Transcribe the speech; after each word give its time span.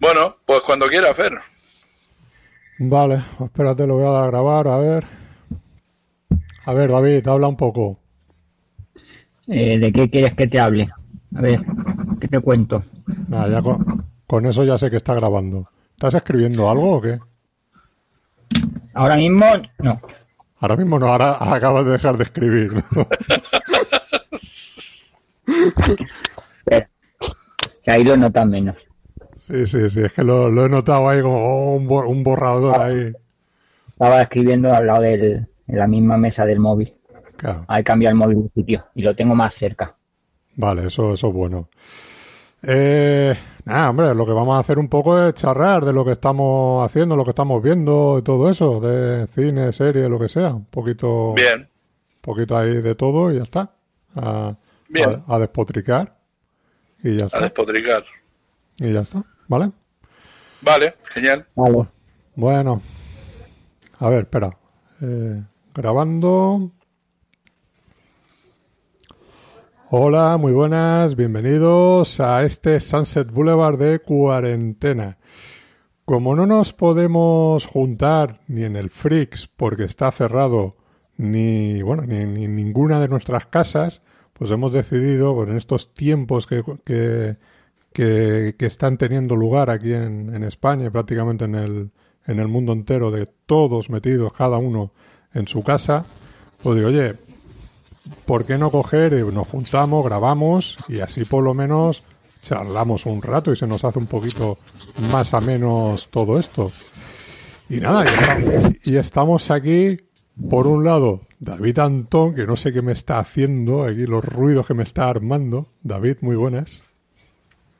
Bueno, 0.00 0.36
pues 0.44 0.60
cuando 0.60 0.86
quiera, 0.88 1.14
Fer. 1.14 1.38
Vale, 2.78 3.24
espérate, 3.40 3.86
lo 3.86 3.94
voy 3.94 4.06
a 4.06 4.10
dar 4.10 4.24
a 4.24 4.30
grabar, 4.30 4.68
a 4.68 4.78
ver. 4.78 5.06
A 6.66 6.74
ver, 6.74 6.90
David, 6.90 7.26
habla 7.26 7.48
un 7.48 7.56
poco. 7.56 7.98
Eh, 9.46 9.78
¿De 9.78 9.92
qué 9.92 10.10
quieres 10.10 10.34
que 10.34 10.46
te 10.48 10.60
hable? 10.60 10.90
A 11.34 11.40
ver, 11.40 11.60
¿qué 12.20 12.28
te 12.28 12.40
cuento? 12.40 12.84
Nada, 13.28 13.48
ya 13.48 13.62
con, 13.62 14.04
con 14.26 14.44
eso 14.44 14.64
ya 14.64 14.76
sé 14.76 14.90
que 14.90 14.96
está 14.96 15.14
grabando. 15.14 15.70
¿Estás 15.92 16.14
escribiendo 16.16 16.68
algo 16.68 16.96
o 16.96 17.00
qué? 17.00 17.18
Ahora 18.92 19.16
mismo, 19.16 19.46
no. 19.78 20.00
Ahora 20.58 20.76
mismo 20.76 20.98
no, 20.98 21.06
ahora 21.06 21.38
acabas 21.54 21.86
de 21.86 21.92
dejar 21.92 22.18
de 22.18 22.24
escribir. 22.24 22.74
¿no? 22.74 22.82
Espera, 26.58 26.90
que 27.82 27.90
ahí 27.90 28.04
lo 28.04 28.16
notas 28.16 28.46
menos. 28.46 28.76
Sí, 29.46 29.66
sí, 29.66 29.88
sí, 29.90 30.00
es 30.02 30.12
que 30.12 30.24
lo, 30.24 30.48
lo 30.50 30.66
he 30.66 30.68
notado 30.68 31.08
ahí 31.08 31.22
como 31.22 31.36
oh, 31.38 31.74
un, 31.76 31.86
bo- 31.86 32.06
un 32.08 32.22
borrador 32.24 32.80
ahí. 32.80 33.12
Estaba 33.88 34.22
escribiendo 34.22 34.72
al 34.74 34.86
lado 34.86 35.02
del, 35.02 35.46
en 35.68 35.78
la 35.78 35.86
misma 35.86 36.16
mesa 36.18 36.44
del 36.44 36.58
móvil. 36.58 36.92
Claro. 37.36 37.64
He 37.68 37.84
cambiado 37.84 38.10
el 38.12 38.16
móvil 38.18 38.42
de 38.44 38.48
sitio 38.50 38.86
y 38.94 39.02
lo 39.02 39.14
tengo 39.14 39.34
más 39.34 39.54
cerca. 39.54 39.94
Vale, 40.56 40.86
eso, 40.88 41.12
eso 41.14 41.28
es 41.28 41.32
bueno. 41.34 41.68
Eh, 42.62 43.34
nada, 43.64 43.90
hombre, 43.90 44.14
lo 44.14 44.26
que 44.26 44.32
vamos 44.32 44.56
a 44.56 44.60
hacer 44.60 44.78
un 44.78 44.88
poco 44.88 45.18
es 45.22 45.34
charrar 45.34 45.84
de 45.84 45.92
lo 45.92 46.04
que 46.04 46.12
estamos 46.12 46.84
haciendo, 46.84 47.14
lo 47.14 47.24
que 47.24 47.30
estamos 47.30 47.62
viendo 47.62 48.18
y 48.18 48.22
todo 48.22 48.50
eso, 48.50 48.80
de 48.80 49.26
cine, 49.34 49.72
serie, 49.72 50.08
lo 50.08 50.18
que 50.18 50.28
sea. 50.28 50.54
Un 50.54 50.64
poquito, 50.64 51.34
Bien, 51.34 51.68
poquito 52.22 52.56
ahí 52.56 52.80
de 52.82 52.94
todo 52.94 53.30
y 53.30 53.36
ya 53.36 53.42
está. 53.44 53.70
A, 54.16 54.56
Bien. 54.88 55.22
a- 55.28 55.34
a 55.34 55.38
despotricar 55.38 56.16
y 57.02 57.16
ya 57.18 57.24
a 57.24 57.26
está. 57.26 57.40
despotricar. 57.40 58.04
Y 58.78 58.92
ya 58.92 59.00
está, 59.00 59.22
¿vale? 59.48 59.72
Vale, 60.62 60.94
genial. 61.12 61.46
Vale. 61.54 61.86
Bueno, 62.34 62.82
a 63.98 64.10
ver, 64.10 64.22
espera. 64.22 64.56
Eh, 65.00 65.42
grabando. 65.74 66.70
Hola, 69.90 70.36
muy 70.36 70.52
buenas, 70.52 71.14
bienvenidos 71.14 72.18
a 72.18 72.42
este 72.44 72.80
Sunset 72.80 73.30
Boulevard 73.30 73.78
de 73.78 74.00
cuarentena. 74.00 75.18
Como 76.04 76.34
no 76.34 76.46
nos 76.46 76.72
podemos 76.72 77.64
juntar 77.66 78.40
ni 78.48 78.64
en 78.64 78.76
el 78.76 78.90
Freaks 78.90 79.48
porque 79.56 79.84
está 79.84 80.10
cerrado, 80.10 80.76
ni 81.16 81.82
bueno, 81.82 82.02
ni 82.02 82.24
ni 82.24 82.44
en 82.46 82.56
ninguna 82.56 83.00
de 83.00 83.08
nuestras 83.08 83.46
casas, 83.46 84.02
pues 84.32 84.50
hemos 84.50 84.72
decidido, 84.72 85.34
pues 85.34 85.48
en 85.48 85.56
estos 85.56 85.94
tiempos 85.94 86.46
que, 86.46 86.62
que, 86.84 87.36
que, 87.96 88.56
que 88.58 88.66
están 88.66 88.98
teniendo 88.98 89.34
lugar 89.34 89.70
aquí 89.70 89.90
en, 89.94 90.34
en 90.34 90.44
España 90.44 90.84
y 90.84 90.90
prácticamente 90.90 91.46
en 91.46 91.54
el, 91.54 91.90
en 92.26 92.40
el 92.40 92.46
mundo 92.46 92.74
entero, 92.74 93.10
de 93.10 93.26
todos 93.46 93.88
metidos, 93.88 94.34
cada 94.34 94.58
uno 94.58 94.92
en 95.32 95.48
su 95.48 95.62
casa, 95.62 96.04
pues 96.62 96.76
digo, 96.76 96.88
oye, 96.88 97.14
¿por 98.26 98.44
qué 98.44 98.58
no 98.58 98.70
coger 98.70 99.14
y 99.14 99.34
nos 99.34 99.48
juntamos, 99.48 100.04
grabamos 100.04 100.76
y 100.88 101.00
así 101.00 101.24
por 101.24 101.42
lo 101.42 101.54
menos 101.54 102.02
charlamos 102.42 103.06
un 103.06 103.22
rato 103.22 103.50
y 103.50 103.56
se 103.56 103.66
nos 103.66 103.82
hace 103.82 103.98
un 103.98 104.08
poquito 104.08 104.58
más 104.98 105.32
a 105.32 105.40
menos 105.40 106.06
todo 106.10 106.38
esto? 106.38 106.72
Y 107.70 107.76
nada, 107.78 108.04
y 108.84 108.96
estamos, 108.98 109.50
aquí, 109.50 109.96
por 110.50 110.66
un 110.66 110.84
lado, 110.84 111.22
David 111.40 111.78
Antón, 111.78 112.34
que 112.34 112.46
no 112.46 112.56
sé 112.56 112.74
qué 112.74 112.82
me 112.82 112.92
está 112.92 113.20
haciendo, 113.20 113.84
aquí 113.84 114.04
los 114.04 114.22
ruidos 114.22 114.66
que 114.66 114.74
me 114.74 114.82
está 114.82 115.08
armando. 115.08 115.68
David, 115.82 116.18
muy 116.20 116.36
buenas. 116.36 116.82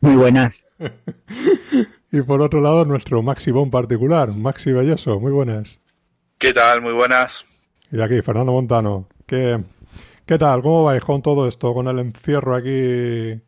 Muy 0.00 0.16
buenas. 0.16 0.54
Y 2.12 2.22
por 2.22 2.40
otro 2.40 2.60
lado, 2.60 2.84
nuestro 2.84 3.20
Maxi 3.20 3.50
Bon 3.50 3.70
particular, 3.70 4.30
Maxi 4.30 4.72
Belloso, 4.72 5.18
muy 5.18 5.32
buenas. 5.32 5.78
¿Qué 6.38 6.52
tal? 6.52 6.80
Muy 6.80 6.92
buenas. 6.92 7.44
Y 7.90 8.00
aquí, 8.00 8.22
Fernando 8.22 8.52
Montano. 8.52 9.08
¿Qué, 9.26 9.58
qué 10.24 10.38
tal? 10.38 10.62
¿Cómo 10.62 10.84
vais 10.84 11.02
con 11.02 11.20
todo 11.20 11.48
esto, 11.48 11.74
con 11.74 11.88
el 11.88 11.98
encierro 11.98 12.54
aquí 12.54 13.40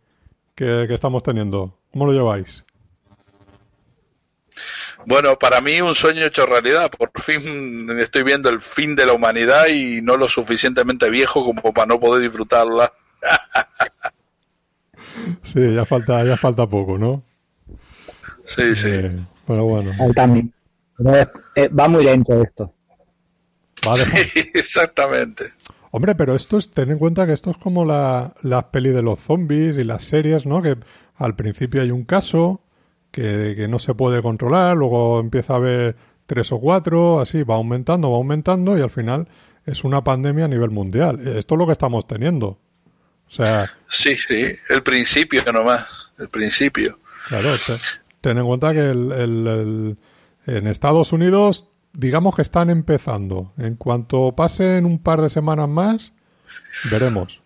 que, 0.55 0.85
que 0.87 0.95
estamos 0.95 1.23
teniendo? 1.23 1.79
¿Cómo 1.93 2.07
lo 2.07 2.13
lleváis? 2.13 2.65
Bueno, 5.07 5.39
para 5.39 5.61
mí 5.61 5.81
un 5.81 5.95
sueño 5.95 6.27
hecho 6.27 6.45
realidad. 6.45 6.91
Por 6.91 7.11
fin 7.23 7.89
estoy 8.01 8.25
viendo 8.25 8.49
el 8.51 8.61
fin 8.61 8.95
de 8.97 9.07
la 9.07 9.15
humanidad 9.15 9.69
y 9.69 10.03
no 10.03 10.17
lo 10.17 10.29
suficientemente 10.29 11.09
viejo 11.09 11.45
como 11.45 11.73
para 11.73 11.87
no 11.87 12.01
poder 12.01 12.23
disfrutarla. 12.23 12.93
Sí, 15.45 15.75
ya 15.75 15.85
falta, 15.85 16.25
ya 16.25 16.37
falta 16.37 16.67
poco, 16.67 16.99
¿no? 16.99 17.23
Sí, 18.45 18.75
sí. 18.75 18.89
Eh, 18.89 19.19
pero 19.47 19.65
bueno, 19.65 19.91
también. 20.15 20.53
Eh, 21.55 21.69
va 21.69 21.89
muy 21.89 22.05
lento 22.05 22.43
esto. 22.43 22.73
va 23.87 23.97
dejar- 23.97 24.27
Exactamente. 24.55 25.53
Hombre, 25.91 26.15
pero 26.15 26.35
esto 26.35 26.59
es, 26.59 26.71
ten 26.71 26.91
en 26.91 26.99
cuenta 26.99 27.27
que 27.27 27.33
esto 27.33 27.51
es 27.51 27.57
como 27.59 27.85
la, 27.85 28.35
las 28.43 28.65
peli 28.65 28.91
de 28.91 29.03
los 29.03 29.19
zombies 29.21 29.79
y 29.79 29.85
las 29.85 30.05
series, 30.05 30.45
¿no? 30.45 30.61
Que 30.61 30.77
al 31.17 31.35
principio 31.35 31.81
hay 31.83 31.91
un 31.91 32.05
caso 32.05 32.61
que, 33.11 33.55
que 33.57 33.69
no 33.69 33.79
se 33.79 33.95
puede 33.95 34.21
controlar, 34.23 34.77
luego 34.77 35.19
empieza 35.21 35.55
a 35.55 35.57
haber 35.57 35.97
tres 36.27 36.53
o 36.53 36.59
cuatro, 36.61 37.21
así, 37.21 37.43
va 37.43 37.55
aumentando, 37.55 38.11
va 38.11 38.19
aumentando 38.19 38.77
y 38.77 38.83
al 38.83 38.91
final 38.91 39.29
es 39.65 39.83
una 39.83 40.05
pandemia 40.05 40.45
a 40.45 40.49
nivel 40.49 40.71
mundial. 40.71 41.21
Esto 41.27 41.55
es 41.55 41.59
lo 41.59 41.67
que 41.67 41.73
estamos 41.73 42.07
teniendo. 42.07 42.59
O 43.31 43.35
sea, 43.35 43.71
Sí, 43.89 44.17
sí. 44.17 44.43
El 44.69 44.83
principio 44.83 45.43
nomás. 45.53 45.87
El 46.19 46.29
principio. 46.29 46.99
claro, 47.29 47.55
te- 47.67 47.79
ten 48.21 48.39
en 48.39 48.47
cuenta 48.47 48.73
que 48.73 48.81
el, 48.91 49.13
el- 49.13 49.47
el- 49.47 49.97
en 50.47 50.67
Estados 50.67 51.13
Unidos, 51.13 51.67
digamos 51.93 52.35
que 52.35 52.43
están 52.43 52.71
empezando. 52.71 53.53
En 53.59 53.77
cuanto 53.77 54.33
pasen 54.33 54.85
un 54.87 55.03
par 55.03 55.21
de 55.21 55.29
semanas 55.31 55.69
más, 55.69 56.13
veremos. 56.91 57.41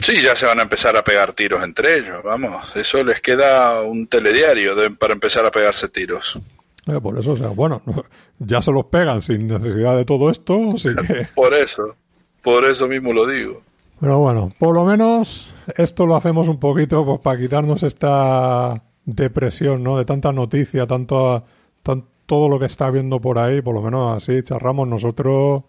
Sí, 0.00 0.22
ya 0.22 0.34
se 0.34 0.46
van 0.46 0.58
a 0.58 0.62
empezar 0.62 0.96
a 0.96 1.04
pegar 1.04 1.34
tiros 1.34 1.62
entre 1.62 1.98
ellos. 1.98 2.22
Vamos, 2.24 2.64
eso 2.74 3.02
les 3.04 3.20
queda 3.20 3.80
un 3.82 4.06
telediario 4.08 4.74
de- 4.74 4.90
para 4.90 5.12
empezar 5.14 5.44
a 5.46 5.50
pegarse 5.50 5.88
tiros. 5.88 6.38
Eh, 6.86 7.00
por 7.00 7.18
eso, 7.18 7.32
o 7.32 7.36
sea, 7.36 7.48
bueno, 7.48 7.80
no- 7.86 8.04
ya 8.38 8.60
se 8.62 8.72
los 8.72 8.86
pegan 8.86 9.22
sin 9.22 9.46
necesidad 9.48 9.96
de 9.96 10.04
todo 10.04 10.30
esto, 10.30 10.72
así 10.74 10.88
que... 11.06 11.28
Por 11.34 11.54
eso. 11.54 11.96
Por 12.42 12.64
eso 12.64 12.86
mismo 12.88 13.12
lo 13.12 13.26
digo. 13.26 13.62
Pero 14.04 14.18
bueno, 14.18 14.52
por 14.58 14.74
lo 14.74 14.84
menos 14.84 15.48
esto 15.78 16.04
lo 16.04 16.14
hacemos 16.14 16.46
un 16.46 16.60
poquito 16.60 17.06
pues 17.06 17.20
para 17.22 17.40
quitarnos 17.40 17.82
esta 17.82 18.82
depresión, 19.06 19.82
¿no? 19.82 19.96
De 19.96 20.04
tanta 20.04 20.30
noticia, 20.30 20.86
tanto, 20.86 21.42
tan- 21.82 22.04
todo 22.26 22.50
lo 22.50 22.58
que 22.58 22.66
está 22.66 22.90
viendo 22.90 23.18
por 23.18 23.38
ahí, 23.38 23.62
por 23.62 23.74
lo 23.74 23.80
menos 23.80 24.22
así 24.22 24.42
charramos 24.42 24.86
nosotros 24.88 25.62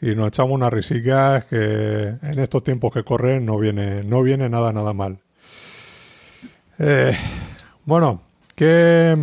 y 0.00 0.14
nos 0.14 0.28
echamos 0.28 0.52
unas 0.52 0.72
risicas 0.72 1.44
que 1.44 2.14
en 2.22 2.38
estos 2.38 2.64
tiempos 2.64 2.90
que 2.90 3.04
corren 3.04 3.44
no 3.44 3.58
viene, 3.58 4.02
no 4.02 4.22
viene 4.22 4.48
nada, 4.48 4.72
nada 4.72 4.94
mal. 4.94 5.18
Eh, 6.78 7.14
bueno, 7.84 8.22
¿qué, 8.56 9.14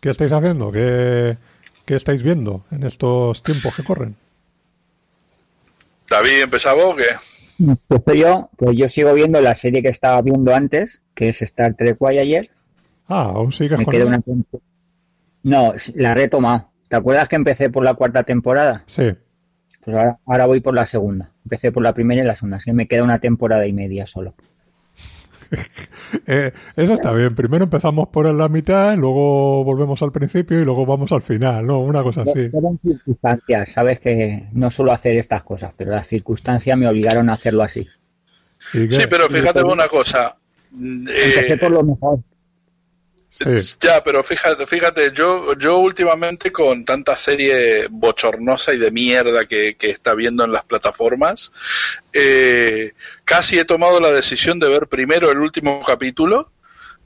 qué 0.00 0.10
estáis 0.10 0.30
haciendo? 0.30 0.70
¿Qué, 0.70 1.36
¿Qué 1.84 1.96
estáis 1.96 2.22
viendo 2.22 2.62
en 2.70 2.84
estos 2.84 3.42
tiempos 3.42 3.74
que 3.74 3.82
corren? 3.82 4.14
David, 6.08 6.42
¿empezaba 6.42 6.86
o 6.86 6.94
qué? 6.94 7.16
Empiezo 7.58 8.14
yo, 8.14 8.50
pues 8.56 8.76
yo 8.76 8.88
sigo 8.88 9.12
viendo 9.14 9.40
la 9.40 9.54
serie 9.54 9.82
que 9.82 9.88
estaba 9.88 10.22
viendo 10.22 10.54
antes, 10.54 11.00
que 11.14 11.30
es 11.30 11.42
Star 11.42 11.74
Trek 11.74 11.98
Voyager. 11.98 12.50
Ah, 13.08 13.32
aún 13.34 13.52
sigues 13.52 13.78
Me 13.78 13.84
con 13.84 14.02
una 14.02 14.22
No, 15.42 15.72
la 15.94 16.12
he 16.12 16.14
retomado. 16.14 16.68
¿Te 16.88 16.96
acuerdas 16.96 17.28
que 17.28 17.36
empecé 17.36 17.70
por 17.70 17.84
la 17.84 17.94
cuarta 17.94 18.22
temporada? 18.22 18.84
Sí. 18.86 19.10
Pues 19.84 19.96
ahora, 19.96 20.18
ahora 20.26 20.46
voy 20.46 20.60
por 20.60 20.74
la 20.74 20.86
segunda. 20.86 21.32
Empecé 21.44 21.72
por 21.72 21.82
la 21.82 21.94
primera 21.94 22.22
y 22.22 22.26
la 22.26 22.36
segunda. 22.36 22.58
Así 22.58 22.66
que 22.66 22.74
me 22.74 22.86
queda 22.86 23.02
una 23.02 23.18
temporada 23.18 23.66
y 23.66 23.72
media 23.72 24.06
solo. 24.06 24.34
Eh, 26.26 26.52
eso 26.76 26.94
está 26.94 27.12
bien. 27.12 27.34
Primero 27.34 27.64
empezamos 27.64 28.08
por 28.08 28.26
la 28.32 28.48
mitad, 28.48 28.96
luego 28.96 29.62
volvemos 29.64 30.00
al 30.02 30.12
principio 30.12 30.60
y 30.60 30.64
luego 30.64 30.86
vamos 30.86 31.12
al 31.12 31.22
final, 31.22 31.66
¿no? 31.66 31.80
Una 31.80 32.02
cosa 32.02 32.22
así. 32.22 32.48
Fueron 32.48 32.78
circunstancias, 32.78 33.68
sabes 33.74 34.00
que 34.00 34.46
no 34.52 34.70
suelo 34.70 34.92
hacer 34.92 35.16
estas 35.16 35.42
cosas, 35.42 35.72
pero 35.76 35.90
las 35.90 36.06
circunstancias 36.06 36.78
me 36.78 36.88
obligaron 36.88 37.28
a 37.28 37.34
hacerlo 37.34 37.62
así. 37.62 37.86
Sí, 38.72 38.88
pero 39.10 39.26
¿Y 39.26 39.34
fíjate 39.34 39.62
una 39.62 39.88
cosa. 39.88 40.36
Mm, 40.70 41.08
Empecé 41.08 41.52
eh, 41.52 41.58
por 41.58 41.70
lo 41.70 41.82
mejor. 41.82 42.20
Ya, 43.80 44.02
pero 44.02 44.24
fíjate, 44.24 44.66
fíjate, 44.66 45.12
yo, 45.12 45.54
yo 45.54 45.78
últimamente 45.78 46.50
con 46.50 46.84
tanta 46.84 47.16
serie 47.16 47.86
bochornosa 47.88 48.74
y 48.74 48.78
de 48.78 48.90
mierda 48.90 49.46
que, 49.46 49.76
que 49.76 49.90
está 49.90 50.14
viendo 50.14 50.44
en 50.44 50.52
las 50.52 50.64
plataformas, 50.64 51.52
eh, 52.12 52.94
casi 53.24 53.58
he 53.58 53.64
tomado 53.64 54.00
la 54.00 54.10
decisión 54.10 54.58
de 54.58 54.68
ver 54.68 54.88
primero 54.88 55.30
el 55.30 55.38
último 55.38 55.80
capítulo 55.84 56.50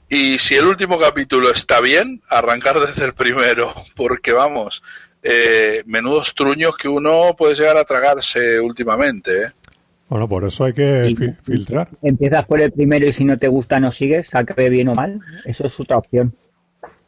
y 0.09 0.39
si 0.39 0.55
el 0.55 0.65
último 0.65 0.99
capítulo 0.99 1.51
está 1.51 1.81
bien, 1.81 2.21
arrancar 2.29 2.79
desde 2.79 3.05
el 3.05 3.13
primero, 3.13 3.73
porque 3.95 4.31
vamos, 4.31 4.81
eh, 5.21 5.83
menudos 5.85 6.33
truños 6.35 6.75
que 6.77 6.87
uno 6.87 7.35
puede 7.37 7.55
llegar 7.55 7.77
a 7.77 7.85
tragarse 7.85 8.59
últimamente. 8.59 9.43
¿eh? 9.43 9.51
Bueno, 10.09 10.27
por 10.27 10.45
eso 10.45 10.65
hay 10.65 10.73
que 10.73 11.35
filtrar. 11.43 11.89
Empiezas 12.01 12.45
por 12.45 12.61
el 12.61 12.71
primero 12.71 13.07
y 13.07 13.13
si 13.13 13.23
no 13.23 13.37
te 13.37 13.47
gusta 13.47 13.79
no 13.79 13.91
sigues, 13.91 14.33
acabe 14.35 14.69
bien 14.69 14.89
o 14.89 14.95
mal. 14.95 15.19
Eso 15.45 15.65
es 15.65 15.79
otra 15.79 15.97
opción. 15.97 16.35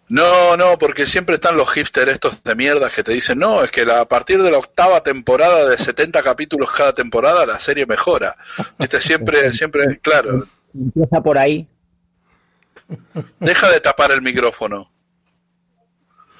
No, 0.07 0.56
no, 0.56 0.77
porque 0.77 1.07
siempre 1.07 1.36
están 1.36 1.57
los 1.57 1.71
hipsters 1.71 2.12
estos 2.13 2.44
de 2.44 2.56
mierda 2.56 2.92
que 2.92 3.03
te 3.03 3.12
dicen, 3.12 3.39
no, 3.39 3.63
es 3.63 3.71
que 3.71 3.81
a 3.81 4.06
partir 4.06 4.42
de 4.42 4.51
la 4.51 4.59
octava 4.59 5.01
temporada 5.01 5.68
de 5.68 5.77
70 5.80 6.21
capítulos 6.21 6.69
cada 6.71 6.94
temporada 6.94 7.45
la 7.45 7.59
serie 7.59 7.88
mejora. 7.88 8.36
Este 8.77 9.01
siempre, 9.01 9.51
siempre, 9.53 10.00
claro. 10.00 10.45
Empieza 10.74 11.21
por 11.21 11.38
ahí. 11.38 11.68
Deja 13.39 13.71
de 13.71 13.80
tapar 13.80 14.12
el 14.12 14.21
micrófono. 14.21 14.92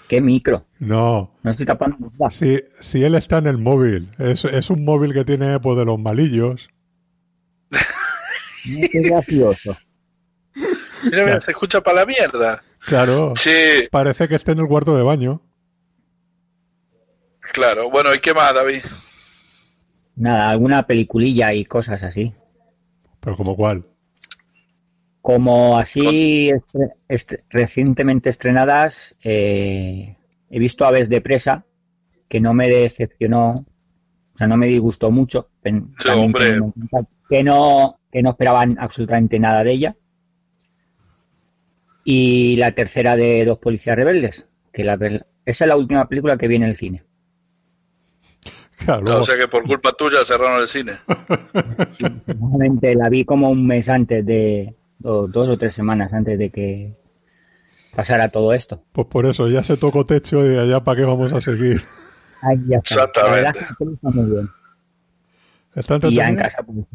¿Qué 0.08 0.22
micro? 0.22 0.66
No. 0.80 1.32
No 1.42 1.52
estoy 1.52 1.66
tapando 1.66 1.98
nada. 2.00 2.32
Si, 2.32 2.60
si 2.80 3.04
él 3.04 3.16
está 3.16 3.40
en 3.40 3.48
el 3.48 3.58
móvil, 3.58 4.14
es, 4.20 4.46
es 4.46 4.70
un 4.70 4.86
móvil 4.86 5.14
que 5.14 5.26
tiene 5.26 5.60
pues 5.60 5.78
de 5.78 5.86
los 5.86 6.00
malillos. 6.00 6.68
Qué 8.64 9.02
gracioso. 9.02 9.76
Mira, 11.04 11.40
se 11.42 11.52
escucha 11.52 11.82
para 11.82 12.02
la 12.02 12.06
mierda. 12.06 12.64
Claro. 12.88 13.34
Sí. 13.36 13.88
Parece 13.92 14.28
que 14.28 14.36
esté 14.36 14.52
en 14.52 14.60
el 14.60 14.68
cuarto 14.68 14.96
de 14.96 15.04
baño. 15.04 15.42
Claro. 17.54 17.90
Bueno, 17.90 18.14
¿y 18.14 18.20
qué 18.20 18.34
más, 18.34 18.54
David? 18.54 18.84
Nada, 20.16 20.50
alguna 20.50 20.86
peliculilla 20.88 21.54
y 21.54 21.66
cosas 21.66 22.02
así. 22.04 22.34
¿Pero 23.20 23.36
como 23.38 23.56
cuál? 23.56 23.86
Como 25.26 25.76
así 25.80 26.52
recientemente 27.50 28.30
estrenadas, 28.30 29.18
eh, 29.24 30.18
he 30.52 30.60
visto 30.60 30.86
Aves 30.86 31.10
de 31.10 31.20
Presa, 31.20 31.66
que 32.30 32.40
no 32.40 32.54
me 32.54 32.70
decepcionó, 32.70 33.56
o 33.56 34.38
sea, 34.38 34.46
no 34.46 34.56
me 34.56 34.68
disgustó 34.68 35.10
mucho. 35.10 35.48
Sí, 35.64 36.10
hombre. 36.10 36.60
Que 37.28 37.42
no, 37.42 37.98
que 38.12 38.22
no 38.22 38.30
esperaban 38.30 38.78
absolutamente 38.80 39.40
nada 39.40 39.64
de 39.64 39.72
ella. 39.72 39.96
Y 42.04 42.58
la 42.58 42.74
tercera 42.74 43.16
de 43.16 43.46
Dos 43.46 43.58
Policías 43.58 43.96
Rebeldes, 43.96 44.46
que 44.72 44.84
la, 44.84 44.94
esa 44.94 45.66
es 45.66 45.68
la 45.68 45.76
última 45.76 46.08
película 46.08 46.38
que 46.38 46.48
vi 46.48 46.58
en 46.58 46.64
el 46.66 46.78
cine. 46.78 47.02
Claro, 48.78 49.22
o 49.22 49.26
sea 49.26 49.40
que 49.40 49.48
por 49.48 49.64
culpa 49.64 49.92
tuya 49.94 50.24
cerraron 50.24 50.62
el 50.62 50.68
cine. 50.68 51.00
Sí, 51.98 52.94
la 52.96 53.10
vi 53.10 53.26
como 53.26 53.50
un 53.50 53.66
mes 53.66 53.90
antes 53.90 54.24
de, 54.24 54.76
dos 55.00 55.48
o 55.48 55.58
tres 55.58 55.76
semanas 55.76 56.14
antes 56.14 56.38
de 56.38 56.50
que 56.50 56.94
pasara 57.96 58.30
todo 58.30 58.54
esto. 58.54 58.84
Pues 58.92 59.08
por 59.08 59.26
eso, 59.26 59.48
ya 59.48 59.64
se 59.64 59.78
tocó 59.78 60.06
techo 60.06 60.46
y 60.46 60.58
allá 60.58 60.84
para 60.84 60.98
qué 60.98 61.06
vamos 61.06 61.34
a 61.34 61.42
seguir. 61.42 61.82
Ahí 62.42 62.58
ya 62.68 62.78
está. 62.78 63.06
Exactamente. 63.06 63.60
está 63.60 64.10
muy 64.10 64.32
bien. 64.32 64.50
¿Está 65.76 66.00
y 66.04 66.16
ya 66.16 66.30
en 66.30 66.36
casa, 66.38 66.64
pues, 66.64 66.86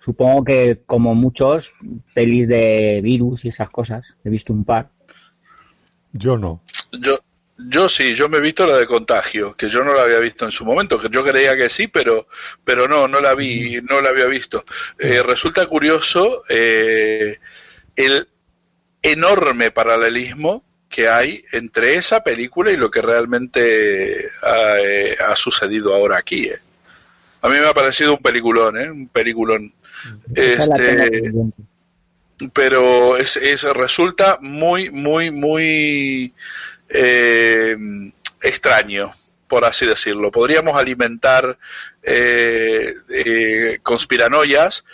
supongo 0.00 0.44
que 0.44 0.82
como 0.86 1.14
muchos, 1.14 1.72
pelis 2.14 2.48
de 2.48 3.00
virus 3.02 3.44
y 3.44 3.48
esas 3.48 3.70
cosas, 3.70 4.04
he 4.24 4.30
visto 4.30 4.52
un 4.52 4.64
par. 4.64 4.90
Yo 6.12 6.36
no. 6.36 6.60
Yo, 6.92 7.18
yo 7.68 7.88
sí, 7.88 8.14
yo 8.14 8.28
me 8.28 8.38
he 8.38 8.40
visto 8.40 8.66
la 8.66 8.76
de 8.76 8.86
contagio, 8.86 9.54
que 9.56 9.68
yo 9.68 9.82
no 9.84 9.94
la 9.94 10.02
había 10.02 10.18
visto 10.18 10.44
en 10.44 10.50
su 10.50 10.64
momento, 10.64 11.00
que 11.00 11.08
yo 11.10 11.24
creía 11.24 11.56
que 11.56 11.68
sí, 11.68 11.88
pero, 11.88 12.28
pero 12.64 12.88
no, 12.88 13.08
no 13.08 13.20
la 13.20 13.34
vi, 13.34 13.80
no 13.82 14.00
la 14.00 14.10
había 14.10 14.26
visto. 14.26 14.64
Eh, 14.98 15.22
resulta 15.22 15.66
curioso 15.66 16.42
eh, 16.48 17.38
el 17.96 18.28
enorme 19.02 19.70
paralelismo 19.70 20.64
que 20.88 21.08
hay 21.08 21.44
entre 21.52 21.96
esa 21.96 22.22
película 22.22 22.72
y 22.72 22.76
lo 22.76 22.90
que 22.90 23.00
realmente 23.00 24.28
ha, 24.42 24.78
eh, 24.80 25.16
sucedido 25.34 25.94
ahora 25.94 26.18
aquí. 26.18 26.50
A 27.42 27.48
mí 27.48 27.54
me 27.54 27.66
ha 27.66 27.74
parecido 27.74 28.14
un 28.14 28.22
peliculón, 28.22 28.80
¿eh? 28.80 28.90
un 28.90 29.08
peliculón. 29.08 29.72
Este, 30.34 31.32
pero 32.52 33.16
es, 33.16 33.36
es, 33.36 33.62
resulta 33.62 34.38
muy, 34.40 34.90
muy, 34.90 35.30
muy 35.30 36.32
eh, 36.90 37.76
extraño, 38.42 39.12
por 39.48 39.64
así 39.64 39.86
decirlo. 39.86 40.30
Podríamos 40.30 40.76
alimentar 40.76 41.58
eh, 42.02 42.94
eh, 43.08 43.78
conspiranoias 43.82 44.84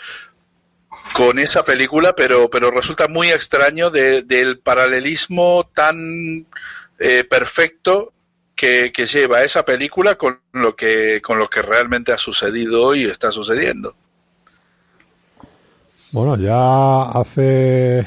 con 1.14 1.38
esa 1.38 1.64
película, 1.64 2.14
pero, 2.14 2.50
pero 2.50 2.70
resulta 2.70 3.08
muy 3.08 3.30
extraño 3.30 3.90
del 3.90 4.58
paralelismo 4.58 5.68
tan 5.74 6.46
eh, 6.98 7.24
perfecto 7.24 8.12
que, 8.54 8.90
que, 8.92 9.06
lleva 9.06 9.42
esa 9.42 9.64
película 9.64 10.16
con 10.16 10.40
lo 10.52 10.74
que 10.74 11.20
con 11.22 11.38
lo 11.38 11.48
que 11.48 11.60
realmente 11.60 12.12
ha 12.12 12.18
sucedido 12.18 12.94
y 12.94 13.04
está 13.04 13.30
sucediendo. 13.30 13.94
Bueno, 16.10 16.36
ya 16.36 17.02
hace 17.02 18.06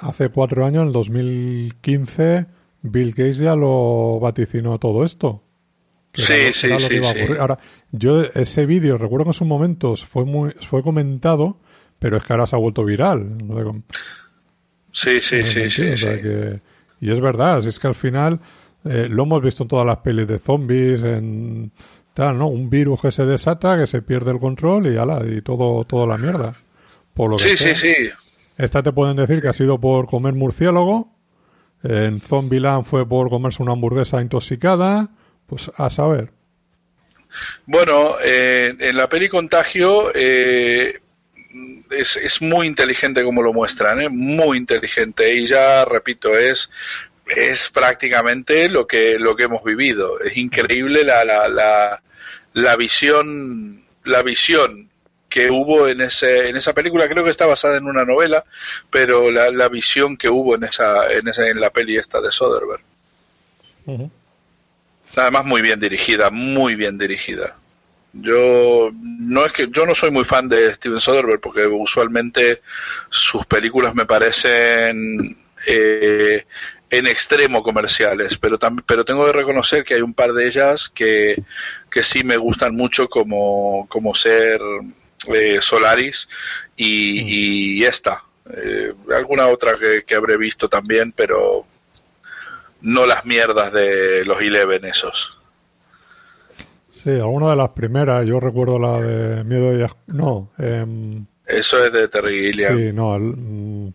hace 0.00 0.28
cuatro 0.28 0.66
años, 0.66 0.86
en 0.86 0.92
2015, 0.92 2.46
Bill 2.82 3.10
Gates 3.10 3.38
ya 3.38 3.54
lo 3.54 4.20
vaticinó 4.20 4.78
todo 4.78 5.04
esto. 5.04 5.42
Sí, 6.14 6.52
sí, 6.52 6.68
sí, 6.78 7.00
Ahora, 7.38 7.58
yo 7.92 8.22
ese 8.22 8.66
vídeo, 8.66 8.98
recuerdo 8.98 9.24
que 9.24 9.30
en 9.30 9.34
sus 9.34 9.46
momentos 9.46 10.04
fue 10.06 10.24
muy, 10.24 10.50
fue 10.68 10.82
comentado, 10.82 11.58
pero 11.98 12.16
es 12.16 12.22
que 12.24 12.32
ahora 12.32 12.46
se 12.46 12.56
ha 12.56 12.58
vuelto 12.58 12.84
viral. 12.84 13.38
Sí, 14.90 15.20
sí, 15.20 15.44
sí, 15.44 15.70
sí. 15.70 15.82
y 17.00 17.10
es 17.10 17.20
verdad, 17.20 17.64
es 17.66 17.78
que 17.78 17.86
al 17.86 17.94
final 17.94 18.40
eh, 18.84 19.06
lo 19.08 19.24
hemos 19.24 19.42
visto 19.42 19.64
en 19.64 19.68
todas 19.68 19.86
las 19.86 19.98
pelis 19.98 20.26
de 20.26 20.38
zombies, 20.38 21.02
en 21.02 21.70
tal, 22.14 22.38
¿no? 22.38 22.48
Un 22.48 22.68
virus 22.68 23.00
que 23.00 23.12
se 23.12 23.24
desata, 23.24 23.78
que 23.78 23.86
se 23.86 24.02
pierde 24.02 24.32
el 24.32 24.40
control 24.40 24.86
y 24.92 24.96
ala, 24.96 25.22
y 25.24 25.42
todo, 25.42 25.84
toda 25.84 26.06
la 26.06 26.18
mierda. 26.18 26.54
Por 27.14 27.30
lo 27.30 27.36
que 27.36 27.56
sí, 27.56 27.56
sí, 27.56 27.74
sí. 27.74 27.94
Esta 28.56 28.82
te 28.82 28.92
pueden 28.92 29.16
decir 29.16 29.40
que 29.40 29.48
ha 29.48 29.52
sido 29.52 29.78
por 29.78 30.06
comer 30.08 30.34
murciélago, 30.34 31.08
en 31.82 32.20
Zombieland 32.20 32.84
fue 32.86 33.08
por 33.08 33.28
comerse 33.30 33.62
una 33.62 33.72
hamburguesa 33.72 34.20
intoxicada, 34.20 35.08
pues 35.46 35.70
a 35.76 35.90
saber. 35.90 36.30
Bueno, 37.66 38.16
eh, 38.22 38.74
en 38.78 38.96
la 38.96 39.08
peli 39.08 39.28
Contagio 39.28 40.10
eh, 40.14 41.00
es, 41.90 42.16
es, 42.16 42.42
muy 42.42 42.66
inteligente 42.66 43.22
como 43.22 43.42
lo 43.42 43.52
muestran, 43.52 44.00
¿eh? 44.00 44.08
muy 44.08 44.58
inteligente 44.58 45.34
y 45.34 45.46
ya 45.46 45.84
repito 45.84 46.36
es 46.36 46.70
es 47.26 47.68
prácticamente 47.68 48.68
lo 48.70 48.86
que 48.86 49.18
lo 49.18 49.36
que 49.36 49.44
hemos 49.44 49.62
vivido. 49.62 50.18
Es 50.20 50.36
increíble 50.36 51.04
la, 51.04 51.24
la, 51.24 51.48
la, 51.48 52.02
la 52.54 52.76
visión 52.76 53.84
la 54.04 54.22
visión 54.22 54.88
que 55.28 55.50
hubo 55.50 55.88
en 55.88 56.00
ese 56.00 56.48
en 56.48 56.56
esa 56.56 56.72
película 56.72 57.08
creo 57.08 57.24
que 57.24 57.30
está 57.30 57.46
basada 57.46 57.76
en 57.76 57.84
una 57.84 58.04
novela 58.04 58.44
pero 58.90 59.30
la, 59.30 59.50
la 59.50 59.68
visión 59.68 60.16
que 60.16 60.28
hubo 60.28 60.54
en 60.54 60.64
esa 60.64 61.12
en 61.12 61.28
esa 61.28 61.46
en 61.48 61.60
la 61.60 61.70
peli 61.70 61.96
esta 61.96 62.20
de 62.20 62.32
Soderbergh. 62.32 62.82
Además 65.16 65.44
muy 65.44 65.62
bien 65.62 65.80
dirigida 65.80 66.30
muy 66.30 66.74
bien 66.74 66.98
dirigida. 66.98 67.56
Yo 68.12 68.90
no 68.92 69.44
es 69.44 69.52
que 69.52 69.68
yo 69.70 69.84
no 69.84 69.94
soy 69.94 70.10
muy 70.10 70.24
fan 70.24 70.48
de 70.48 70.74
Steven 70.74 71.00
Soderbergh 71.00 71.40
porque 71.40 71.66
usualmente 71.66 72.62
sus 73.10 73.44
películas 73.44 73.94
me 73.94 74.06
parecen 74.06 75.36
eh, 75.66 76.44
en 76.90 77.06
extremo 77.06 77.62
comerciales, 77.62 78.38
pero 78.38 78.58
pero 78.86 79.04
tengo 79.04 79.26
que 79.26 79.32
reconocer 79.32 79.84
que 79.84 79.94
hay 79.94 80.00
un 80.00 80.14
par 80.14 80.32
de 80.32 80.46
ellas 80.46 80.88
que, 80.88 81.42
que 81.90 82.02
sí 82.02 82.24
me 82.24 82.36
gustan 82.36 82.74
mucho 82.74 83.08
como, 83.08 83.86
como 83.88 84.14
ser 84.14 84.60
eh, 85.26 85.58
Solaris 85.60 86.28
y, 86.76 87.84
esta. 87.84 88.22
Eh, 88.50 88.94
alguna 89.14 89.48
otra 89.48 89.74
que, 90.06 90.14
habré 90.14 90.36
visto 90.36 90.68
también, 90.68 91.12
pero 91.12 91.66
no 92.82 93.06
las 93.06 93.24
mierdas 93.24 93.72
de 93.72 94.24
los 94.24 94.40
Eleven 94.40 94.84
esos. 94.84 95.28
Sí, 97.02 97.10
alguna 97.10 97.50
de 97.50 97.56
las 97.56 97.70
primeras, 97.70 98.26
yo 98.26 98.40
recuerdo 98.40 98.78
la 98.78 99.00
de 99.00 99.44
Miedo 99.44 99.72
y... 99.72 99.86
No, 100.12 100.50
em, 100.58 101.26
eso 101.46 101.84
es 101.84 101.92
de 101.92 102.08
Terry 102.08 102.52
Sí, 102.52 102.92
no, 102.92 103.18
mm, 103.18 103.92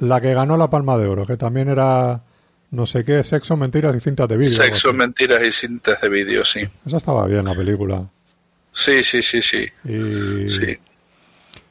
la 0.00 0.20
que 0.20 0.34
ganó 0.34 0.56
la 0.56 0.68
Palma 0.68 0.98
de 0.98 1.06
Oro, 1.06 1.26
que 1.26 1.36
también 1.36 1.68
era 1.68 2.20
no 2.74 2.86
sé 2.86 3.04
qué, 3.04 3.22
sexo, 3.24 3.56
mentiras 3.56 3.94
y 3.96 4.00
cintas 4.00 4.28
de 4.28 4.36
vídeo. 4.36 4.52
Sexo, 4.52 4.92
mentiras 4.92 5.42
y 5.46 5.52
cintas 5.52 6.00
de 6.00 6.08
vídeo, 6.08 6.44
sí. 6.44 6.60
Esa 6.84 6.96
estaba 6.96 7.26
bien 7.26 7.44
la 7.44 7.54
película. 7.54 8.04
Sí, 8.74 9.02
sí, 9.02 9.22
sí, 9.22 9.40
sí. 9.40 9.66
Y... 9.84 10.48
sí. 10.48 10.78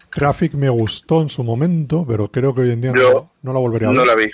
Traffic 0.09 0.53
me 0.53 0.69
gustó 0.69 1.21
en 1.21 1.29
su 1.29 1.43
momento, 1.43 2.05
pero 2.07 2.29
creo 2.29 2.53
que 2.53 2.61
hoy 2.61 2.71
en 2.71 2.81
día 2.81 2.93
Yo 2.95 3.11
no, 3.11 3.31
no 3.41 3.53
la 3.53 3.59
volvería 3.59 3.87
a 3.89 3.91
ver. 3.91 3.99
No 3.99 4.05
la 4.05 4.15
vi. 4.15 4.31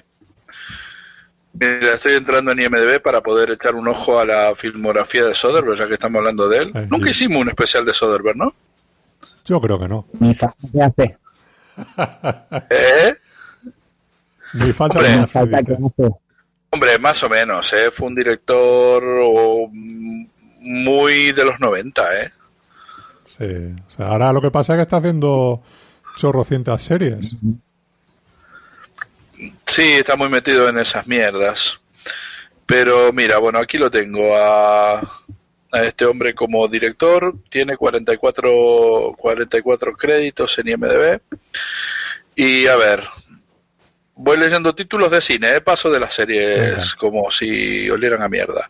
Mira, 1.53 1.95
estoy 1.95 2.13
entrando 2.13 2.51
en 2.51 2.59
IMDB 2.59 3.01
para 3.01 3.21
poder 3.21 3.51
echar 3.51 3.75
un 3.75 3.87
ojo 3.87 4.19
a 4.19 4.25
la 4.25 4.55
filmografía 4.55 5.25
de 5.25 5.33
Soderbergh, 5.33 5.79
ya 5.79 5.87
que 5.87 5.93
estamos 5.93 6.19
hablando 6.19 6.47
de 6.47 6.57
él. 6.59 6.71
Ay, 6.75 6.87
Nunca 6.89 7.05
sí. 7.05 7.11
hicimos 7.11 7.41
un 7.41 7.49
especial 7.49 7.85
de 7.85 7.93
Soderbergh, 7.93 8.37
¿no? 8.37 8.53
Yo 9.45 9.59
creo 9.59 9.79
que 9.79 9.87
no. 9.87 10.05
Ni 10.19 10.35
falta 10.35 10.57
que 10.71 10.81
hace. 10.81 11.17
¿Eh? 12.69 13.15
Ni 14.53 14.73
falta 14.73 14.99
Hombre, 14.99 15.11
que 15.11 15.17
Ni 15.17 15.23
hace, 15.23 15.31
falta 15.33 15.63
que 15.63 15.73
hace. 15.73 16.09
Hombre, 16.71 16.99
más 16.99 17.23
o 17.23 17.29
menos, 17.29 17.73
¿eh? 17.73 17.89
Fue 17.91 18.07
un 18.07 18.15
director 18.15 19.03
oh, 19.23 19.69
muy 19.71 21.31
de 21.31 21.45
los 21.45 21.59
90, 21.59 22.21
¿eh? 22.23 22.31
Sí. 23.39 23.45
O 23.45 23.91
sea, 23.95 24.07
ahora 24.07 24.33
lo 24.33 24.41
que 24.41 24.51
pasa 24.51 24.73
es 24.73 24.77
que 24.77 24.83
está 24.83 24.97
haciendo 24.97 25.63
chorrocientas 26.17 26.83
series. 26.83 27.33
Sí, 29.65 29.93
está 29.93 30.15
muy 30.17 30.29
metido 30.29 30.67
en 30.67 30.77
esas 30.77 31.07
mierdas. 31.07 31.79
Pero 32.65 33.13
mira, 33.13 33.39
bueno, 33.39 33.59
aquí 33.59 33.77
lo 33.77 33.89
tengo 33.89 34.35
a, 34.35 34.99
a 34.99 35.83
este 35.83 36.05
hombre 36.05 36.35
como 36.35 36.67
director. 36.67 37.33
Tiene 37.49 37.77
44, 37.77 39.15
44 39.17 39.93
créditos 39.93 40.59
en 40.59 40.67
IMDB. 40.67 41.21
Y 42.35 42.67
a 42.67 42.75
ver, 42.75 43.03
voy 44.21 44.37
leyendo 44.37 44.75
títulos 44.75 45.09
de 45.11 45.21
cine, 45.21 45.55
¿eh? 45.55 45.61
paso 45.61 45.89
de 45.89 45.99
las 45.99 46.13
series 46.13 46.59
Venga. 46.59 46.83
como 46.97 47.31
si 47.31 47.89
olieran 47.89 48.21
a 48.21 48.27
mierda. 48.27 48.69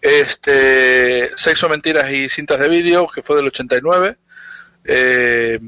Este, 0.00 1.36
Sexo, 1.36 1.68
Mentiras 1.68 2.10
y 2.10 2.30
Cintas 2.30 2.58
de 2.58 2.68
Vídeo, 2.68 3.06
que 3.06 3.22
fue 3.22 3.36
del 3.36 3.46
89. 3.46 4.16
Eh, 4.84 5.60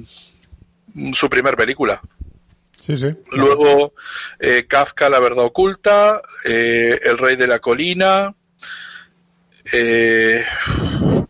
su 1.13 1.29
primer 1.29 1.57
película. 1.57 2.01
Sí, 2.87 2.97
sí. 2.97 3.15
Luego 3.33 3.93
eh, 4.39 4.65
Kafka, 4.67 5.11
La 5.11 5.21
Verdad 5.21 5.45
Oculta, 5.45 6.23
eh, 6.43 6.99
El 7.03 7.19
Rey 7.19 7.37
de 7.37 7.47
la 7.47 7.59
Colina, 7.59 8.35
eh, 9.71 10.43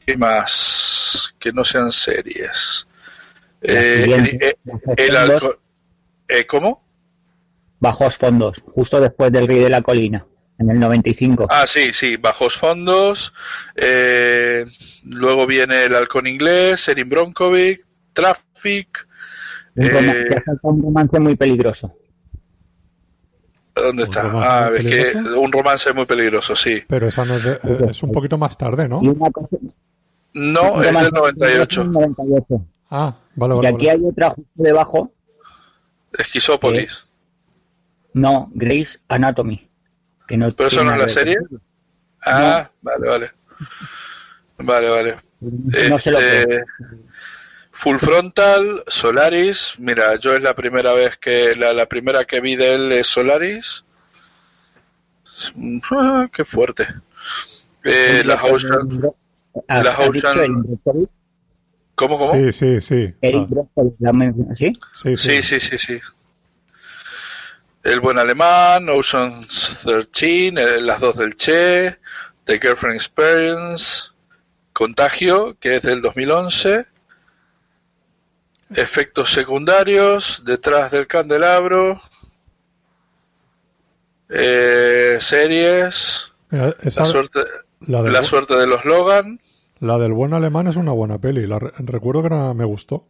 ¿qué 0.06 0.16
más? 0.16 1.34
Que 1.40 1.50
no 1.52 1.64
sean 1.64 1.90
series. 1.90 2.86
Eh, 3.60 4.04
el, 4.06 4.56
el 4.96 5.52
eh, 6.28 6.46
¿Cómo? 6.46 6.87
Bajos 7.80 8.16
fondos, 8.16 8.62
justo 8.74 9.00
después 9.00 9.30
del 9.32 9.46
Rey 9.46 9.60
de 9.60 9.68
la 9.70 9.82
Colina, 9.82 10.26
en 10.58 10.70
el 10.70 10.80
95. 10.80 11.46
Ah, 11.48 11.66
sí, 11.66 11.92
sí, 11.92 12.16
Bajos 12.16 12.56
Fondos. 12.56 13.32
eh, 13.76 14.66
luego 15.04 15.46
viene 15.46 15.84
El 15.84 15.94
Halcón 15.94 16.26
Inglés, 16.26 16.88
Erin 16.88 17.08
Bronkovic, 17.08 17.84
Traffic. 18.12 19.06
un, 19.76 19.84
eh, 19.86 20.26
un 20.62 20.82
romance 20.82 21.20
muy 21.20 21.36
peligroso. 21.36 21.94
¿Dónde 23.76 24.02
¿Un 24.02 24.08
está? 24.08 24.22
Ah, 24.34 24.70
es 24.76 24.84
que 24.84 25.16
un 25.36 25.52
romance 25.52 25.92
muy 25.92 26.04
peligroso, 26.04 26.56
sí. 26.56 26.82
Pero 26.88 27.06
esa 27.06 27.24
no 27.24 27.36
es, 27.36 27.44
de- 27.44 27.52
eh, 27.62 27.86
es 27.90 28.02
un 28.02 28.10
poquito 28.10 28.36
más 28.36 28.58
tarde, 28.58 28.88
¿no? 28.88 29.00
Y 29.02 29.06
No, 30.34 30.82
es 30.82 30.92
del 30.92 31.10
98. 31.12 31.82
del 31.84 31.92
98. 31.92 32.64
Ah, 32.90 33.16
vale, 33.36 33.54
Y 33.54 33.56
vale. 33.58 33.68
aquí 33.68 33.86
vale. 33.86 33.90
hay 34.00 34.04
otra 34.04 34.30
justo 34.30 34.50
debajo, 34.56 35.12
Esquizópolis. 36.12 37.06
No, 38.18 38.50
Grey's 38.54 39.00
Anatomy. 39.08 39.68
Que 40.26 40.36
no 40.36 40.50
¿Pero 40.52 40.68
eso 40.68 40.84
no 40.84 40.92
es 40.92 40.98
la 40.98 41.08
serie? 41.08 41.38
Ah, 42.24 42.70
vale, 42.82 43.08
vale. 43.08 43.30
Vale, 44.58 44.88
vale. 44.88 45.16
No 45.40 45.98
sé 45.98 46.10
lo 46.10 46.18
que 46.18 46.40
Este, 46.42 46.64
Full 47.72 47.98
Frontal, 47.98 48.82
Solaris. 48.88 49.74
Mira, 49.78 50.16
yo 50.16 50.34
es 50.34 50.42
la 50.42 50.54
primera 50.54 50.92
vez 50.92 51.16
que 51.18 51.54
la, 51.54 51.72
la 51.72 51.86
primera 51.86 52.24
que 52.24 52.40
vi 52.40 52.56
de 52.56 52.74
él 52.74 52.92
es 52.92 53.06
Solaris. 53.06 53.84
Ah, 55.92 56.28
qué 56.32 56.44
fuerte. 56.44 56.86
Eh, 57.84 58.22
las 58.24 58.42
Ocean, 58.42 59.02
¿Has- 59.68 59.84
las 59.84 59.98
has 59.98 60.12
dicho 60.12 60.28
Ocean-? 60.28 61.08
¿Cómo, 61.94 62.18
cómo? 62.18 62.34
Sí, 62.34 62.52
sí, 62.52 62.80
sí. 62.80 63.14
Erin 63.20 63.48
Ah, 63.76 63.82
¿la 63.98 64.54
¿sí? 64.54 64.72
sí, 65.02 65.16
Sí, 65.16 65.42
sí, 65.42 65.60
sí, 65.60 65.78
sí. 65.78 66.00
El 67.88 68.00
buen 68.00 68.18
alemán, 68.18 68.88
Ocean's 68.90 69.80
13, 69.84 70.48
eh, 70.48 70.80
las 70.80 71.00
dos 71.00 71.16
del 71.16 71.36
Che, 71.36 71.96
The 72.44 72.58
Girlfriend 72.60 72.96
Experience, 72.96 74.08
Contagio, 74.72 75.56
que 75.58 75.76
es 75.76 75.82
del 75.82 76.02
2011, 76.02 76.84
Efectos 78.74 79.32
secundarios, 79.32 80.42
Detrás 80.44 80.90
del 80.90 81.06
candelabro, 81.06 82.02
eh, 84.28 85.16
series, 85.20 86.26
esa- 86.82 87.00
la 87.00 87.06
suerte, 87.06 87.40
la, 87.80 88.02
la 88.02 88.22
suerte 88.22 88.54
de 88.54 88.66
los 88.66 88.84
Logan. 88.84 89.40
la 89.80 89.96
del 89.98 90.12
buen 90.12 90.34
alemán 90.34 90.66
es 90.66 90.76
una 90.76 90.92
buena 90.92 91.18
peli. 91.18 91.46
La 91.46 91.58
re- 91.58 91.72
recuerdo 91.78 92.22
que 92.22 92.28
me 92.28 92.64
gustó. 92.66 93.06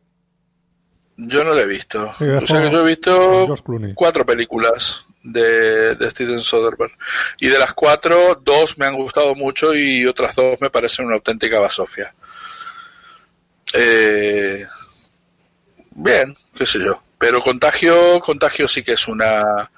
Yo 1.20 1.42
no 1.42 1.52
la 1.52 1.62
he 1.62 1.66
visto. 1.66 2.12
Sí, 2.16 2.25
o 2.25 2.46
sea 2.46 2.62
que 2.62 2.70
yo 2.70 2.80
he 2.80 2.90
visto 2.90 3.56
cuatro 3.96 4.25
películas 4.25 5.04
de, 5.25 5.96
de 5.96 6.10
Steven 6.10 6.38
Soderbergh. 6.38 6.92
Y 7.38 7.48
de 7.48 7.58
las 7.58 7.72
cuatro, 7.72 8.37
dos 8.37 8.78
me 8.78 8.87
han 8.87 8.94
gustado 8.94 9.34
mucho 9.34 9.75
y 9.75 10.06
otras 10.06 10.37
dos 10.37 10.60
me 10.60 10.70
parecen 10.70 11.06
una 11.06 11.16
auténtica 11.16 11.58
basofia. 11.58 12.14
Eh, 13.75 14.64
bien, 15.90 16.37
qué 16.56 16.64
sé 16.64 16.78
yo. 16.78 17.02
Pero 17.18 17.42
Contagio, 17.42 18.20
Contagio 18.20 18.68
sí 18.68 18.84
que 18.84 18.92
es 18.92 19.08
una... 19.08 19.72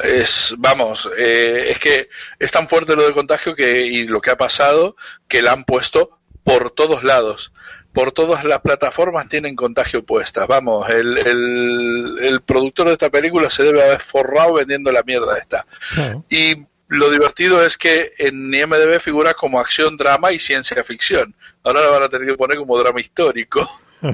Es, 0.00 0.54
vamos, 0.58 1.10
eh, 1.18 1.72
es 1.72 1.80
que 1.80 2.08
es 2.38 2.52
tan 2.52 2.68
fuerte 2.68 2.94
lo 2.94 3.04
de 3.04 3.14
Contagio 3.14 3.56
que, 3.56 3.84
y 3.84 4.04
lo 4.04 4.20
que 4.20 4.30
ha 4.30 4.36
pasado 4.36 4.94
que 5.26 5.42
la 5.42 5.50
han 5.50 5.64
puesto 5.64 6.20
por 6.44 6.70
todos 6.70 7.02
lados 7.02 7.50
por 7.98 8.12
todas 8.12 8.44
las 8.44 8.60
plataformas 8.60 9.28
tienen 9.28 9.56
contagio 9.56 10.04
puestas. 10.04 10.46
Vamos, 10.46 10.88
el, 10.88 11.18
el, 11.18 12.18
el 12.20 12.40
productor 12.42 12.86
de 12.86 12.92
esta 12.92 13.10
película 13.10 13.50
se 13.50 13.64
debe 13.64 13.82
haber 13.82 13.98
forrado 13.98 14.54
vendiendo 14.54 14.92
la 14.92 15.02
mierda 15.02 15.36
esta. 15.36 15.66
Claro. 15.94 16.24
Y 16.30 16.64
lo 16.86 17.10
divertido 17.10 17.60
es 17.66 17.76
que 17.76 18.12
en 18.18 18.54
IMDB 18.54 19.00
figura 19.00 19.34
como 19.34 19.58
acción, 19.58 19.96
drama 19.96 20.30
y 20.30 20.38
ciencia 20.38 20.84
ficción. 20.84 21.34
Ahora 21.64 21.80
la 21.80 21.88
van 21.88 22.02
a 22.04 22.08
tener 22.08 22.28
que 22.28 22.36
poner 22.36 22.58
como 22.58 22.78
drama 22.78 23.00
histórico. 23.00 23.68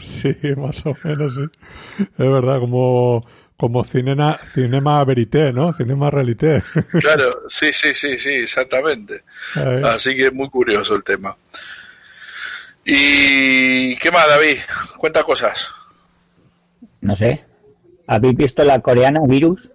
Sí, 0.00 0.34
más 0.56 0.84
o 0.84 0.96
menos, 1.04 1.34
sí. 1.34 2.04
Es 2.18 2.30
verdad, 2.30 2.58
como, 2.58 3.24
como 3.56 3.84
cinema, 3.84 4.38
cinema 4.52 5.04
verité, 5.04 5.52
¿no? 5.52 5.72
Cinema 5.74 6.10
realité. 6.10 6.62
Claro, 7.00 7.42
sí, 7.48 7.72
sí, 7.72 7.94
sí, 7.94 8.18
sí, 8.18 8.30
exactamente. 8.30 9.22
Ahí. 9.54 9.82
Así 9.84 10.14
que 10.16 10.26
es 10.26 10.32
muy 10.32 10.48
curioso 10.50 10.94
el 10.94 11.04
tema. 11.04 11.36
¿Y 12.84 13.96
qué 13.96 14.10
más, 14.10 14.26
David? 14.28 14.58
Cuenta 14.98 15.22
cosas. 15.22 15.66
No 17.00 17.16
sé. 17.16 17.44
¿Habéis 18.06 18.36
visto 18.36 18.62
la 18.64 18.80
coreana 18.80 19.20
Virus? 19.26 19.70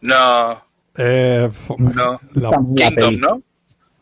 No, 0.00 0.62
Eh, 0.96 1.50
no. 1.78 2.20
la- 2.34 2.50
Kingdom. 2.76 3.18
¿no? 3.18 3.42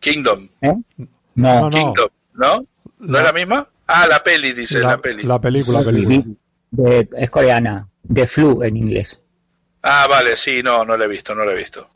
Kingdom. 0.01 0.49
¿Eh? 0.61 0.75
No, 0.99 1.07
No, 1.35 1.61
no. 1.63 1.71
Kingdom, 1.71 2.09
¿no? 2.35 2.67
¿No 2.99 3.13
La- 3.13 3.19
es 3.21 3.25
la 3.25 3.33
misma? 3.33 3.69
Ah, 3.87 4.07
la 4.09 4.23
peli, 4.23 4.53
dice, 4.53 4.81
la, 4.81 4.99
peli. 4.99 5.23
la 5.23 5.39
película, 5.41 5.81
la 5.81 5.85
película. 5.87 6.25
Es 7.19 7.31
coreana. 7.31 7.87
The 8.13 8.27
Flu 8.27 8.63
en 8.63 8.77
inglés. 8.77 9.19
Ah, 9.83 10.07
vale, 10.09 10.37
sí, 10.37 10.63
no, 10.63 10.85
no 10.85 10.97
la 10.97 11.05
he 11.05 11.09
visto, 11.09 11.35
no 11.35 11.45
la 11.45 11.53
he 11.53 11.57
visto. 11.57 11.89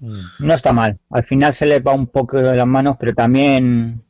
Mm. 0.00 0.20
No 0.40 0.54
está 0.54 0.72
mal. 0.72 0.98
Al 1.10 1.24
final 1.24 1.54
se 1.54 1.66
le 1.66 1.80
va 1.80 1.92
un 1.94 2.06
poco 2.06 2.36
de 2.38 2.56
las 2.56 2.66
manos, 2.66 2.96
pero 2.98 3.14
también. 3.14 4.02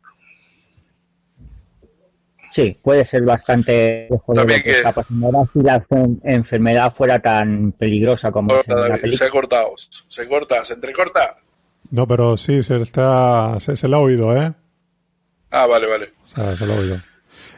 Sí, 2.52 2.76
puede 2.83 3.04
ser 3.04 3.23
bastante 3.23 4.09
También 4.35 4.59
lo 4.59 4.64
que, 4.64 4.71
que- 4.71 4.76
está 4.78 4.92
pasando 4.92 5.26
ahora 5.26 5.49
si 5.52 5.62
la 5.62 5.85
en- 5.90 6.21
enfermedad 6.25 6.92
fuera 6.95 7.21
tan 7.21 7.73
peligrosa 7.73 8.33
como 8.33 8.49
Corta, 8.49 8.73
en 8.73 8.80
la 8.80 8.88
David, 8.88 9.12
se 9.14 9.25
ha 9.25 9.30
cortado, 9.30 9.75
se 10.09 10.26
corta, 10.26 10.64
se 10.64 10.75
entrecorta. 10.75 11.37
No, 11.92 12.07
pero 12.09 12.37
sí, 12.37 12.62
se, 12.64 12.80
está, 12.83 13.59
se, 13.61 13.76
se 13.76 13.87
la 13.87 13.99
ha 13.99 14.00
oído, 14.00 14.37
¿eh? 14.37 14.52
Ah, 15.50 15.66
vale, 15.66 15.87
vale. 15.88 16.11
O 16.25 16.35
sea, 16.35 16.57
se 16.57 16.66
lo 16.66 16.75
he 16.75 16.78
oído. 16.78 16.97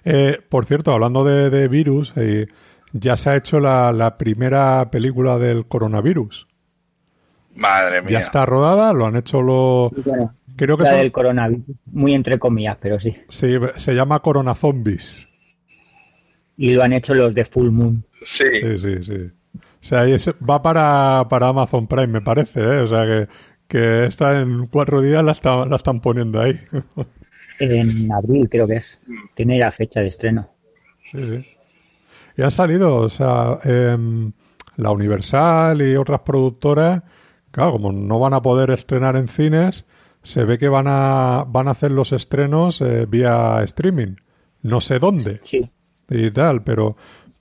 Eh, 0.04 0.38
por 0.48 0.66
cierto, 0.66 0.92
hablando 0.92 1.24
de, 1.24 1.48
de 1.48 1.68
virus, 1.68 2.12
eh, 2.16 2.48
ya 2.92 3.16
se 3.16 3.30
ha 3.30 3.36
hecho 3.36 3.58
la, 3.60 3.92
la 3.92 4.16
primera 4.18 4.90
película 4.90 5.38
del 5.38 5.66
coronavirus. 5.66 6.46
Madre 7.54 7.96
Ya 7.96 8.02
mía. 8.02 8.18
está 8.20 8.46
rodada, 8.46 8.92
lo 8.92 9.06
han 9.06 9.16
hecho 9.16 9.42
los... 9.42 9.92
Bueno, 10.04 10.34
Creo 10.56 10.76
que 10.76 10.84
la 10.84 10.90
son- 10.90 10.98
del 10.98 11.12
coronavirus, 11.12 11.64
muy 11.86 12.14
entre 12.14 12.38
comillas, 12.38 12.76
pero 12.80 13.00
sí. 13.00 13.16
sí, 13.28 13.54
se 13.76 13.94
llama 13.94 14.20
Corona 14.20 14.54
Zombies. 14.54 15.26
Y 16.56 16.72
lo 16.74 16.82
han 16.82 16.92
hecho 16.92 17.14
los 17.14 17.34
de 17.34 17.44
Full 17.46 17.70
Moon. 17.70 18.04
Sí, 18.22 18.44
Sí, 18.60 18.78
sí, 18.78 19.04
sí. 19.04 19.30
O 19.56 19.84
sea, 19.84 20.06
y 20.08 20.12
es- 20.12 20.28
va 20.28 20.62
para, 20.62 21.26
para 21.28 21.48
Amazon 21.48 21.86
Prime, 21.86 22.06
me 22.06 22.20
parece, 22.20 22.60
¿eh? 22.60 22.80
O 22.80 22.88
sea, 22.88 23.04
que, 23.04 23.28
que 23.66 24.04
esta 24.04 24.40
en 24.40 24.66
cuatro 24.66 25.00
días 25.00 25.24
la, 25.24 25.32
está- 25.32 25.64
la 25.66 25.76
están 25.76 26.00
poniendo 26.00 26.40
ahí. 26.40 26.58
En 27.58 28.10
abril 28.10 28.48
creo 28.50 28.66
que 28.66 28.76
es. 28.76 28.98
Tiene 29.36 29.56
la 29.58 29.70
fecha 29.70 30.00
de 30.00 30.08
estreno. 30.08 30.48
Sí, 31.12 31.18
sí. 31.28 31.46
Y 32.36 32.42
han 32.42 32.50
salido, 32.50 32.96
o 32.96 33.08
sea, 33.08 33.58
em, 33.64 34.32
la 34.76 34.90
Universal 34.90 35.82
y 35.82 35.96
otras 35.96 36.20
productoras, 36.20 37.02
claro, 37.50 37.72
como 37.72 37.92
no 37.92 38.18
van 38.18 38.34
a 38.34 38.42
poder 38.42 38.70
estrenar 38.70 39.16
en 39.16 39.28
cines, 39.28 39.84
se 40.22 40.44
ve 40.44 40.58
que 40.58 40.68
van 40.68 40.86
a, 40.88 41.44
van 41.46 41.68
a 41.68 41.72
hacer 41.72 41.90
los 41.90 42.12
estrenos 42.12 42.80
eh, 42.80 43.06
vía 43.08 43.62
streaming. 43.64 44.16
No 44.62 44.80
sé 44.80 44.98
dónde. 44.98 45.40
Sí. 45.44 45.68
Y 46.08 46.30
tal, 46.30 46.62
pero, 46.62 46.96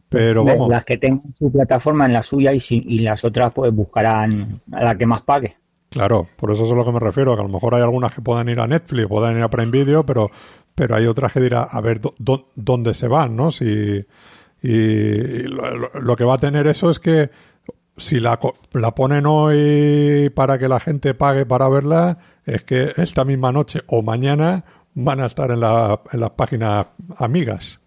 pero 0.09 0.43
vamos. 0.43 0.69
Las 0.69 0.85
que 0.85 0.97
tengan 0.97 1.33
su 1.35 1.51
plataforma 1.51 2.05
en 2.05 2.13
la 2.13 2.23
suya 2.23 2.53
y, 2.53 2.59
si, 2.59 2.83
y 2.85 2.99
las 2.99 3.23
otras 3.23 3.53
pues 3.53 3.73
buscarán 3.73 4.61
a 4.71 4.83
la 4.83 4.97
que 4.97 5.05
más 5.05 5.21
pague. 5.21 5.55
Claro, 5.89 6.27
por 6.37 6.51
eso 6.51 6.65
es 6.65 6.71
a 6.71 6.75
lo 6.75 6.85
que 6.85 6.91
me 6.91 6.99
refiero, 6.99 7.35
que 7.35 7.41
a 7.41 7.43
lo 7.43 7.49
mejor 7.49 7.75
hay 7.75 7.81
algunas 7.81 8.13
que 8.13 8.21
puedan 8.21 8.47
ir 8.47 8.61
a 8.61 8.67
Netflix, 8.67 9.07
puedan 9.07 9.35
ir 9.35 9.43
a 9.43 9.49
Prime 9.49 9.71
Video, 9.71 10.05
pero, 10.05 10.31
pero 10.73 10.95
hay 10.95 11.05
otras 11.05 11.33
que 11.33 11.41
dirán, 11.41 11.67
a 11.69 11.81
ver 11.81 11.99
dónde 12.55 12.93
se 12.93 13.09
van, 13.09 13.35
¿no? 13.35 13.51
Si, 13.51 14.01
y 14.61 15.43
lo, 15.43 15.89
lo, 15.99 16.15
que 16.15 16.23
va 16.23 16.35
a 16.35 16.39
tener 16.39 16.67
eso 16.67 16.91
es 16.91 16.99
que 16.99 17.29
si 17.97 18.19
la, 18.19 18.39
la 18.73 18.91
ponen 18.91 19.25
hoy 19.25 20.29
para 20.35 20.57
que 20.59 20.67
la 20.67 20.79
gente 20.79 21.13
pague 21.13 21.45
para 21.45 21.69
verla, 21.69 22.17
es 22.45 22.63
que 22.63 22.93
esta 22.97 23.25
misma 23.25 23.51
noche 23.51 23.81
o 23.87 24.01
mañana 24.01 24.63
van 24.93 25.19
a 25.21 25.27
estar 25.27 25.51
en, 25.51 25.61
la, 25.61 25.99
en 26.11 26.19
las 26.19 26.31
páginas 26.31 26.87
amigas. 27.17 27.79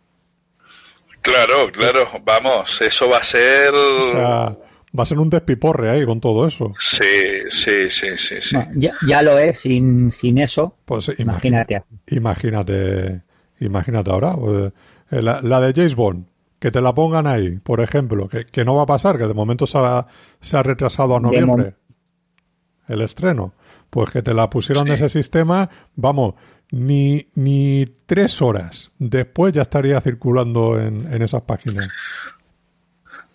Claro, 1.21 1.71
claro, 1.73 2.07
vamos, 2.25 2.81
eso 2.83 3.09
va 3.09 3.19
a 3.19 3.25
ser... 3.25 3.75
O 3.75 4.11
sea, 4.11 4.57
va 4.97 5.03
a 5.03 5.07
ser 5.07 5.19
un 5.19 5.31
despiporre 5.31 5.91
ahí 5.91 6.05
con 6.05 6.21
todo 6.21 6.47
eso. 6.47 6.73
Sí, 6.79 7.41
sí, 7.49 7.91
sí, 7.91 8.09
sí. 8.17 8.37
sí. 8.41 8.57
ya, 8.75 8.95
ya, 9.07 9.23
lo 9.23 9.39
es, 9.39 9.61
sin, 9.61 10.11
sin 10.13 10.39
eso, 10.39 10.77
pues 10.85 11.11
imagínate. 11.19 11.83
Imagínate, 12.09 13.23
imagínate 13.61 14.11
ahora, 14.11 14.35
pues, 14.35 14.73
eh, 15.11 15.23
la, 15.23 15.41
la, 15.43 15.61
de 15.61 15.73
James 15.73 15.95
Bond, 15.95 16.27
que 16.65 16.71
te 16.71 16.81
la 16.81 16.95
pongan 16.95 17.27
ahí, 17.27 17.59
por 17.59 17.83
ejemplo, 17.83 18.27
que, 18.27 18.47
que 18.47 18.65
no 18.65 18.75
va 18.75 18.85
a 18.85 18.87
pasar, 18.87 19.19
que 19.19 19.27
de 19.27 19.35
momento 19.35 19.67
se 19.67 19.77
ha, 19.77 20.07
se 20.41 20.57
ha 20.57 20.63
retrasado 20.63 21.15
a 21.15 21.21
noviembre 21.21 21.75
el 22.89 23.03
estreno. 23.03 23.53
Pues 23.91 24.09
que 24.09 24.23
te 24.23 24.33
la 24.33 24.49
pusieron 24.49 24.87
de 24.87 24.95
ese 24.95 25.11
sistema, 25.11 25.69
vamos, 25.95 26.37
ni, 26.71 27.29
ni 27.35 27.85
tres 28.07 28.41
horas 28.41 28.91
después 28.99 29.53
ya 29.53 29.61
estaría 29.61 30.01
circulando 30.01 30.81
en, 30.81 31.13
en 31.13 31.21
esas 31.21 31.43
páginas. 31.43 31.87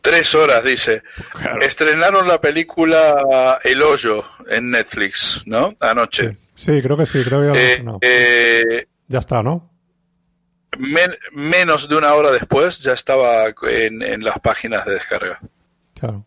Tres 0.02 0.34
horas, 0.34 0.64
dice. 0.64 1.04
Claro. 1.32 1.62
Estrenaron 1.62 2.28
la 2.28 2.42
película 2.42 3.60
El 3.64 3.84
Hoyo 3.84 4.24
en 4.50 4.72
Netflix, 4.72 5.44
¿no? 5.46 5.76
Anoche. 5.80 6.32
Sí, 6.56 6.72
sí 6.74 6.82
creo 6.82 6.98
que 6.98 7.06
sí, 7.06 7.24
creo 7.24 7.42
que 7.42 7.48
ya, 7.48 7.62
eh, 7.62 7.84
no. 7.84 8.00
eh, 8.02 8.88
ya 9.08 9.20
está, 9.20 9.44
¿no? 9.44 9.69
Men, 10.80 11.12
menos 11.34 11.90
de 11.90 11.98
una 11.98 12.14
hora 12.14 12.32
después 12.32 12.80
ya 12.80 12.94
estaba 12.94 13.48
en, 13.64 14.02
en 14.02 14.24
las 14.24 14.40
páginas 14.40 14.86
de 14.86 14.94
descarga. 14.94 15.38
Claro. 16.00 16.26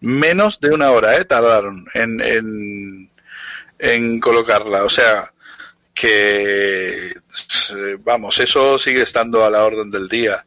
Menos 0.00 0.58
de 0.58 0.70
una 0.70 0.90
hora, 0.90 1.18
¿eh? 1.18 1.26
Tardaron 1.26 1.86
en, 1.92 2.18
en, 2.22 3.10
en 3.78 4.20
colocarla. 4.20 4.84
O 4.84 4.88
sea, 4.88 5.30
que 5.92 7.12
vamos, 8.00 8.40
eso 8.40 8.78
sigue 8.78 9.02
estando 9.02 9.44
a 9.44 9.50
la 9.50 9.64
orden 9.64 9.90
del 9.90 10.08
día. 10.08 10.46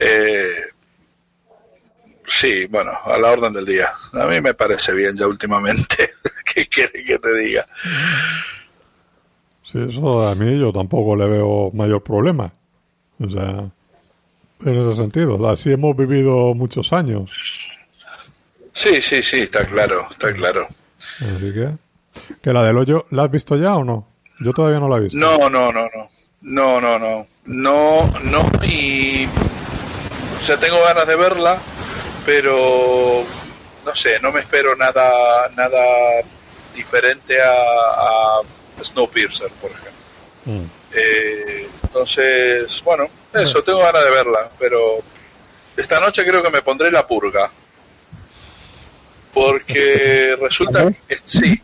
Eh, 0.00 0.62
sí, 2.26 2.64
bueno, 2.64 2.92
a 3.04 3.18
la 3.18 3.32
orden 3.32 3.52
del 3.52 3.66
día. 3.66 3.90
A 4.14 4.24
mí 4.24 4.40
me 4.40 4.54
parece 4.54 4.94
bien 4.94 5.14
ya 5.14 5.26
últimamente. 5.26 6.14
¿Qué 6.54 6.66
quiere 6.68 7.04
que 7.04 7.18
te 7.18 7.34
diga? 7.36 7.66
Sí, 9.70 9.78
eso 9.90 10.26
a 10.26 10.34
mí 10.34 10.58
yo 10.58 10.72
tampoco 10.72 11.14
le 11.16 11.28
veo 11.28 11.70
mayor 11.74 12.02
problema. 12.02 12.50
O 13.22 13.30
sea, 13.30 13.70
en 14.64 14.80
ese 14.80 14.96
sentido, 14.96 15.48
así 15.48 15.72
hemos 15.72 15.96
vivido 15.96 16.54
muchos 16.54 16.92
años. 16.92 17.30
Sí, 18.72 19.02
sí, 19.02 19.22
sí, 19.22 19.40
está 19.40 19.66
claro, 19.66 20.06
está 20.10 20.32
claro. 20.32 20.66
Así 21.18 21.52
que, 21.52 21.70
que 22.42 22.52
la 22.52 22.64
del 22.64 22.78
hoyo, 22.78 23.06
¿la 23.10 23.24
has 23.24 23.30
visto 23.30 23.56
ya 23.56 23.74
o 23.74 23.84
no? 23.84 24.06
Yo 24.40 24.52
todavía 24.52 24.80
no 24.80 24.88
la 24.88 24.96
he 24.96 25.00
visto. 25.00 25.18
No, 25.18 25.50
no, 25.50 25.72
no, 25.72 25.82
no. 25.94 26.10
No, 26.42 26.80
no, 26.80 26.98
no. 26.98 27.26
No, 27.44 28.06
no. 28.22 28.50
Y. 28.64 29.26
O 29.26 30.44
sea, 30.44 30.58
tengo 30.58 30.82
ganas 30.82 31.06
de 31.06 31.16
verla, 31.16 31.60
pero. 32.26 33.24
No 33.84 33.94
sé, 33.94 34.18
no 34.20 34.32
me 34.32 34.40
espero 34.40 34.76
nada 34.76 35.48
nada 35.56 35.84
diferente 36.74 37.40
a, 37.40 37.50
a 37.50 38.40
Snowpiercer, 38.82 39.50
por 39.60 39.70
ejemplo. 39.70 39.91
Mm. 40.44 40.64
Eh, 40.94 41.68
entonces, 41.82 42.82
bueno, 42.84 43.08
eso, 43.32 43.62
tengo 43.62 43.80
ganas 43.80 44.04
de 44.04 44.10
verla, 44.10 44.50
pero. 44.58 44.98
Esta 45.74 45.98
noche 45.98 46.24
creo 46.24 46.42
que 46.42 46.50
me 46.50 46.62
pondré 46.62 46.90
la 46.90 47.06
purga. 47.06 47.50
Porque 49.32 50.36
resulta. 50.40 50.92
Sí 51.24 51.60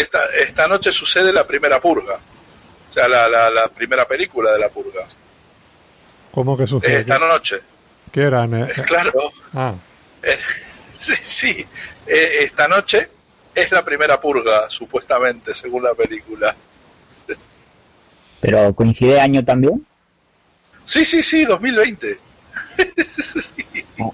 esta, 0.00 0.26
esta 0.26 0.66
noche 0.66 0.92
sucede 0.92 1.32
la 1.32 1.46
primera 1.46 1.80
purga. 1.80 2.18
O 2.90 2.92
sea, 2.92 3.08
la, 3.08 3.28
la, 3.28 3.50
la 3.50 3.68
primera 3.68 4.06
película 4.06 4.52
de 4.52 4.58
la 4.58 4.68
purga. 4.68 5.06
¿Cómo 6.32 6.56
que 6.56 6.66
sucede? 6.66 7.00
Esta 7.00 7.18
noche. 7.18 7.60
¿Qué 8.10 8.22
eran? 8.22 8.54
Eh, 8.54 8.72
claro. 8.86 9.32
Ah. 9.54 9.74
Eh, 10.22 10.38
sí, 10.98 11.14
sí. 11.16 11.66
Eh, 12.06 12.38
esta 12.40 12.66
noche 12.66 13.08
es 13.54 13.70
la 13.70 13.84
primera 13.84 14.20
purga, 14.20 14.68
supuestamente, 14.68 15.54
según 15.54 15.84
la 15.84 15.94
película. 15.94 16.54
¿Pero 18.40 18.74
coincide 18.74 19.20
año 19.20 19.44
también? 19.44 19.84
Sí, 20.84 21.04
sí, 21.04 21.22
sí, 21.22 21.44
2020. 21.44 22.18
sí. 23.06 23.50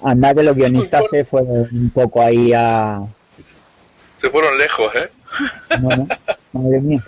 Anda 0.05 0.35
que 0.35 0.43
los 0.43 0.57
guionistas 0.57 1.05
se 1.11 1.25
fueron 1.25 1.69
un 1.73 1.91
poco 1.91 2.21
ahí 2.23 2.53
a... 2.53 3.01
Se 4.17 4.29
fueron 4.31 4.59
lejos, 4.59 4.93
¿eh? 4.95 5.11
Madre 6.53 6.81
mía. 6.81 7.05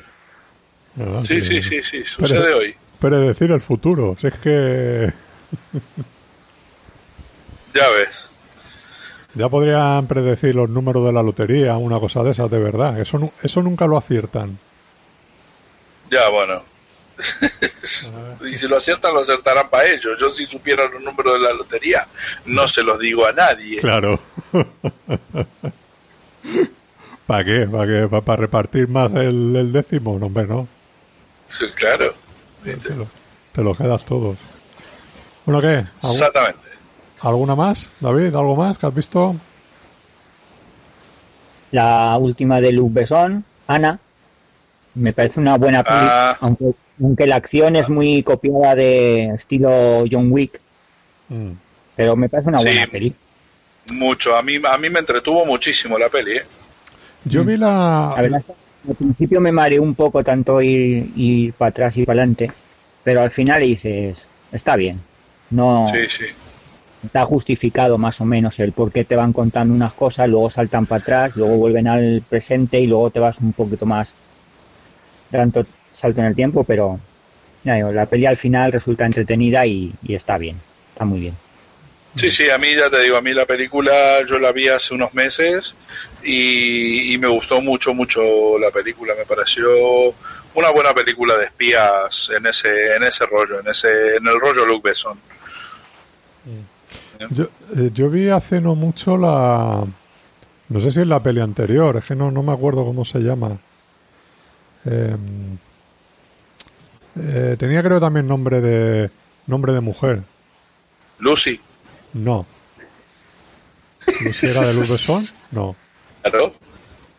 Sí, 1.26 1.40
sí, 1.42 1.62
sí, 1.62 1.82
sí, 1.82 2.04
sucede 2.04 2.40
Pero- 2.40 2.58
hoy. 2.58 2.74
Predecir 3.00 3.50
el 3.52 3.60
futuro. 3.60 4.16
Si 4.20 4.26
es 4.26 4.34
que 4.38 5.12
Ya 7.74 7.88
ves. 7.90 8.08
ya 9.34 9.48
podrían 9.48 10.06
predecir 10.08 10.54
los 10.56 10.68
números 10.68 11.06
de 11.06 11.12
la 11.12 11.22
lotería, 11.22 11.76
una 11.76 12.00
cosa 12.00 12.22
de 12.24 12.32
esas, 12.32 12.50
de 12.50 12.58
verdad. 12.58 13.00
Eso, 13.00 13.32
eso 13.42 13.62
nunca 13.62 13.86
lo 13.86 13.96
aciertan. 13.96 14.58
Ya, 16.10 16.28
bueno. 16.30 16.62
Y 18.50 18.54
si 18.56 18.68
lo 18.68 18.76
aciertan, 18.76 19.12
lo 19.14 19.20
acertarán 19.20 19.68
para 19.70 19.88
ellos. 19.88 20.18
Yo 20.20 20.30
si 20.30 20.46
supiera 20.46 20.88
los 20.88 21.02
números 21.02 21.34
de 21.34 21.40
la 21.40 21.52
lotería, 21.52 22.06
no 22.46 22.66
se 22.68 22.82
los 22.82 22.98
digo 22.98 23.26
a 23.26 23.32
nadie. 23.32 23.78
Claro. 23.80 24.20
¿Para 27.26 27.44
qué? 27.44 27.66
¿Para 27.66 27.86
qué? 27.86 28.08
¿Para, 28.22 28.36
repartir 28.36 28.88
más 28.88 29.12
el, 29.14 29.54
el 29.56 29.72
décimo? 29.72 30.18
No, 30.18 30.26
hombre, 30.26 30.46
no. 30.46 30.66
Claro. 31.74 32.14
Te 32.64 32.94
lo, 32.94 33.06
te 33.52 33.62
lo 33.62 33.74
quedas 33.74 34.04
todos. 34.04 34.36
Bueno, 35.44 35.60
¿qué? 35.60 35.84
¿Algu- 36.02 36.12
Exactamente. 36.12 36.68
¿Alguna 37.20 37.54
más, 37.54 37.88
David? 38.00 38.34
¿Algo 38.34 38.56
más 38.56 38.78
que 38.78 38.86
has 38.86 38.94
visto? 38.94 39.36
La 41.72 42.16
última 42.16 42.60
de 42.60 42.72
Luc 42.72 42.92
Besson, 42.92 43.44
Ana, 43.66 43.98
me 44.94 45.12
parece 45.12 45.38
una 45.40 45.56
buena 45.58 45.82
peli, 45.82 45.96
Ah. 46.00 46.36
aunque, 46.40 46.72
aunque 47.02 47.26
la 47.26 47.36
acción 47.36 47.76
es 47.76 47.88
muy 47.88 48.22
copiada 48.22 48.74
de 48.74 49.26
estilo 49.34 50.04
John 50.10 50.30
Wick, 50.32 50.60
Mm. 51.30 51.52
pero 51.94 52.16
me 52.16 52.28
parece 52.28 52.48
una 52.48 52.58
Sí. 52.58 52.64
buena 52.68 52.86
peli. 52.86 53.14
Mucho. 53.92 54.34
A 54.36 54.42
mí, 54.42 54.54
a 54.64 54.78
mí 54.78 54.88
me 54.90 54.98
entretuvo 55.00 55.44
muchísimo 55.44 55.98
la 55.98 56.08
peli, 56.08 56.38
¿eh? 56.38 56.42
Yo 57.24 57.44
vi 57.44 57.56
la... 57.56 58.12
La 58.16 58.22
verdad 58.22 58.40
es 58.40 58.46
que 58.46 58.90
al 58.90 58.96
principio 58.96 59.40
me 59.40 59.52
mareó 59.52 59.82
un 59.82 59.94
poco 59.94 60.22
tanto 60.24 60.62
ir, 60.62 61.10
ir 61.16 61.52
para 61.54 61.70
atrás 61.70 61.96
y 61.96 62.04
para 62.06 62.20
adelante, 62.22 62.50
pero 63.04 63.20
al 63.20 63.30
final 63.30 63.60
dices, 63.62 64.16
está 64.52 64.76
bien. 64.76 65.00
No 65.50 65.86
Sí, 65.88 65.98
sí. 66.08 66.24
está 67.04 67.24
justificado 67.26 67.98
más 67.98 68.20
o 68.20 68.24
menos 68.24 68.58
el 68.58 68.72
por 68.72 68.90
qué 68.92 69.04
te 69.04 69.16
van 69.16 69.32
contando 69.32 69.74
unas 69.74 69.92
cosas, 69.94 70.28
luego 70.28 70.50
saltan 70.50 70.86
para 70.86 71.00
atrás, 71.02 71.36
luego 71.36 71.56
vuelven 71.56 71.88
al 71.88 72.22
presente 72.28 72.80
y 72.80 72.86
luego 72.86 73.10
te 73.10 73.20
vas 73.20 73.38
un 73.38 73.52
poquito 73.52 73.84
más 73.86 74.12
tanto 75.30 75.66
salto 76.00 76.20
en 76.20 76.26
el 76.26 76.34
tiempo, 76.34 76.64
pero 76.64 76.98
ya 77.64 77.74
digo, 77.74 77.92
la 77.92 78.06
peli 78.06 78.26
al 78.26 78.36
final 78.36 78.72
resulta 78.72 79.06
entretenida 79.06 79.66
y, 79.66 79.92
y 80.02 80.14
está 80.14 80.38
bien, 80.38 80.60
está 80.92 81.04
muy 81.04 81.20
bien. 81.20 81.34
Sí, 82.16 82.30
sí, 82.30 82.50
a 82.50 82.58
mí 82.58 82.74
ya 82.74 82.90
te 82.90 83.02
digo, 83.02 83.16
a 83.16 83.20
mí 83.20 83.32
la 83.32 83.46
película 83.46 84.24
yo 84.26 84.38
la 84.38 84.50
vi 84.50 84.66
hace 84.66 84.94
unos 84.94 85.14
meses 85.14 85.74
y, 86.24 87.12
y 87.12 87.18
me 87.18 87.28
gustó 87.28 87.60
mucho, 87.60 87.94
mucho 87.94 88.58
la 88.58 88.70
película. 88.70 89.14
Me 89.16 89.24
pareció 89.24 89.68
una 90.54 90.70
buena 90.70 90.92
película 90.94 91.36
de 91.36 91.44
espías 91.44 92.30
en 92.36 92.46
ese, 92.46 92.96
en 92.96 93.04
ese 93.04 93.24
rollo, 93.26 93.60
en 93.60 93.68
ese, 93.68 94.16
en 94.16 94.26
el 94.26 94.40
rollo 94.40 94.66
Luke 94.66 94.88
Besson. 94.88 95.18
Yo, 97.30 97.44
eh, 97.76 97.90
yo 97.92 98.08
vi 98.08 98.28
hace 98.30 98.60
no 98.60 98.74
mucho 98.74 99.16
la... 99.16 99.84
No 100.70 100.80
sé 100.80 100.90
si 100.90 101.00
es 101.00 101.06
la 101.06 101.22
peli 101.22 101.40
anterior, 101.40 101.96
es 101.96 102.04
que 102.04 102.14
no, 102.14 102.30
no 102.30 102.42
me 102.42 102.52
acuerdo 102.52 102.84
cómo 102.84 103.04
se 103.04 103.20
llama. 103.20 103.58
Em, 104.84 105.56
eh, 107.20 107.56
tenía 107.58 107.82
creo 107.82 108.00
también 108.00 108.26
nombre 108.26 108.60
de 108.60 109.10
nombre 109.46 109.72
de 109.72 109.80
mujer. 109.80 110.22
Lucy. 111.18 111.60
No. 112.14 112.46
¿Lucy 114.20 114.46
era 114.46 114.60
de 114.66 114.74
Luz 114.74 114.88
Besson? 114.90 115.24
No. 115.50 115.76
¿Claro? 116.22 116.54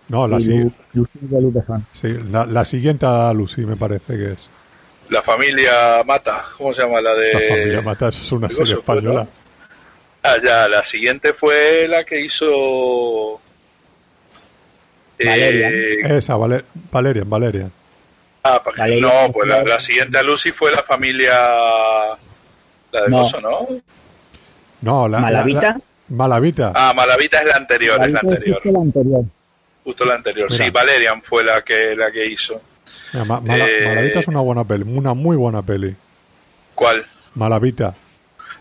No, 0.07 0.27
la, 0.27 0.39
Lu- 0.39 0.71
Lucy 0.93 1.19
de 1.21 1.41
Luz 1.41 1.53
Besson. 1.53 1.85
sí, 1.93 2.07
la, 2.31 2.45
la 2.45 2.65
siguiente 2.65 3.05
a 3.05 3.31
Lucy 3.33 3.61
me 3.61 3.75
parece 3.75 4.17
que 4.17 4.31
es. 4.33 4.49
La 5.09 5.21
familia 5.23 6.03
Mata. 6.05 6.45
¿Cómo 6.57 6.73
se 6.73 6.81
llama? 6.83 7.01
La 7.01 7.13
de... 7.15 7.33
La 7.33 7.39
familia 7.55 7.81
Mata, 7.81 8.09
eso 8.09 8.21
es 8.21 8.31
una 8.31 8.47
¿qué 8.47 8.55
serie 8.55 8.73
española. 8.75 9.27
Ah, 10.23 10.35
ya, 10.43 10.67
la 10.67 10.83
siguiente 10.83 11.33
fue 11.33 11.87
la 11.87 12.03
que 12.03 12.19
hizo... 12.21 13.39
Valerian. 15.23 15.71
Eh, 15.73 16.17
Esa, 16.17 16.35
Vale- 16.35 16.63
Valerian, 16.91 17.29
Valerian. 17.29 17.71
Ah, 18.43 18.61
Valerian 18.77 19.01
no, 19.01 19.25
es 19.25 19.31
pues 19.33 19.47
la, 19.47 19.79
siguiente 19.79 20.17
a 20.17 20.23
Lucy 20.23 20.51
fue 20.51 20.71
la 20.71 20.83
familia... 20.83 21.31
La 22.91 23.01
de 23.03 23.09
No. 23.09 23.17
Coso, 23.19 23.39
¿no? 23.41 23.67
No, 24.81 25.07
la, 25.07 25.19
Malavita. 25.19 25.61
la- 25.61 25.67
la- 25.69 25.79
Malavita. 26.09 26.71
Ah, 26.73 26.93
Malavita 26.95 27.39
es 27.39 27.45
la 27.47 27.55
anterior, 27.55 28.01
es 28.03 28.11
la 28.11 28.19
anterior. 28.19 28.55
justo 28.63 28.71
la 28.71 28.79
anterior. 28.79 29.23
Justo 29.83 30.05
la 30.05 30.15
anterior. 30.15 30.47
Mira. 30.51 30.65
Sí, 30.65 30.71
Valerian 30.71 31.21
fue 31.21 31.43
la 31.43 31.61
que 31.61 31.95
la 31.95 32.11
que 32.11 32.25
hizo. 32.25 32.59
Mira, 33.13 33.25
Ma- 33.25 33.39
Mala- 33.41 33.67
eh, 33.67 33.85
Malavita 33.85 34.19
es 34.19 34.27
una 34.27 34.39
buena 34.39 34.63
peli, 34.63 34.83
una 34.87 35.13
muy 35.13 35.37
buena 35.37 35.61
peli. 35.61 35.95
¿Cuál? 36.73 37.05
Malavita. 37.35 37.93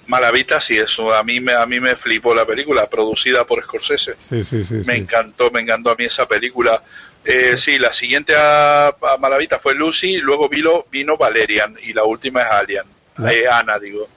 Malavita, 0.07 0.61
sí, 0.61 0.77
eso 0.77 1.13
a 1.13 1.23
mí 1.23 1.41
me 1.41 1.53
a 1.55 1.65
mí 1.67 1.81
me 1.81 1.95
flipó 1.97 2.35
la 2.35 2.45
película, 2.47 2.87
producida 2.87 3.45
por 3.45 3.63
Scorsese. 3.63 4.17
Sí, 4.29 4.45
sí, 4.45 4.65
sí. 4.65 4.75
Me 4.75 4.95
sí. 4.95 5.01
encantó, 5.01 5.51
me 5.51 5.61
encantó 5.61 5.91
a 5.91 5.95
mí 5.97 6.05
esa 6.05 6.27
película. 6.27 6.83
Eh, 7.31 7.59
sí, 7.59 7.79
la 7.79 7.93
siguiente 7.93 8.35
a, 8.35 8.87
a 8.89 9.17
Malavita 9.21 9.59
fue 9.59 9.75
Lucy, 9.75 10.17
luego 10.17 10.49
vino, 10.49 10.87
vino 10.91 11.17
Valerian 11.19 11.77
y 11.83 11.93
la 11.93 12.05
última 12.05 12.41
es 12.43 12.51
Alien. 12.51 12.85
La- 13.19 13.33
Eh, 13.35 13.45
Ana, 13.47 13.79
digo. 13.79 14.09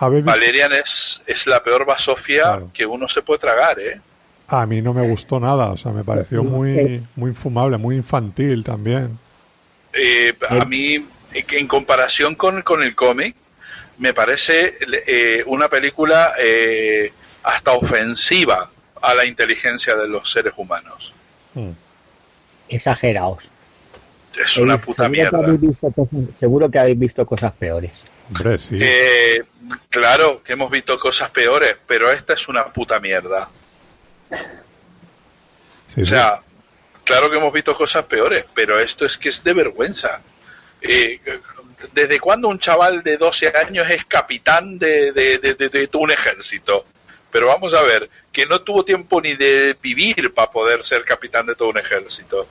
Valerian 0.00 0.72
es, 0.72 1.20
es 1.26 1.46
la 1.46 1.62
peor 1.62 1.84
basofia 1.86 2.42
Claro. 2.42 2.70
que 2.72 2.84
uno 2.86 3.08
se 3.08 3.22
puede 3.22 3.40
tragar, 3.40 3.78
¿eh? 3.80 4.00
A 4.48 4.64
mí 4.66 4.80
no 4.80 4.92
me 4.94 5.06
gustó 5.08 5.40
nada, 5.40 5.70
o 5.70 5.76
sea, 5.76 5.90
me 5.92 6.04
pareció 6.04 6.44
muy, 6.44 7.02
muy 7.16 7.30
infumable, 7.30 7.76
muy 7.78 7.96
infantil 7.96 8.62
también. 8.62 9.18
Eh, 9.92 10.34
a 10.48 10.64
mí, 10.64 11.04
que 11.46 11.58
en 11.58 11.66
comparación 11.66 12.36
con, 12.36 12.62
con 12.62 12.82
el 12.82 12.94
cómic, 12.94 13.34
me 13.98 14.14
parece 14.14 14.76
eh, 15.06 15.42
una 15.46 15.68
película 15.68 16.34
eh, 16.38 17.12
hasta 17.42 17.72
ofensiva 17.72 18.70
a 19.02 19.14
la 19.14 19.26
inteligencia 19.26 19.96
de 19.96 20.06
los 20.08 20.30
seres 20.30 20.52
humanos. 20.56 21.12
Mm. 21.56 21.70
Exageraos. 22.68 23.48
Es 24.38 24.56
una 24.58 24.74
Eh, 24.74 24.78
puta 24.78 25.04
seguro 25.04 25.12
Que 25.12 25.18
mierda. 25.18 25.38
habéis 25.38 25.60
visto 25.60 25.90
cosas, 25.92 26.18
seguro 26.38 26.70
que 26.70 26.78
habéis 26.78 26.98
visto 26.98 27.26
cosas 27.26 27.52
peores. 27.54 27.92
Hombre, 28.28 28.58
sí. 28.58 28.78
Eh, 28.80 29.42
claro 29.88 30.42
que 30.42 30.52
hemos 30.52 30.70
visto 30.70 30.98
cosas 31.00 31.30
peores, 31.30 31.76
pero 31.86 32.10
esta 32.12 32.34
es 32.34 32.46
una 32.48 32.66
puta 32.72 32.98
mierda. 33.00 33.48
sí, 35.94 36.02
O 36.02 36.04
sí. 36.04 36.06
sea, 36.06 36.40
claro 37.04 37.30
que 37.30 37.36
hemos 37.38 37.52
visto 37.52 37.74
cosas 37.76 38.04
peores, 38.04 38.44
pero 38.54 38.78
esto 38.78 39.06
es 39.06 39.16
que 39.16 39.28
es 39.30 39.42
de 39.42 39.52
vergüenza. 39.54 40.20
Eh, 40.82 41.20
¿Desde 41.92 42.18
cuándo 42.20 42.48
un 42.48 42.58
chaval 42.58 43.02
de 43.02 43.16
12 43.16 43.48
años 43.56 43.88
es 43.88 44.04
capitán 44.06 44.78
de, 44.78 45.12
de, 45.12 45.38
de- 45.38 45.54
de- 45.54 45.68
de 45.68 45.88
un 45.94 46.10
ejército? 46.10 46.84
Pero 47.30 47.48
vamos 47.48 47.74
a 47.74 47.82
ver, 47.82 48.08
que 48.32 48.46
no 48.46 48.60
tuvo 48.60 48.84
tiempo 48.84 49.20
ni 49.20 49.34
de 49.34 49.76
vivir 49.80 50.32
para 50.32 50.50
poder 50.50 50.84
ser 50.84 51.04
capitán 51.04 51.46
de 51.46 51.54
todo 51.54 51.68
un 51.68 51.78
ejército. 51.78 52.46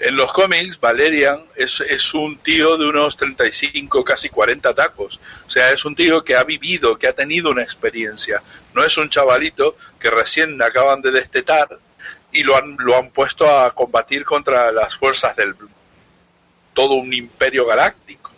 En 0.00 0.16
los 0.16 0.32
cómics, 0.32 0.78
Valerian 0.78 1.42
es, 1.56 1.80
es 1.80 2.14
un 2.14 2.38
tío 2.38 2.76
de 2.76 2.88
unos 2.88 3.16
35, 3.16 4.04
casi 4.04 4.28
40 4.28 4.72
tacos. 4.72 5.18
O 5.46 5.50
sea, 5.50 5.72
es 5.72 5.84
un 5.84 5.96
tío 5.96 6.22
que 6.22 6.36
ha 6.36 6.44
vivido, 6.44 6.96
que 6.96 7.08
ha 7.08 7.12
tenido 7.12 7.50
una 7.50 7.64
experiencia. 7.64 8.40
No 8.74 8.84
es 8.84 8.96
un 8.96 9.10
chavalito 9.10 9.76
que 9.98 10.08
recién 10.08 10.62
acaban 10.62 11.02
de 11.02 11.10
destetar 11.10 11.68
y 12.30 12.44
lo 12.44 12.56
han, 12.56 12.76
lo 12.78 12.96
han 12.96 13.10
puesto 13.10 13.50
a 13.50 13.74
combatir 13.74 14.24
contra 14.24 14.70
las 14.70 14.96
fuerzas 14.96 15.34
del 15.34 15.54
todo 16.74 16.94
un 16.94 17.12
imperio 17.12 17.66
galáctico. 17.66 18.30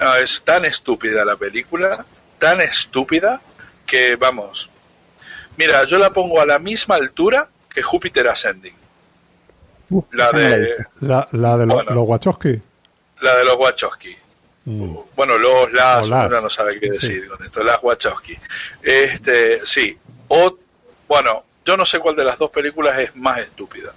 No, 0.00 0.16
es 0.16 0.42
tan 0.44 0.64
estúpida 0.64 1.24
la 1.24 1.36
película, 1.36 2.04
tan 2.40 2.60
estúpida 2.60 3.40
que 3.88 4.14
vamos. 4.16 4.70
Mira, 5.56 5.84
yo 5.84 5.98
la 5.98 6.10
pongo 6.12 6.40
a 6.40 6.46
la 6.46 6.58
misma 6.60 6.94
altura 6.94 7.48
que 7.68 7.82
Júpiter 7.82 8.28
Ascending. 8.28 8.74
La 10.12 10.30
de. 10.30 10.76
La, 11.00 11.26
la 11.32 11.56
de 11.56 11.66
lo- 11.66 11.74
Bueno. 11.74 11.90
los 11.94 12.06
Wachowski. 12.08 12.60
la 13.22 13.36
de 13.36 13.44
los 13.44 13.56
Wachowski. 13.56 14.16
Mm. 14.66 14.96
Bueno, 15.16 15.38
los 15.38 15.72
las, 15.72 16.08
no 16.08 16.50
sabe 16.50 16.78
qué 16.78 16.90
decir 16.90 17.22
Sí. 17.22 17.28
con 17.28 17.44
esto, 17.44 17.64
las 17.64 17.82
Wachowski. 17.82 18.36
Este, 18.82 19.64
sí. 19.66 19.96
O 20.28 20.56
bueno, 21.08 21.42
yo 21.64 21.76
no 21.76 21.84
sé 21.86 21.98
cuál 22.00 22.14
de 22.16 22.24
las 22.24 22.38
dos 22.38 22.50
películas 22.50 22.98
es 22.98 23.16
más 23.16 23.38
estúpida. 23.38 23.92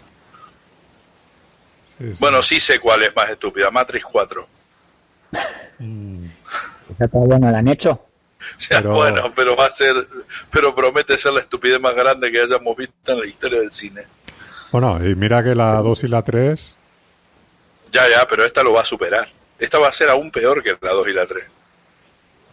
Sí, 1.97 2.11
sí. 2.13 2.17
Bueno, 2.19 2.41
sí 2.41 2.59
sé 2.59 2.79
cuál 2.79 3.03
es 3.03 3.13
más 3.15 3.29
estúpida, 3.29 3.69
Matrix 3.69 4.05
4. 4.05 4.47
Mm. 5.79 6.25
No 7.39 7.51
la 7.51 7.57
han 7.59 7.67
hecho. 7.67 8.05
O 8.57 8.61
sea, 8.61 8.81
Pero- 8.81 8.93
bueno, 8.93 9.31
pero 9.35 9.55
va 9.55 9.65
a 9.67 9.71
ser, 9.71 10.07
pero 10.51 10.73
promete 10.75 11.17
ser 11.17 11.33
la 11.33 11.41
estupidez 11.41 11.79
más 11.79 11.95
grande 11.95 12.31
que 12.31 12.41
hayamos 12.41 12.75
visto 12.75 13.11
en 13.11 13.19
la 13.19 13.25
historia 13.27 13.59
del 13.59 13.71
cine. 13.71 14.03
Bueno, 14.71 14.99
y 15.05 15.15
mira 15.15 15.43
que 15.43 15.53
la 15.55 15.75
2 15.81 16.03
y 16.03 16.07
la 16.07 16.21
3, 16.21 16.77
Ya, 17.91 18.07
ya, 18.09 18.25
pero 18.29 18.45
esta 18.45 18.63
lo 18.63 18.73
va 18.73 18.81
a 18.81 18.85
superar. 18.85 19.27
Esta 19.59 19.77
va 19.79 19.89
a 19.89 19.91
ser 19.91 20.09
aún 20.09 20.31
peor 20.31 20.63
que 20.63 20.75
la 20.81 20.91
2 20.93 21.07
y 21.09 21.13
la 21.13 21.25
3. 21.25 21.43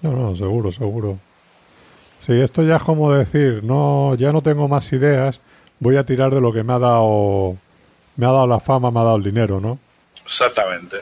no, 0.03 0.13
no, 0.13 0.37
seguro, 0.37 0.73
seguro. 0.73 1.19
Sí, 2.27 2.33
esto 2.41 2.63
ya 2.63 2.77
es 2.77 2.83
como 2.83 3.13
decir, 3.13 3.63
no, 3.65 4.15
ya 4.17 4.33
no 4.33 4.43
tengo 4.43 4.69
más 4.69 4.93
ideas, 4.93 5.41
voy 5.79 5.97
a 5.97 6.05
tirar 6.05 6.35
de 6.35 6.41
lo 6.41 6.53
que 6.53 6.63
me 6.63 6.73
ha 6.75 6.79
dado, 6.79 7.57
me 8.17 8.27
ha 8.27 8.31
dado 8.33 8.47
la 8.47 8.61
fama, 8.61 8.91
me 8.91 9.01
ha 9.01 9.05
dado 9.05 9.17
el 9.17 9.23
dinero, 9.23 9.61
¿no? 9.61 9.79
Exactamente. 10.25 10.99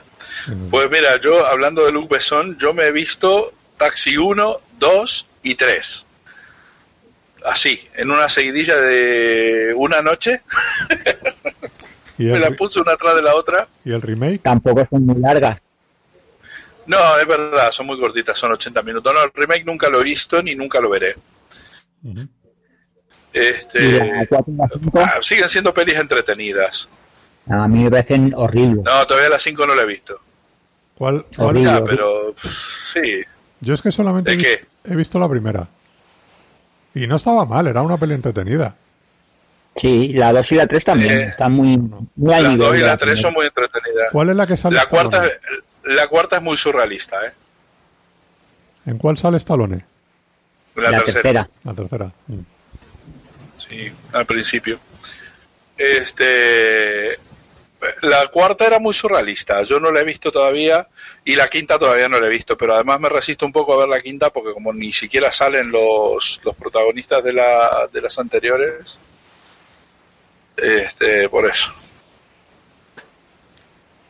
Mm. 0.47 0.69
Pues 0.71 0.89
mira, 0.91 1.19
yo 1.21 1.45
hablando 1.47 1.85
de 1.85 1.93
Luc 1.93 2.11
Besson, 2.11 2.57
yo 2.59 2.73
me 2.75 2.85
he 2.85 2.93
visto 2.93 3.53
Taxi 3.79 4.17
1, 4.17 4.61
2 4.79 5.27
y 5.43 5.55
3. 5.55 6.05
Así, 7.45 7.81
en 7.95 8.11
una 8.11 8.29
seguidilla 8.29 8.77
de 8.77 9.73
una 9.77 10.03
noche, 10.03 10.41
¿Y, 12.19 12.25
me 12.25 12.39
la 12.41 12.51
puse 12.53 12.81
una 12.81 12.93
atrás 12.93 13.15
de 13.15 13.23
la 13.23 13.35
otra. 13.35 13.69
¿Y 13.85 13.93
el 13.93 14.03
remake? 14.03 14.43
Tampoco 14.43 14.87
son 14.91 15.07
muy 15.07 15.21
largas. 15.21 15.61
No, 16.87 17.19
es 17.19 17.27
verdad, 17.27 17.71
son 17.73 17.87
muy 17.87 17.99
cortitas, 18.01 18.39
son 18.39 18.53
80 18.53 18.83
minutos. 18.83 19.13
No, 19.13 19.23
el 19.23 19.31
remake 19.35 19.65
nunca 19.65 19.89
lo 19.89 20.01
he 20.01 20.05
visto 20.05 20.43
ni 20.43 20.55
nunca 20.55 20.81
lo 20.81 20.89
veré. 20.91 21.17
Ujú. 22.03 22.21
Y 23.35 23.39
Este, 23.39 23.81
la 23.99 24.27
4 24.27 24.53
y 24.53 24.57
la 24.57 24.69
5 24.73 25.01
ah, 25.01 25.19
siguen 25.21 25.49
siendo 25.49 25.75
pelis 25.75 25.99
entretenidas. 25.99 26.89
a 27.49 27.69
mí 27.69 27.85
me 27.85 27.91
parecen 27.91 28.33
horribles. 28.35 28.85
No, 28.85 29.07
todavía 29.07 29.29
la 29.31 29.39
5 29.39 29.67
no 29.67 29.75
la 29.75 29.83
he 29.83 29.87
visto. 29.87 30.19
¿Cuál, 30.97 31.27
cuál- 31.37 31.49
Horrible. 31.49 31.83
Pero 31.87 32.35
pff, 32.35 32.93
sí. 32.95 33.23
Yo 33.61 33.75
es 33.75 33.81
que 33.83 33.91
solamente 33.93 34.33
he, 34.33 34.37
¿De 34.37 34.43
vis- 34.43 34.67
he 34.85 34.97
visto 34.97 35.19
la 35.19 35.29
primera. 35.29 35.69
Y 36.95 37.07
no 37.07 37.17
estaba 37.17 37.45
mal, 37.45 37.67
era 37.67 37.83
una 37.83 37.97
peli 37.99 38.15
entretenida. 38.15 38.75
Sí, 39.77 40.13
la 40.15 40.33
2 40.33 40.53
y 40.53 40.55
la 40.55 40.67
3 40.67 40.85
también. 40.85 41.21
Eh, 41.21 41.25
están 41.29 41.53
muy, 41.53 41.77
muy 41.77 42.31
La 42.31 42.41
nivel 42.41 42.59
2 42.59 42.77
y 42.77 42.81
la 42.81 42.97
3 42.97 42.99
primera. 42.99 43.21
son 43.21 43.33
muy 43.35 43.47
entretenidas. 43.47 44.09
¿Cuál 44.13 44.31
es 44.31 44.37
la 44.37 44.47
que 44.47 44.57
sale 44.57 44.77
La 44.77 44.87
cuarta, 44.89 45.25
Stallone? 45.27 45.95
la 45.97 46.09
cuarta 46.09 46.37
es 46.37 46.43
muy 46.43 46.57
surrealista, 46.57 47.17
¿eh? 47.27 47.33
¿En 48.87 48.99
cuál 48.99 49.19
sale 49.19 49.37
Stallone? 49.37 49.85
La, 50.77 50.91
La 50.91 50.99
tercera. 51.05 51.23
tercera. 51.23 51.51
La 51.65 51.75
tercera. 51.75 52.13
Mm. 52.29 52.41
Sí, 53.59 53.93
al 54.13 54.27
principio. 54.27 54.79
Este. 55.77 57.19
La 58.03 58.29
cuarta 58.29 58.67
era 58.67 58.79
muy 58.79 58.95
surrealista. 58.95 59.63
Yo 59.63 59.81
no 59.81 59.91
la 59.91 60.01
he 60.01 60.05
visto 60.05 60.31
todavía. 60.31 60.87
Y 61.25 61.35
la 61.35 61.49
quinta 61.49 61.79
todavía 61.79 62.09
no 62.09 62.21
la 62.21 62.27
he 62.27 62.31
visto. 62.31 62.57
Pero 62.57 62.75
además 62.75 63.01
me 63.01 63.09
resisto 63.09 63.47
un 63.47 63.53
poco 63.53 63.75
a 63.75 63.79
ver 63.79 63.89
la 63.89 64.01
quinta 64.03 64.31
porque, 64.31 64.53
como 64.53 64.73
ni 64.73 64.93
siquiera 64.93 65.33
salen 65.33 65.71
los, 65.71 66.41
los 66.45 66.55
protagonistas 66.57 67.23
de, 67.25 67.33
la, 67.33 67.89
de 67.93 68.01
las 68.01 68.19
anteriores. 68.19 68.99
Este, 70.57 71.29
por 71.29 71.47
eso. 71.47 71.73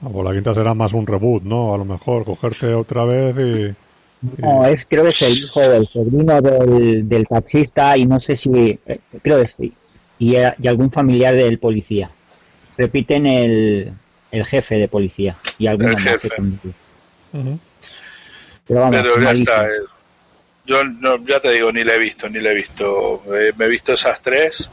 Ah, 0.03 0.09
pues 0.13 0.25
la 0.25 0.33
quinta 0.33 0.55
será 0.55 0.75
más 0.75 0.93
un 0.93 1.07
reboot, 1.07 1.43
¿no? 1.43 1.75
A 1.75 1.79
lo 1.79 1.85
mejor 1.85 2.25
cogerte 2.25 2.75
otra 2.75 3.05
vez 3.05 3.37
y... 3.39 3.75
No, 4.39 4.65
es, 4.65 4.87
creo 4.87 5.05
que 5.05 5.11
es 5.11 5.23
el 5.23 5.37
hijo 5.37 5.61
del 5.61 5.87
sobrino 5.87 6.41
del, 6.41 7.07
del 7.09 7.27
taxista 7.27 7.97
y 7.97 8.07
no 8.07 8.19
sé 8.19 8.35
si, 8.35 8.79
eh, 8.87 9.01
creo 9.23 9.41
que 9.41 9.47
sí, 9.49 9.73
y, 10.19 10.37
eh, 10.37 10.55
y 10.59 10.69
algún 10.69 10.91
familiar 10.91 11.35
del 11.35 11.59
policía. 11.59 12.11
Repiten 12.77 13.27
el, 13.27 13.93
el 14.31 14.45
jefe 14.47 14.77
de 14.77 14.89
policía 14.89 15.37
y 15.59 15.67
algunos 15.67 15.97
El 15.97 16.05
más. 16.05 16.23
jefe. 16.23 16.29
Pero 18.67 18.81
vamos, 18.81 18.97
Pero 19.03 19.21
ya 19.23 19.31
está. 19.33 19.67
eh. 19.67 19.71
Yo 20.65 20.83
no, 20.85 21.25
ya 21.25 21.39
te 21.39 21.53
digo, 21.53 21.71
ni 21.71 21.85
la 21.85 21.95
he 21.95 21.99
visto, 21.99 22.29
ni 22.29 22.41
la 22.41 22.51
he 22.51 22.55
visto. 22.55 23.23
Eh, 23.37 23.53
me 23.57 23.67
he 23.67 23.69
visto 23.69 23.93
esas 23.93 24.21
tres, 24.21 24.69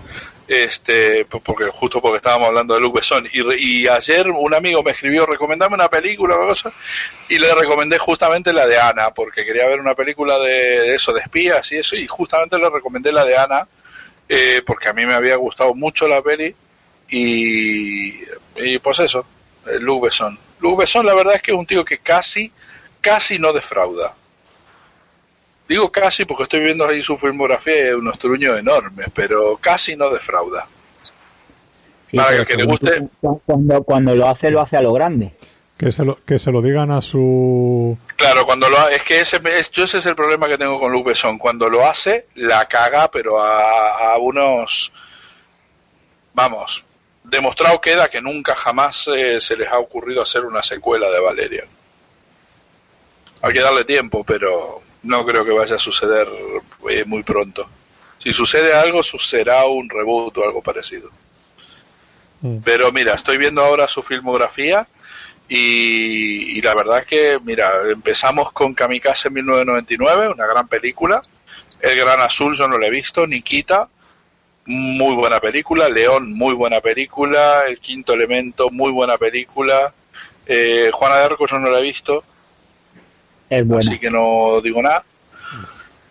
este, 0.48 1.26
porque 1.26 1.66
justo 1.66 2.02
porque 2.02 2.18
estábamos 2.18 2.48
hablando 2.48 2.74
de 2.74 2.80
Luc 2.80 2.96
Besson. 2.96 3.28
Y, 3.32 3.84
y 3.84 3.88
ayer 3.88 4.28
un 4.32 4.56
amigo 4.56 4.82
me 4.82 4.90
escribió, 4.92 5.28
recomendame 5.28 5.76
una 5.76 5.90
película 5.90 6.36
o 6.36 6.48
cosa, 6.48 6.74
y 7.30 7.38
le 7.38 7.54
recomendé 7.54 8.00
justamente 8.00 8.52
la 8.52 8.66
de 8.66 8.80
Ana, 8.80 9.12
porque 9.12 9.46
quería 9.46 9.68
ver 9.68 9.80
una 9.80 9.94
película 9.94 10.40
de, 10.40 10.96
eso, 10.96 11.14
de 11.14 11.20
espías 11.22 11.72
y 11.72 11.78
eso, 11.78 11.96
y 11.96 12.08
justamente 12.08 12.58
le 12.58 12.72
recomendé 12.72 13.12
la 13.12 13.24
de 13.24 13.38
Ana, 13.38 13.68
eh, 14.28 14.64
porque 14.66 14.90
a 14.90 14.94
mí 14.94 15.06
me 15.06 15.14
había 15.14 15.36
gustado 15.36 15.76
mucho 15.76 16.08
la 16.08 16.24
peli, 16.24 16.56
y, 17.14 18.24
y 18.56 18.80
pues 18.80 19.00
eso, 19.00 19.26
eh, 19.68 19.80
Luc 19.80 20.06
Besson. 20.06 20.38
Luc 20.60 20.80
Besson 20.80 21.06
la 21.06 21.14
verdad 21.14 21.36
es 21.36 21.42
que 21.42 21.52
es 21.52 21.58
un 21.58 21.66
tío 21.66 21.86
que 21.86 22.00
casi, 22.00 22.52
casi 23.02 23.38
no 23.38 23.54
defrauda 23.54 24.16
Digo 25.68 25.92
casi 25.92 26.26
porque 26.26 26.44
estoy 26.44 26.62
viendo 26.62 26.86
ahí 26.86 27.02
su 27.02 27.18
filmografía 27.18 27.90
y 27.90 27.94
unos 27.94 28.20
truños 28.20 28.60
enormes, 28.60 29.08
pero 29.14 29.58
casi 29.58 29.96
no 29.96 30.10
defrauda. 30.10 30.68
Para 32.14 32.46
que, 32.46 32.56
le 32.56 32.66
guste. 32.66 33.08
Cuando, 33.46 33.84
cuando 33.84 34.16
lo 34.16 34.28
hace, 34.28 34.52
lo 34.52 34.62
hace 34.62 34.78
a 34.78 34.82
lo 34.82 34.94
grande. 34.94 35.34
Que 35.78 35.92
se 35.92 36.04
lo, 36.04 36.24
que 36.26 36.38
se 36.38 36.52
lo 36.52 36.62
digan 36.62 36.92
a 36.92 37.02
su. 37.02 37.98
Claro, 38.18 38.46
cuando 38.46 38.70
lo 38.70 38.88
es 38.90 39.04
que 39.04 39.22
ese, 39.22 39.42
es, 39.58 39.72
yo 39.72 39.86
ese 39.86 39.98
es 40.00 40.06
el 40.06 40.16
problema 40.16 40.48
que 40.48 40.58
tengo 40.58 40.80
con 40.80 40.92
Luke 40.92 41.10
Besson. 41.10 41.40
Cuando 41.40 41.70
lo 41.70 41.88
hace, 41.88 42.28
la 42.36 42.68
caga, 42.68 43.10
pero 43.10 43.42
a, 43.42 44.14
a 44.14 44.18
unos. 44.18 44.92
Vamos, 46.36 46.84
demostrado 47.24 47.80
queda 47.82 48.10
que 48.10 48.22
nunca 48.22 48.56
jamás 48.56 49.08
eh, 49.08 49.40
se 49.40 49.56
les 49.56 49.70
ha 49.70 49.80
ocurrido 49.80 50.22
hacer 50.22 50.46
una 50.46 50.64
secuela 50.64 51.10
de 51.10 51.20
Valerian. 51.20 51.68
Hay 53.42 53.54
que 53.54 53.60
darle 53.60 53.84
tiempo, 53.84 54.24
pero 54.24 54.82
no 55.04 55.26
creo 55.26 55.44
que 55.44 55.52
vaya 55.52 55.76
a 55.76 55.80
suceder 55.80 56.28
eh, 56.90 57.04
muy 57.06 57.24
pronto. 57.24 57.68
Si 58.20 58.32
sucede 58.32 58.74
algo, 58.74 59.04
sucederá 59.04 59.66
un 59.66 59.90
reboot 59.90 60.38
o 60.38 60.44
algo 60.46 60.62
parecido. 60.62 61.10
Mm. 62.42 62.60
Pero 62.64 62.92
mira, 62.92 63.16
estoy 63.16 63.38
viendo 63.38 63.62
ahora 63.62 63.88
su 63.88 64.02
filmografía 64.04 64.88
y, 65.50 66.62
la 66.62 66.74
verdad 66.74 67.00
es 67.00 67.06
que, 67.06 67.40
mira, 67.44 67.90
empezamos 67.92 68.52
con 68.54 68.74
Kamikaze 68.74 69.30
1999, 69.30 70.30
una 70.30 70.48
gran 70.48 70.68
película. 70.68 71.22
El 71.82 71.98
Gran 71.98 72.22
Azul 72.22 72.56
yo 72.56 72.68
no 72.68 72.78
lo 72.78 72.86
he 72.86 72.90
visto, 72.90 73.28
Nikita, 73.28 73.90
muy 74.66 75.16
buena 75.16 75.40
película. 75.40 75.90
León, 75.90 76.34
muy 76.34 76.54
buena 76.54 76.82
película. 76.82 77.64
El 77.68 77.80
Quinto 77.80 78.14
Elemento, 78.14 78.70
muy 78.70 78.92
buena 78.92 79.18
película. 79.18 79.94
Eh, 80.46 80.90
Juana 80.94 81.18
de 81.18 81.24
Arco 81.26 81.46
yo 81.48 81.60
no 81.60 81.70
la 81.70 81.80
he 81.80 81.84
visto. 81.84 82.24
Así 83.78 84.00
que 84.00 84.10
no 84.10 84.62
digo 84.62 84.82
nada. 84.82 85.04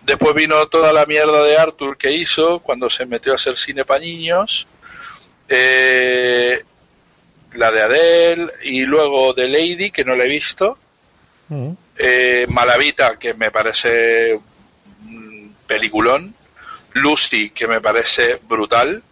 Después 0.02 0.34
vino 0.34 0.66
toda 0.66 0.92
la 0.92 1.06
mierda 1.06 1.42
de 1.44 1.56
Arthur 1.56 1.96
que 1.96 2.12
hizo 2.12 2.60
cuando 2.60 2.90
se 2.90 3.06
metió 3.06 3.32
a 3.32 3.36
hacer 3.36 3.56
cine 3.56 3.84
para 3.84 4.00
niños. 4.00 4.66
Eh, 5.48 6.62
la 7.54 7.70
de 7.70 7.82
Adele 7.82 8.52
y 8.62 8.82
luego 8.82 9.32
de 9.32 9.48
Lady, 9.48 9.90
que 9.90 10.04
no 10.04 10.14
la 10.14 10.24
he 10.24 10.28
visto. 10.28 10.78
Mm. 11.48 11.72
Eh, 11.98 12.46
Malavita, 12.48 13.16
que 13.18 13.34
me 13.34 13.50
parece 13.50 14.40
peliculón. 15.66 16.34
Lucy, 16.94 17.50
que 17.50 17.66
me 17.66 17.80
parece 17.80 18.40
brutal. 18.48 19.02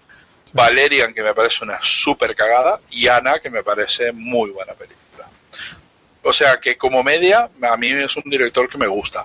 Valerian, 0.52 1.14
que 1.14 1.22
me 1.22 1.34
parece 1.34 1.64
una 1.64 1.78
super 1.80 2.34
cagada. 2.34 2.80
Y 2.90 3.06
Ana, 3.06 3.38
que 3.38 3.50
me 3.50 3.62
parece 3.62 4.12
muy 4.12 4.50
buena 4.50 4.72
película. 4.74 5.28
O 6.22 6.32
sea 6.32 6.58
que 6.60 6.76
como 6.76 7.02
media, 7.02 7.48
a 7.62 7.76
mí 7.76 7.88
es 7.92 8.16
un 8.16 8.24
director 8.30 8.68
que 8.68 8.78
me 8.78 8.86
gusta. 8.86 9.24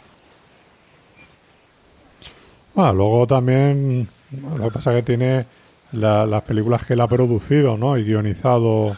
Ah, 2.76 2.92
luego 2.94 3.26
también, 3.26 4.08
lo 4.32 4.66
que 4.66 4.72
pasa 4.72 4.92
es 4.92 4.98
que 4.98 5.04
tiene 5.04 5.46
las 5.92 6.42
películas 6.44 6.86
que 6.86 6.94
él 6.94 7.02
ha 7.02 7.08
producido, 7.08 7.78
¿no? 7.78 7.98
Y 7.98 8.04
guionizado 8.04 8.98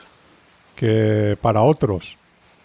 que 0.75 1.37
para 1.41 1.61
otros. 1.61 2.17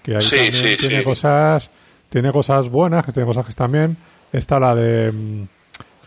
Que 0.02 0.16
ahí 0.16 0.50
también 0.52 0.76
tiene 0.78 1.04
cosas, 1.04 1.70
tiene 2.08 2.32
cosas 2.32 2.68
buenas, 2.68 3.04
que 3.04 3.12
tiene 3.12 3.26
cosas 3.26 3.44
que 3.44 3.50
están 3.50 3.72
bien. 3.72 3.96
Está 4.32 4.58
la 4.58 4.74
de 4.74 5.12
mm, 5.12 5.44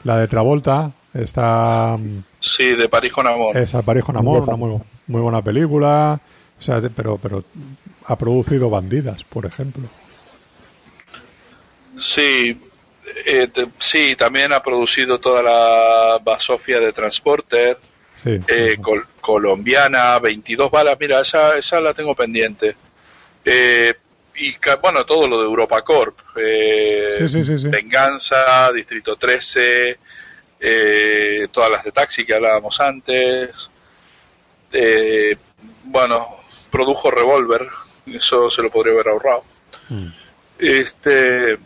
la 0.06 0.18
de 0.20 0.28
Travolta, 0.28 0.92
está 1.14 1.98
mm, 1.98 2.24
Sí, 2.40 2.76
de 2.76 2.88
París 2.88 3.12
con 3.12 3.28
amor. 3.28 3.58
Esa 3.58 3.82
París 3.82 4.04
con 4.04 4.16
amor, 4.16 4.44
una 4.44 4.56
muy, 4.56 4.80
muy 5.08 5.22
buena 5.22 5.42
película. 5.42 6.22
O 6.58 6.62
sea, 6.62 6.82
pero, 6.96 7.18
pero 7.18 7.44
ha 8.06 8.16
producido 8.16 8.70
Bandidas, 8.70 9.24
por 9.26 9.46
ejemplo. 9.46 9.84
Sí, 11.98 12.58
eh, 13.26 13.50
sí, 13.80 14.16
también 14.16 14.54
ha 14.54 14.62
producido 14.62 15.20
toda 15.20 15.42
la 15.42 16.20
basofia 16.24 16.80
de 16.80 16.94
Transporter, 16.94 17.78
eh, 18.26 18.78
colombiana, 19.20 20.20
22 20.20 20.72
balas, 20.72 20.98
mira, 21.00 21.22
esa, 21.22 21.58
esa 21.58 21.80
la 21.82 21.94
tengo 21.94 22.16
pendiente. 22.16 22.76
Eh, 23.44 23.94
y 24.38 24.56
bueno, 24.82 25.06
todo 25.06 25.28
lo 25.28 25.40
de 25.40 25.46
Europa 25.46 25.82
Corp, 25.82 26.18
Venganza, 26.36 28.72
Distrito 28.74 29.16
13, 29.16 29.98
todas 31.52 31.72
las 31.72 31.84
de 31.84 31.92
Taxi 31.92 32.26
que 32.26 32.34
hablábamos 32.34 32.80
antes. 32.80 33.70
bueno, 35.84 36.38
produjo 36.70 37.12
Revolver, 37.12 37.68
eso 38.06 38.50
se 38.50 38.62
lo 38.62 38.70
podría 38.70 38.94
haber 38.94 39.10
ahorrado. 39.10 39.44
Mm. 39.90 40.08
Este, 40.60 41.58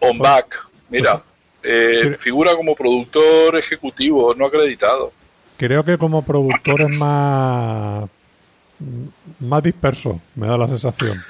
On 0.00 0.18
Back, 0.18 0.66
mira, 0.88 1.22
eh, 1.62 2.16
figura 2.18 2.56
como 2.56 2.74
productor 2.74 3.56
ejecutivo, 3.56 4.34
no 4.34 4.46
acreditado. 4.46 5.12
Creo 5.56 5.84
que 5.84 5.98
como 5.98 6.22
productor 6.22 6.82
es 6.82 6.88
más, 6.88 8.08
más 9.38 9.62
disperso, 9.62 10.20
me 10.34 10.46
da 10.46 10.56
la 10.56 10.68
sensación. 10.68 11.22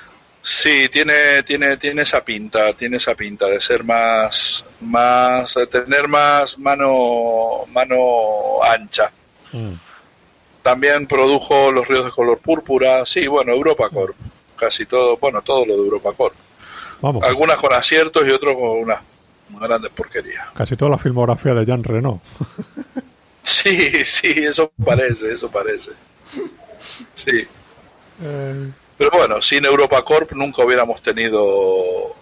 Sí, 0.42 0.88
tiene, 0.90 1.42
tiene, 1.42 1.76
tiene 1.76 2.03
esa 2.03 2.24
pinta, 2.24 2.72
tiene 2.72 2.96
esa 2.96 3.14
pinta 3.14 3.46
de 3.46 3.61
ser 3.61 3.85
más, 3.85 4.64
más, 4.81 5.55
tener 5.70 6.09
más 6.09 6.59
mano, 6.59 7.66
mano 7.68 8.62
ancha. 8.62 9.11
Mm. 9.53 9.74
También 10.62 11.07
produjo 11.07 11.72
Los 11.72 11.87
ríos 11.87 12.07
de 12.07 12.11
color 12.11 12.38
púrpura. 12.38 13.05
Sí, 13.05 13.26
bueno, 13.26 13.53
Europa 13.53 13.88
Corp. 13.90 14.16
Casi 14.57 14.87
todo, 14.87 15.16
bueno, 15.18 15.42
todo 15.42 15.66
lo 15.66 15.74
de 15.74 15.83
Europa 15.83 16.12
Corp. 16.14 16.35
Vamos. 17.00 17.22
Algunas 17.24 17.59
con 17.59 17.72
aciertos 17.72 18.26
y 18.26 18.31
otros 18.31 18.57
con 18.57 18.79
unas 18.83 19.00
grandes 19.61 19.90
porquerías. 19.92 20.48
Casi 20.55 20.76
toda 20.76 20.92
la 20.92 20.98
filmografía 20.98 21.55
de 21.55 21.64
Jean 21.64 21.83
Reno. 21.83 22.20
sí, 23.42 24.05
sí, 24.05 24.29
eso 24.37 24.70
parece, 24.85 25.33
eso 25.33 25.50
parece. 25.50 25.92
Sí. 27.14 27.46
Eh. 28.22 28.70
Pero 29.00 29.12
bueno, 29.16 29.40
sin 29.40 29.64
Europa 29.64 30.04
Corp 30.04 30.30
nunca 30.32 30.62
hubiéramos 30.62 31.02
tenido 31.02 32.14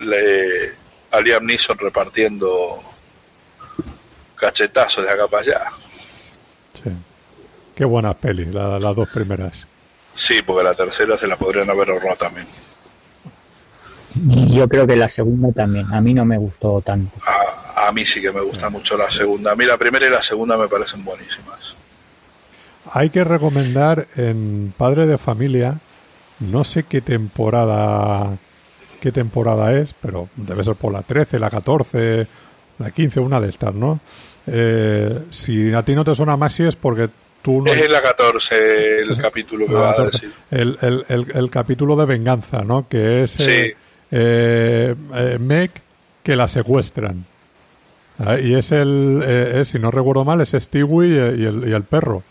le, 0.00 0.70
a 1.10 1.18
Liam 1.22 1.46
Neeson 1.46 1.78
repartiendo 1.78 2.82
cachetazos 4.34 5.02
de 5.02 5.10
acá 5.10 5.28
para 5.28 5.42
allá. 5.42 5.62
Sí. 6.74 6.90
Qué 7.74 7.86
buenas 7.86 8.16
pelis, 8.16 8.48
las 8.48 8.94
dos 8.94 9.08
primeras. 9.08 9.66
Sí, 10.12 10.42
porque 10.42 10.62
la 10.62 10.74
tercera 10.74 11.16
se 11.16 11.26
la 11.26 11.38
podrían 11.38 11.70
haber 11.70 11.88
ahorrado 11.88 12.16
también. 12.16 12.48
Yo 14.54 14.68
creo 14.68 14.86
que 14.86 14.96
la 14.96 15.08
segunda 15.08 15.52
también. 15.52 15.90
A 15.90 16.02
mí 16.02 16.12
no 16.12 16.26
me 16.26 16.36
gustó 16.36 16.82
tanto. 16.82 17.18
A, 17.74 17.90
mí 17.92 18.04
sí 18.04 18.20
que 18.20 18.30
me 18.30 18.42
gusta 18.42 18.68
mucho 18.68 18.98
la 18.98 19.10
segunda. 19.10 19.52
A 19.52 19.56
mí 19.56 19.64
la 19.64 19.78
primera 19.78 20.06
y 20.06 20.10
la 20.10 20.22
segunda 20.22 20.58
me 20.58 20.68
parecen 20.68 21.02
buenísimas. 21.02 21.74
Hay 22.92 23.08
que 23.08 23.24
recomendar 23.24 24.06
en 24.16 24.74
Padre 24.76 25.06
de 25.06 25.16
Familia, 25.16 25.80
no 26.40 26.64
sé 26.64 26.84
qué 26.84 27.00
temporada 27.00 28.38
qué 29.00 29.12
temporada 29.12 29.78
es, 29.78 29.94
pero 30.00 30.28
debe 30.36 30.64
ser 30.64 30.74
por 30.74 30.92
la 30.92 31.02
13, 31.02 31.38
la 31.38 31.50
14, 31.50 32.26
la 32.78 32.90
15, 32.90 33.20
una 33.20 33.40
de 33.40 33.50
estas, 33.50 33.74
¿no? 33.74 34.00
Eh, 34.46 35.20
si 35.30 35.72
a 35.72 35.82
ti 35.82 35.94
no 35.94 36.04
te 36.04 36.14
suena 36.14 36.36
más, 36.36 36.54
si 36.54 36.64
es 36.64 36.76
porque 36.76 37.10
es 37.66 37.90
la 37.90 38.02
14 38.02 39.00
el 39.00 39.16
capítulo 39.20 39.66
que 39.66 39.74
va 39.74 39.92
a 39.92 40.04
decir. 40.06 40.32
El, 40.50 40.78
el, 40.80 41.26
el, 41.32 41.50
capítulo 41.50 41.94
de 41.96 42.04
venganza, 42.04 42.62
¿no? 42.62 42.88
Que 42.88 43.22
es 43.22 43.40
eh, 43.40 43.76
eh, 44.10 44.94
eh, 45.14 45.38
Meg 45.38 45.70
que 46.22 46.34
la 46.34 46.48
secuestran. 46.48 47.24
Ah, 48.18 48.38
y 48.40 48.54
es 48.54 48.72
el, 48.72 49.62
si 49.64 49.78
no 49.78 49.90
recuerdo 49.90 50.24
mal, 50.24 50.40
es 50.40 50.50
Stewie 50.50 51.36
y, 51.36 51.44
el, 51.44 51.68
y 51.68 51.72
el 51.72 51.84
perro. 51.84 52.22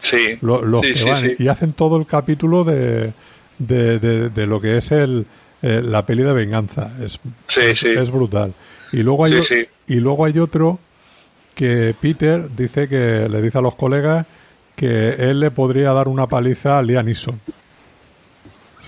Sí. 0.00 0.38
Y 1.38 1.48
hacen 1.48 1.72
todo 1.74 1.96
el 1.96 2.06
capítulo 2.06 2.64
de, 2.64 3.12
de, 3.58 3.98
de, 3.98 4.46
lo 4.46 4.60
que 4.60 4.78
es 4.78 4.90
el, 4.92 5.26
la 5.62 6.04
peli 6.04 6.22
de 6.22 6.32
venganza. 6.32 6.92
Es, 7.02 7.18
es, 7.56 8.10
brutal. 8.10 8.54
Y 8.92 8.98
luego, 8.98 9.24
hay, 9.24 9.40
y 9.86 9.94
luego 9.96 10.24
hay 10.24 10.38
otro 10.38 10.78
que 11.54 11.94
Peter 12.00 12.48
dice 12.54 12.88
que 12.88 13.28
le 13.28 13.42
dice 13.42 13.58
a 13.58 13.62
los 13.62 13.74
colegas 13.74 14.26
que 14.76 15.08
él 15.08 15.40
le 15.40 15.50
podría 15.50 15.92
dar 15.92 16.06
una 16.06 16.26
paliza 16.26 16.78
a 16.78 16.82
Liam 16.82 17.12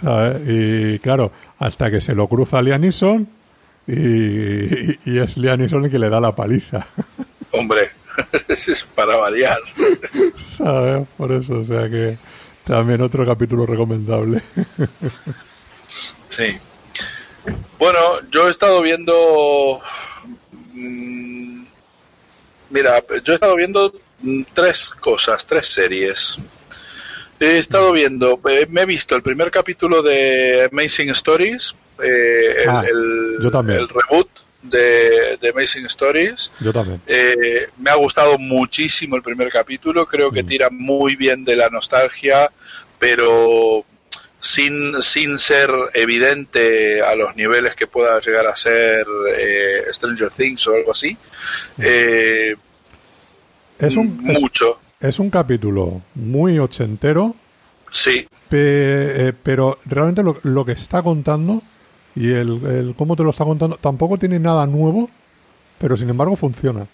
¿Sabes? 0.01 0.43
Y 0.47 0.99
claro, 1.01 1.33
hasta 1.59 1.91
que 1.91 2.01
se 2.01 2.15
lo 2.15 2.29
cruza 2.29 2.59
a 2.59 2.63
Liam 2.63 2.85
y, 2.85 2.91
y 3.91 5.19
es 5.19 5.37
Liam 5.39 5.59
Neeson 5.59 5.87
el 5.87 5.91
que 5.91 5.99
le 5.99 6.11
da 6.11 6.21
la 6.21 6.37
paliza. 6.37 6.87
Hombre, 7.53 7.91
es 8.49 8.87
para 8.95 9.17
variar. 9.17 9.59
¿Sabes? 10.57 11.09
Por 11.17 11.33
eso, 11.33 11.61
o 11.61 11.65
sea 11.65 11.89
que 11.89 12.19
también 12.69 13.01
otro 13.03 13.25
capítulo 13.27 13.67
recomendable. 13.67 14.43
sí. 16.29 16.59
Bueno, 17.79 18.21
yo 18.31 18.47
he 18.47 18.51
estado 18.51 18.83
viendo... 18.83 19.81
Mm, 20.75 21.65
mira, 22.71 23.03
yo 23.25 23.33
he 23.33 23.35
estado 23.37 23.57
viendo 23.57 23.93
mm, 24.21 24.43
tres 24.55 24.91
cosas, 25.01 25.45
tres 25.47 25.67
series. 25.67 26.39
He 27.41 27.59
estado 27.59 27.93
viendo, 27.93 28.41
eh, 28.49 28.67
me 28.69 28.83
he 28.83 28.87
visto 28.87 29.15
el 29.17 29.23
primer 29.23 29.51
capítulo 29.51 30.03
de 30.03 30.69
Amazing 30.71 31.11
Stories, 31.11 31.73
eh, 32.03 32.65
Ah, 32.69 32.83
el, 32.87 33.39
yo 33.41 33.51
también. 33.51 33.79
el 33.79 33.89
reboot 33.89 34.29
de, 34.63 35.37
de 35.41 35.49
Amazing 35.51 35.87
Stories. 35.87 36.51
Yo 36.61 36.73
también. 36.73 37.01
Eh, 37.07 37.69
me 37.79 37.91
ha 37.91 37.95
gustado 37.95 38.39
muchísimo 38.39 39.17
el 39.17 39.23
primer 39.23 39.51
capítulo, 39.51 40.07
creo 40.07 40.31
que 40.31 40.43
Mm. 40.43 40.47
tira 40.47 40.69
muy 40.71 41.17
bien 41.17 41.45
de 41.45 41.57
la 41.57 41.69
nostalgia, 41.69 42.51
pero 42.99 43.85
sin, 44.41 45.01
sin 45.03 45.39
ser 45.39 45.71
evidente 45.95 47.03
a 47.03 47.15
los 47.15 47.35
niveles 47.37 47.75
que 47.75 47.87
pueda 47.87 48.21
llegar 48.21 48.47
a 48.47 48.57
ser 48.57 49.07
eh, 49.37 49.83
Stranger 49.93 50.31
Things 50.31 50.67
o 50.69 50.75
algo 50.75 50.91
así. 50.93 51.17
Eh, 51.79 52.55
Es 53.79 53.97
un, 53.97 54.21
es, 54.29 54.41
mucho, 54.41 54.81
es 55.01 55.19
un 55.19 55.31
capítulo 55.31 56.03
muy 56.15 56.59
ochentero, 56.59 57.35
sí, 57.93 58.27
pe- 58.49 59.29
eh, 59.29 59.33
pero 59.43 59.79
realmente 59.85 60.23
lo, 60.23 60.39
lo 60.43 60.65
que 60.65 60.73
está 60.73 61.01
contando 61.03 61.63
y 62.19 62.33
el, 62.33 62.67
el 62.67 62.95
cómo 62.97 63.15
te 63.15 63.23
lo 63.23 63.31
está 63.31 63.45
contando 63.45 63.77
tampoco 63.77 64.19
tiene 64.19 64.41
nada 64.41 64.67
nuevo, 64.67 65.09
pero 65.79 65.97
sin 65.97 66.11
embargo 66.11 66.35
funciona. 66.37 66.87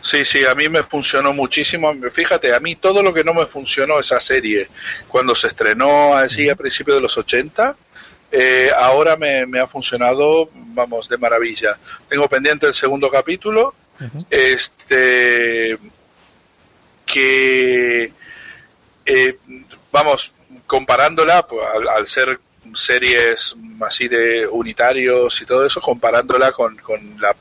Sí, 0.00 0.24
sí, 0.24 0.44
a 0.46 0.54
mí 0.54 0.70
me 0.70 0.82
funcionó 0.84 1.34
muchísimo. 1.34 1.92
Fíjate, 2.12 2.54
a 2.54 2.60
mí 2.60 2.76
todo 2.76 3.02
lo 3.02 3.12
que 3.12 3.22
no 3.22 3.34
me 3.34 3.44
funcionó 3.46 4.00
esa 4.00 4.18
serie 4.18 4.68
cuando 5.06 5.34
se 5.34 5.48
estrenó 5.48 6.16
así 6.16 6.48
a 6.48 6.56
principios 6.56 6.96
de 6.96 7.02
los 7.02 7.18
80, 7.18 7.76
eh, 8.32 8.70
ahora 8.74 9.16
me, 9.16 9.44
me 9.44 9.60
ha 9.60 9.66
funcionado, 9.66 10.48
vamos, 10.54 11.08
de 11.10 11.18
maravilla. 11.18 11.76
Tengo 12.08 12.26
pendiente 12.28 12.66
el 12.66 12.74
segundo 12.74 13.10
capítulo, 13.10 13.74
Ujú. 14.00 14.26
este 14.30 15.78
que 17.04 18.12
eh, 19.04 19.38
vamos 19.92 20.32
comparándola 20.66 21.46
pues, 21.46 21.62
al, 21.74 21.88
al 21.88 22.06
ser 22.06 22.40
series 22.76 23.54
así 23.80 24.08
de 24.08 24.46
unitarios 24.46 25.40
y 25.40 25.46
todo 25.46 25.66
eso 25.66 25.80
comparándola 25.80 26.52
con, 26.52 26.76
con 26.78 27.20
la 27.20 27.34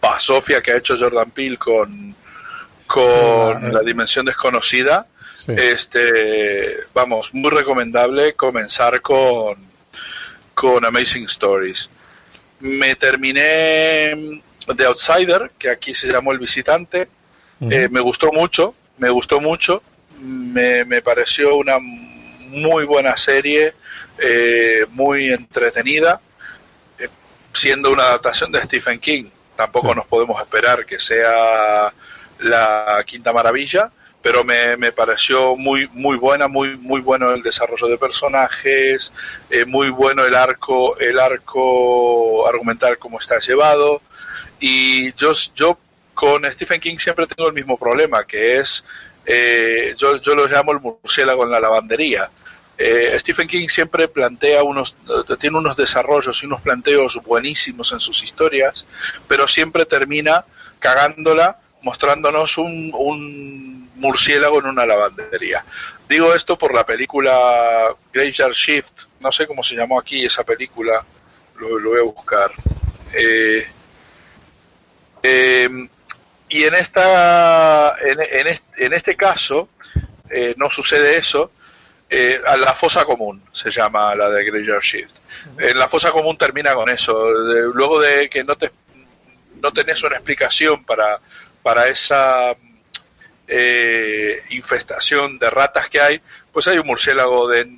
pasofia 0.00 0.62
que 0.62 0.72
ha 0.72 0.76
hecho 0.76 0.96
Jordan 0.98 1.30
Peele 1.30 1.58
con 1.58 2.14
con 2.86 3.60
Sí, 3.60 3.66
la- 3.66 3.72
la 3.72 3.80
dimensión 3.82 4.24
desconocida 4.26 5.06
Sí. 5.46 5.52
este 5.56 6.84
vamos 6.92 7.32
muy 7.32 7.50
recomendable 7.50 8.34
comenzar 8.34 9.00
con 9.00 9.56
con 10.54 10.84
Amazing 10.84 11.24
Stories. 11.24 11.88
Me 12.60 12.94
terminé 12.96 14.42
The 14.76 14.84
Outsider 14.84 15.52
que 15.58 15.70
aquí 15.70 15.94
se 15.94 16.08
llamó 16.08 16.32
El 16.32 16.38
Visitante. 16.38 17.08
Eh, 17.62 17.88
me 17.90 18.00
gustó 18.00 18.30
mucho, 18.32 18.74
me 18.98 19.08
gustó 19.08 19.40
mucho, 19.40 19.82
me, 20.20 20.84
me 20.84 21.00
pareció 21.00 21.56
una 21.56 21.78
muy 22.50 22.84
buena 22.84 23.16
serie, 23.16 23.74
eh, 24.18 24.86
muy 24.90 25.30
entretenida, 25.30 26.20
eh, 26.98 27.08
siendo 27.52 27.90
una 27.90 28.04
adaptación 28.04 28.52
de 28.52 28.62
Stephen 28.62 29.00
King. 29.00 29.24
Tampoco 29.56 29.94
nos 29.94 30.06
podemos 30.06 30.40
esperar 30.40 30.86
que 30.86 30.98
sea 30.98 31.92
la 32.38 33.04
quinta 33.06 33.32
maravilla, 33.32 33.90
pero 34.22 34.44
me, 34.44 34.76
me 34.76 34.92
pareció 34.92 35.56
muy 35.56 35.88
muy 35.92 36.16
buena, 36.16 36.48
muy 36.48 36.76
muy 36.76 37.00
bueno 37.00 37.30
el 37.30 37.42
desarrollo 37.42 37.86
de 37.88 37.98
personajes, 37.98 39.12
eh, 39.50 39.64
muy 39.64 39.90
bueno 39.90 40.24
el 40.24 40.34
arco 40.34 40.98
el 40.98 41.18
arco 41.18 42.46
argumental 42.48 42.98
como 42.98 43.18
está 43.18 43.38
llevado 43.38 44.02
y 44.58 45.12
yo 45.14 45.32
yo 45.54 45.78
con 46.20 46.44
Stephen 46.52 46.80
King 46.80 46.98
siempre 46.98 47.26
tengo 47.26 47.48
el 47.48 47.54
mismo 47.54 47.78
problema, 47.78 48.24
que 48.24 48.58
es, 48.58 48.84
eh, 49.24 49.94
yo, 49.96 50.18
yo 50.18 50.34
lo 50.34 50.46
llamo 50.46 50.72
el 50.72 50.80
murciélago 50.80 51.44
en 51.44 51.50
la 51.50 51.60
lavandería. 51.60 52.28
Eh, 52.82 53.14
Stephen 53.18 53.46
King 53.46 53.68
siempre 53.68 54.08
plantea 54.08 54.62
unos, 54.62 54.96
eh, 55.06 55.36
tiene 55.38 55.58
unos 55.58 55.76
desarrollos 55.76 56.42
y 56.42 56.46
unos 56.46 56.62
planteos 56.62 57.20
buenísimos 57.22 57.92
en 57.92 58.00
sus 58.00 58.22
historias, 58.22 58.86
pero 59.28 59.46
siempre 59.46 59.84
termina 59.84 60.46
cagándola 60.78 61.58
mostrándonos 61.82 62.56
un, 62.56 63.90
murciélago 63.96 64.60
en 64.60 64.66
una 64.68 64.86
lavandería. 64.86 65.62
Digo 66.08 66.34
esto 66.34 66.56
por 66.56 66.74
la 66.74 66.86
película 66.86 67.94
Graveyard 68.14 68.52
Shift, 68.52 69.08
no 69.20 69.30
sé 69.30 69.46
cómo 69.46 69.62
se 69.62 69.74
llamó 69.74 70.00
aquí 70.00 70.24
esa 70.24 70.42
película, 70.42 71.04
lo, 71.58 71.90
voy 71.90 72.00
a 72.00 72.04
buscar. 72.04 72.50
Eh, 73.12 73.68
eh, 75.22 75.88
y 76.48 76.64
en 76.64 76.74
esta 76.76 77.96
en, 78.00 78.56
en 78.78 78.92
este, 78.94 79.16
caso 79.16 79.68
no 80.56 80.70
sucede 80.70 81.18
eso 81.18 81.50
eh, 82.10 82.40
a 82.44 82.56
la 82.56 82.74
fosa 82.74 83.04
común 83.04 83.42
se 83.52 83.70
llama 83.70 84.14
la 84.16 84.28
de 84.28 84.44
Graveyard 84.44 84.82
Shift 84.82 85.14
en 85.58 85.78
la 85.78 85.88
fosa 85.88 86.10
común 86.10 86.36
termina 86.36 86.74
con 86.74 86.88
eso 86.88 87.32
de- 87.44 87.70
luego 87.72 88.00
de 88.00 88.28
que 88.28 88.42
no 88.42 88.56
te 88.56 88.70
no 89.62 89.70
tenés 89.72 90.02
una 90.02 90.16
explicación 90.16 90.84
para 90.84 91.20
para 91.62 91.86
esa 91.88 92.52
eh, 93.46 94.42
infestación 94.50 95.38
de 95.38 95.50
ratas 95.50 95.88
que 95.88 96.00
hay 96.00 96.20
pues 96.52 96.66
hay 96.68 96.78
un 96.78 96.86
murciélago 96.86 97.48
de, 97.48 97.68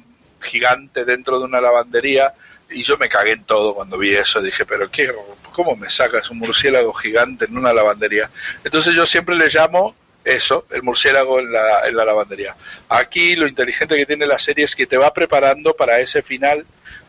gigante 0.40 1.04
dentro 1.04 1.38
de 1.38 1.44
una 1.44 1.60
lavandería 1.60 2.32
y 2.68 2.82
yo 2.82 2.96
me 2.96 3.08
cagué 3.08 3.32
en 3.32 3.44
todo 3.44 3.74
cuando 3.74 3.98
vi 3.98 4.14
eso. 4.14 4.40
Dije, 4.40 4.64
pero 4.64 4.90
qué, 4.90 5.14
¿cómo 5.52 5.76
me 5.76 5.90
sacas 5.90 6.30
un 6.30 6.38
murciélago 6.38 6.92
gigante 6.94 7.44
en 7.44 7.56
una 7.58 7.72
lavandería? 7.72 8.30
Entonces 8.64 8.94
yo 8.94 9.04
siempre 9.04 9.36
le 9.36 9.48
llamo 9.50 9.94
eso, 10.24 10.66
el 10.70 10.82
murciélago 10.82 11.40
en 11.40 11.52
la, 11.52 11.86
en 11.86 11.96
la 11.96 12.04
lavandería. 12.04 12.56
Aquí 12.88 13.34
lo 13.36 13.48
inteligente 13.48 13.96
que 13.96 14.06
tiene 14.06 14.26
la 14.26 14.38
serie 14.38 14.64
es 14.64 14.76
que 14.76 14.86
te 14.86 14.96
va 14.96 15.12
preparando 15.12 15.74
para 15.74 16.00
ese 16.00 16.22
final 16.22 16.64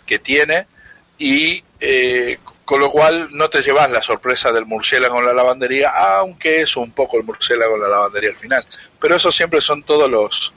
que 0.05 0.19
tiene 0.19 0.67
y 1.17 1.63
eh, 1.79 2.39
con 2.65 2.79
lo 2.79 2.89
cual 2.89 3.29
no 3.31 3.49
te 3.49 3.61
llevas 3.61 3.89
la 3.89 4.01
sorpresa 4.01 4.51
del 4.51 4.65
murciélago 4.65 5.19
en 5.19 5.27
la 5.27 5.33
lavandería, 5.33 5.89
aunque 5.89 6.61
es 6.61 6.75
un 6.75 6.91
poco 6.91 7.17
el 7.17 7.23
murciélago 7.23 7.75
en 7.75 7.81
la 7.83 7.89
lavandería 7.89 8.31
al 8.31 8.37
final. 8.37 8.61
Pero 8.99 9.15
eso 9.15 9.31
siempre 9.31 9.61
son 9.61 9.83
todos 9.83 10.09
los 10.09 10.53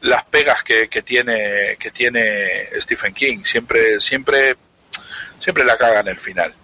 las 0.00 0.24
pegas 0.26 0.62
que, 0.62 0.88
que 0.88 1.02
tiene 1.02 1.76
que 1.78 1.90
tiene 1.90 2.68
Stephen 2.78 3.14
King 3.14 3.42
siempre 3.42 3.98
siempre 4.02 4.54
siempre 5.40 5.64
la 5.64 5.78
caga 5.78 6.00
en 6.00 6.08
el 6.08 6.20
final. 6.20 6.54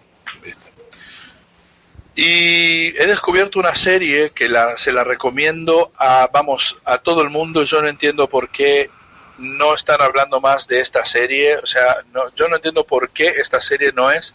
Y 2.14 2.88
he 2.96 3.06
descubierto 3.06 3.58
una 3.58 3.74
serie 3.74 4.30
que 4.30 4.48
la, 4.48 4.76
se 4.76 4.92
la 4.92 5.04
recomiendo 5.04 5.92
a 5.96 6.28
vamos 6.32 6.76
a 6.84 6.98
todo 6.98 7.22
el 7.22 7.30
mundo. 7.30 7.62
Yo 7.62 7.80
no 7.80 7.88
entiendo 7.88 8.28
por 8.28 8.50
qué 8.50 8.90
no 9.38 9.74
están 9.74 10.02
hablando 10.02 10.40
más 10.40 10.66
de 10.66 10.80
esta 10.80 11.04
serie. 11.04 11.56
O 11.56 11.66
sea 11.66 11.98
no, 12.12 12.34
yo 12.34 12.48
no 12.48 12.56
entiendo 12.56 12.84
por 12.84 13.10
qué 13.10 13.26
esta 13.26 13.60
serie 13.60 13.92
no 13.92 14.10
es 14.10 14.34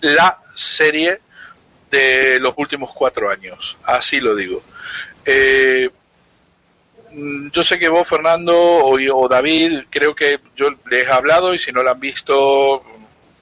la 0.00 0.38
serie 0.54 1.20
de 1.90 2.38
los 2.40 2.54
últimos 2.56 2.90
cuatro 2.92 3.30
años. 3.30 3.76
Así 3.84 4.20
lo 4.20 4.34
digo. 4.34 4.62
Eh, 5.24 5.88
Mm, 7.12 7.50
yo 7.50 7.62
sé 7.62 7.78
que 7.78 7.88
vos, 7.88 8.08
Fernando, 8.08 8.54
o, 8.56 8.96
o 8.96 9.28
David, 9.28 9.84
creo 9.90 10.14
que 10.14 10.40
yo 10.56 10.68
les 10.88 11.04
he 11.04 11.12
hablado 11.12 11.54
y 11.54 11.58
si 11.58 11.72
no 11.72 11.82
la 11.82 11.92
han 11.92 12.00
visto, 12.00 12.82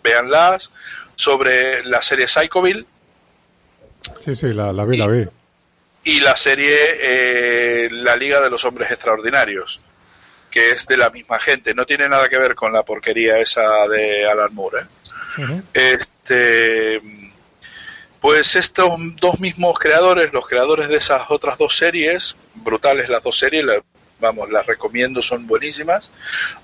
véanlas, 0.02 0.70
sobre 1.16 1.84
la 1.84 2.02
serie 2.02 2.28
Psychoville 2.28 2.86
Sí, 4.24 4.36
sí, 4.36 4.52
la, 4.52 4.72
la 4.72 4.84
vi, 4.84 4.96
la 4.96 5.06
vi. 5.06 5.24
y 6.04 6.20
la 6.20 6.36
serie 6.36 6.76
eh, 7.00 7.88
La 7.90 8.16
Liga 8.16 8.40
de 8.40 8.50
los 8.50 8.64
Hombres 8.64 8.90
Extraordinarios, 8.90 9.80
que 10.50 10.70
es 10.72 10.86
de 10.86 10.96
la 10.96 11.10
misma 11.10 11.38
gente. 11.38 11.74
No 11.74 11.84
tiene 11.86 12.08
nada 12.08 12.28
que 12.28 12.38
ver 12.38 12.54
con 12.54 12.72
la 12.72 12.82
porquería 12.82 13.38
esa 13.38 13.86
de 13.90 14.26
Alan 14.28 14.54
Moore. 14.54 14.82
¿eh? 15.38 15.62
Este, 15.74 17.00
pues 18.20 18.56
estos 18.56 18.90
dos 19.16 19.38
mismos 19.40 19.78
creadores, 19.78 20.32
los 20.32 20.46
creadores 20.46 20.88
de 20.88 20.96
esas 20.96 21.22
otras 21.30 21.56
dos 21.58 21.76
series, 21.76 22.34
brutales 22.54 23.08
las 23.08 23.22
dos 23.22 23.38
series, 23.38 23.64
la- 23.64 23.82
vamos, 24.20 24.50
las 24.50 24.66
recomiendo, 24.66 25.22
son 25.22 25.46
buenísimas, 25.46 26.10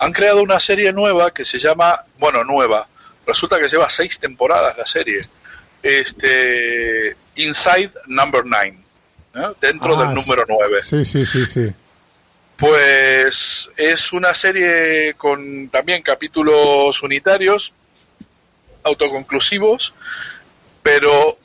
han 0.01 0.13
creado 0.13 0.43
una 0.43 0.59
serie 0.59 0.93
nueva 0.93 1.31
que 1.33 1.45
se 1.45 1.59
llama, 1.61 2.01
bueno, 2.19 2.43
nueva, 2.43 2.89
resulta 3.25 3.61
que 3.61 3.69
lleva 3.69 3.89
seis 3.89 4.19
temporadas 4.19 4.77
la 4.77 4.85
serie, 4.87 5.21
este, 5.85 7.15
Inside 7.37 7.91
Number 8.07 8.45
Nine, 8.45 8.79
¿no? 9.35 9.55
dentro 9.61 9.97
Ah, 9.97 10.07
del 10.07 10.15
número 10.15 10.45
nueve. 10.49 10.81
Sí, 10.83 11.05
sí, 11.05 11.25
sí, 11.27 11.45
sí. 11.47 11.73
Pues 12.57 13.69
es 13.77 14.13
una 14.13 14.33
serie 14.33 15.15
con 15.15 15.69
también 15.69 16.03
capítulos 16.03 17.03
unitarios 17.03 17.73
autoconclusivos, 18.85 19.93
pero 20.83 21.37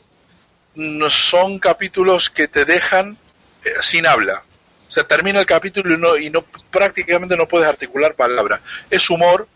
no 0.75 1.09
son 1.09 1.59
capítulos 1.59 2.29
que 2.29 2.47
te 2.47 2.63
dejan 2.63 3.17
eh, 3.65 3.73
sin 3.81 4.05
habla. 4.05 4.43
O 4.87 4.91
sea, 4.91 5.03
termina 5.03 5.39
el 5.39 5.45
capítulo 5.45 5.95
y 5.95 5.97
no, 5.97 6.17
y 6.17 6.29
no 6.29 6.43
prácticamente 6.71 7.35
no 7.35 7.47
puedes 7.47 7.67
articular 7.67 8.15
palabra. 8.15 8.61
Es 8.89 9.09
humor, 9.09 9.47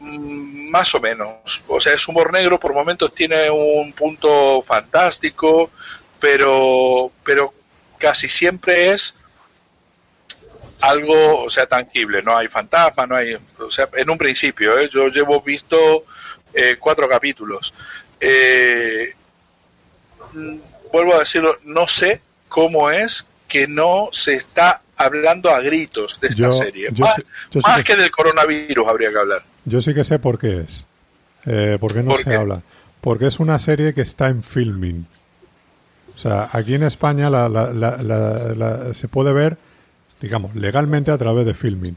mm, 0.00 0.70
más 0.70 0.94
o 0.94 1.00
menos. 1.00 1.62
O 1.66 1.80
sea, 1.80 1.94
es 1.94 2.06
humor 2.08 2.32
negro, 2.32 2.58
por 2.58 2.74
momentos 2.74 3.14
tiene 3.14 3.50
un 3.50 3.92
punto 3.92 4.62
fantástico, 4.62 5.70
pero, 6.20 7.10
pero 7.24 7.52
casi 7.98 8.28
siempre 8.28 8.92
es 8.92 9.14
algo, 10.80 11.42
o 11.42 11.50
sea, 11.50 11.66
tangible. 11.66 12.22
No 12.22 12.36
hay 12.36 12.48
fantasma, 12.48 13.06
no 13.06 13.16
hay, 13.16 13.36
o 13.58 13.70
sea, 13.70 13.88
en 13.94 14.10
un 14.10 14.18
principio, 14.18 14.78
¿eh? 14.78 14.88
yo 14.88 15.08
llevo 15.08 15.40
visto 15.40 16.04
eh, 16.52 16.76
cuatro 16.78 17.08
capítulos. 17.08 17.72
Eh, 18.20 19.14
mm, 20.32 20.58
vuelvo 20.92 21.14
a 21.14 21.20
decirlo, 21.20 21.58
no 21.64 21.86
sé 21.86 22.20
cómo 22.48 22.90
es 22.90 23.26
que 23.48 23.66
no 23.66 24.10
se 24.12 24.34
está 24.34 24.82
hablando 24.96 25.50
a 25.50 25.60
gritos 25.60 26.20
de 26.20 26.28
esta 26.28 26.52
serie. 26.52 26.88
más, 27.62 27.84
que, 27.84 27.96
del 27.96 28.10
coronavirus 28.10 28.86
habría 28.86 29.10
que 29.10 29.18
hablar. 29.18 29.42
Yo 29.64 29.80
sí 29.80 29.94
que 29.94 30.04
sé 30.04 30.18
por 30.18 30.38
qué 30.38 30.60
es. 30.60 30.86
Eh, 31.46 31.78
¿Por 31.80 31.94
qué 31.94 32.02
no 32.02 32.18
se 32.18 32.34
habla? 32.34 32.62
Porque 33.00 33.26
es 33.26 33.40
una 33.40 33.58
serie 33.58 33.94
que 33.94 34.02
está 34.02 34.28
en 34.28 34.42
filming. 34.42 35.06
O 36.14 36.18
sea, 36.18 36.48
aquí 36.52 36.74
en 36.74 36.82
España 36.82 37.30
la, 37.30 38.92
se 38.92 39.08
puede 39.08 39.32
ver, 39.32 39.56
digamos, 40.20 40.54
legalmente 40.54 41.12
a 41.12 41.18
través 41.18 41.46
de 41.46 41.54
filming. 41.54 41.96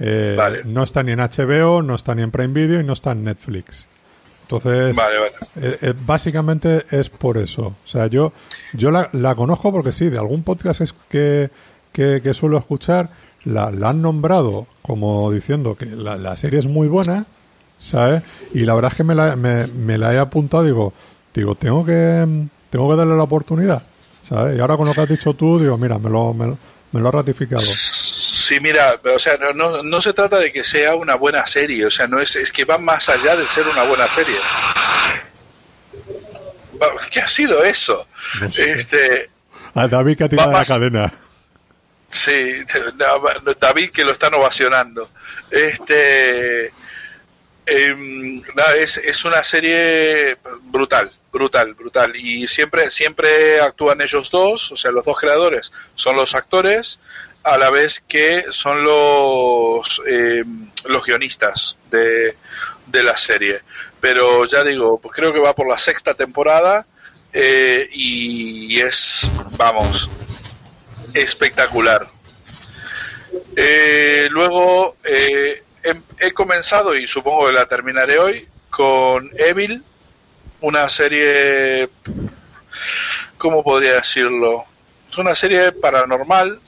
Eh, 0.00 0.62
no 0.64 0.84
está 0.84 1.02
ni 1.02 1.12
en 1.12 1.18
HBO, 1.18 1.82
no 1.82 1.94
está 1.94 2.14
ni 2.14 2.22
en 2.22 2.30
Prime 2.30 2.54
Video 2.54 2.80
y 2.80 2.84
no 2.84 2.94
está 2.94 3.12
en 3.12 3.24
Netflix. 3.24 3.86
Entonces, 4.50 4.96
eh, 5.56 5.78
eh, 5.82 5.94
básicamente 6.06 6.86
es 6.90 7.10
por 7.10 7.36
eso. 7.36 7.74
O 7.84 7.88
sea, 7.88 8.06
yo, 8.06 8.32
yo 8.72 8.90
la, 8.90 9.10
la 9.12 9.34
conozco 9.34 9.70
porque 9.70 9.92
sí, 9.92 10.08
de 10.08 10.16
algún 10.16 10.42
podcast 10.42 10.80
es 10.80 10.94
que, 11.10 11.50
que, 11.92 12.32
suelo 12.32 12.56
escuchar, 12.56 13.10
la, 13.44 13.66
han 13.66 14.00
nombrado 14.00 14.66
como 14.80 15.30
diciendo 15.30 15.76
que 15.76 15.84
la, 15.84 16.16
la, 16.16 16.34
serie 16.38 16.60
es 16.60 16.66
muy 16.66 16.88
buena, 16.88 17.26
¿sabes? 17.78 18.22
Y 18.54 18.60
la 18.60 18.74
verdad 18.74 18.92
es 18.92 18.96
que 18.96 19.04
me 19.04 19.14
la, 19.14 19.36
me, 19.36 19.66
me 19.66 19.98
la 19.98 20.14
he 20.14 20.18
apuntado, 20.18 20.64
digo, 20.64 20.94
digo, 21.34 21.54
tengo 21.56 21.84
que, 21.84 22.26
tengo 22.70 22.88
que 22.88 22.96
darle 22.96 23.16
la 23.16 23.24
oportunidad, 23.24 23.82
¿sabes? 24.22 24.56
Y 24.56 24.60
ahora 24.60 24.78
con 24.78 24.86
lo 24.86 24.94
que 24.94 25.02
has 25.02 25.08
dicho 25.10 25.34
tú, 25.34 25.58
digo, 25.58 25.76
mira, 25.76 25.98
me 25.98 26.08
lo, 26.08 26.32
me, 26.32 26.56
me 26.92 27.00
lo 27.00 27.08
ha 27.08 27.12
ratificado. 27.12 27.66
Sí, 28.48 28.60
mira, 28.60 28.98
o 29.04 29.18
sea, 29.18 29.36
no, 29.36 29.82
no, 29.82 30.00
se 30.00 30.14
trata 30.14 30.38
de 30.38 30.50
que 30.50 30.64
sea 30.64 30.94
una 30.94 31.16
buena 31.16 31.46
serie, 31.46 31.84
o 31.84 31.90
sea, 31.90 32.06
no 32.06 32.18
es, 32.18 32.34
es 32.34 32.50
que 32.50 32.64
va 32.64 32.78
más 32.78 33.06
allá 33.10 33.36
de 33.36 33.46
ser 33.46 33.68
una 33.68 33.84
buena 33.84 34.08
serie. 34.10 34.36
¿Qué 37.10 37.20
ha 37.20 37.28
sido 37.28 37.62
eso? 37.62 38.06
Este, 38.56 39.28
a 39.74 39.86
David 39.86 40.16
que 40.16 40.24
ha 40.24 40.28
tirado 40.30 40.50
la 40.50 40.64
cadena. 40.64 41.12
Sí, 42.08 42.64
David 43.60 43.90
que 43.90 44.02
lo 44.02 44.12
están 44.12 44.32
ovacionando. 44.32 45.10
Este, 45.50 46.68
eh, 47.66 48.42
es, 48.78 48.96
es 48.96 49.24
una 49.26 49.44
serie 49.44 50.38
brutal, 50.62 51.12
brutal, 51.30 51.74
brutal. 51.74 52.16
Y 52.16 52.48
siempre, 52.48 52.90
siempre 52.90 53.60
actúan 53.60 54.00
ellos 54.00 54.30
dos, 54.30 54.72
o 54.72 54.76
sea, 54.76 54.90
los 54.90 55.04
dos 55.04 55.18
creadores 55.18 55.70
son 55.96 56.16
los 56.16 56.34
actores 56.34 56.98
a 57.48 57.56
la 57.56 57.70
vez 57.70 58.02
que 58.06 58.44
son 58.50 58.82
los, 58.82 60.02
eh, 60.06 60.44
los 60.84 61.04
guionistas 61.04 61.78
de, 61.90 62.36
de, 62.86 63.02
la 63.02 63.16
serie. 63.16 63.62
Pero 64.00 64.44
ya 64.44 64.62
digo, 64.62 65.00
pues 65.00 65.14
creo 65.14 65.32
que 65.32 65.40
va 65.40 65.54
por 65.54 65.66
la 65.68 65.78
sexta 65.78 66.12
temporada 66.12 66.84
eh, 67.32 67.88
y 67.90 68.78
es, 68.80 69.30
vamos, 69.56 70.10
espectacular. 71.14 72.10
Eh, 73.56 74.28
luego 74.30 74.96
he, 75.02 75.62
he, 76.18 76.32
comenzado 76.32 76.94
y 76.94 77.08
supongo 77.08 77.46
que 77.46 77.52
la 77.52 77.66
terminaré 77.66 78.18
hoy 78.18 78.46
con 78.68 79.30
Evil, 79.38 79.82
una 80.60 80.88
serie, 80.90 81.88
¿cómo 83.38 83.62
podría 83.64 83.94
decirlo? 83.94 84.64
Es 85.10 85.16
una 85.16 85.34
serie 85.34 85.72
paranormal 85.72 86.60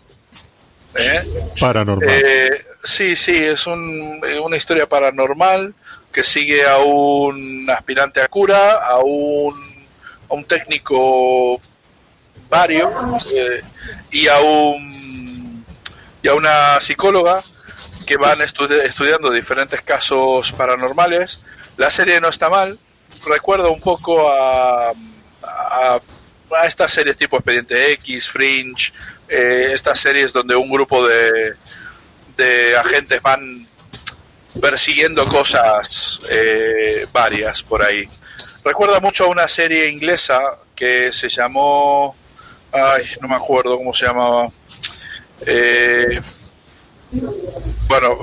¿Eh? 0.95 1.53
Paranormal. 1.59 2.09
Eh, 2.09 2.67
sí, 2.83 3.17
sí, 3.17 3.37
es 3.37 3.67
un, 3.67 4.21
eh, 4.27 4.39
una 4.41 4.57
historia 4.57 4.87
paranormal 4.87 5.75
que 6.13 6.25
sigue 6.25 6.67
a 6.67 6.79
un 6.79 7.69
aspirante 7.71 8.21
a 8.21 8.29
cura, 8.29 8.85
a 8.85 8.99
un, 8.99 9.87
a 10.29 10.35
un 10.35 10.45
técnico 10.45 11.61
vario 12.49 12.91
y 14.11 14.27
a 14.27 14.41
un 14.41 15.65
y 16.23 16.29
a 16.29 16.35
una 16.35 16.81
psicóloga 16.81 17.45
que 18.07 18.17
van 18.17 18.41
estudiando 18.43 19.31
diferentes 19.31 19.81
casos 19.83 20.53
paranormales. 20.53 21.41
La 21.77 21.91
serie 21.91 22.21
no 22.21 22.29
está 22.29 22.51
mal, 22.51 22.79
recuerda 23.25 23.71
un 23.71 23.81
poco 23.81 24.29
a, 24.29 24.91
a, 25.43 26.01
a 26.51 26.67
estas 26.67 26.93
series 26.93 27.17
tipo 27.17 27.37
Expediente 27.37 27.93
X, 27.93 28.29
Fringe, 28.29 28.93
eh, 29.31 29.71
estas 29.73 30.01
series 30.01 30.33
donde 30.33 30.57
un 30.57 30.69
grupo 30.69 31.07
de, 31.07 31.55
de 32.37 32.77
agentes 32.77 33.23
van 33.23 33.69
persiguiendo 34.61 35.27
cosas 35.29 36.21
eh, 36.29 37.07
varias 37.13 37.63
por 37.63 37.83
ahí. 37.83 38.09
Recuerda 38.65 39.01
mucho 39.01 39.25
a 39.25 39.29
una 39.29 39.49
serie 39.49 39.89
inglesa 39.89 40.41
que 40.75 41.13
se 41.13 41.29
llamó, 41.29 42.17
ay, 42.73 43.05
no 43.21 43.29
me 43.29 43.37
acuerdo 43.37 43.77
cómo 43.77 43.95
se 43.95 44.07
llamaba. 44.07 44.49
Eh, 45.47 46.21
bueno, 47.89 48.17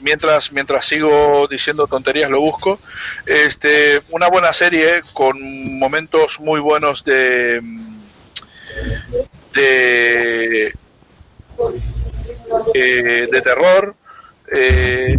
mientras 0.00 0.52
mientras 0.52 0.86
sigo 0.86 1.46
diciendo 1.48 1.86
tonterías 1.86 2.30
lo 2.30 2.40
busco. 2.40 2.78
Este, 3.26 4.02
una 4.10 4.28
buena 4.28 4.52
serie 4.52 5.02
con 5.12 5.78
momentos 5.78 6.38
muy 6.40 6.60
buenos 6.60 7.04
de 7.04 7.60
de, 9.52 10.74
eh, 12.74 13.28
de 13.30 13.42
terror 13.42 13.94
eh, 14.52 15.16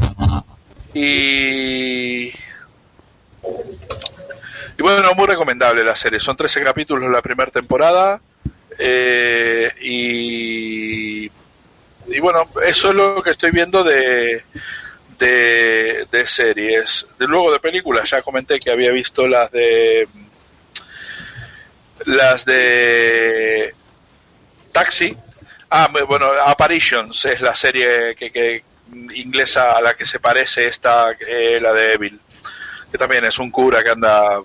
y, 0.94 2.28
y 2.28 2.34
bueno, 4.80 5.14
muy 5.16 5.28
recomendable 5.28 5.84
la 5.84 5.96
serie. 5.96 6.20
Son 6.20 6.36
13 6.36 6.64
capítulos 6.64 7.10
la 7.12 7.22
primera 7.22 7.52
temporada 7.52 8.20
eh, 8.78 9.72
y, 9.82 11.26
y 11.26 12.20
bueno, 12.20 12.44
eso 12.66 12.90
es 12.90 12.96
lo 12.96 13.22
que 13.22 13.32
estoy 13.32 13.52
viendo 13.52 13.84
de, 13.84 14.44
de, 15.18 16.08
de 16.12 16.28
series. 16.28 17.06
De 17.20 17.28
luego 17.28 17.52
de 17.52 17.60
películas, 17.60 18.10
ya 18.10 18.22
comenté 18.22 18.60
que 18.60 18.72
había 18.72 18.92
visto 18.92 19.28
las 19.28 19.52
de 19.52 20.08
las 22.06 22.46
de 22.46 23.74
Taxi. 24.72 25.15
Ah, 25.69 25.89
bueno, 26.07 26.28
Apparitions 26.45 27.26
es 27.26 27.41
la 27.41 27.55
serie 27.55 28.15
que, 28.15 28.63
inglesa 29.13 29.72
a 29.72 29.82
la 29.82 29.93
que 29.93 30.05
se 30.05 30.19
parece 30.19 30.67
esta, 30.67 31.11
eh, 31.11 31.59
la 31.61 31.72
de 31.72 31.93
Evil, 31.93 32.19
que 32.91 32.97
también 32.97 33.24
es 33.26 33.39
un 33.39 33.51
cura 33.51 33.84
que 33.84 33.89
anda 33.89 34.41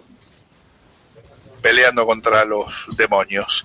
peleando 1.61 2.07
contra 2.07 2.45
los 2.45 2.87
demonios. 2.97 3.65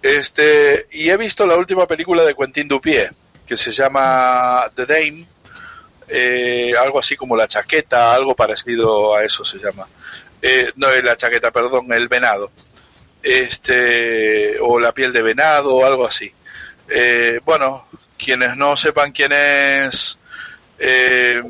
Este, 0.00 0.86
y 0.92 1.10
he 1.10 1.16
visto 1.16 1.46
la 1.46 1.56
última 1.56 1.86
película 1.86 2.24
de 2.24 2.34
Quentin 2.34 2.68
Dupié, 2.68 3.10
que 3.46 3.56
se 3.56 3.70
llama 3.70 4.70
The 4.74 4.86
Dame, 4.86 5.26
eh, 6.08 6.72
algo 6.78 6.98
así 6.98 7.16
como 7.16 7.36
La 7.36 7.48
Chaqueta, 7.48 8.14
algo 8.14 8.34
parecido 8.34 9.14
a 9.14 9.24
eso 9.24 9.44
se 9.44 9.58
llama. 9.58 9.86
Eh, 10.40 10.72
no, 10.76 10.88
la 10.90 11.16
chaqueta, 11.16 11.50
perdón, 11.50 11.90
El 11.92 12.08
Venado 12.08 12.50
este, 13.24 14.60
o 14.60 14.78
la 14.78 14.92
piel 14.92 15.10
de 15.10 15.22
venado 15.22 15.74
o 15.74 15.84
algo 15.84 16.06
así. 16.06 16.30
Eh, 16.88 17.40
bueno, 17.42 17.86
quienes 18.18 18.54
no 18.56 18.76
sepan 18.76 19.12
quién 19.12 19.32
es 19.32 20.18
eh, 20.78 21.40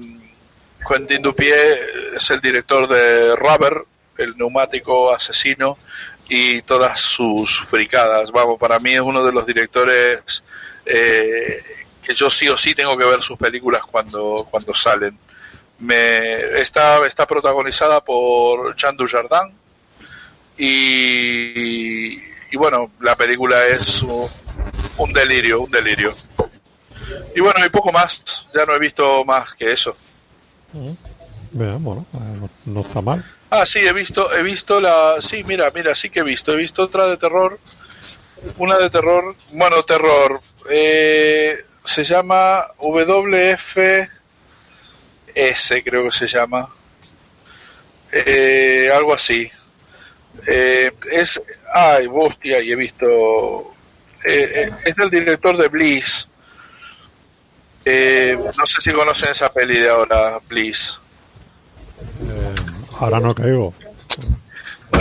Quentin 0.89 1.21
Dupié, 1.21 2.15
es 2.15 2.31
el 2.31 2.41
director 2.41 2.87
de 2.87 3.35
Rubber, 3.35 3.83
el 4.19 4.37
neumático 4.37 5.13
asesino 5.13 5.79
y 6.29 6.63
todas 6.63 7.01
sus 7.01 7.61
fricadas. 7.67 8.31
Vamos, 8.31 8.59
para 8.61 8.79
mí 8.79 8.95
es 8.95 9.01
uno 9.01 9.25
de 9.25 9.33
los 9.33 9.45
directores 9.45 10.45
eh, 10.87 11.61
que 12.05 12.15
yo 12.15 12.31
sí 12.31 12.49
o 12.49 12.57
sí 12.57 12.75
tengo 12.75 12.97
que 12.97 13.05
ver 13.05 13.21
sus 13.21 13.37
películas 13.37 13.83
cuando, 13.91 14.47
cuando 14.49 14.73
salen. 14.75 15.19
Me, 15.81 16.61
está, 16.61 17.05
está 17.05 17.27
protagonizada 17.27 18.01
por 18.01 18.77
Jean 18.77 18.97
Dujardin, 18.97 19.64
y, 20.57 22.15
y 22.51 22.57
bueno, 22.57 22.93
la 23.01 23.17
película 23.17 23.67
es 23.67 24.03
un, 24.03 25.13
delirio, 25.13 25.63
un 25.63 25.71
delirio. 25.71 26.15
Y 27.35 27.41
bueno, 27.41 27.67
y 27.67 27.69
poco 27.69 27.91
más, 27.91 28.23
ya 28.55 28.65
no 28.65 28.75
he 28.75 28.79
visto 28.79 29.25
más 29.25 29.55
que 29.55 29.73
eso. 29.73 29.97
bueno, 31.53 32.07
no, 32.65 32.81
está 32.81 33.01
mal. 33.01 33.25
Ah, 33.51 33.67
sí, 33.67 33.81
he 33.81 33.93
visto, 33.93 34.33
he 34.33 34.43
visto 34.43 34.81
la, 34.81 35.17
sí, 35.21 35.43
mira, 35.45 35.71
mira, 35.75 35.95
sí 35.95 36.11
que 36.11 36.21
he 36.21 36.25
visto, 36.25 36.53
he 36.53 36.57
visto 36.57 36.85
otra 36.85 37.07
de 37.07 37.17
terror, 37.17 37.59
una 38.59 38.79
de 38.79 38.91
terror, 38.91 39.37
bueno, 39.53 39.83
terror, 39.85 40.41
eh, 40.71 41.65
se 41.83 42.05
llama 42.05 42.67
WFS, 42.79 44.09
creo 45.85 46.05
que 46.05 46.13
se 46.13 46.27
llama, 46.27 46.69
eh, 48.13 48.91
algo 48.93 49.13
así. 49.15 49.51
Eh, 50.47 50.93
es, 51.11 51.41
ay, 51.73 52.09
hostia, 52.11 52.61
y 52.61 52.73
he 52.73 52.77
visto, 52.77 53.75
eh, 54.25 54.71
es 54.85 54.97
del 54.97 55.11
director 55.11 55.57
de 55.57 55.69
Bliss. 55.69 56.29
no 57.85 58.67
sé 58.67 58.81
si 58.81 58.93
conocen 58.93 59.33
esa 59.33 59.53
peli 59.53 59.79
de 59.81 59.89
ahora, 59.89 60.39
Bliss. 60.49 60.99
Ahora 62.99 63.21
no 63.21 63.35
caigo. 63.35 63.75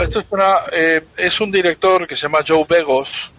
esto 0.01 0.19
es, 0.19 0.25
eh, 0.71 1.03
es 1.17 1.41
un 1.41 1.51
director 1.51 2.07
que 2.07 2.15
se 2.15 2.23
llama 2.23 2.39
Joe 2.45 2.65
Begos, 2.67 3.31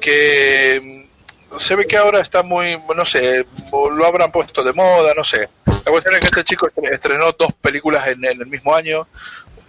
que 0.00 1.06
mm, 1.52 1.58
se 1.58 1.74
ve 1.74 1.86
que 1.86 1.96
ahora 1.96 2.20
está 2.20 2.42
muy, 2.42 2.78
no 2.94 3.04
sé, 3.04 3.46
lo 3.72 4.06
habrán 4.06 4.30
puesto 4.30 4.62
de 4.62 4.72
moda, 4.72 5.14
no 5.14 5.24
sé. 5.24 5.48
La 5.64 5.90
cuestión 5.90 6.14
es 6.14 6.20
que 6.20 6.26
este 6.26 6.44
chico 6.44 6.68
estrenó 6.90 7.32
dos 7.32 7.52
películas 7.60 8.06
en, 8.08 8.24
el 8.24 8.46
mismo 8.46 8.74
año, 8.74 9.06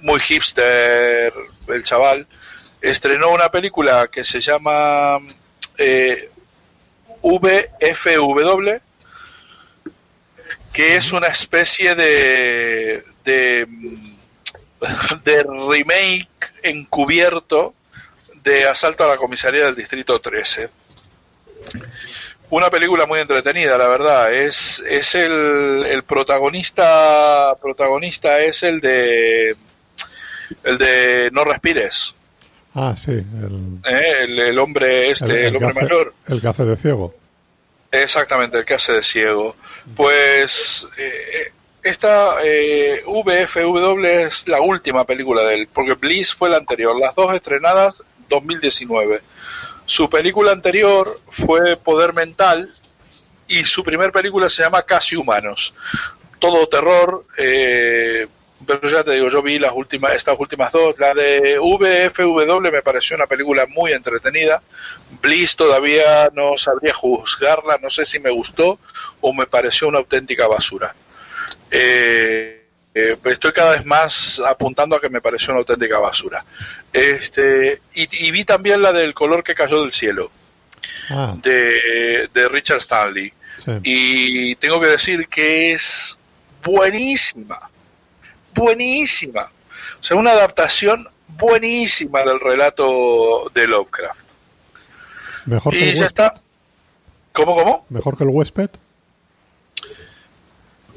muy 0.02 0.20
hipster 0.20 1.34
el 1.68 1.84
chaval. 1.84 2.28
Estrenó 2.82 3.32
una 3.32 3.50
película 3.50 4.08
que 4.08 4.24
se 4.24 4.40
llama 4.40 5.20
eh, 5.78 6.30
VFW, 7.22 8.80
que 10.74 10.96
es 10.96 11.12
una 11.12 11.28
especie 11.28 11.96
de, 11.96 13.04
de, 13.24 13.68
de 15.24 15.44
remake 15.44 16.30
encubierto 16.64 17.74
de 18.44 18.68
Asalto 18.68 19.04
a 19.04 19.08
la 19.08 19.18
Comisaría 19.18 19.66
del 19.66 19.76
Distrito 19.76 20.20
13. 20.20 20.70
Una 22.52 22.70
película 22.70 23.06
muy 23.06 23.20
entretenida, 23.20 23.78
la 23.78 23.88
verdad. 23.88 24.34
Es, 24.34 24.82
es 24.88 25.14
el, 25.14 25.86
el 25.86 26.04
protagonista 26.04 27.56
protagonista 27.62 28.40
es 28.42 28.64
el 28.64 28.80
de 28.80 29.56
el 30.64 30.78
de 30.78 31.30
No 31.32 31.44
respires. 31.44 32.14
Ah, 32.74 32.96
sí. 32.98 33.12
El, 33.12 33.80
eh, 33.86 34.50
el, 34.50 34.60
hombre 34.60 35.12
este, 35.12 35.48
el, 35.48 35.56
hombre 35.56 35.74
mayor. 35.74 36.14
El 36.28 36.42
que 36.42 36.48
hace 36.48 36.64
de 36.64 36.78
ciego. 36.78 37.16
Exactamente, 37.92 38.60
el 38.60 38.66
que 38.66 38.76
hace 38.76 38.94
de 38.94 39.04
ciego. 39.04 39.56
Pues 39.96 40.88
eh, 40.98 41.52
esta 41.84 42.44
eh, 42.44 43.04
VFW 43.06 44.06
es 44.06 44.48
la 44.48 44.62
última 44.62 45.06
película 45.06 45.44
de 45.44 45.56
él, 45.56 45.70
porque 45.74 45.94
Bliss 45.94 46.34
fue 46.34 46.50
la 46.50 46.58
anterior, 46.58 47.00
las 47.00 47.16
dos 47.16 47.34
estrenadas 47.34 48.04
2019. 48.28 49.22
Su 49.86 50.10
película 50.10 50.52
anterior 50.52 51.20
fue 51.46 51.78
Poder 51.78 52.14
Mental 52.14 52.74
y 53.48 53.66
su 53.66 53.84
primer 53.84 54.12
película 54.12 54.48
se 54.50 54.62
llama 54.62 54.84
Casi 54.84 55.16
Humanos. 55.16 55.74
Todo 56.38 56.68
terror, 56.68 57.26
eh, 57.38 58.28
pero 58.66 58.88
ya 58.90 59.04
te 59.04 59.12
digo, 59.12 59.30
yo 59.30 59.42
vi 59.42 59.58
las 59.58 59.74
últimas, 59.74 60.14
estas 60.14 60.38
últimas 60.38 60.72
dos. 60.72 60.96
La 61.00 61.14
de 61.14 61.58
VFW 61.60 62.60
me 62.72 62.82
pareció 62.82 63.16
una 63.16 63.28
película 63.28 63.66
muy 63.68 63.94
entretenida. 63.94 64.62
Bliss 65.22 65.56
todavía 65.56 66.30
no 66.34 66.58
sabría 66.58 66.94
juzgarla, 66.94 67.78
no 67.82 67.90
sé 67.90 68.06
si 68.06 68.20
me 68.20 68.30
gustó 68.30 68.80
o 69.22 69.34
me 69.34 69.48
pareció 69.48 69.88
una 69.88 70.00
auténtica 70.00 70.48
basura. 70.48 70.94
Eh, 71.72 72.60
eh, 72.94 73.18
estoy 73.26 73.52
cada 73.52 73.72
vez 73.72 73.86
más 73.86 74.42
apuntando 74.46 74.96
a 74.96 75.02
que 75.02 75.10
me 75.10 75.22
pareció 75.22 75.52
una 75.54 75.60
auténtica 75.60 76.00
basura. 76.00 76.44
Este, 76.92 77.82
y, 77.94 78.32
vi 78.32 78.44
también 78.44 78.82
la 78.82 78.92
del 78.92 79.14
color 79.14 79.44
que 79.44 79.56
cayó 79.56 79.82
del 79.82 79.94
cielo, 79.94 80.32
ah. 81.10 81.36
de, 81.42 82.50
Richard 82.50 82.80
Stanley. 82.80 83.32
Y 83.84 84.56
tengo 84.56 84.80
que 84.80 84.88
decir 84.88 85.28
que 85.28 85.74
es 85.74 86.18
buenísima, 86.64 87.70
buenísima. 88.60 89.52
O 90.00 90.04
sea, 90.04 90.18
una 90.18 90.32
adaptación 90.32 91.08
buenísima 91.28 92.24
del 92.24 92.40
relato 92.40 93.50
de 93.54 93.68
Lovecraft. 93.68 94.20
Mejor 95.46 95.74
que 95.74 95.80
y 95.80 95.94
ya 95.94 96.08
está. 96.08 96.34
¿Cómo, 97.34 97.56
cómo? 97.56 97.86
Mejor 97.90 98.18
que 98.18 98.24
el 98.24 98.30
huésped. 98.30 98.70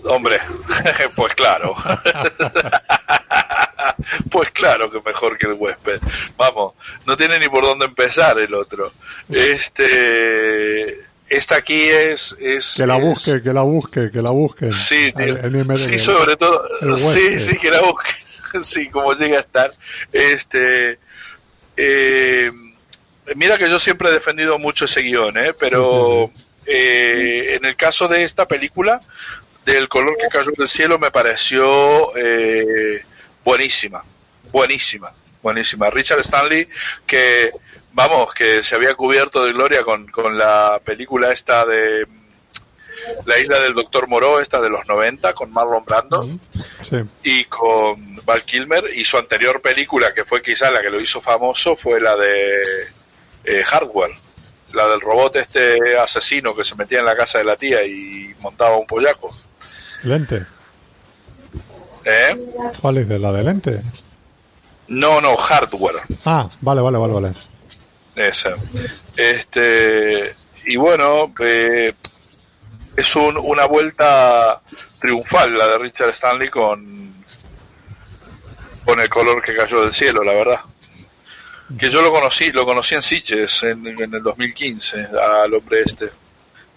Hombre, 0.04 0.40
pues 1.16 1.34
claro. 1.34 1.74
pues 4.30 4.50
claro 4.50 4.90
que 4.90 5.00
mejor 5.00 5.38
que 5.38 5.46
el 5.46 5.54
huésped. 5.54 6.00
Vamos, 6.36 6.74
no 7.06 7.16
tiene 7.16 7.38
ni 7.38 7.48
por 7.48 7.62
dónde 7.62 7.86
empezar 7.86 8.38
el 8.38 8.52
otro. 8.54 8.92
Este 9.28 11.11
esta 11.32 11.56
aquí 11.56 11.80
es, 11.88 12.36
es 12.38 12.74
que 12.76 12.86
la 12.86 12.96
busque, 12.96 13.42
que 13.42 13.52
la 13.52 13.62
busque, 13.62 14.10
que 14.10 14.20
la 14.20 14.30
busque. 14.30 14.70
Sí, 14.72 15.12
sí, 15.76 15.98
sobre 15.98 16.36
todo, 16.36 16.68
sí, 16.96 17.40
sí, 17.40 17.56
que 17.56 17.70
la 17.70 17.80
busque, 17.80 18.10
sí, 18.64 18.88
como 18.90 19.14
llega 19.14 19.38
a 19.38 19.40
estar. 19.40 19.72
Este, 20.12 20.98
eh, 21.76 22.50
mira 23.34 23.56
que 23.56 23.70
yo 23.70 23.78
siempre 23.78 24.10
he 24.10 24.12
defendido 24.12 24.58
mucho 24.58 24.84
ese 24.84 25.00
guion, 25.00 25.38
¿eh? 25.38 25.54
pero 25.58 26.30
eh, 26.66 27.56
en 27.56 27.64
el 27.64 27.76
caso 27.76 28.08
de 28.08 28.24
esta 28.24 28.46
película, 28.46 29.00
del 29.64 29.88
color 29.88 30.16
que 30.18 30.28
cayó 30.28 30.50
del 30.56 30.68
cielo 30.68 30.98
me 30.98 31.10
pareció 31.10 32.14
eh, 32.14 33.02
buenísima, 33.42 34.04
buenísima, 34.50 35.12
buenísima. 35.40 35.88
Richard 35.88 36.20
Stanley, 36.20 36.68
que 37.06 37.52
vamos, 37.92 38.32
que 38.34 38.62
se 38.62 38.74
había 38.74 38.94
cubierto 38.94 39.44
de 39.44 39.52
gloria 39.52 39.82
con, 39.82 40.06
con 40.08 40.36
la 40.36 40.80
película 40.84 41.32
esta 41.32 41.64
de 41.64 42.06
La 43.26 43.38
isla 43.38 43.60
del 43.60 43.74
Doctor 43.74 44.08
Moreau, 44.08 44.38
esta 44.38 44.60
de 44.60 44.70
los 44.70 44.86
90, 44.86 45.32
con 45.34 45.52
Marlon 45.52 45.84
Brando 45.84 46.28
y 47.22 47.44
con 47.44 48.16
Val 48.24 48.44
Kilmer, 48.44 48.90
y 48.94 49.04
su 49.04 49.16
anterior 49.18 49.60
película, 49.60 50.12
que 50.14 50.24
fue 50.24 50.42
quizá 50.42 50.70
la 50.70 50.82
que 50.82 50.90
lo 50.90 51.00
hizo 51.00 51.20
famoso, 51.20 51.76
fue 51.76 52.00
la 52.00 52.16
de 52.16 52.62
eh, 53.44 53.64
Hardware 53.64 54.22
la 54.74 54.88
del 54.88 55.00
robot 55.00 55.36
este 55.36 55.98
asesino 55.98 56.54
que 56.54 56.64
se 56.64 56.74
metía 56.74 57.00
en 57.00 57.06
la 57.06 57.16
casa 57.16 57.38
de 57.38 57.44
la 57.44 57.56
tía 57.56 57.84
y 57.84 58.34
montaba 58.40 58.76
un 58.76 58.86
pollaco. 58.86 59.34
¿Lente? 60.02 60.46
¿Eh? 62.04 62.36
¿Cuál 62.80 62.98
es 62.98 63.08
de 63.08 63.18
la 63.18 63.32
de 63.32 63.42
lente? 63.42 63.82
No, 64.88 65.20
no, 65.20 65.36
hardware. 65.36 66.02
Ah, 66.24 66.50
vale, 66.60 66.80
vale, 66.80 66.98
vale, 66.98 67.12
vale. 67.12 67.34
Esa. 68.14 68.56
Este, 69.16 70.34
y 70.66 70.76
bueno, 70.76 71.32
eh, 71.40 71.94
es 72.96 73.16
un, 73.16 73.36
una 73.36 73.66
vuelta 73.66 74.60
triunfal 75.00 75.54
la 75.54 75.66
de 75.66 75.78
Richard 75.78 76.10
Stanley 76.10 76.50
con, 76.50 77.24
con 78.84 79.00
el 79.00 79.08
color 79.08 79.42
que 79.42 79.56
cayó 79.56 79.82
del 79.82 79.94
cielo, 79.94 80.22
la 80.22 80.34
verdad. 80.34 80.60
Que 81.78 81.88
yo 81.88 82.02
lo 82.02 82.12
conocí, 82.12 82.52
lo 82.52 82.66
conocí 82.66 82.94
en 82.94 83.02
Sitges 83.02 83.62
en, 83.62 83.86
en 83.86 84.14
el 84.14 84.22
2015, 84.22 85.08
al 85.18 85.54
hombre 85.54 85.82
este. 85.84 86.10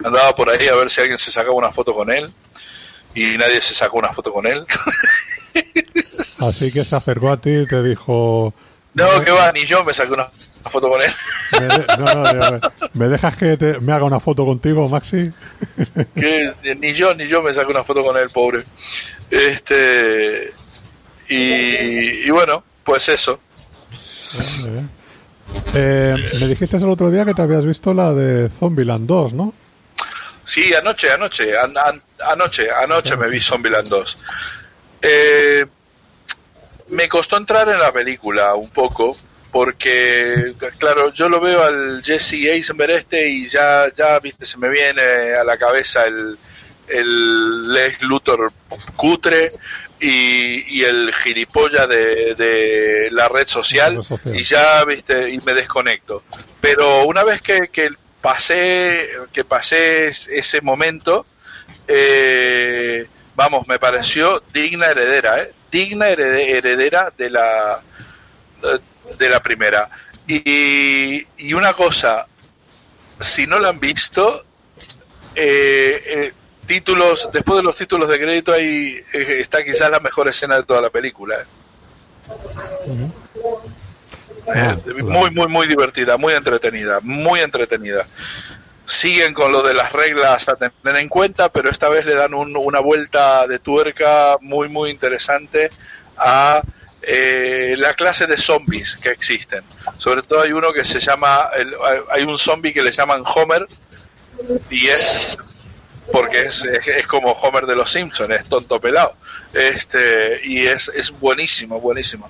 Andaba 0.04 0.34
por 0.36 0.50
ahí 0.50 0.68
a 0.68 0.76
ver 0.76 0.90
si 0.90 1.02
alguien 1.02 1.18
se 1.18 1.32
sacaba 1.32 1.56
una 1.56 1.72
foto 1.72 1.94
con 1.94 2.10
él 2.12 2.34
y 3.14 3.38
nadie 3.38 3.62
se 3.62 3.74
sacó 3.74 3.98
una 3.98 4.14
foto 4.14 4.32
con 4.32 4.46
él. 4.46 4.66
Así 6.40 6.72
que 6.72 6.84
se 6.84 6.96
acercó 6.96 7.32
a 7.32 7.38
ti 7.40 7.50
y 7.50 7.68
te 7.68 7.82
dijo... 7.82 8.54
No, 8.94 9.24
que 9.24 9.32
va, 9.32 9.52
ni 9.52 9.66
yo 9.66 9.84
me 9.84 9.94
saqué 9.94 10.14
una, 10.14 10.30
foto 10.70 10.90
con 10.90 11.02
él. 11.02 11.12
Me, 11.52 11.68
no, 11.98 12.34
no, 12.34 12.60
me, 12.94 13.08
dejas 13.08 13.38
que 13.38 13.58
me 13.82 13.94
haga 13.94 14.06
una 14.06 14.20
foto 14.20 14.46
contigo, 14.46 14.90
Maxi? 14.90 15.32
que 16.16 16.54
ni 16.80 16.94
yo 16.94 17.14
ni 17.14 17.28
yo 17.28 17.42
me 17.42 17.54
saqué 17.54 17.72
una 17.72 17.84
foto 17.84 18.04
con 18.04 18.18
él, 18.18 18.30
pobre. 18.32 18.66
Este 19.30 20.54
y, 21.28 22.30
bueno, 22.30 22.64
pues 22.84 23.10
eso. 23.10 23.40
Eh, 25.74 26.16
me 26.40 26.48
dijiste 26.48 26.78
el 26.78 26.90
otro 26.90 27.10
día 27.10 27.26
que 27.26 27.34
te 27.34 27.42
habías 27.42 27.66
visto 27.66 27.94
la 27.94 28.14
de 28.14 28.50
Zombieland 28.60 29.08
2, 29.08 29.34
¿no? 29.34 29.54
Sí, 30.44 30.74
anoche, 30.74 31.12
anoche, 31.12 31.54
anoche, 31.58 32.70
anoche 32.72 33.18
me 33.18 33.30
vi 33.30 33.42
Zombieland 33.42 33.88
2. 33.88 34.18
Eh, 35.02 35.66
me 36.90 37.10
costó 37.10 37.38
entrar 37.38 37.68
en 37.70 37.80
la 37.80 37.92
película 37.92 38.54
un 38.54 38.70
poco, 38.70 39.18
porque, 39.56 40.54
claro, 40.80 41.14
yo 41.14 41.30
lo 41.30 41.40
veo 41.40 41.64
al 41.64 42.02
Jesse 42.04 42.34
Eisenberg 42.34 42.92
este 42.92 43.30
y 43.30 43.48
ya, 43.48 43.86
ya, 43.96 44.20
viste, 44.20 44.44
se 44.46 44.58
me 44.58 44.68
viene 44.68 45.02
a 45.02 45.46
la 45.46 45.58
cabeza 45.58 46.04
el, 46.04 46.38
el 46.90 47.72
Lex 47.72 48.02
Luthor 48.02 48.52
cutre 48.98 49.54
y, 49.98 50.78
y 50.78 50.84
el 50.84 51.14
gilipollas 51.14 51.88
de, 51.88 52.36
de 52.36 53.08
la 53.12 53.30
red 53.30 53.48
social, 53.48 54.02
y 54.26 54.44
ya, 54.44 54.84
viste, 54.84 55.30
y 55.30 55.40
me 55.40 55.54
desconecto. 55.54 56.24
Pero 56.60 57.06
una 57.06 57.24
vez 57.24 57.42
que, 57.42 57.70
que 57.72 57.92
pasé, 58.20 59.08
que 59.32 59.46
pasé 59.46 60.08
ese 60.08 60.60
momento, 60.60 61.28
eh, 61.88 63.08
vamos, 63.38 63.66
me 63.70 63.80
pareció 63.80 64.44
digna 64.54 64.88
heredera, 64.88 65.44
¿eh? 65.44 65.54
digna 65.72 66.10
heredera 66.10 67.14
de 67.18 67.30
la 67.30 67.82
de 69.18 69.30
la 69.30 69.42
primera. 69.42 69.90
Y, 70.28 71.26
y 71.38 71.54
una 71.54 71.74
cosa, 71.74 72.26
si 73.20 73.46
no 73.46 73.60
la 73.60 73.70
han 73.70 73.80
visto, 73.80 74.44
eh, 75.36 76.04
eh, 76.06 76.34
títulos, 76.66 77.30
después 77.32 77.58
de 77.58 77.64
los 77.64 77.76
títulos 77.76 78.10
de 78.10 78.20
crédito 78.20 78.52
ahí 78.52 79.00
eh, 79.14 79.38
está 79.40 79.64
quizás 79.64 79.92
la 79.92 80.00
mejor 80.00 80.28
escena 80.28 80.56
de 80.56 80.64
toda 80.64 80.82
la 80.82 80.90
película. 80.90 81.46
Muy, 85.04 85.32
muy, 85.32 85.48
muy 85.48 85.68
divertida, 85.68 86.18
muy 86.18 86.34
entretenida, 86.34 87.00
muy 87.02 87.42
entretenida. 87.42 88.08
Siguen 88.86 89.34
con 89.34 89.52
lo 89.52 89.64
de 89.64 89.74
las 89.74 89.92
reglas 89.92 90.48
a 90.48 90.56
tener 90.56 91.02
en 91.02 91.10
cuenta, 91.10 91.50
pero 91.50 91.70
esta 91.70 91.90
vez 91.90 92.06
le 92.06 92.14
dan 92.14 92.34
una 92.34 92.80
vuelta 92.80 93.48
de 93.48 93.58
tuerca 93.58 94.38
muy, 94.42 94.70
muy 94.70 94.92
interesante 94.92 95.72
a 96.18 96.62
la 97.78 97.94
clase 97.94 98.28
de 98.28 98.38
zombies 98.38 98.98
que 98.98 99.10
existen. 99.10 99.64
Sobre 99.98 100.24
todo 100.24 100.42
hay 100.42 100.52
uno 100.52 100.74
que 100.74 100.84
se 100.84 101.00
llama, 101.00 101.50
hay 102.10 102.24
un 102.24 102.38
zombie 102.38 102.74
que 102.74 102.82
le 102.82 102.92
llaman 102.92 103.24
Homer, 103.26 103.68
y 104.70 104.88
es 104.88 105.38
porque 106.12 106.46
es, 106.46 106.64
es, 106.64 107.08
como 107.08 107.32
Homer 107.32 107.66
de 107.66 107.76
los 107.76 107.92
Simpsons, 107.92 108.30
es 108.32 108.48
tonto 108.48 108.80
pelado. 108.80 109.14
Este, 109.54 110.40
y 110.44 110.66
es, 110.66 110.92
es 110.94 111.12
buenísimo, 111.20 111.80
buenísimo. 111.80 112.30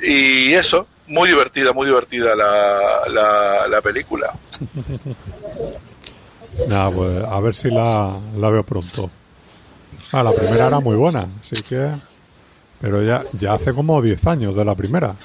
Y 0.00 0.52
eso, 0.52 0.88
muy 1.06 1.28
divertida, 1.28 1.72
muy 1.72 1.86
divertida 1.86 2.34
la, 2.34 3.02
la, 3.08 3.68
la 3.68 3.82
película. 3.82 4.34
pues 6.94 7.24
a 7.24 7.40
ver 7.40 7.54
si 7.54 7.70
la, 7.70 8.18
la 8.36 8.50
veo 8.50 8.64
pronto. 8.64 9.10
Ah, 10.12 10.22
la 10.22 10.32
primera 10.32 10.66
era 10.66 10.80
muy 10.80 10.96
buena, 10.96 11.28
así 11.40 11.62
que. 11.62 11.92
Pero 12.84 13.02
ya, 13.02 13.24
ya 13.40 13.54
hace 13.54 13.72
como 13.72 14.02
10 14.02 14.26
años 14.26 14.54
de 14.54 14.62
la 14.62 14.74
primera. 14.74 15.16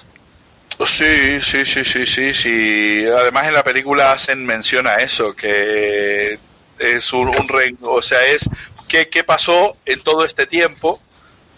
Sí, 0.86 1.41
sí, 1.41 1.66
sí, 1.66 1.84
sí, 1.84 2.05
sí, 2.05 2.34
sí. 2.34 3.05
Además 3.05 3.47
en 3.47 3.53
la 3.53 3.66
película 3.66 4.14
hacen 4.14 4.45
mención 4.45 4.88
a 4.88 4.95
eso, 4.95 5.36
que 5.36 6.39
es 6.80 7.12
un, 7.12 7.28
un 7.28 7.78
o 7.82 8.01
sea, 8.01 8.26
es 8.28 8.49
qué, 8.88 9.10
qué 9.10 9.26
pasó 9.26 9.76
en 9.86 10.01
todo 10.03 10.24
este 10.24 10.47
tiempo 10.47 11.01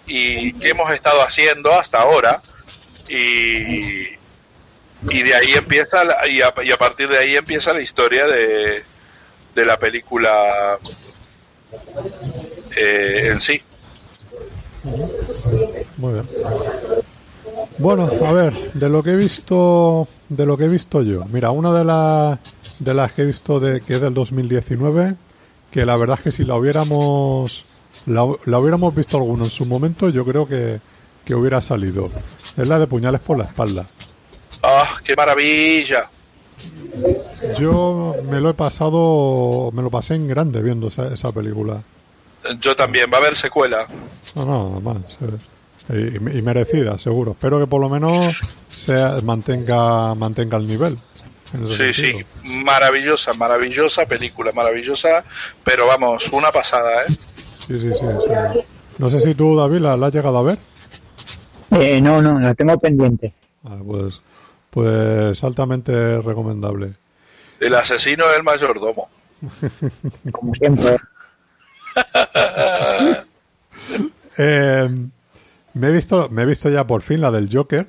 y 0.08 0.54
qué 0.54 0.70
hemos 0.70 0.92
estado 0.92 1.22
haciendo 1.22 1.72
hasta 1.72 2.00
ahora 2.00 2.42
y, 3.08 4.08
y 5.04 5.22
de 5.24 5.36
ahí 5.36 5.52
empieza 5.54 6.04
y, 6.28 6.42
a, 6.42 6.52
y 6.64 6.72
a 6.72 6.78
partir 6.80 7.10
de 7.10 7.20
ahí 7.20 7.36
empieza 7.36 7.74
la 7.74 7.82
historia 7.82 8.26
de, 8.26 8.84
de 9.54 9.66
la 9.66 9.78
película 9.78 10.80
eh, 12.76 13.30
en 13.32 13.40
sí. 13.40 13.62
Muy 15.98 16.14
bien. 16.14 16.26
Bueno, 17.78 18.10
a 18.26 18.32
ver, 18.32 18.74
de 18.74 18.90
lo 18.90 19.04
que 19.04 19.12
he 19.12 19.16
visto, 19.16 20.08
de 20.30 20.46
lo 20.46 20.58
que 20.58 20.66
he 20.66 20.68
visto 20.68 21.02
yo, 21.02 21.26
mira, 21.26 21.52
una 21.52 21.72
de 21.74 21.84
las 21.84 22.40
de 22.80 22.94
las 22.94 23.12
que 23.14 23.22
he 23.22 23.26
visto 23.26 23.60
de 23.60 23.82
que 23.82 23.96
es 23.96 24.02
del 24.02 24.14
2019, 24.14 25.16
que 25.72 25.86
la 25.86 25.98
verdad 25.98 26.18
es 26.20 26.24
que 26.24 26.32
si 26.32 26.44
la 26.44 26.56
hubiéramos 26.56 27.66
la, 28.06 28.24
hubiéramos 28.24 28.96
visto 28.96 29.18
alguno 29.18 29.46
en 29.46 29.52
su 29.52 29.66
momento, 29.66 30.10
yo 30.10 30.26
creo 30.26 30.48
que, 30.48 30.80
que 31.26 31.36
hubiera 31.36 31.62
salido. 31.62 32.10
Es 32.58 32.68
la 32.68 32.80
de 32.80 32.88
puñales 32.88 33.22
por 33.22 33.38
la 33.38 33.46
espalda. 33.46 33.88
¡Ah, 34.64 34.98
qué 35.04 35.16
maravilla! 35.16 36.10
Yo 37.60 38.16
me 38.30 38.40
lo 38.40 38.50
he 38.50 38.54
pasado, 38.54 39.72
me 39.72 39.82
lo 39.82 39.90
pasé 39.90 40.16
en 40.16 40.28
grande 40.28 40.62
viendo 40.62 40.88
esa, 40.88 41.08
esa 41.14 41.32
película. 41.32 41.82
Yo 42.60 42.76
también, 42.76 43.10
va 43.12 43.18
a 43.18 43.22
haber 43.22 43.36
secuela. 43.36 43.88
No, 44.36 44.46
no, 44.46 44.82
más. 44.82 44.98
Eh, 45.90 46.18
y, 46.18 46.42
merecida, 46.42 46.98
seguro. 47.00 47.32
Espero 47.32 47.60
que 47.60 47.68
por 47.68 47.82
lo 47.82 47.90
menos 47.90 48.42
sea, 48.76 49.20
mantenga, 49.22 50.16
mantenga 50.16 50.58
el 50.58 50.68
nivel. 50.68 50.98
Sí, 51.68 51.94
sí, 51.94 52.14
maravillosa, 52.44 53.34
maravillosa 53.34 54.06
película, 54.06 54.54
maravillosa, 54.54 55.26
pero 55.66 55.86
vamos, 55.86 56.32
una 56.32 56.50
pasada, 56.50 57.04
¿eh? 57.04 57.18
Sí, 57.68 57.80
sí, 57.82 57.90
sí. 57.90 58.60
No 58.98 59.10
sé 59.10 59.20
si 59.20 59.36
tú, 59.36 59.58
David, 59.58 59.80
la, 59.80 59.94
has 59.94 60.14
llegado 60.14 60.38
a 60.38 60.44
ver. 60.44 60.60
Eh, 61.72 62.00
no, 62.00 62.22
no, 62.22 62.40
la 62.40 62.54
tengo 62.54 62.78
pendiente. 62.80 63.34
Ah, 63.66 63.78
pues, 63.86 64.22
pues 64.70 65.44
altamente 65.44 66.22
recomendable. 66.22 66.94
El 67.60 67.76
asesino 67.76 68.30
es 68.30 68.38
el 68.38 68.44
mayordomo. 68.44 69.10
Como 70.32 70.54
siempre. 70.56 70.98
Eh, 74.38 74.90
me 75.74 75.88
he 75.88 75.92
visto, 75.92 76.30
me 76.30 76.44
he 76.44 76.46
visto 76.46 76.70
ya 76.70 76.86
por 76.86 77.02
fin 77.02 77.22
la 77.22 77.32
del 77.32 77.50
Joker, 77.52 77.88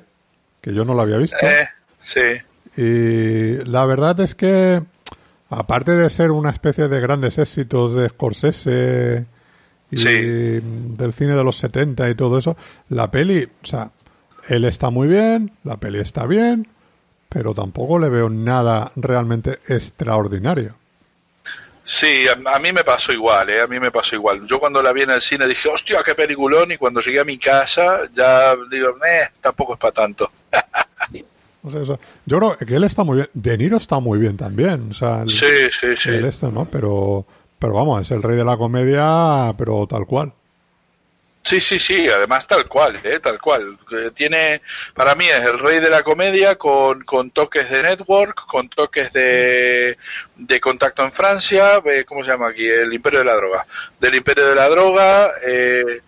que 0.61 0.73
yo 0.73 0.85
no 0.85 0.93
la 0.93 1.03
había 1.03 1.17
visto. 1.17 1.37
Eh, 1.41 1.67
sí. 2.01 2.21
Y 2.81 3.63
la 3.65 3.85
verdad 3.85 4.19
es 4.21 4.35
que, 4.35 4.81
aparte 5.49 5.91
de 5.91 6.09
ser 6.09 6.31
una 6.31 6.49
especie 6.51 6.87
de 6.87 6.99
grandes 6.99 7.37
éxitos 7.37 7.93
de 7.95 8.09
Scorsese 8.09 9.25
y 9.91 10.03
del 10.03 11.13
cine 11.13 11.35
de 11.35 11.43
los 11.43 11.57
70 11.57 12.09
y 12.09 12.15
todo 12.15 12.39
eso, 12.39 12.57
la 12.89 13.11
peli, 13.11 13.43
o 13.43 13.65
sea, 13.65 13.91
él 14.47 14.65
está 14.65 14.89
muy 14.89 15.07
bien, 15.07 15.51
la 15.63 15.77
peli 15.77 15.99
está 15.99 16.25
bien, 16.25 16.67
pero 17.29 17.53
tampoco 17.53 17.99
le 17.99 18.09
veo 18.09 18.29
nada 18.29 18.91
realmente 18.95 19.59
extraordinario. 19.67 20.75
Sí, 21.83 22.25
a, 22.27 22.59
mí 22.59 22.71
me 22.71 22.83
pasó 22.83 23.11
igual, 23.11 23.49
¿eh? 23.49 23.61
A 23.61 23.67
mí 23.67 23.79
me 23.79 23.91
pasó 23.91 24.15
igual. 24.15 24.47
Yo 24.47 24.59
cuando 24.59 24.81
la 24.81 24.93
vi 24.93 25.01
en 25.01 25.11
el 25.11 25.21
cine 25.21 25.47
dije, 25.47 25.67
hostia, 25.67 26.01
qué 26.03 26.15
peliculón, 26.15 26.71
y 26.71 26.77
cuando 26.77 27.01
llegué 27.01 27.19
a 27.19 27.25
mi 27.25 27.37
casa 27.37 28.09
ya 28.13 28.55
digo, 28.71 28.89
eh, 29.05 29.29
tampoco 29.41 29.73
es 29.73 29.79
para 29.79 29.91
tanto. 29.91 30.31
yo 32.25 32.37
creo 32.37 32.57
que 32.57 32.75
él 32.75 32.85
está 32.85 33.03
muy 33.03 33.17
bien. 33.17 33.29
De 33.33 33.57
Niro 33.57 33.77
está 33.77 33.99
muy 33.99 34.17
bien 34.17 34.37
también. 34.37 34.91
O 34.91 34.93
sea, 34.93 35.23
sí, 35.27 35.69
sí, 35.71 35.95
sí. 35.97 36.09
Este, 36.09 36.47
¿no? 36.47 36.65
Pero, 36.65 37.25
pero 37.59 37.73
vamos, 37.73 38.01
es 38.01 38.11
el 38.11 38.23
rey 38.23 38.37
de 38.37 38.45
la 38.45 38.55
comedia, 38.55 39.53
pero 39.57 39.85
tal 39.85 40.05
cual. 40.05 40.31
Sí, 41.43 41.59
sí, 41.59 41.77
sí, 41.77 42.07
además 42.07 42.47
tal 42.47 42.69
cual, 42.69 43.01
¿eh? 43.03 43.19
tal 43.19 43.37
cual. 43.39 43.77
Tiene, 44.15 44.61
para 44.93 45.13
mí 45.13 45.27
es 45.27 45.43
el 45.43 45.59
rey 45.59 45.81
de 45.81 45.89
la 45.89 46.01
comedia 46.01 46.55
con, 46.55 47.03
con 47.03 47.31
toques 47.31 47.69
de 47.69 47.83
network, 47.83 48.45
con 48.47 48.69
toques 48.69 49.11
de, 49.11 49.97
de 50.37 50.61
contacto 50.61 51.03
en 51.03 51.11
Francia, 51.11 51.81
¿cómo 52.07 52.23
se 52.23 52.31
llama 52.31 52.47
aquí? 52.47 52.65
El 52.65 52.93
imperio 52.93 53.19
de 53.19 53.25
la 53.25 53.35
droga. 53.35 53.65
Del 53.99 54.15
imperio 54.15 54.47
de 54.47 54.55
la 54.55 54.69
droga, 54.69 55.33
eh, 55.45 56.01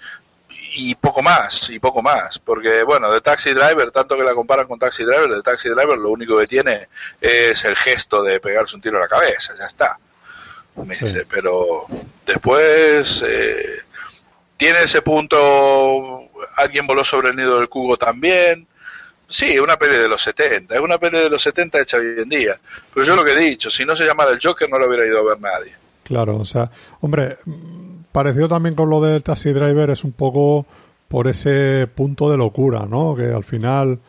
y 0.76 0.96
poco 0.96 1.22
más, 1.22 1.70
y 1.70 1.80
poco 1.80 2.02
más. 2.02 2.40
Porque, 2.40 2.84
bueno, 2.84 3.12
de 3.12 3.20
Taxi 3.20 3.52
Driver, 3.52 3.92
tanto 3.92 4.16
que 4.16 4.24
la 4.24 4.34
comparan 4.34 4.68
con 4.68 4.80
Taxi 4.80 5.04
Driver, 5.04 5.30
de 5.30 5.42
Taxi 5.42 5.68
Driver 5.68 5.98
lo 5.98 6.12
único 6.12 6.38
que 6.38 6.48
tiene 6.48 6.88
es 7.20 7.64
el 7.66 7.76
gesto 7.76 8.24
de 8.24 8.40
pegarse 8.40 8.76
un 8.76 8.82
tiro 8.82 8.98
a 8.98 9.02
la 9.02 9.08
cabeza, 9.10 9.54
ya 9.60 9.66
está. 9.66 9.98
Pero 11.30 11.88
después... 12.26 13.22
Eh, 13.26 13.82
tiene 14.58 14.84
ese 14.84 15.02
punto, 15.02 16.30
alguien 16.56 16.88
voló 16.88 17.04
sobre 17.04 17.30
el 17.30 17.36
nido 17.36 17.60
del 17.60 17.70
cubo 17.70 17.98
también. 17.98 18.68
Sí, 19.28 19.58
una 19.58 19.78
peli 19.78 19.96
de 19.98 20.08
los 20.08 20.22
70, 20.22 20.76
es 20.76 20.82
una 20.82 20.98
peli 20.98 21.18
de 21.18 21.30
los 21.30 21.42
70 21.42 21.82
hecha 21.82 21.98
hoy 21.98 22.16
en 22.20 22.30
día. 22.30 22.58
Pero 22.94 23.06
yo 23.06 23.16
lo 23.16 23.24
que 23.24 23.34
he 23.34 23.40
dicho, 23.40 23.70
si 23.70 23.84
no 23.84 23.96
se 23.96 24.06
llamara 24.06 24.32
el 24.32 24.40
Joker 24.42 24.70
no 24.70 24.78
lo 24.78 24.88
hubiera 24.88 25.06
ido 25.06 25.20
a 25.20 25.24
ver 25.24 25.42
nadie. 25.42 25.74
Claro, 26.04 26.38
o 26.38 26.46
sea, 26.46 26.70
hombre, 27.02 27.38
parecido 28.12 28.48
también 28.48 28.76
con 28.76 28.90
lo 28.90 29.02
del 29.02 29.24
Taxi 29.24 29.52
Driver, 29.52 29.90
es 29.90 30.04
un 30.04 30.12
poco 30.12 30.68
por 31.08 31.28
ese 31.28 31.88
punto 31.88 32.30
de 32.30 32.38
locura, 32.38 32.86
¿no? 32.88 33.16
Que 33.16 33.26
al 33.26 33.44
final 33.44 34.00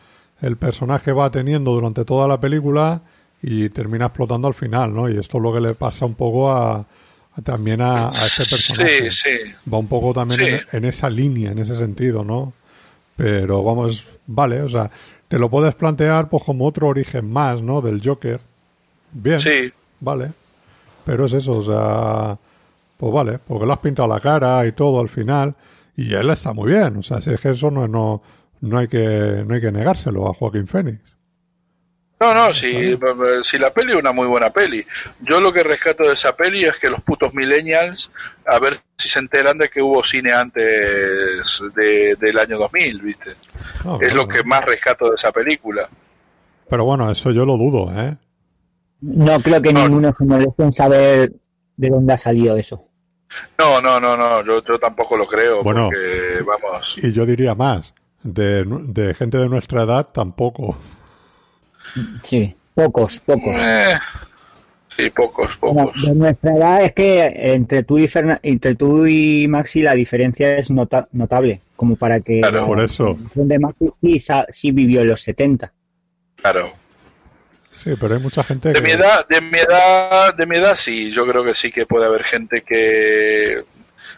el 0.41 0.57
personaje 0.57 1.11
va 1.11 1.31
teniendo 1.31 1.71
durante 1.71 2.05
toda 2.05 2.27
la 2.27 2.39
película 2.39 3.01
y 3.41 3.69
termina 3.69 4.07
explotando 4.07 4.47
al 4.47 4.53
final, 4.53 4.93
¿no? 4.93 5.09
Y 5.09 5.17
esto 5.17 5.37
es 5.37 5.43
lo 5.43 5.53
que 5.53 5.61
le 5.61 5.73
pasa 5.73 6.05
un 6.05 6.15
poco 6.15 6.51
a, 6.51 6.85
también 7.43 7.81
a, 7.81 8.09
a 8.09 8.25
este 8.25 8.45
personaje. 8.45 9.11
Sí, 9.11 9.23
sí. 9.23 9.69
Va 9.71 9.77
un 9.77 9.87
poco 9.87 10.13
también 10.13 10.61
en, 10.71 10.85
esa 10.85 11.09
línea, 11.09 11.51
en 11.51 11.59
ese 11.59 11.75
sentido, 11.75 12.23
¿no? 12.23 12.53
Pero 13.15 13.63
vamos, 13.63 14.03
vale, 14.27 14.61
o 14.61 14.69
sea, 14.69 14.91
te 15.27 15.37
lo 15.39 15.49
puedes 15.49 15.75
plantear 15.75 16.29
pues 16.29 16.43
como 16.43 16.65
otro 16.65 16.87
origen 16.87 17.29
más, 17.29 17.61
¿no? 17.61 17.81
Del 17.81 18.01
Joker. 18.03 18.39
Bien. 19.11 19.39
Sí. 19.39 19.71
Vale. 19.99 20.31
Pero 21.05 21.25
es 21.25 21.33
eso, 21.33 21.53
o 21.53 21.63
sea, 21.63 22.37
pues 22.97 23.13
vale, 23.13 23.39
porque 23.39 23.65
le 23.65 23.73
has 23.73 23.79
pintado 23.79 24.07
la 24.07 24.19
cara 24.19 24.65
y 24.65 24.73
todo 24.73 24.99
al 24.99 25.09
final 25.09 25.55
y 25.95 26.13
él 26.13 26.29
está 26.29 26.53
muy 26.53 26.71
bien, 26.71 26.97
o 26.97 27.03
sea, 27.03 27.21
si 27.21 27.31
es 27.31 27.39
que 27.39 27.51
eso 27.51 27.71
no, 27.71 27.87
no, 27.87 28.21
no 28.61 28.77
hay 28.77 28.87
que 28.87 29.43
no 29.45 29.55
hay 29.55 29.61
que 29.61 29.71
negárselo 29.71 30.27
a 30.27 30.33
Joaquín 30.33 30.67
Phoenix. 30.67 30.99
No, 32.19 32.33
no, 32.33 32.51
si, 32.51 32.97
si 33.43 33.59
la 33.59 33.71
peli 33.71 33.91
es 33.91 33.99
una 33.99 34.11
muy 34.11 34.25
buena 34.25 34.49
peli. 34.49 34.83
Yo 35.19 35.39
lo 35.39 35.53
que 35.53 35.61
rescato 35.61 36.03
de 36.03 36.13
esa 36.13 36.35
peli 36.35 36.65
es 36.65 36.75
que 36.77 36.89
los 36.89 37.01
putos 37.01 37.31
millennials, 37.35 38.11
a 38.45 38.57
ver 38.57 38.79
si 38.97 39.07
se 39.07 39.19
enteran 39.19 39.59
de 39.59 39.69
que 39.69 39.83
hubo 39.83 40.03
cine 40.03 40.31
antes 40.31 41.61
de, 41.75 42.15
del 42.19 42.39
año 42.39 42.57
2000, 42.57 43.01
¿viste? 43.01 43.35
es 44.01 44.13
lo 44.15 44.27
que 44.27 44.43
más 44.43 44.65
rescato 44.65 45.09
de 45.09 45.15
esa 45.15 45.31
película. 45.31 45.89
Pero 46.67 46.85
bueno, 46.85 47.11
eso 47.11 47.29
yo 47.29 47.45
lo 47.45 47.55
dudo, 47.55 47.91
¿eh? 47.95 48.17
No 49.01 49.39
creo 49.41 49.61
que 49.61 49.71
ninguno 49.71 50.13
se 50.17 50.25
merezca 50.25 50.71
saber 50.71 51.31
de 51.75 51.89
dónde 51.89 52.13
ha 52.13 52.17
salido 52.17 52.57
eso. 52.57 52.83
No, 53.59 53.79
no, 53.79 53.99
no, 53.99 54.17
no, 54.17 54.43
yo, 54.43 54.63
yo 54.63 54.79
tampoco 54.79 55.17
lo 55.17 55.27
creo, 55.27 55.61
bueno, 55.63 55.89
porque, 55.89 56.43
vamos... 56.43 56.97
Y 56.97 57.11
yo 57.11 57.27
diría 57.27 57.53
más, 57.53 57.93
de, 58.23 58.63
de 58.65 59.13
gente 59.13 59.37
de 59.37 59.49
nuestra 59.49 59.83
edad 59.83 60.07
tampoco. 60.11 60.77
Sí, 62.23 62.55
pocos, 62.73 63.19
pocos. 63.25 63.55
Eh, 63.57 63.97
sí, 64.95 65.09
pocos, 65.09 65.55
pocos. 65.57 66.01
de 66.01 66.13
nuestra 66.13 66.55
edad 66.55 66.83
es 66.83 66.93
que 66.93 67.53
entre 67.53 67.83
tú 67.83 67.99
y, 67.99 68.09
entre 68.43 68.75
tú 68.75 69.05
y 69.05 69.47
Maxi 69.47 69.81
la 69.81 69.93
diferencia 69.93 70.57
es 70.57 70.69
notable, 70.69 71.61
como 71.75 71.95
para 71.95 72.19
que... 72.19 72.41
Claro, 72.41 72.65
por 72.65 72.79
eso. 72.79 73.17
Donde 73.33 73.59
Maxi 73.59 73.91
sí, 74.01 74.23
sí 74.51 74.71
vivió 74.71 75.01
en 75.01 75.09
los 75.09 75.21
70. 75.21 75.71
Claro. 76.37 76.71
Sí, 77.83 77.91
pero 77.99 78.15
hay 78.15 78.21
mucha 78.21 78.43
gente 78.43 78.73
de 78.73 78.81
mi 78.81 78.91
edad, 78.91 79.27
de 79.27 79.39
mi 79.39 79.59
edad, 79.59 80.33
de 80.33 80.45
mi 80.47 80.57
edad 80.57 80.75
sí, 80.75 81.11
yo 81.11 81.27
creo 81.27 81.43
que 81.43 81.53
sí 81.53 81.71
que 81.71 81.85
puede 81.85 82.05
haber 82.05 82.23
gente 82.23 82.63
que, 82.63 83.63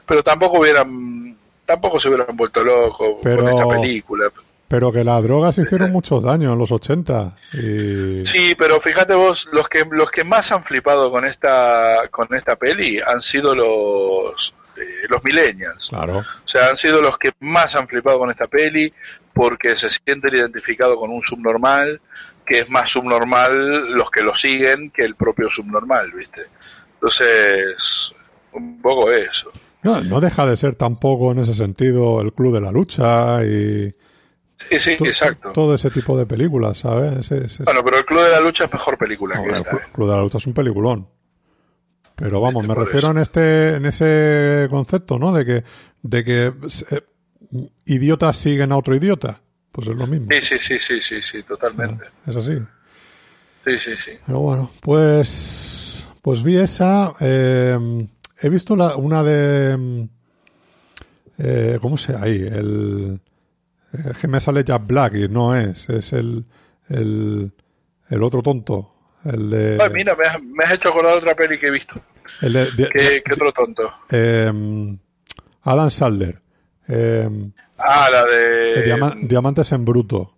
pero 0.06 0.24
tampoco 0.24 0.60
hubieran, 0.60 1.36
tampoco 1.66 2.00
se 2.00 2.08
hubieran 2.08 2.36
vuelto 2.38 2.64
locos 2.64 3.18
con 3.22 3.48
esta 3.48 3.68
película. 3.68 4.32
Pero 4.70 4.92
que 4.92 5.04
las 5.04 5.22
drogas 5.24 5.58
hicieron 5.58 5.92
muchos 5.92 6.24
daños 6.24 6.54
en 6.54 6.60
los 6.60 6.72
80. 6.72 7.36
Sí, 7.52 8.56
pero 8.58 8.80
fíjate 8.80 9.16
vos, 9.16 9.50
los 9.52 9.68
que 9.68 9.84
los 9.90 10.12
que 10.12 10.24
más 10.24 10.52
han 10.52 10.64
flipado 10.64 11.12
con 11.12 11.26
esta 11.26 12.08
con 12.12 12.34
esta 12.36 12.56
peli 12.56 13.02
han 13.06 13.20
sido 13.20 13.56
los 13.56 14.54
eh, 14.78 15.08
los 15.10 15.24
millennials. 15.24 15.90
Claro. 15.90 16.20
O 16.20 16.48
sea, 16.48 16.70
han 16.70 16.78
sido 16.78 17.02
los 17.02 17.18
que 17.18 17.32
más 17.40 17.76
han 17.76 17.88
flipado 17.88 18.20
con 18.20 18.30
esta 18.30 18.48
peli 18.48 18.94
porque 19.34 19.76
se 19.76 19.90
sienten 19.90 20.36
identificados 20.36 20.98
con 20.98 21.10
un 21.10 21.24
subnormal 21.24 22.00
que 22.46 22.60
es 22.60 22.70
más 22.70 22.90
subnormal 22.92 23.92
los 23.94 24.10
que 24.10 24.22
lo 24.22 24.36
siguen 24.36 24.92
que 24.92 25.04
el 25.04 25.16
propio 25.16 25.50
subnormal, 25.50 26.12
¿viste? 26.12 26.42
Entonces, 26.94 28.14
un 28.54 28.82
poco 28.82 29.12
eso. 29.12 29.52
No, 29.84 30.02
no 30.02 30.20
deja 30.20 30.46
de 30.46 30.58
ser 30.58 30.76
tampoco 30.76 31.32
en 31.32 31.40
ese 31.40 31.54
sentido 31.54 32.22
el 32.22 32.34
club 32.34 32.54
de 32.54 32.62
la 32.62 32.72
lucha 32.72 33.44
y... 33.44 33.94
Sí, 34.70 34.80
sí, 34.80 34.92
exacto. 34.92 35.54
Todo 35.54 35.74
ese 35.74 35.90
tipo 35.90 36.18
de 36.18 36.26
películas, 36.26 36.80
¿sabes? 36.80 37.30
Bueno, 37.64 37.84
pero 37.84 37.98
el 37.98 38.06
Club 38.06 38.24
de 38.24 38.30
la 38.30 38.42
Lucha 38.42 38.66
es 38.66 38.74
mejor 38.74 38.98
película 38.98 39.42
que 39.42 39.50
esta. 39.52 39.72
El 39.72 39.78
¿eh? 39.78 39.82
Club 39.94 40.10
de 40.10 40.16
la 40.16 40.22
Lucha 40.22 40.38
es 40.38 40.48
un 40.48 40.54
peliculón. 40.54 41.08
Pero 42.16 42.42
vamos, 42.42 42.68
me 42.68 42.76
refiero 42.76 43.12
en 43.12 43.20
este 43.20 43.76
en 43.76 43.86
ese 43.86 44.68
concepto, 44.70 45.18
¿no? 45.18 45.32
De 45.32 45.46
que 45.46 45.64
de 46.02 46.24
que 46.24 46.54
eh, 46.92 47.02
idiotas 47.86 48.38
siguen 48.38 48.74
a 48.74 48.78
otro 48.78 48.96
idiota. 48.96 49.40
Pues 49.72 49.88
es 49.88 49.96
lo 49.96 50.08
mismo. 50.08 50.28
Sí, 50.32 50.42
sí, 50.44 50.58
sí, 50.60 50.80
sí, 50.80 51.02
sí, 51.02 51.22
sí 51.22 51.44
totalmente. 51.44 52.06
es 52.28 52.36
así. 52.36 52.58
Sí, 53.66 53.78
sí, 53.78 53.92
sí. 54.04 54.12
Pero 54.26 54.40
bueno, 54.40 54.72
pues, 54.82 56.06
pues 56.22 56.44
vi 56.44 56.58
esa. 56.58 57.14
Eh, 57.20 58.08
he 58.42 58.50
visto 58.50 58.76
la, 58.76 58.96
una 58.96 59.24
de. 59.24 60.08
Eh, 61.38 61.78
¿Cómo 61.82 61.98
se 61.98 62.16
ahí? 62.16 62.36
El. 62.36 63.22
Es 63.94 64.18
que 64.18 64.28
me 64.28 64.40
sale 64.40 64.64
Jack 64.64 64.86
Black 64.86 65.16
y 65.16 65.28
no 65.28 65.56
es. 65.56 65.88
Es 65.90 66.14
el. 66.14 66.46
El, 66.90 67.52
el 68.10 68.24
otro 68.24 68.42
tonto. 68.42 68.94
El 69.26 69.50
de. 69.50 69.78
Ay, 69.82 69.90
mira, 69.92 70.16
me 70.16 70.26
has, 70.26 70.42
me 70.42 70.64
has 70.64 70.74
hecho 70.74 70.90
acordar 70.90 71.18
otra 71.18 71.36
peli 71.36 71.60
que 71.60 71.68
he 71.68 71.72
visto. 71.72 72.00
El 72.42 72.54
de, 72.54 72.90
¿Qué, 72.94 73.24
¿Qué, 73.26 73.34
otro 73.34 73.52
tonto? 73.52 73.92
Eh, 74.12 74.52
Adam 75.64 75.90
Sandler. 75.90 76.40
Eh, 76.88 77.52
Ah, 77.80 78.10
la 78.12 78.26
de... 78.26 79.28
Diamantes 79.28 79.72
en 79.72 79.86
Bruto. 79.86 80.34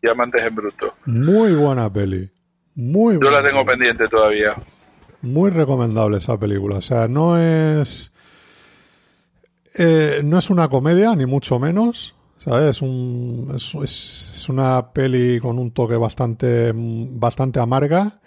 Diamantes 0.00 0.42
en 0.42 0.54
Bruto. 0.54 0.94
Muy 1.04 1.52
buena 1.54 1.92
peli. 1.92 2.30
Muy 2.74 3.18
Yo 3.20 3.30
la 3.30 3.42
tengo 3.42 3.64
pendiente 3.66 4.08
todavía. 4.08 4.54
Muy 5.20 5.50
recomendable 5.50 6.18
esa 6.18 6.38
película. 6.38 6.76
O 6.76 6.80
sea, 6.80 7.06
no 7.08 7.36
es... 7.36 8.10
Eh, 9.74 10.22
no 10.24 10.38
es 10.38 10.50
una 10.50 10.68
comedia, 10.68 11.14
ni 11.14 11.26
mucho 11.26 11.58
menos. 11.58 12.14
¿Sabes? 12.38 12.76
Es, 12.76 12.82
un, 12.82 13.52
es, 13.54 14.48
una 14.48 14.92
peli 14.92 15.40
con 15.40 15.58
un 15.58 15.72
toque 15.72 15.96
bastante, 15.96 16.72
bastante 16.74 17.60
amarga 17.60 18.20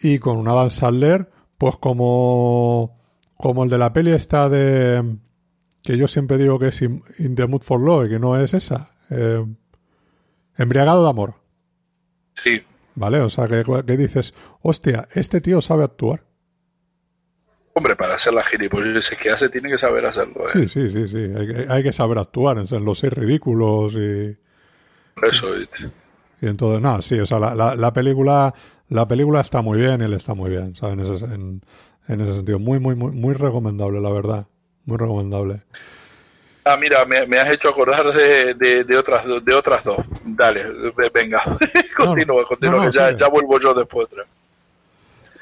y 0.00 0.18
con 0.18 0.36
una 0.36 0.52
Adam 0.52 0.70
Sandler, 0.70 1.30
pues 1.56 1.76
como, 1.76 2.98
como 3.36 3.64
el 3.64 3.70
de 3.70 3.78
la 3.78 3.92
peli 3.92 4.12
está 4.12 4.48
de 4.48 5.16
que 5.86 5.96
yo 5.96 6.08
siempre 6.08 6.36
digo 6.36 6.58
que 6.58 6.68
es 6.68 6.82
In, 6.82 7.02
the 7.36 7.46
Mood 7.46 7.62
for 7.62 7.80
Love 7.80 8.06
y 8.06 8.08
que 8.10 8.18
no 8.18 8.36
es 8.36 8.52
esa. 8.52 8.90
Eh, 9.08 9.44
embriagado 10.58 11.04
de 11.04 11.10
amor. 11.10 11.34
Sí. 12.42 12.62
¿Vale? 12.96 13.20
O 13.20 13.30
sea, 13.30 13.46
que, 13.46 13.62
dices, 13.96 14.34
hostia, 14.62 15.08
este 15.12 15.40
tío 15.40 15.60
sabe 15.60 15.84
actuar. 15.84 16.24
Hombre, 17.78 17.94
para 17.94 18.14
hacer 18.14 18.32
la 18.32 18.42
gilipolleces 18.42 19.18
que 19.18 19.30
hace, 19.30 19.50
tiene 19.50 19.68
que 19.68 19.76
saber 19.76 20.06
hacerlo. 20.06 20.48
¿eh? 20.48 20.50
Sí, 20.54 20.68
sí, 20.70 20.90
sí, 20.90 21.08
sí. 21.08 21.64
Hay, 21.68 21.82
que 21.82 21.92
saber 21.92 22.16
actuar 22.16 22.56
en 22.56 22.84
los 22.86 22.98
seis 22.98 23.12
ridículos 23.12 23.92
y. 23.92 24.34
Eso, 25.22 25.48
Y 26.40 26.46
entonces, 26.46 26.80
nada, 26.80 27.02
sí, 27.02 27.20
o 27.20 27.26
sea, 27.26 27.38
la, 27.38 27.76
la, 27.76 27.92
película 27.92 28.54
la 28.88 29.06
película 29.06 29.42
está 29.42 29.60
muy 29.60 29.78
bien, 29.78 30.00
él 30.00 30.14
está 30.14 30.32
muy 30.32 30.48
bien, 30.48 30.74
¿sabes? 30.74 30.94
En 30.94 31.14
ese, 31.14 31.24
en, 31.26 31.62
en 32.08 32.20
ese 32.22 32.36
sentido. 32.36 32.58
Muy, 32.58 32.78
muy, 32.78 32.94
muy, 32.94 33.12
muy 33.12 33.34
recomendable, 33.34 34.00
la 34.00 34.10
verdad. 34.10 34.46
Muy 34.86 34.96
recomendable. 34.96 35.60
Ah, 36.64 36.78
mira, 36.78 37.04
me, 37.04 37.38
has 37.38 37.50
hecho 37.50 37.68
acordar 37.68 38.10
de, 38.10 38.54
de, 38.84 38.96
otras, 38.96 39.26
de 39.44 39.54
otras 39.54 39.84
dos. 39.84 39.98
Dale, 40.24 40.64
venga, 41.12 41.42
continúa, 41.94 42.42
continúa, 42.46 42.90
que 42.90 43.16
ya, 43.18 43.28
vuelvo 43.28 43.60
yo 43.60 43.74
después. 43.74 44.08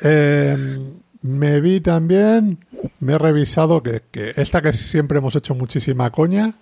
Eh, 0.01 0.57
me 1.25 1.59
vi 1.63 1.81
también, 1.81 2.59
me 3.01 3.15
he 3.15 3.19
revisado 3.19 3.83
que, 3.83 4.03
que, 4.11 4.35
esta 4.37 4.61
que 4.61 4.75
siempre 4.75 5.19
hemos 5.19 5.35
hecho 5.35 5.55
muchísima 5.55 6.11
coña, 6.11 6.53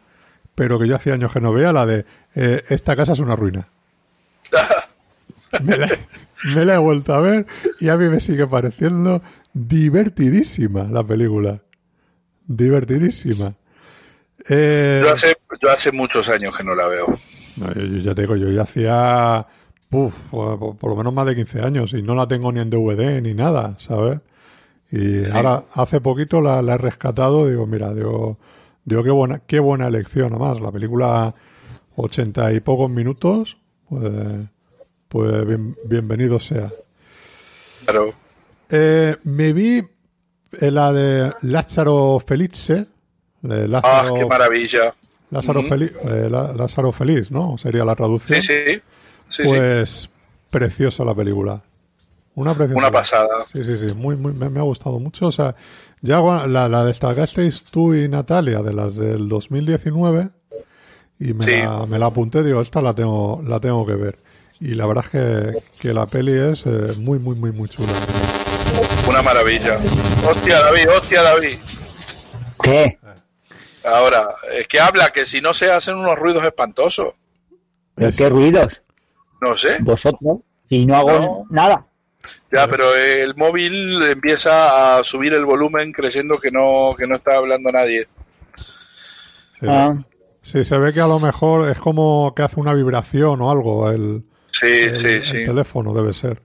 pero 0.54 0.78
que 0.78 0.86
yo 0.86 0.94
hacía 0.94 1.14
años 1.14 1.32
que 1.32 1.40
no 1.40 1.52
veía, 1.52 1.72
la 1.72 1.84
de 1.84 2.04
eh, 2.36 2.62
esta 2.68 2.94
casa 2.94 3.14
es 3.14 3.18
una 3.18 3.34
ruina. 3.34 3.66
me, 5.64 5.76
la, 5.76 5.98
me 6.54 6.64
la 6.64 6.76
he 6.76 6.78
vuelto 6.78 7.12
a 7.12 7.20
ver 7.20 7.46
y 7.80 7.88
a 7.88 7.96
mí 7.96 8.08
me 8.08 8.20
sigue 8.20 8.46
pareciendo 8.46 9.20
divertidísima 9.52 10.84
la 10.84 11.02
película 11.02 11.60
divertidísima. 12.46 13.54
Eh, 14.48 15.00
yo, 15.02 15.12
hace, 15.12 15.36
yo 15.60 15.70
hace 15.72 15.90
muchos 15.90 16.28
años 16.28 16.56
que 16.56 16.62
no 16.62 16.76
la 16.76 16.86
veo. 16.86 17.18
yo, 17.56 17.98
ya 17.98 18.14
te 18.14 18.22
digo, 18.22 18.36
yo 18.36 18.48
ya 18.48 18.62
hacía 18.62 19.44
por, 19.90 20.12
lo 20.32 20.96
menos 20.96 21.12
más 21.12 21.26
de 21.26 21.34
15 21.34 21.62
años 21.62 21.92
y 21.94 22.02
no 22.02 22.14
la 22.14 22.28
tengo 22.28 22.52
ni 22.52 22.60
en 22.60 22.70
DVD 22.70 23.20
ni 23.20 23.34
nada, 23.34 23.76
¿sabes? 23.80 24.20
Y 24.92 25.24
ahora 25.30 25.64
hace 25.72 26.02
poquito 26.02 26.42
la, 26.42 26.60
he 26.60 26.78
rescatado, 26.78 27.48
digo, 27.48 27.66
mira, 27.66 27.94
digo, 27.94 28.36
digo 28.84 29.02
qué 29.02 29.10
buena, 29.10 29.40
qué 29.46 29.58
buena 29.58 29.86
elección, 29.86 30.34
además, 30.34 30.60
la 30.60 30.70
película 30.70 31.34
80 31.96 32.52
y 32.52 32.60
pocos 32.60 32.90
minutos, 32.90 33.56
pues, 33.88 34.12
pues 35.08 35.46
bienvenido 35.88 36.38
sea. 36.38 36.70
Claro. 37.84 38.12
Eh, 38.68 39.16
me 39.24 39.54
vi 39.54 39.82
la 40.60 40.92
de 40.92 41.32
Lázaro 41.40 42.22
Felice. 42.26 42.86
ah, 43.82 44.10
qué 44.14 44.26
maravilla. 44.26 44.94
Lázaro, 45.30 45.62
eh, 45.62 46.28
Lázaro 46.30 46.92
Feliz, 46.92 47.30
¿no? 47.30 47.56
Sería 47.56 47.86
la 47.86 47.96
traducción. 47.96 48.42
Sí, 48.42 48.82
sí. 49.28 49.42
pues 49.42 50.10
preciosa 50.50 51.02
la 51.02 51.14
película. 51.14 51.62
Una. 52.34 52.52
Una 52.52 52.90
pasada. 52.90 53.46
Sí, 53.52 53.62
sí, 53.64 53.76
sí. 53.78 53.94
Muy, 53.94 54.16
muy, 54.16 54.32
me, 54.32 54.58
ha 54.58 54.62
gustado 54.62 54.98
mucho. 54.98 55.26
O 55.26 55.32
sea, 55.32 55.54
ya 56.00 56.20
la, 56.20 56.68
la 56.68 56.84
destacasteis 56.84 57.62
tú 57.70 57.94
y 57.94 58.08
Natalia 58.08 58.62
de 58.62 58.72
las 58.72 58.96
del 58.96 59.28
2019 59.28 60.30
y 61.20 61.34
me, 61.34 61.58
la, 61.58 61.86
me 61.86 61.98
la 61.98 62.06
apunté. 62.06 62.42
Digo, 62.42 62.62
esta 62.62 62.80
la 62.80 62.94
tengo, 62.94 63.42
la 63.46 63.60
tengo 63.60 63.86
que 63.86 63.94
ver. 63.94 64.18
Y 64.60 64.74
la 64.74 64.86
verdad 64.86 65.04
es 65.06 65.10
que, 65.10 65.62
que 65.80 65.92
la 65.92 66.06
peli 66.06 66.32
es 66.32 66.64
eh, 66.66 66.94
muy, 66.96 67.18
muy, 67.18 67.36
muy, 67.36 67.52
muy 67.52 67.68
chula. 67.68 68.06
Una 69.08 69.22
maravilla. 69.22 69.78
Hostia, 70.24 70.60
David, 70.60 70.88
hostia, 70.88 71.22
David. 71.22 71.58
¿Qué? 72.62 72.98
Ahora, 73.84 74.36
es 74.52 74.68
que 74.68 74.80
habla 74.80 75.10
que 75.10 75.26
si 75.26 75.40
no 75.40 75.52
se 75.52 75.70
hacen 75.70 75.96
unos 75.96 76.18
ruidos 76.18 76.44
espantosos. 76.44 77.14
¿Pero 77.94 78.16
qué 78.16 78.28
ruidos? 78.28 78.82
No 79.40 79.58
sé. 79.58 79.78
¿Vosotros? 79.80 80.38
Y 80.68 80.86
no 80.86 80.96
hago 80.96 81.46
nada. 81.50 81.86
Ya, 82.50 82.68
pero 82.68 82.94
el 82.94 83.34
móvil 83.34 84.02
empieza 84.02 84.98
a 84.98 85.04
subir 85.04 85.32
el 85.32 85.44
volumen 85.44 85.92
creyendo 85.92 86.38
que 86.38 86.50
no, 86.50 86.94
que 86.96 87.06
no 87.06 87.16
está 87.16 87.36
hablando 87.36 87.72
nadie. 87.72 88.06
Sí. 89.58 89.66
Ah. 89.68 89.96
sí, 90.42 90.64
se 90.64 90.78
ve 90.78 90.92
que 90.92 91.00
a 91.00 91.06
lo 91.06 91.20
mejor 91.20 91.70
es 91.70 91.78
como 91.78 92.34
que 92.34 92.42
hace 92.42 92.60
una 92.60 92.74
vibración 92.74 93.40
o 93.40 93.50
algo 93.50 93.90
el, 93.90 94.22
sí, 94.50 94.94
sí, 94.94 95.24
sí. 95.24 95.36
el 95.38 95.46
teléfono, 95.46 95.94
debe 95.94 96.14
ser. 96.14 96.42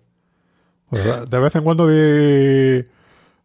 Pues, 0.90 1.30
de 1.30 1.40
vez 1.40 1.56
en 1.56 1.64
cuando 1.64 1.88
di 1.88 2.86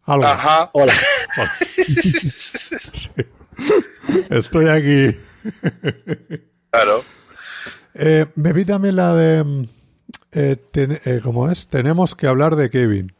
algo. 0.05 0.25
Ajá. 0.25 0.69
Hola. 0.73 0.93
Estoy 4.29 4.67
aquí. 4.67 5.17
Claro. 6.71 7.03
Eh, 7.95 8.25
me 8.35 8.53
vi 8.53 8.65
también 8.65 8.95
la 8.95 9.15
de. 9.15 9.67
Eh, 10.35 10.57
eh, 10.73 11.19
¿Cómo 11.23 11.49
es? 11.51 11.67
Tenemos 11.67 12.15
que 12.15 12.27
hablar 12.27 12.55
de 12.55 12.69
Kevin. 12.69 13.13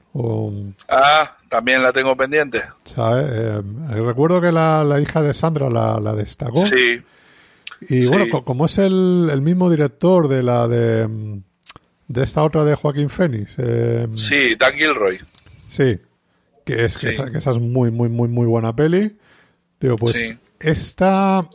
Ah, 0.89 1.37
también 1.49 1.81
la 1.81 1.91
tengo 1.91 2.15
pendiente. 2.15 2.63
Eh, 2.97 3.61
recuerdo 3.89 4.41
que 4.41 4.51
la, 4.51 4.83
la, 4.83 4.99
hija 4.99 5.21
de 5.21 5.33
Sandra 5.33 5.69
la, 5.69 5.99
la 5.99 6.13
destacó. 6.13 6.65
Sí. 6.65 7.01
Y 7.89 8.05
bueno, 8.07 8.43
como 8.43 8.65
es 8.65 8.77
el, 8.77 9.29
el, 9.31 9.41
mismo 9.41 9.69
director 9.69 10.27
de 10.27 10.43
la 10.43 10.67
de, 10.67 11.41
de 12.07 12.23
esta 12.23 12.43
otra 12.43 12.63
de 12.63 12.75
Joaquín 12.75 13.09
Phoenix. 13.09 13.55
Eh, 13.57 14.07
sí, 14.15 14.55
Dan 14.57 14.73
Gilroy. 14.73 15.19
Sí, 15.67 15.99
que 16.65 16.85
es 16.85 16.95
que, 16.95 17.09
esa, 17.09 17.29
que, 17.29 17.39
esa, 17.39 17.51
es 17.51 17.59
muy, 17.59 17.91
muy, 17.91 18.09
muy, 18.09 18.27
muy 18.27 18.45
buena 18.45 18.75
peli. 18.75 19.17
Digo, 19.79 19.97
pues 19.97 20.37
esta... 20.59 21.47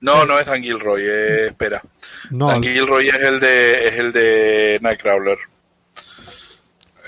No, 0.00 0.24
no 0.24 0.38
es 0.38 0.46
Dan 0.46 0.62
Gilroy, 0.62 1.02
eh, 1.04 1.46
espera. 1.48 1.82
No, 2.30 2.48
Dan 2.48 2.62
Gilroy 2.62 3.08
es 3.08 3.16
el 3.16 3.38
de, 3.38 3.88
es 3.88 3.98
el 3.98 4.12
de 4.12 4.78
Nightcrawler. 4.80 5.38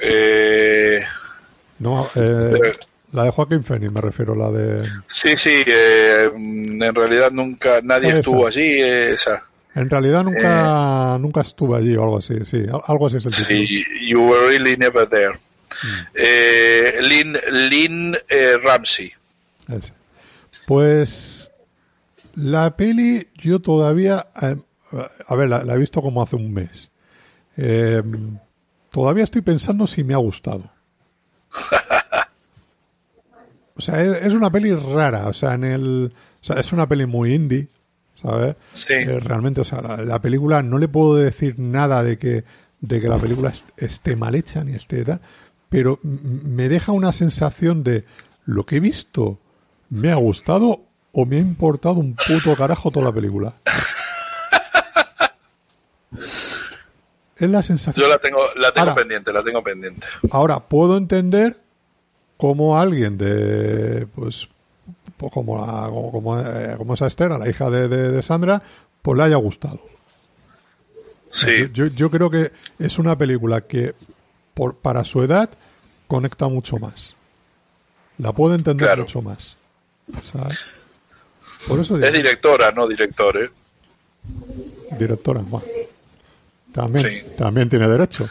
Eh... 0.03 1.03
No, 1.79 2.11
eh, 2.15 2.77
la 3.13 3.25
de 3.25 3.31
Joaquín 3.31 3.65
Phoenix 3.65 3.93
me 3.93 4.01
refiero, 4.01 4.35
la 4.35 4.51
de... 4.51 4.89
Sí, 5.09 5.37
sí, 5.37 5.65
eh, 5.67 6.31
en 6.35 6.95
realidad 6.95 7.31
nunca, 7.31 7.81
nadie 7.83 8.19
estuvo 8.19 8.47
allí, 8.47 8.81
esa. 8.81 9.43
En 9.75 9.89
realidad 9.89 10.23
nunca, 10.23 11.17
nunca 11.19 11.41
estuve 11.41 11.79
allí 11.79 11.97
o 11.97 12.03
algo 12.05 12.19
así, 12.19 12.35
sí, 12.45 12.63
algo 12.87 13.07
así 13.07 13.17
es 13.17 13.27
el 13.27 13.33
título. 13.33 13.59
Sí, 13.59 13.85
you 14.07 14.21
were 14.21 14.47
really 14.49 14.77
never 14.77 15.09
there. 15.09 15.41
Mm. 15.83 17.09
Lynn, 17.09 17.39
Lynn 17.51 18.19
Ramsey. 18.63 19.13
Ese. 19.69 19.93
Pues 20.67 21.42
la 22.35 22.77
peli 22.77 23.29
yo 23.37 23.61
todavía, 23.61 24.27
a 24.35 25.35
ver, 25.35 25.49
la, 25.49 25.75
he 25.75 25.79
visto 25.79 26.01
como 26.01 26.23
hace 26.23 26.37
un 26.37 26.53
mes. 26.53 26.91
todavía 28.91 29.25
estoy 29.25 29.43
pensando 29.43 29.87
si 29.87 30.05
me 30.05 30.15
ha 30.15 30.19
gustado. 30.19 30.71
O 33.75 33.81
sea, 33.81 34.01
es, 34.03 34.33
una 34.33 34.51
peli 34.51 34.75
rara, 34.75 35.29
o 35.29 35.33
sea, 35.33 35.55
en 35.55 35.65
el, 35.65 36.13
o 36.43 36.45
sea, 36.45 36.57
es 36.57 36.73
una 36.73 36.87
peli 36.87 37.07
muy 37.07 37.35
indie, 37.35 37.69
¿sabes? 38.15 38.55
Sí. 38.73 38.93
Eh, 38.93 39.19
realmente, 39.19 39.61
o 39.61 39.65
sea, 39.65 39.81
la, 39.81 40.21
película 40.21 40.63
no 40.63 40.79
le 40.79 40.89
puedo 40.89 41.17
decir 41.17 41.59
nada 41.59 42.03
de 42.03 42.19
que, 42.19 42.45
de 42.81 43.01
que 43.01 43.09
la 43.09 43.19
película 43.19 43.53
esté 43.77 44.15
mal 44.15 44.35
hecha 44.35 44.63
ni 44.63 44.75
esté 44.75 45.05
tal, 45.05 45.21
pero 45.69 45.99
me 46.03 46.69
deja 46.69 46.93
una 46.93 47.13
sensación 47.13 47.83
de 47.83 48.05
lo 48.45 48.67
que 48.67 48.77
he 48.77 48.81
visto 48.81 49.39
me 49.89 50.11
ha 50.11 50.17
gustado 50.17 50.83
o 51.13 51.27
me 51.27 51.37
ha 51.37 51.41
importado 51.41 51.95
un 51.97 52.17
puto 52.17 52.57
carajo 52.57 52.91
toda 52.91 53.07
la 53.07 53.13
película. 53.13 53.55
es 57.37 57.51
la 57.51 57.63
sensación. 57.63 58.05
Yo 58.05 58.11
la 58.11 58.19
tengo, 58.19 58.41
la 58.57 58.73
tengo 58.73 58.95
pendiente, 58.95 59.33
la 59.33 59.43
tengo 59.43 59.63
pendiente. 59.63 60.07
Ahora, 60.31 60.61
puedo 60.61 60.97
entender 60.97 61.59
cómo 62.37 62.79
alguien 62.79 63.19
de, 63.19 64.07
pues, 64.15 64.49
pues 65.17 65.33
como, 65.33 65.59
la, 65.59 65.89
como, 65.89 66.41
eh, 66.41 66.75
como, 66.79 66.95
esa 66.95 67.07
Esther, 67.07 67.31
la 67.31 67.49
hija 67.49 67.69
de, 67.71 67.89
de, 67.89 68.23
Sandra, 68.23 68.63
pues 69.03 69.19
le 69.19 69.25
haya 69.25 69.37
gustado. 69.37 69.81
Sí. 71.31 71.69
Yo, 71.73 71.87
yo 71.87 72.11
creo 72.11 72.31
que 72.31 72.53
es 72.79 72.99
una 72.99 73.17
película 73.17 73.63
que, 73.63 73.95
por, 74.55 74.77
para 74.77 75.05
su 75.05 75.23
edad, 75.23 75.51
conecta 76.07 76.49
mucho 76.49 76.79
más. 76.79 77.17
La 78.19 78.33
puedo 78.33 78.55
entender 78.55 78.99
mucho 78.99 79.23
más. 79.23 79.57
¿sabes? 80.33 80.59
Por 81.67 81.81
eso 81.81 81.99
es 81.99 82.13
directora, 82.13 82.73
no 82.73 82.89
director, 82.89 83.37
¿eh? 83.37 83.51
Directora, 84.99 85.41
bueno. 85.41 85.67
También, 86.73 87.37
también 87.37 87.69
tiene 87.69 87.89
derecho. 87.89 88.29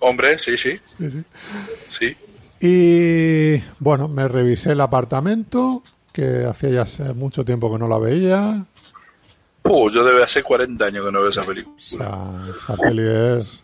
Hombre, 0.00 0.38
sí, 0.38 0.56
sí. 0.56 0.80
Sí, 0.98 1.24
sí. 1.90 2.16
Y 2.60 3.62
bueno, 3.78 4.08
me 4.08 4.26
revisé 4.28 4.72
el 4.72 4.80
apartamento, 4.80 5.82
que 6.12 6.44
hacía 6.44 6.84
ya 6.84 7.12
mucho 7.12 7.44
tiempo 7.44 7.72
que 7.72 7.78
no 7.78 7.88
la 7.88 7.98
veía. 7.98 8.64
Uh, 9.64 9.90
yo 9.90 10.04
debe 10.04 10.22
hacer 10.22 10.42
40 10.42 10.84
años 10.84 11.06
que 11.06 11.12
no 11.12 11.20
veo 11.20 11.30
esa 11.30 11.44
película. 11.44 12.48
esa 12.56 12.76
peli 12.76 13.02
es 13.04 13.62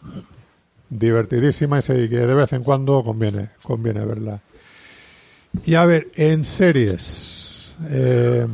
divertidísima 0.88 1.80
y 1.80 2.08
que 2.08 2.18
de 2.18 2.34
vez 2.34 2.52
en 2.52 2.62
cuando 2.62 3.02
conviene, 3.02 3.50
conviene 3.62 4.04
verla. 4.04 4.40
Y 5.64 5.74
a 5.74 5.84
ver, 5.84 6.08
en 6.14 6.44
series. 6.44 7.47
Eh, 7.88 8.46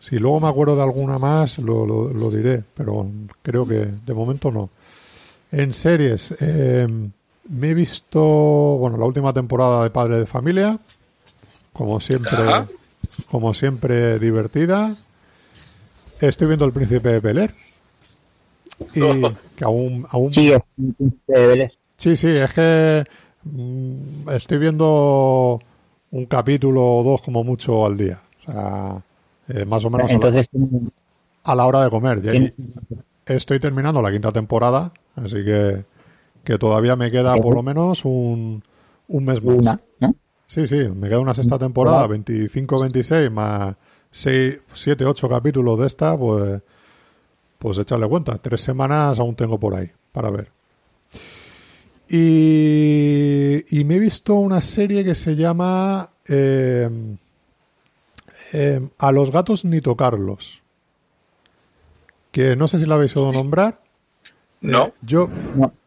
si 0.00 0.16
luego 0.18 0.40
me 0.40 0.48
acuerdo 0.48 0.76
de 0.76 0.82
alguna 0.82 1.18
más, 1.18 1.58
lo, 1.58 1.86
lo, 1.86 2.30
diré, 2.30 2.64
pero 2.74 3.06
creo 3.42 3.66
que 3.66 3.86
de 4.04 4.14
momento 4.14 4.50
no. 4.50 4.70
En 5.50 5.74
series, 5.74 6.34
eh, 6.40 6.86
me 7.48 7.70
he 7.70 7.74
visto, 7.74 8.20
bueno, 8.20 8.96
la 8.96 9.04
última 9.04 9.32
temporada 9.32 9.84
de 9.84 9.90
Padre 9.90 10.18
de 10.18 10.26
Familia, 10.26 10.78
como 11.72 12.00
siempre, 12.00 12.66
como 13.30 13.54
siempre 13.54 14.18
divertida. 14.18 14.96
Estoy 16.20 16.48
viendo 16.48 16.64
El 16.64 16.72
Príncipe 16.72 17.08
de 17.08 17.20
Bel 17.20 17.50
y 18.94 19.00
que 19.56 19.64
aún, 19.64 20.06
aún 20.10 20.32
sí, 20.32 20.52
sí, 21.96 22.16
sí, 22.16 22.28
es 22.28 22.52
que 22.52 23.04
mm, 23.44 24.28
estoy 24.30 24.58
viendo 24.58 25.60
un 26.10 26.26
capítulo 26.26 26.96
o 26.96 27.02
dos 27.02 27.22
como 27.22 27.44
mucho 27.44 27.86
al 27.86 27.96
día. 27.96 28.20
O 28.46 28.52
sea, 28.52 29.02
eh, 29.48 29.64
más 29.64 29.84
o 29.84 29.90
menos 29.90 30.10
Entonces, 30.10 30.48
a, 31.44 31.54
la, 31.54 31.66
hora 31.66 31.84
de 31.84 31.90
comer. 31.90 32.54
estoy 33.26 33.60
terminando 33.60 34.00
la 34.02 34.10
quinta 34.10 34.32
temporada, 34.32 34.92
así 35.16 35.44
que, 35.44 35.84
que 36.44 36.58
todavía 36.58 36.96
me 36.96 37.10
queda 37.10 37.36
por 37.36 37.54
lo 37.54 37.62
menos 37.62 38.04
un, 38.04 38.62
un 39.08 39.24
mes 39.24 39.42
más. 39.42 39.56
Una, 39.56 39.80
Sí, 40.48 40.66
sí, 40.66 40.76
me 40.76 41.08
queda 41.08 41.18
una 41.18 41.32
sexta 41.32 41.58
temporada, 41.58 42.06
25-26 42.08 43.30
más 43.30 43.74
6, 44.10 44.58
7, 44.74 45.06
8 45.06 45.28
capítulos 45.28 45.78
de 45.80 45.86
esta, 45.86 46.14
pues, 46.14 46.60
pues 47.58 47.78
echarle 47.78 48.06
cuenta. 48.06 48.36
Tres 48.36 48.60
semanas 48.60 49.18
aún 49.18 49.34
tengo 49.34 49.58
por 49.58 49.74
ahí 49.74 49.90
para 50.12 50.30
ver. 50.30 50.48
Y, 52.06 53.64
y 53.78 53.84
me 53.84 53.94
he 53.94 53.98
visto 53.98 54.34
una 54.34 54.60
serie 54.60 55.02
que 55.04 55.14
se 55.14 55.34
llama 55.34 56.10
eh, 56.28 57.16
eh, 58.52 58.80
A 58.98 59.12
los 59.12 59.30
gatos 59.30 59.64
ni 59.64 59.80
tocarlos. 59.80 60.62
Que 62.30 62.56
no 62.56 62.68
sé 62.68 62.78
si 62.78 62.86
la 62.86 62.94
habéis 62.94 63.16
oído 63.16 63.32
nombrar. 63.32 63.80
No. 64.60 64.86
Eh, 64.86 64.92
yo, 65.02 65.28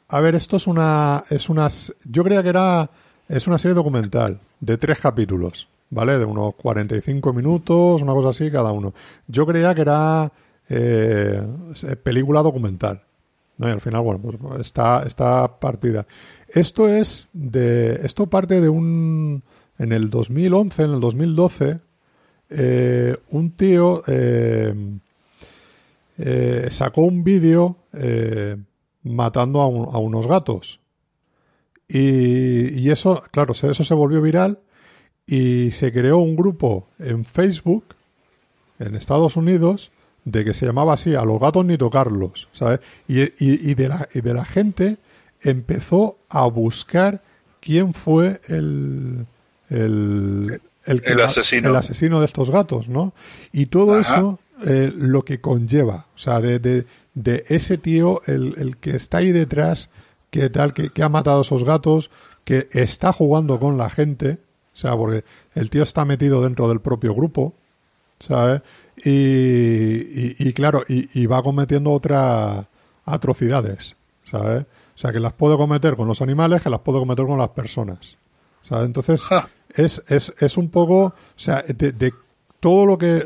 a 0.07 0.19
ver, 0.19 0.35
esto 0.35 0.57
es 0.57 0.67
una, 0.67 1.23
es 1.29 1.49
una, 1.49 1.69
yo 2.03 2.23
creía 2.23 2.43
que 2.43 2.49
era, 2.49 2.89
es 3.29 3.47
una 3.47 3.57
serie 3.57 3.73
documental 3.73 4.39
de 4.59 4.77
tres 4.77 4.99
capítulos, 4.99 5.67
¿vale? 5.89 6.17
De 6.19 6.25
unos 6.25 6.55
45 6.55 7.33
minutos, 7.33 8.01
una 8.01 8.13
cosa 8.13 8.29
así 8.29 8.51
cada 8.51 8.71
uno. 8.71 8.93
Yo 9.27 9.45
creía 9.45 9.73
que 9.73 9.81
era 9.81 10.31
película 12.03 12.41
documental. 12.41 13.01
¿no? 13.57 13.67
Y 13.67 13.71
al 13.71 13.81
final, 13.81 14.01
bueno, 14.01 14.19
pues 14.21 14.61
está, 14.61 15.03
está 15.03 15.59
partida. 15.59 16.05
Esto 16.47 16.87
es 16.87 17.29
de, 17.33 17.99
esto 18.03 18.27
parte 18.27 18.61
de 18.61 18.69
un, 18.69 19.43
en 19.77 19.91
el 19.91 20.09
2011, 20.09 20.83
en 20.83 20.91
el 20.91 20.99
2012, 20.99 21.79
eh, 22.57 23.17
un 23.31 23.51
tío 23.51 24.01
eh, 24.07 24.73
eh, 26.17 26.67
sacó 26.71 27.01
un 27.01 27.23
vídeo 27.23 27.75
matando 29.03 29.61
a, 29.61 29.99
unos 29.99 30.25
gatos. 30.25 30.79
Y, 31.87 32.89
eso, 32.89 33.21
claro, 33.31 33.53
eso 33.53 33.83
se 33.83 33.93
volvió 33.93 34.21
viral 34.21 34.59
y 35.27 35.71
se 35.71 35.91
creó 35.91 36.19
un 36.19 36.35
grupo 36.35 36.87
en 36.97 37.25
Facebook 37.25 37.83
en 38.79 38.95
Estados 38.95 39.35
Unidos 39.35 39.91
de 40.23 40.45
que 40.45 40.53
se 40.53 40.65
llamaba 40.65 40.93
así, 40.93 41.13
a 41.13 41.25
los 41.25 41.39
gatos 41.39 41.65
ni 41.65 41.77
tocarlos, 41.77 42.47
¿sabes? 42.53 42.79
Y, 43.07 43.21
y, 43.37 43.75
de, 43.75 43.89
la, 43.89 44.07
y 44.13 44.21
de 44.21 44.33
la 44.33 44.45
gente 44.45 44.97
empezó 45.41 46.17
a 46.29 46.47
buscar 46.47 47.21
quién 47.59 47.93
fue 47.93 48.41
el, 48.47 49.27
el, 50.85 51.21
asesino. 51.21 51.69
el 51.69 51.75
asesino 51.75 52.19
de 52.19 52.25
estos 52.25 52.49
gatos, 52.49 52.87
¿no? 52.87 53.13
Y 53.51 53.67
todo 53.67 53.99
eso, 53.99 54.39
eh, 54.65 54.91
lo 54.95 55.23
que 55.23 55.41
conlleva, 55.41 56.05
o 56.15 56.19
sea, 56.19 56.39
de, 56.39 56.59
de, 56.59 56.85
de 57.13 57.45
ese 57.49 57.77
tío, 57.77 58.21
el, 58.25 58.55
el, 58.57 58.77
que 58.77 58.95
está 58.95 59.17
ahí 59.17 59.31
detrás, 59.31 59.89
que 60.29 60.49
tal, 60.49 60.73
que, 60.73 60.89
que 60.89 61.03
ha 61.03 61.09
matado 61.09 61.39
a 61.39 61.41
esos 61.41 61.63
gatos, 61.63 62.09
que 62.43 62.67
está 62.71 63.11
jugando 63.11 63.59
con 63.59 63.77
la 63.77 63.89
gente, 63.89 64.37
o 64.73 64.77
sea, 64.77 64.95
porque 64.95 65.23
el 65.55 65.69
tío 65.69 65.83
está 65.83 66.05
metido 66.05 66.41
dentro 66.41 66.67
del 66.69 66.81
propio 66.81 67.15
grupo, 67.15 67.53
¿sabes? 68.19 68.61
Y, 68.97 70.47
y, 70.47 70.53
claro, 70.53 70.83
y, 70.87 71.25
va 71.25 71.43
cometiendo 71.43 71.91
otras 71.91 72.65
atrocidades, 73.05 73.95
¿sabes? 74.25 74.65
O 74.95 74.97
sea, 74.97 75.11
que 75.11 75.19
las 75.19 75.33
puede 75.33 75.57
cometer 75.57 75.95
con 75.95 76.07
los 76.07 76.21
animales, 76.21 76.61
que 76.61 76.69
las 76.69 76.79
puede 76.79 76.99
cometer 76.99 77.25
con 77.25 77.37
las 77.37 77.49
personas, 77.49 77.99
¿sabes? 78.63 78.85
Entonces, 78.85 79.21
es, 79.75 80.01
es, 80.07 80.33
es 80.39 80.57
un 80.57 80.69
poco, 80.69 81.05
o 81.05 81.13
sea, 81.35 81.63
de, 81.67 82.13
todo 82.59 82.85
lo 82.85 82.97
que, 82.97 83.23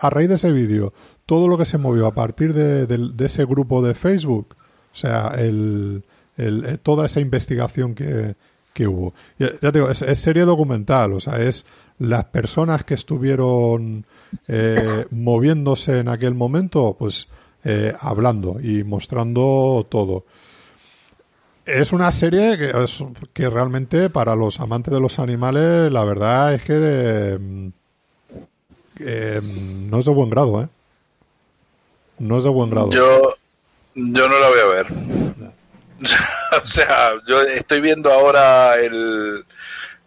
a 0.00 0.10
raíz 0.10 0.28
de 0.28 0.34
ese 0.34 0.52
vídeo, 0.52 0.92
todo 1.26 1.48
lo 1.48 1.56
que 1.56 1.64
se 1.64 1.78
movió 1.78 2.06
a 2.06 2.14
partir 2.14 2.52
de, 2.52 2.86
de, 2.86 3.24
ese 3.24 3.44
grupo 3.44 3.82
de 3.82 3.94
Facebook, 3.94 4.56
o 4.92 4.96
sea, 4.96 5.28
el, 5.36 6.02
el, 6.36 6.78
toda 6.82 7.06
esa 7.06 7.20
investigación 7.20 7.94
que, 7.94 8.34
que 8.72 8.86
hubo. 8.86 9.14
Ya, 9.38 9.56
te 9.58 9.72
digo, 9.72 9.88
es, 9.88 9.98
serie 10.18 10.42
documental, 10.42 11.12
o 11.12 11.20
sea, 11.20 11.40
es 11.40 11.64
las 11.98 12.24
personas 12.26 12.84
que 12.84 12.94
estuvieron 12.94 14.04
eh, 14.48 15.06
moviéndose 15.10 15.98
en 15.98 16.08
aquel 16.08 16.34
momento, 16.34 16.96
pues 16.98 17.28
eh, 17.62 17.94
hablando 18.00 18.58
y 18.60 18.84
mostrando 18.84 19.86
todo. 19.88 20.24
Es 21.66 21.92
una 21.92 22.10
serie 22.12 22.58
que, 22.58 22.72
que 23.32 23.50
realmente 23.50 24.10
para 24.10 24.34
los 24.34 24.58
amantes 24.60 24.92
de 24.92 25.00
los 25.00 25.18
animales, 25.18 25.92
la 25.92 26.04
verdad 26.04 26.54
es 26.54 26.62
que 26.62 27.72
no 29.02 29.98
es 29.98 30.04
de 30.04 30.12
buen 30.12 30.30
grado, 30.30 30.62
¿eh? 30.62 30.68
No 32.18 32.38
es 32.38 32.44
de 32.44 32.50
buen 32.50 32.70
grado. 32.70 32.90
Yo, 32.90 33.34
yo 33.94 34.28
no 34.28 34.38
la 34.38 34.48
voy 34.48 34.58
a 34.58 34.66
ver. 34.66 34.86
o 36.62 36.66
sea, 36.66 37.12
yo 37.26 37.40
estoy 37.42 37.80
viendo 37.80 38.12
ahora 38.12 38.76
el, 38.76 39.44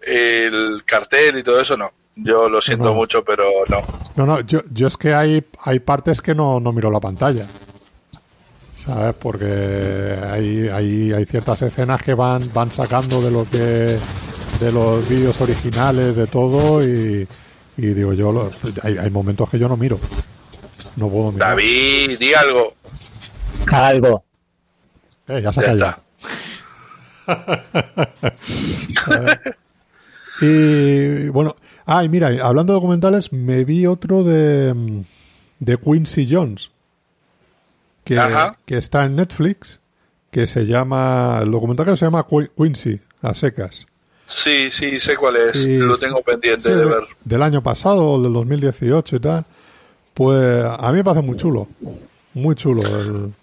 el 0.01 0.83
cartel 0.85 1.39
y 1.39 1.43
todo 1.43 1.59
eso, 1.59 1.77
no. 1.77 1.91
Yo 2.15 2.47
lo 2.47 2.61
siento 2.61 2.93
mucho, 2.93 3.23
pero 3.23 3.43
no. 3.67 3.81
No, 4.15 4.25
no, 4.27 4.41
yo, 4.41 4.61
yo 4.71 4.87
es 4.87 4.97
que 4.97 5.13
hay, 5.13 5.43
hay 5.59 5.79
partes 5.79 6.21
que 6.21 6.35
no, 6.35 6.59
no 6.59 6.71
miro 6.71 6.91
la 6.91 6.99
pantalla. 6.99 7.49
¿Sabes? 8.77 9.15
Porque 9.15 9.45
hay, 9.45 10.67
hay, 10.67 11.13
hay 11.13 11.25
ciertas 11.25 11.61
escenas 11.61 12.01
que 12.01 12.13
van, 12.13 12.51
van 12.53 12.71
sacando 12.71 13.21
de 13.21 13.31
lo 13.31 13.49
que 13.49 13.99
de 14.59 14.71
los 14.71 15.07
vídeos 15.09 15.39
originales, 15.41 16.15
de 16.15 16.27
todo, 16.27 16.83
y, 16.83 17.27
y 17.77 17.85
digo 17.87 18.13
yo, 18.13 18.49
hay, 18.81 18.97
hay 18.97 19.09
momentos 19.09 19.49
que 19.49 19.59
yo 19.59 19.67
no 19.67 19.77
miro. 19.77 19.99
No 20.95 21.09
puedo 21.09 21.31
mirar. 21.31 21.49
David, 21.49 22.19
di 22.19 22.33
algo. 22.33 22.73
Algo. 23.71 24.23
Eh, 25.27 25.41
ya 25.41 25.53
se 25.53 25.65
ha 25.65 25.99
y 30.41 31.29
bueno, 31.29 31.55
ay, 31.85 32.09
mira, 32.09 32.27
hablando 32.45 32.73
de 32.73 32.75
documentales, 32.75 33.31
me 33.31 33.63
vi 33.63 33.85
otro 33.85 34.25
de, 34.25 35.05
de 35.59 35.77
Quincy 35.77 36.27
Jones, 36.29 36.69
que, 38.03 38.19
que 38.65 38.77
está 38.77 39.05
en 39.05 39.15
Netflix, 39.15 39.79
que 40.31 40.47
se 40.47 40.65
llama, 40.65 41.39
el 41.41 41.51
documental 41.51 41.85
que 41.85 41.97
se 41.97 42.05
llama 42.05 42.25
Quincy, 42.57 42.99
a 43.21 43.33
secas. 43.35 43.85
Sí, 44.25 44.71
sí, 44.71 44.99
sé 44.99 45.15
cuál 45.15 45.35
es, 45.35 45.67
lo 45.67 45.97
tengo 45.97 46.21
pendiente 46.21 46.73
de 46.73 46.85
ver. 46.85 47.03
Del 47.23 47.43
año 47.43 47.61
pasado, 47.61 48.21
del 48.21 48.33
2018 48.33 49.15
y 49.15 49.19
tal. 49.19 49.45
Pues 50.13 50.65
a 50.65 50.91
mí 50.91 50.97
me 50.97 51.03
parece 51.03 51.25
muy 51.25 51.37
chulo, 51.37 51.67
muy 52.33 52.55
chulo 52.55 52.83
el, 52.83 53.33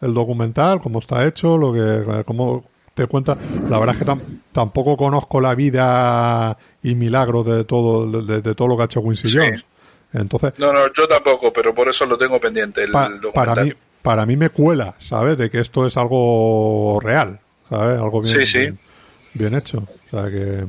el 0.00 0.14
documental, 0.14 0.80
cómo 0.80 1.00
está 1.00 1.26
hecho, 1.26 1.56
lo 1.56 1.72
que, 1.72 2.24
cómo 2.24 2.64
te 2.94 3.06
cuenta. 3.06 3.36
La 3.68 3.78
verdad 3.78 3.96
es 3.96 4.04
que 4.04 4.20
tampoco 4.52 4.96
conozco 4.96 5.40
la 5.40 5.54
vida 5.54 6.56
y 6.82 6.94
milagros 6.94 7.46
de 7.46 7.64
todo, 7.64 8.22
de, 8.22 8.54
todo 8.54 8.68
lo 8.68 8.76
que 8.76 8.82
ha 8.82 8.86
hecho 8.86 9.02
Quincy 9.02 9.28
Jones. 9.32 9.64
Entonces, 10.12 10.54
no, 10.58 10.72
no, 10.72 10.92
yo 10.92 11.06
tampoco, 11.06 11.52
pero 11.52 11.74
por 11.74 11.88
eso 11.88 12.04
lo 12.06 12.18
tengo 12.18 12.40
pendiente. 12.40 12.82
El, 12.82 12.92
Para 13.32 13.64
mí, 13.64 13.72
para 14.02 14.26
mí 14.26 14.36
me 14.36 14.50
cuela, 14.50 14.94
¿sabes? 14.98 15.38
De 15.38 15.50
que 15.50 15.60
esto 15.60 15.86
es 15.86 15.96
algo 15.96 16.98
real, 17.00 17.40
¿sabes? 17.68 18.00
Algo 18.00 18.22
bien, 18.22 18.78
bien, 19.34 19.54
hecho. 19.54 19.78
O 19.78 20.10
sea 20.10 20.30
que, 20.30 20.64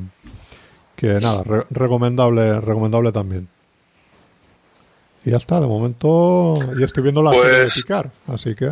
que 0.96 1.08
nada, 1.20 1.44
recomendable, 1.70 2.60
recomendable 2.60 3.12
también. 3.12 3.48
Y 5.24 5.32
ya 5.32 5.38
está, 5.38 5.60
de 5.60 5.68
momento, 5.68 6.58
y 6.78 6.84
estoy 6.84 7.04
viendo 7.04 7.22
la 7.22 7.32
pues, 7.32 7.74
serie 7.74 8.12
así 8.28 8.56
que. 8.56 8.72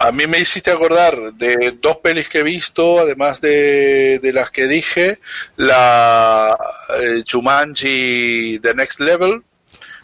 A 0.00 0.12
mí 0.12 0.28
me 0.28 0.38
hiciste 0.38 0.70
acordar 0.70 1.32
de 1.34 1.76
dos 1.82 1.96
pelis 1.96 2.28
que 2.28 2.38
he 2.38 2.42
visto, 2.44 3.00
además 3.00 3.40
de, 3.40 4.20
las 4.32 4.50
que 4.52 4.68
dije, 4.68 5.18
la 5.56 6.56
eh, 6.96 7.24
Jumanji 7.28 8.60
The 8.60 8.74
Next 8.74 9.00
Level, 9.00 9.42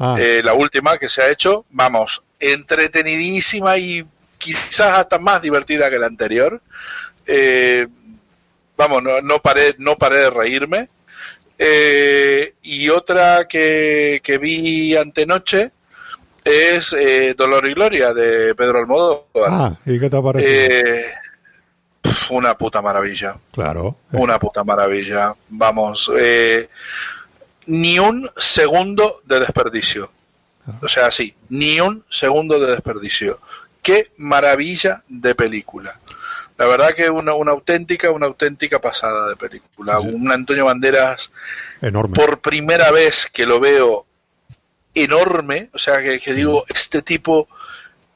ah. 0.00 0.16
eh, 0.18 0.42
la 0.42 0.54
última 0.54 0.98
que 0.98 1.08
se 1.08 1.22
ha 1.22 1.30
hecho, 1.30 1.64
vamos, 1.70 2.24
entretenidísima 2.52 3.76
y 3.78 4.04
quizás 4.38 4.98
hasta 4.98 5.18
más 5.18 5.42
divertida 5.42 5.90
que 5.90 5.98
la 5.98 6.06
anterior. 6.06 6.60
Eh, 7.26 7.86
vamos, 8.76 9.02
no, 9.02 9.20
no, 9.20 9.40
paré, 9.40 9.74
no 9.78 9.96
paré 9.96 10.20
de 10.20 10.30
reírme. 10.30 10.88
y 12.62 12.88
otra 12.88 13.46
que, 13.48 14.20
que 14.22 14.38
vi 14.38 14.96
antenoche, 14.96 15.72
es 16.44 16.92
eh, 16.92 17.34
Dolor 17.36 17.66
y 17.66 17.72
Gloria 17.72 18.12
de 18.12 18.54
Pedro 18.54 18.78
Almodóvar. 18.78 19.50
Ah, 19.50 19.72
¿y 19.86 19.98
qué 19.98 20.10
te 20.10 20.20
parece? 20.20 20.66
Eh, 20.66 21.14
una 22.30 22.56
puta 22.56 22.82
maravilla. 22.82 23.36
Claro. 23.50 23.96
Una 24.12 24.38
puta 24.38 24.62
maravilla. 24.62 25.34
Vamos, 25.48 26.10
eh, 26.16 26.68
ni 27.66 27.98
un 27.98 28.30
segundo 28.36 29.22
de 29.24 29.40
desperdicio. 29.40 30.10
O 30.80 30.88
sea, 30.88 31.10
sí, 31.10 31.34
ni 31.48 31.80
un 31.80 32.04
segundo 32.08 32.58
de 32.58 32.72
desperdicio. 32.72 33.40
Qué 33.82 34.10
maravilla 34.16 35.02
de 35.08 35.34
película. 35.34 35.98
La 36.56 36.66
verdad 36.66 36.94
que 36.94 37.10
una, 37.10 37.34
una 37.34 37.52
auténtica, 37.52 38.10
una 38.10 38.26
auténtica 38.26 38.78
pasada 38.78 39.28
de 39.28 39.36
película. 39.36 39.98
Un 39.98 40.30
Antonio 40.30 40.66
Banderas 40.66 41.30
enorme. 41.82 42.14
Por 42.14 42.40
primera 42.40 42.90
vez 42.92 43.28
que 43.32 43.44
lo 43.44 43.60
veo 43.60 44.06
enorme, 44.94 45.70
o 45.72 45.78
sea, 45.78 46.00
que, 46.00 46.32
digo, 46.32 46.64
este 46.68 47.02
tipo 47.02 47.48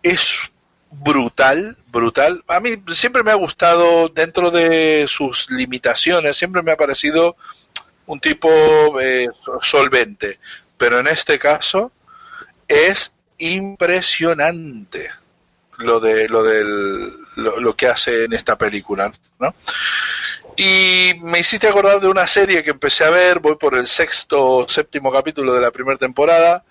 es 0.03 0.39
brutal, 0.91 1.77
brutal. 1.89 2.45
A 2.47 2.61
mí 2.61 2.81
siempre 2.95 3.23
me 3.23 3.33
ha 3.33 3.35
gustado, 3.35 4.09
dentro 4.09 4.51
de 4.51 5.07
sus 5.09 5.51
limitaciones, 5.51 6.37
siempre 6.37 6.63
me 6.63 6.73
ha 6.73 6.77
parecido 6.77 7.37
un 8.07 8.21
tipo 8.21 8.99
eh, 9.01 9.29
solvente, 9.61 10.39
pero 10.79 11.01
en 11.01 11.09
este 11.09 11.39
caso 11.39 11.93
es 12.69 13.11
impresionante 13.39 15.11
lo 15.79 16.01
de 16.01 16.29
lo 16.29 16.43
del 16.43 17.13
lo, 17.37 17.75
que 17.75 17.87
hace 17.87 18.25
en 18.25 18.33
esta 18.33 18.57
película, 18.57 19.13
¿no? 19.39 19.55
Y 20.57 21.13
me 21.23 21.39
hiciste 21.39 21.69
acordar 21.69 22.01
de 22.01 22.09
una 22.09 22.27
serie 22.27 22.65
que 22.65 22.71
empecé 22.71 23.05
a 23.05 23.11
ver, 23.11 23.39
voy 23.39 23.55
por 23.55 23.77
el 23.77 23.87
sexto 23.87 24.67
séptimo 24.69 25.13
capítulo 25.13 25.55
de 25.55 25.61
la 25.61 25.71
primera 25.71 25.97
temporada, 25.97 26.65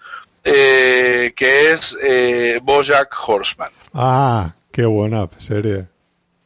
eh, 0.44 1.34
que 1.36 1.72
es 1.72 1.98
eh, 2.04 2.60
Bojack 2.62 3.16
Horseman. 3.26 3.72
Ah, 3.94 4.54
qué 4.74 4.86
buena 4.86 5.30
serie. 5.40 5.86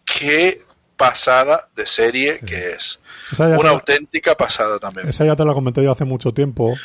Qué 0.06 0.62
pasada 0.95 1.68
de 1.76 1.88
serie 1.88 2.39
que 2.39 2.74
es. 2.74 2.99
Una 3.39 3.72
auténtica 3.72 4.36
pasada 4.36 4.78
también. 4.78 5.10
Esa 5.10 5.26
ya 5.26 5.36
te 5.36 5.43
la 5.43 5.54
comenté 5.54 5.84
yo 5.84 5.91
hace 5.91 6.06
mucho 6.06 6.32
tiempo. 6.32 6.76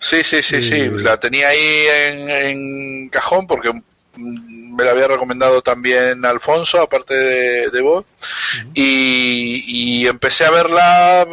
Sí, 0.00 0.24
sí, 0.24 0.42
sí, 0.42 0.62
sí. 0.62 0.88
La 0.88 1.20
tenía 1.20 1.48
ahí 1.48 1.86
en, 1.86 3.08
cajón 3.10 3.46
porque 3.46 3.70
me 4.16 4.82
la 4.82 4.92
había 4.92 5.08
recomendado 5.08 5.62
también 5.62 6.24
Alfonso, 6.24 6.80
aparte 6.80 7.14
de, 7.14 7.80
vos. 7.82 8.06
y, 8.74 10.02
y, 10.02 10.08
empecé 10.08 10.46
a 10.46 10.50
verla 10.50 11.26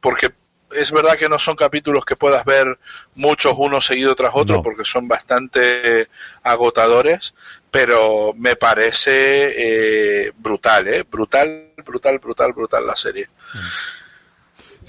porque 0.00 0.32
es 0.74 0.90
verdad 0.90 1.18
que 1.18 1.28
no 1.28 1.38
son 1.38 1.56
capítulos 1.56 2.04
que 2.04 2.16
puedas 2.16 2.44
ver 2.44 2.78
muchos 3.14 3.54
uno 3.56 3.80
seguido 3.80 4.14
tras 4.14 4.32
otro 4.34 4.62
porque 4.62 4.84
son 4.84 5.08
bastante 5.08 6.08
agotadores, 6.42 7.34
pero 7.70 8.32
me 8.36 8.56
parece 8.56 10.26
eh, 10.26 10.32
brutal, 10.36 10.88
¿eh? 10.88 11.04
Brutal, 11.10 11.72
brutal, 11.84 12.18
brutal, 12.18 12.52
brutal 12.52 12.86
la 12.86 12.96
serie. 12.96 13.28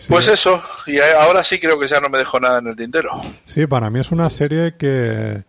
Pues 0.07 0.27
eso, 0.27 0.61
y 0.85 0.99
ahora 0.99 1.43
sí 1.43 1.59
creo 1.59 1.79
que 1.79 1.87
ya 1.87 1.99
no 1.99 2.09
me 2.09 2.17
dejo 2.17 2.39
nada 2.39 2.59
en 2.59 2.67
el 2.67 2.75
tintero. 2.75 3.21
Sí, 3.45 3.67
para 3.67 3.89
mí 3.89 3.99
es 3.99 4.11
una 4.11 4.29
serie 4.29 4.75
que, 4.77 5.43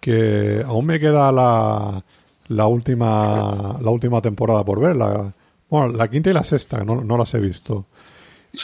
que 0.00 0.62
aún 0.66 0.86
me 0.86 1.00
queda 1.00 1.32
la, 1.32 2.02
la 2.48 2.66
última 2.66 3.78
la 3.80 3.90
última 3.90 4.20
temporada 4.20 4.64
por 4.64 4.80
ver, 4.80 4.96
la, 4.96 5.32
bueno, 5.68 5.88
la 5.88 6.08
quinta 6.08 6.30
y 6.30 6.32
la 6.32 6.44
sexta, 6.44 6.84
no, 6.84 7.02
no 7.02 7.16
las 7.16 7.32
he 7.34 7.38
visto. 7.38 7.86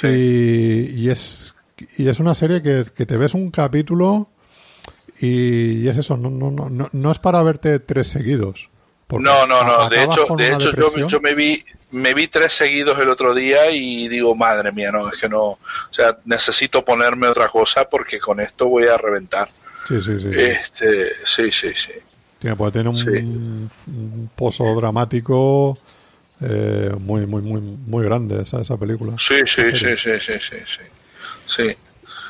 Y, 0.02 1.10
es, 1.10 1.54
y 1.98 2.08
es 2.08 2.18
una 2.18 2.34
serie 2.34 2.62
que, 2.62 2.84
te 2.84 3.16
ves 3.16 3.34
un 3.34 3.50
capítulo 3.50 4.28
y, 5.20 5.86
es 5.86 5.98
eso, 5.98 6.16
no, 6.16 6.30
no, 6.30 6.50
no, 6.50 6.88
no 6.90 7.12
es 7.12 7.18
para 7.18 7.42
verte 7.42 7.78
tres 7.78 8.08
seguidos. 8.08 8.68
No, 9.10 9.46
no, 9.46 9.62
no. 9.62 9.90
De 9.90 10.04
hecho, 10.04 10.26
de 10.36 10.54
hecho 10.54 10.70
yo, 10.74 11.06
yo, 11.06 11.20
me 11.20 11.34
vi 11.34 11.62
me 11.92 12.14
vi 12.14 12.28
tres 12.28 12.54
seguidos 12.54 12.98
el 12.98 13.08
otro 13.08 13.34
día 13.34 13.70
y 13.70 14.08
digo, 14.08 14.34
madre 14.34 14.72
mía, 14.72 14.90
no, 14.90 15.08
es 15.08 15.20
que 15.20 15.28
no, 15.28 15.42
o 15.42 15.58
sea, 15.90 16.16
necesito 16.24 16.84
ponerme 16.84 17.28
otra 17.28 17.48
cosa 17.48 17.84
porque 17.84 18.18
con 18.18 18.40
esto 18.40 18.68
voy 18.68 18.86
a 18.88 18.96
reventar. 18.96 19.48
Sí, 19.88 20.00
sí, 20.02 20.20
sí. 20.20 20.28
Este, 20.34 21.12
sí, 21.24 21.50
sí, 21.50 21.68
sí. 21.74 21.92
Tiene, 22.38 22.56
pues 22.56 22.72
tiene 22.72 22.88
un, 22.88 23.70
un 23.86 24.30
pozo 24.34 24.64
dramático 24.74 25.78
eh, 26.44 26.92
muy, 26.98 27.26
muy, 27.26 27.40
muy, 27.42 27.60
muy 27.60 28.04
grande 28.04 28.42
esa, 28.42 28.60
esa 28.60 28.76
película. 28.76 29.14
Sí, 29.18 29.36
sí, 29.46 29.62
sí, 29.74 29.96
sí, 29.96 30.10
sí, 30.18 30.32
sí, 30.40 30.78
sí, 31.46 31.76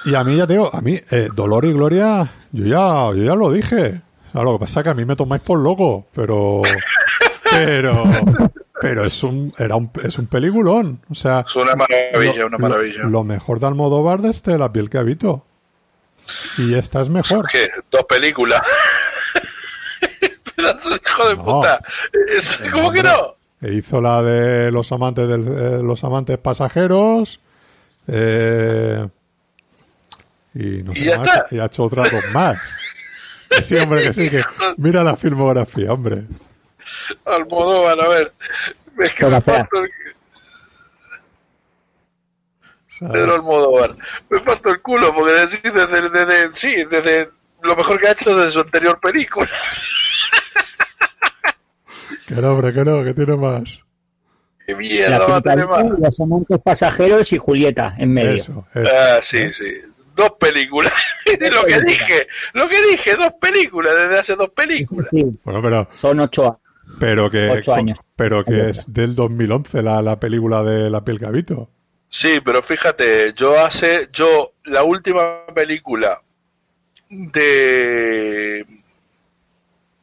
Y 0.05 0.15
a 0.15 0.23
mí 0.23 0.37
ya 0.37 0.47
te 0.47 0.55
digo, 0.55 0.69
a 0.75 0.81
mí, 0.83 1.01
eh, 1.11 1.29
Dolor 1.35 1.65
y 1.65 1.73
Gloria, 1.73 2.31
yo 2.53 2.67
ya, 2.67 3.17
yo 3.17 3.25
ya 3.25 3.35
lo 3.35 3.51
dije. 3.51 4.03
lo 4.35 4.53
que 4.53 4.59
pasa 4.59 4.81
es 4.81 4.85
que 4.85 4.91
a 4.91 4.95
mí 4.95 5.07
me 5.07 5.17
tomáis 5.17 5.43
por 5.43 5.59
loco, 5.59 6.09
pero, 6.15 6.61
pero, 7.51 8.05
pero 8.83 9.03
es 9.03 9.23
un, 9.23 9.53
era 9.59 9.77
un, 9.77 9.91
es 10.03 10.19
un 10.19 10.27
peliculón. 10.27 11.01
O 11.11 11.15
sea, 11.15 11.45
es 11.47 11.57
una 11.57 11.75
maravilla, 11.75 12.41
lo, 12.43 12.47
una 12.49 12.59
maravilla. 12.59 13.03
Lo, 13.05 13.09
lo, 13.11 13.25
mejor 13.25 13.61
de 13.61 13.67
Almodóvar 13.67 14.21
desde 14.21 14.59
La 14.59 14.73
piel 14.73 14.91
que 14.91 14.99
habito. 14.99 15.45
Y 16.59 16.75
esta 16.75 17.01
es 17.03 17.09
mejor. 17.09 17.47
¿Qué? 17.51 17.69
Dos 17.91 18.05
películas. 18.09 18.61
Pedazo 20.57 20.97
hijo 20.97 21.29
de 21.29 21.37
No. 21.37 21.45
puta. 21.45 21.81
¿Cómo 22.73 22.93
que 22.93 23.03
no? 23.03 23.35
Hizo 23.63 24.01
la 24.01 24.23
de 24.23 24.71
los 24.73 24.91
amantes 24.93 25.29
del, 25.29 25.47
eh, 25.47 25.81
los 25.83 26.03
amantes 26.05 26.39
pasajeros. 26.39 27.41
eh, 28.09 29.09
y 30.55 30.83
no 30.83 30.93
Y 30.93 30.97
sé 30.97 31.05
ya 31.07 31.19
más, 31.19 31.29
está. 31.29 31.47
y 31.51 31.59
ha 31.61 31.65
hecho 31.67 31.85
otras 31.85 32.11
dos 32.11 32.25
más. 32.33 32.59
Que 33.53 33.63
sí, 33.65 33.77
hombre, 33.77 34.03
que 34.03 34.15
sí, 34.15 34.31
que 34.31 34.43
mira 34.79 35.05
la 35.05 35.15
filmografía, 35.17 35.93
hombre. 35.93 36.25
Almodóvar, 37.25 38.01
a 38.01 38.09
ver. 38.09 38.33
Es 39.01 39.15
que 39.15 39.25
me 39.27 39.41
falta 39.41 39.79
el- 39.81 39.91
Pedro 43.13 43.35
Almodóvar. 43.35 43.97
Me 44.31 44.41
falta 44.41 44.71
el 44.71 44.81
culo 44.81 45.13
porque 45.15 45.33
decís 45.33 45.73
desde, 45.73 46.09
desde, 46.09 46.55
sí, 46.55 46.85
desde 46.89 47.31
lo 47.63 47.75
mejor 47.75 48.01
que 48.01 48.09
ha 48.09 48.13
hecho 48.13 48.35
desde 48.37 48.53
su 48.53 48.61
anterior 48.61 49.01
película. 49.01 49.49
que 52.27 52.35
no, 52.35 52.53
hombre, 52.53 52.73
que 52.73 52.85
no, 52.85 53.03
que 53.03 53.15
tiene 53.15 53.37
más. 53.37 53.63
Qué 54.67 54.73
La 54.73 54.79
mierda 54.79 55.27
va 55.27 55.37
a 55.37 55.41
tener 55.43 55.67
más. 55.67 55.85
los 55.99 56.21
amantes 56.21 56.59
pasajeros 56.63 57.33
y 57.33 57.39
Julieta 57.39 57.95
en 57.99 58.15
medio. 58.15 58.43
Eso, 58.43 58.67
eso. 58.75 58.89
Ah, 58.93 59.19
sí, 59.21 59.53
sí. 59.53 59.81
Dos 60.15 60.33
películas. 60.39 60.93
De 61.27 61.51
lo 61.51 61.65
que 61.65 61.75
películas. 61.75 61.85
dije, 61.87 62.29
lo 62.53 62.69
que 62.69 62.83
dije, 62.87 63.17
dos 63.17 63.33
películas, 63.41 63.97
desde 63.97 64.19
hace 64.21 64.37
dos 64.37 64.51
películas. 64.51 65.09
Sí, 65.11 65.25
Bueno, 65.43 65.61
pero, 65.63 65.89
son 65.95 66.21
ocho 66.21 66.43
años. 66.45 66.59
Pero 66.99 67.31
que, 67.31 67.51
Ocho 67.51 67.75
años. 67.75 67.99
pero 68.17 68.45
que 68.45 68.71
es 68.71 68.85
del 68.93 69.15
2011 69.15 69.83
la, 69.83 70.03
la 70.03 70.19
película 70.19 70.63
de 70.63 70.91
La 70.91 71.03
piel 71.03 71.25
habito. 71.25 71.69
Sí, 72.09 72.41
pero 72.45 72.63
fíjate, 72.63 73.33
yo 73.35 73.59
hace, 73.59 74.09
yo, 74.13 74.53
la 74.65 74.85
última 74.85 75.47
película 75.55 76.21
de, 77.09 78.67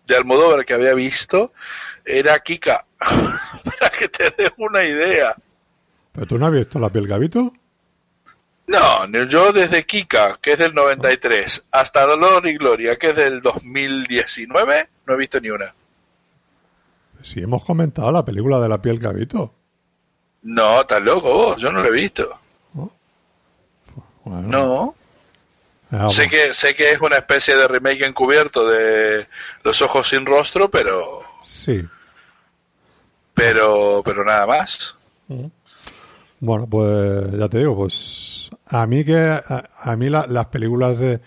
de 0.08 0.16
Almodóvar 0.16 0.66
que 0.66 0.74
había 0.74 0.96
visto 0.96 1.54
era 2.04 2.40
Kika. 2.40 2.86
Para 3.00 3.92
que 3.92 4.10
te 4.10 4.32
des 4.32 4.52
una 4.58 4.84
idea. 4.84 5.36
¿Pero 6.12 6.26
tú 6.26 6.38
no 6.40 6.48
has 6.48 6.52
visto 6.52 6.80
La 6.80 6.90
piel? 6.90 7.08
No, 8.68 9.08
no, 9.08 9.24
yo 9.24 9.52
desde 9.52 9.86
Kika, 9.86 10.40
que 10.42 10.54
es 10.54 10.60
del 10.60 10.74
93, 10.74 11.64
hasta 11.72 12.06
Dolor 12.06 12.48
y 12.48 12.58
Gloria, 12.58 12.98
que 12.98 13.12
es 13.12 13.16
del 13.16 13.42
2019, 13.42 14.88
no 15.06 15.14
he 15.14 15.18
visto 15.18 15.40
ni 15.40 15.50
una. 15.50 15.74
Sí, 17.24 17.41
hemos 17.41 17.63
comentado 17.65 18.11
la 18.11 18.24
película 18.24 18.59
de 18.59 18.70
La 18.70 18.82
piel 18.82 18.99
que 18.99 19.07
habito. 19.07 19.53
No, 20.43 20.82
estás 20.82 21.01
loco 21.01 21.32
vos, 21.34 21.61
yo 21.61 21.72
no 21.72 21.82
lo 21.82 21.88
he 21.89 21.91
visto. 21.91 22.30
Bueno, 24.24 24.47
No. 24.47 24.95
ah, 25.91 26.09
Sé 26.09 26.30
que, 26.30 26.53
sé 26.53 26.76
que 26.76 26.91
es 26.91 27.01
una 27.01 27.17
especie 27.17 27.55
de 27.55 27.67
remake 27.67 28.05
encubierto 28.05 28.67
de 28.67 29.28
Los 29.63 29.82
ojos 29.82 30.07
sin 30.09 30.26
rostro, 30.26 30.70
pero, 30.70 31.24
Sí. 31.43 31.82
pero, 33.34 34.01
pero 34.03 34.24
nada 34.24 34.45
más. 34.45 34.95
Bueno, 36.39 36.67
pues 36.70 37.32
ya 37.38 37.49
te 37.49 37.59
digo, 37.59 37.76
pues 37.76 38.49
a 38.67 38.86
mí 38.88 39.03
que 39.03 39.17
a, 39.17 39.70
a 39.78 39.95
mí 39.95 40.09
la- 40.09 40.28
las 40.28 40.47
películas 40.47 40.99
de, 40.99 41.20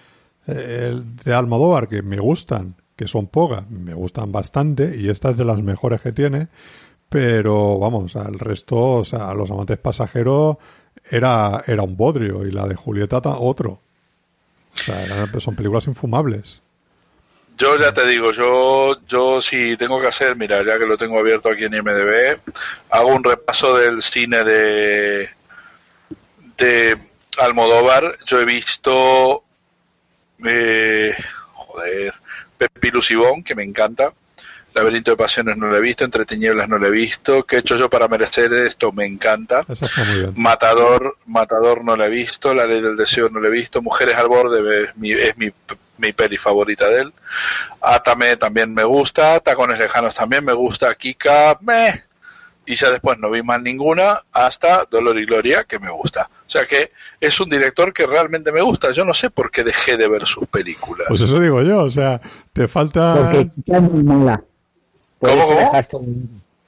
eh, 0.47 1.01
de 1.25 1.35
Almodóvar 1.35 1.89
que 1.89 2.03
me 2.03 2.19
gustan, 2.19 2.75
que 3.03 3.09
son 3.09 3.27
pocas, 3.27 3.69
me 3.71 3.95
gustan 3.95 4.33
bastante 4.33 4.97
y 4.97 5.09
esta 5.09 5.31
es 5.31 5.37
de 5.37 5.45
las 5.45 5.61
mejores 5.63 6.01
que 6.01 6.13
tiene, 6.13 6.49
pero 7.09 7.79
vamos, 7.79 8.17
al 8.17 8.39
resto, 8.39 8.77
o 8.79 9.05
sea, 9.05 9.35
Los 9.35 9.51
amantes 9.51 9.79
pasajeros 9.79 10.57
era 11.11 11.63
era 11.67 11.83
un 11.83 11.97
bodrio 11.97 12.47
y 12.47 12.53
la 12.53 12.67
de 12.67 12.77
Julieta 12.77 13.21
ta- 13.21 13.37
otro. 13.39 13.81
O 14.75 14.83
sea, 14.85 15.29
son 15.41 15.57
películas 15.57 15.87
infumables. 15.87 16.61
Yo 17.59 17.77
ya 17.79 17.93
te 17.93 18.07
digo, 18.07 18.33
yo, 18.33 18.97
yo 19.07 19.41
si 19.41 19.77
tengo 19.77 20.01
que 20.01 20.07
hacer, 20.09 20.37
mira, 20.37 20.65
ya 20.65 20.79
que 20.79 20.87
lo 20.87 20.97
tengo 20.97 21.19
abierto 21.19 21.51
aquí 21.51 21.65
en 21.65 21.75
IMDB, 21.75 22.39
hago 22.91 23.15
un 23.15 23.23
repaso 23.23 23.77
del 23.77 24.03
cine 24.03 24.43
de, 24.43 25.29
de 26.57 26.99
Almodóvar. 27.39 28.17
Yo 28.27 28.41
he 28.41 28.45
visto, 28.45 29.45
eh, 30.45 31.15
joder, 31.55 32.15
Pepilus 32.69 33.11
y 33.11 33.15
Bon, 33.15 33.43
que 33.43 33.55
me 33.55 33.63
encanta. 33.63 34.13
Laberinto 34.75 35.11
de 35.11 35.17
Pasiones 35.19 35.57
no 35.57 35.67
lo 35.67 35.77
he 35.77 35.81
visto, 35.81 36.05
Entre 36.05 36.25
Tinieblas 36.25 36.69
no 36.69 36.79
lo 36.79 36.87
he 36.87 36.91
visto. 36.91 37.45
¿Qué 37.45 37.57
he 37.57 37.59
hecho 37.59 37.77
yo 37.77 37.91
para 37.91 38.09
merecer 38.09 38.53
esto? 38.53 38.91
Me 38.93 39.05
encanta. 39.05 39.65
Matador, 40.35 41.19
Matador 41.27 41.85
no 41.85 41.97
la 41.97 42.07
he 42.07 42.11
visto, 42.11 42.55
La 42.55 42.67
Ley 42.67 42.81
del 42.81 42.97
Deseo 42.97 43.29
no 43.29 43.41
la 43.41 43.49
he 43.49 43.53
visto, 43.53 43.83
Mujeres 43.83 44.17
al 44.17 44.29
Borde 44.29 44.85
es 44.85 44.97
mi, 44.97 45.13
es 45.13 45.37
mi, 45.37 45.51
mi 45.99 46.13
peli 46.13 46.39
favorita 46.39 46.89
de 46.89 47.03
él, 47.03 47.13
Atame 47.81 48.37
también 48.37 48.73
me 48.73 48.85
gusta, 48.85 49.41
Tacones 49.41 49.79
Lejanos 49.79 50.15
también 50.15 50.45
me 50.45 50.53
gusta, 50.53 50.95
Kika, 50.95 51.59
meh, 51.61 52.03
y 52.67 52.75
ya 52.75 52.91
después 52.91 53.19
no 53.19 53.31
vi 53.31 53.43
más 53.43 53.61
ninguna 53.61 54.23
hasta 54.33 54.85
Dolor 54.91 55.19
y 55.19 55.27
Gloria, 55.27 55.65
que 55.65 55.79
me 55.79 55.91
gusta. 55.91 56.29
O 56.55 56.59
sea 56.59 56.67
que 56.67 56.91
es 57.19 57.41
un 57.41 57.49
director 57.49 57.95
que 57.95 58.07
realmente 58.07 58.53
me 58.53 58.61
gusta, 58.61 58.93
yo 58.93 59.07
no 59.07 59.15
sé 59.15 59.31
por 59.31 59.51
qué 59.51 59.65
dejé 59.65 59.97
de 59.97 60.07
ver 60.07 60.27
sus 60.27 60.47
películas. 60.49 61.07
Pues 61.09 61.23
eso 61.23 61.41
digo 61.41 61.63
yo, 61.63 61.79
o 61.85 61.91
sea, 61.91 62.21
te 62.53 62.69
falta 62.69 63.15
Porque 63.15 63.49
Kika 63.57 63.77
es 63.79 63.83
muy 63.83 64.03
mala. 64.03 64.43
Por 65.19 65.31
¿Cómo, 65.31 65.47
cómo? 65.47 65.59
dejaste- 65.61 65.99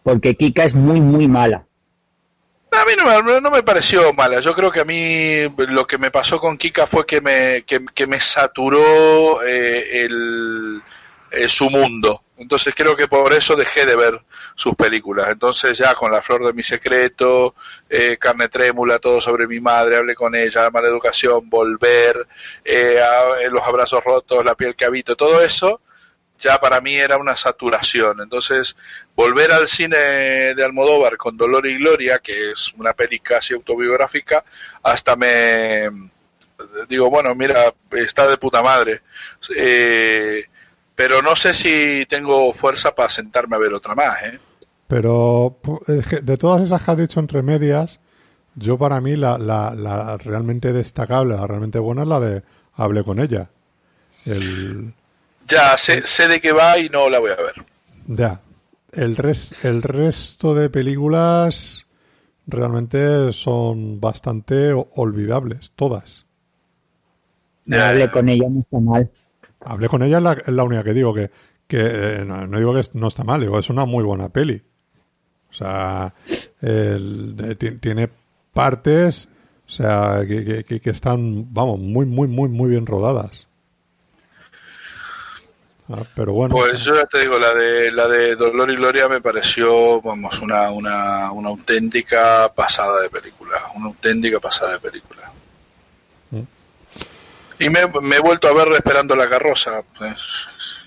Porque 0.02 0.34
Kika 0.36 0.64
es 0.64 0.74
muy, 0.74 1.02
muy 1.02 1.28
mala. 1.28 1.66
A 2.72 2.84
mí 2.86 2.92
no 2.96 3.04
me, 3.04 3.40
no 3.42 3.50
me 3.50 3.62
pareció 3.62 4.10
mala. 4.14 4.40
Yo 4.40 4.54
creo 4.54 4.70
que 4.70 4.80
a 4.80 4.84
mí 4.86 5.42
lo 5.68 5.86
que 5.86 5.98
me 5.98 6.10
pasó 6.10 6.40
con 6.40 6.56
Kika 6.56 6.86
fue 6.86 7.04
que 7.04 7.20
me, 7.20 7.62
que, 7.66 7.84
que 7.94 8.06
me 8.06 8.20
saturó 8.20 9.42
eh, 9.44 10.06
el, 10.06 10.80
eh, 11.30 11.48
su 11.50 11.68
mundo. 11.68 12.22
Entonces 12.36 12.74
creo 12.76 12.96
que 12.96 13.06
por 13.08 13.32
eso 13.32 13.54
dejé 13.54 13.86
de 13.86 13.94
ver 13.96 14.20
sus 14.56 14.74
películas. 14.74 15.28
Entonces 15.30 15.78
ya 15.78 15.94
con 15.94 16.10
La 16.10 16.20
Flor 16.22 16.44
de 16.46 16.52
mi 16.52 16.62
Secreto, 16.62 17.54
eh, 17.88 18.16
Carne 18.18 18.48
Trémula, 18.48 18.98
Todo 18.98 19.20
sobre 19.20 19.46
mi 19.46 19.60
madre, 19.60 19.96
Hablé 19.96 20.14
con 20.14 20.34
ella, 20.34 20.68
Mala 20.70 20.88
Educación, 20.88 21.48
Volver, 21.48 22.26
eh, 22.64 23.00
a- 23.00 23.40
eh, 23.40 23.48
Los 23.50 23.62
Abrazos 23.62 24.02
Rotos, 24.02 24.44
La 24.44 24.54
Piel 24.56 24.74
que 24.74 24.84
Habito, 24.84 25.14
todo 25.16 25.40
eso 25.40 25.80
ya 26.38 26.58
para 26.58 26.80
mí 26.80 26.96
era 26.96 27.16
una 27.16 27.36
saturación. 27.36 28.20
Entonces, 28.20 28.74
volver 29.14 29.52
al 29.52 29.68
cine 29.68 29.96
de 29.96 30.64
Almodóvar 30.64 31.16
con 31.16 31.36
Dolor 31.36 31.64
y 31.66 31.78
Gloria, 31.78 32.18
que 32.18 32.50
es 32.50 32.72
una 32.76 32.92
peli 32.92 33.20
casi 33.20 33.54
autobiográfica, 33.54 34.44
hasta 34.82 35.14
me 35.16 35.88
digo, 36.88 37.10
bueno, 37.10 37.34
mira, 37.34 37.72
está 37.92 38.26
de 38.26 38.36
puta 38.38 38.62
madre. 38.62 39.02
Eh, 39.56 40.44
pero 40.94 41.22
no 41.22 41.36
sé 41.36 41.54
si 41.54 42.06
tengo 42.08 42.52
fuerza 42.54 42.94
para 42.94 43.08
sentarme 43.10 43.56
a 43.56 43.58
ver 43.60 43.74
otra 43.74 43.94
más, 43.94 44.22
¿eh? 44.22 44.40
Pero 44.88 45.58
pu- 45.62 45.82
es 45.88 46.06
que 46.06 46.20
de 46.20 46.36
todas 46.36 46.62
esas 46.62 46.82
que 46.82 46.90
has 46.90 46.98
dicho 46.98 47.20
entre 47.20 47.42
medias, 47.42 48.00
yo 48.56 48.78
para 48.78 49.00
mí 49.00 49.16
la, 49.16 49.38
la, 49.38 49.74
la 49.74 50.16
realmente 50.18 50.72
destacable, 50.72 51.36
la 51.36 51.46
realmente 51.46 51.78
buena 51.78 52.02
es 52.02 52.08
la 52.08 52.20
de 52.20 52.42
Hablé 52.74 53.04
con 53.04 53.20
ella. 53.20 53.50
El, 54.24 54.94
Ya 55.52 55.76
sé, 55.78 56.06
sé 56.06 56.26
de 56.26 56.40
qué 56.40 56.52
va 56.52 56.76
y 56.78 56.88
no 56.88 57.08
la 57.08 57.20
voy 57.20 57.30
a 57.30 57.36
ver. 57.36 57.64
ya. 58.06 58.40
El, 58.92 59.16
res, 59.16 59.54
el 59.62 59.82
resto 59.82 60.54
de 60.54 60.70
películas 60.70 61.86
realmente 62.46 63.32
son 63.32 64.00
bastante 64.00 64.72
olvidables, 64.72 65.72
todas. 65.76 66.26
No 67.66 67.82
hablé 67.84 68.10
con 68.10 68.28
ella, 68.30 68.48
no 68.48 68.60
está 68.60 68.80
mal. 68.80 69.10
Hablé 69.64 69.88
con 69.88 70.02
ella, 70.02 70.18
es 70.18 70.22
la, 70.22 70.42
la 70.46 70.64
única 70.64 70.84
que 70.84 70.92
digo 70.92 71.14
que, 71.14 71.30
que 71.66 71.78
eh, 71.80 72.24
no, 72.24 72.58
digo 72.58 72.74
que 72.74 72.82
no 72.94 73.08
está 73.08 73.24
mal, 73.24 73.40
digo 73.40 73.58
es 73.58 73.70
una 73.70 73.84
muy 73.84 74.04
buena 74.04 74.28
peli. 74.28 74.62
O 75.50 75.54
sea, 75.54 76.12
el- 76.60 77.56
ti- 77.58 77.78
tiene 77.78 78.08
partes, 78.52 79.28
o 79.68 79.70
sea, 79.70 80.22
que- 80.26 80.64
que- 80.64 80.80
que 80.80 80.90
están, 80.90 81.52
vamos, 81.54 81.78
muy, 81.80 82.06
muy, 82.06 82.26
muy, 82.28 82.48
muy 82.48 82.70
bien 82.70 82.86
rodadas. 82.86 83.46
Ah, 85.88 86.02
pero 86.16 86.32
bueno, 86.32 86.54
Pues 86.56 86.82
yo 86.82 86.94
ya 86.94 87.04
te 87.04 87.20
digo, 87.20 87.38
la 87.38 87.52
de 87.52 87.92
la 87.92 88.08
de 88.08 88.36
Dolor 88.36 88.70
y 88.70 88.76
Gloria 88.76 89.06
me 89.06 89.20
pareció, 89.20 90.00
vamos, 90.00 90.40
una, 90.40 90.70
una, 90.70 91.30
una 91.30 91.50
auténtica 91.50 92.50
pasada 92.54 93.02
de 93.02 93.10
película, 93.10 93.56
una 93.76 93.86
auténtica 93.88 94.40
pasada 94.40 94.72
de 94.72 94.78
película. 94.80 95.13
Y 97.58 97.70
me, 97.70 97.86
me 98.02 98.16
he 98.16 98.20
vuelto 98.20 98.48
a 98.48 98.52
ver 98.52 98.68
Esperando 98.72 99.14
la 99.16 99.28
carroza, 99.28 99.82
pues, 99.96 100.16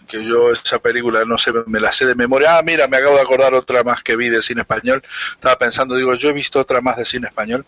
que 0.08 0.24
yo 0.24 0.52
esa 0.52 0.80
película 0.80 1.24
no 1.26 1.38
sé, 1.38 1.52
me 1.66 1.80
la 1.80 1.92
sé 1.92 2.06
de 2.06 2.16
memoria. 2.16 2.58
Ah, 2.58 2.62
mira, 2.64 2.88
me 2.88 2.98
acabo 2.98 3.16
de 3.16 3.22
acordar 3.22 3.54
otra 3.54 3.84
más 3.84 4.02
que 4.04 4.16
vi 4.16 4.30
de 4.30 4.42
cine 4.42 4.62
español. 4.62 5.04
Estaba 5.34 5.58
pensando, 5.58 5.96
digo, 5.96 6.14
yo 6.16 6.30
he 6.30 6.34
visto 6.34 6.60
otra 6.60 6.82
más 6.82 6.98
de 6.98 7.06
cine 7.06 7.28
español. 7.28 7.66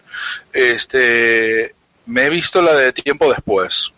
Este, 0.54 1.74
me 2.06 2.26
he 2.26 2.30
visto 2.30 2.62
la 2.62 2.74
de 2.76 2.94
Tiempo 2.94 3.30
después. 3.30 3.92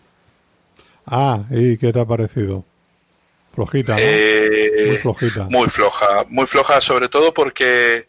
ah, 1.06 1.40
¿y 1.50 1.76
qué 1.78 1.92
te 1.92 2.00
ha 2.00 2.04
parecido? 2.04 2.64
Flojita, 3.54 3.96
Eh, 3.98 4.86
Muy 4.88 4.98
flojita. 4.98 5.44
Muy 5.50 5.68
floja, 5.68 6.24
muy 6.28 6.46
floja, 6.46 6.80
sobre 6.80 7.08
todo 7.08 7.34
porque 7.34 8.06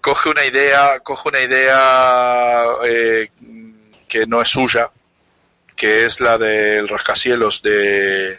coge 0.00 0.30
una 0.30 0.44
idea, 0.46 1.00
coge 1.00 1.28
una 1.28 1.40
idea 1.42 2.62
eh, 2.84 3.28
que 4.08 4.26
no 4.26 4.40
es 4.40 4.48
suya, 4.48 4.88
que 5.76 6.06
es 6.06 6.20
la 6.20 6.38
del 6.38 6.88
rascacielos 6.88 7.62
de 7.62 8.38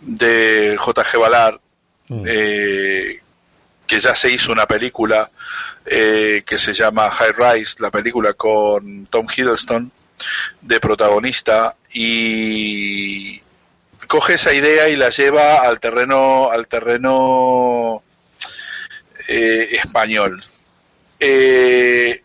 de 0.00 0.76
J.G. 0.78 1.18
Ballard, 1.18 1.60
Mm. 2.08 2.24
eh, 2.24 3.20
que 3.86 3.98
ya 3.98 4.14
se 4.14 4.30
hizo 4.30 4.52
una 4.52 4.66
película 4.66 5.28
eh, 5.84 6.42
que 6.46 6.56
se 6.58 6.72
llama 6.72 7.10
High 7.10 7.32
Rise, 7.32 7.76
la 7.80 7.90
película 7.90 8.34
con 8.34 9.06
Tom 9.06 9.26
Hiddleston 9.34 9.90
de 10.60 10.80
protagonista 10.80 11.74
y 11.92 13.40
coge 14.06 14.34
esa 14.34 14.52
idea 14.54 14.88
y 14.88 14.94
la 14.96 15.10
lleva 15.10 15.62
al 15.62 15.80
terreno 15.80 16.50
al 16.50 16.66
terreno 16.68 18.02
eh, 19.28 19.68
español. 19.72 20.44
Eh, 21.18 22.22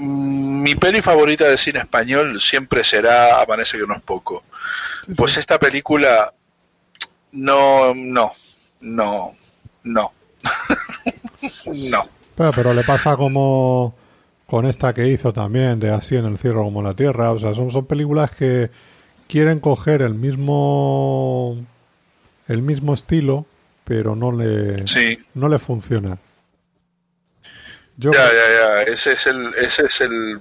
mi 0.00 0.74
peli 0.74 1.02
favorita 1.02 1.48
de 1.48 1.58
cine 1.58 1.80
español 1.80 2.40
siempre 2.40 2.84
será 2.84 3.40
Amanece 3.42 3.78
que 3.78 3.86
no 3.86 3.94
es 3.94 4.02
poco. 4.02 4.44
Pues 5.16 5.36
esta 5.36 5.58
película 5.58 6.32
no, 7.32 7.94
no, 7.94 8.32
no, 8.80 9.32
no, 9.84 10.12
no. 11.66 12.04
Pero, 12.36 12.52
pero 12.52 12.74
le 12.74 12.84
pasa 12.84 13.16
como 13.16 13.94
con 14.46 14.66
esta 14.66 14.92
que 14.92 15.06
hizo 15.08 15.32
también, 15.32 15.78
de 15.78 15.90
Así 15.90 16.16
en 16.16 16.24
el 16.24 16.38
cielo 16.38 16.64
como 16.64 16.80
en 16.80 16.86
la 16.86 16.94
tierra. 16.94 17.32
O 17.32 17.38
sea, 17.38 17.54
son, 17.54 17.70
son 17.70 17.86
películas 17.86 18.30
que 18.32 18.70
quieren 19.28 19.60
coger 19.60 20.02
el 20.02 20.14
mismo 20.14 21.56
el 22.48 22.62
mismo 22.62 22.94
estilo, 22.94 23.46
pero 23.84 24.16
no 24.16 24.32
le 24.32 24.86
Sí, 24.86 25.18
no 25.34 25.48
le 25.48 25.58
funciona. 25.58 26.18
Yo 28.00 28.12
ya, 28.12 28.32
ya, 28.32 28.48
ya. 28.48 28.82
Ese 28.84 29.12
es 29.12 29.26
el, 29.26 29.54
ese 29.54 29.84
es 29.84 30.00
el, 30.00 30.40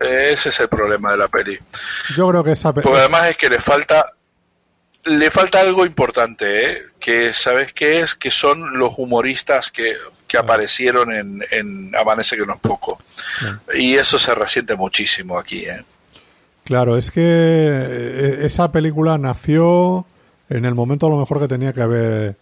ese 0.00 0.48
es 0.48 0.60
el 0.60 0.68
problema 0.68 1.12
de 1.12 1.18
la 1.18 1.28
peli. 1.28 1.56
yo 2.16 2.28
creo 2.28 2.42
que 2.42 2.52
esa 2.52 2.72
Porque 2.72 2.98
además 2.98 3.30
es 3.30 3.36
que 3.36 3.48
le 3.48 3.60
falta, 3.60 4.12
le 5.04 5.30
falta 5.30 5.60
algo 5.60 5.86
importante, 5.86 6.72
¿eh? 6.72 6.82
Que 6.98 7.32
sabes 7.32 7.72
qué 7.72 8.00
es, 8.00 8.16
que 8.16 8.32
son 8.32 8.76
los 8.76 8.94
humoristas 8.96 9.70
que, 9.70 9.94
que 10.26 10.36
aparecieron 10.36 11.12
en, 11.12 11.44
en 11.52 11.94
Amanece 11.94 12.36
que 12.36 12.44
no 12.44 12.54
es 12.54 12.60
poco. 12.60 12.98
Y 13.72 13.94
eso 13.94 14.18
se 14.18 14.34
resiente 14.34 14.74
muchísimo 14.74 15.38
aquí, 15.38 15.64
¿eh? 15.64 15.84
Claro, 16.64 16.96
es 16.96 17.10
que 17.10 17.22
eh, 17.22 18.38
esa 18.42 18.72
película 18.72 19.16
nació 19.16 20.06
en 20.48 20.64
el 20.64 20.74
momento 20.74 21.06
a 21.06 21.10
lo 21.10 21.18
mejor 21.18 21.40
que 21.40 21.48
tenía 21.48 21.72
que 21.72 21.82
haber 21.82 22.36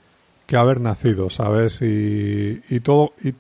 que 0.46 0.56
haber 0.56 0.80
nacido, 0.80 1.30
¿sabes? 1.30 1.80
Y, 1.80 2.60
y 2.68 2.80
todo 2.80 3.12
y, 3.22 3.34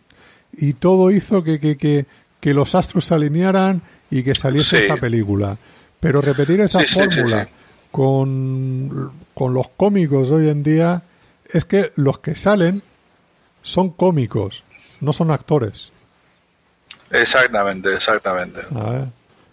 y 0.52 0.74
todo 0.74 1.10
hizo 1.10 1.42
que, 1.44 1.58
que, 1.60 1.76
que, 1.76 2.06
que 2.40 2.54
los 2.54 2.74
astros 2.74 3.04
se 3.06 3.14
alinearan 3.14 3.82
y 4.10 4.22
que 4.22 4.34
saliese 4.34 4.78
Sí. 4.78 4.84
esa 4.84 4.96
película. 4.96 5.56
Pero 6.00 6.20
repetir 6.20 6.60
esa 6.60 6.80
Sí, 6.80 6.94
fórmula 6.98 7.44
sí. 7.44 7.50
con 7.90 9.12
con 9.34 9.54
los 9.54 9.68
cómicos 9.76 10.28
de 10.28 10.34
hoy 10.34 10.48
en 10.48 10.62
día 10.62 11.02
es 11.52 11.64
que 11.64 11.92
los 11.96 12.18
que 12.20 12.34
salen 12.36 12.82
son 13.62 13.90
cómicos, 13.90 14.62
no 15.00 15.12
son 15.12 15.30
actores. 15.30 15.90
Exactamente, 17.10 17.92
exactamente. 17.94 18.60
A 18.74 18.90
ver, 18.90 19.08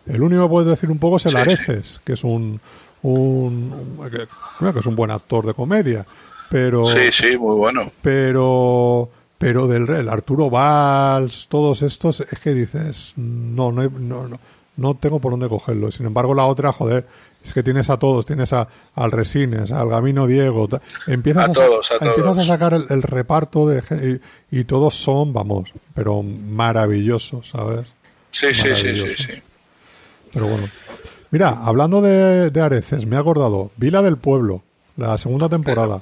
El 0.08 0.22
único 0.22 0.44
que 0.44 0.50
puedes 0.50 0.70
decir 0.70 0.90
un 0.92 1.00
poco 1.00 1.18
es 1.18 1.26
el 1.26 1.36
Areces, 1.36 2.00
que 2.06 2.14
es 2.14 2.24
un, 2.24 2.60
un, 3.02 3.98
un- 4.00 4.10
que, 4.10 4.28
que 4.74 4.80
es 4.80 4.86
un 4.86 4.96
buen 4.96 5.12
actor 5.12 5.46
de 5.46 5.54
comedia, 5.54 6.06
pero 6.50 6.86
Sí, 6.86 7.12
sí, 7.12 7.38
muy 7.38 7.56
bueno. 7.56 7.92
pero 8.02 9.10
pero 9.38 9.68
del 9.68 9.90
el 9.90 10.10
Arturo 10.10 10.50
Valls, 10.50 11.48
todos 11.50 11.82
estos 11.82 12.22
es 12.22 12.40
que 12.40 12.54
dices, 12.54 13.14
no 13.16 13.72
no, 13.72 13.84
no 13.90 14.28
no 14.28 14.40
no 14.78 14.94
tengo 14.96 15.20
por 15.20 15.32
dónde 15.32 15.50
cogerlo. 15.50 15.92
Sin 15.92 16.06
embargo, 16.06 16.36
la 16.36 16.46
otra, 16.46 16.72
joder, 16.72 17.08
es 17.44 17.52
que 17.52 17.64
tienes 17.64 17.90
a 17.90 17.98
todos, 17.98 18.28
tienes 18.28 18.54
a, 18.54 18.68
al 18.94 19.12
Resines, 19.12 19.72
al 19.72 19.90
Gamino 19.90 20.28
Diego, 20.28 20.68
empiezas 21.08 21.46
A 21.46 21.48
sa- 21.48 21.54
todos, 21.54 21.92
a 21.92 21.94
empiezas 21.96 22.24
todos. 22.24 22.38
a 22.38 22.42
sacar 22.46 22.74
el, 22.76 22.86
el 22.90 23.02
reparto 23.02 23.68
de 23.68 24.22
y, 24.52 24.60
y 24.60 24.64
todos 24.66 24.94
son, 24.96 25.34
vamos, 25.34 25.72
pero 25.96 26.22
maravillosos, 26.22 27.50
¿sabes? 27.50 27.88
Sí, 28.32 28.54
sí, 28.54 28.76
sí, 28.76 28.96
sí, 28.98 29.16
sí. 29.16 29.34
Pero 30.34 30.48
bueno. 30.48 30.68
Mira, 31.32 31.50
hablando 31.64 32.00
de, 32.02 32.52
de 32.52 32.62
Areces, 32.62 33.06
me 33.06 33.16
he 33.16 33.20
acordado. 33.20 33.72
Vila 33.78 34.02
del 34.04 34.18
Pueblo, 34.18 34.62
la 34.96 35.18
segunda 35.18 35.50
temporada. 35.50 36.02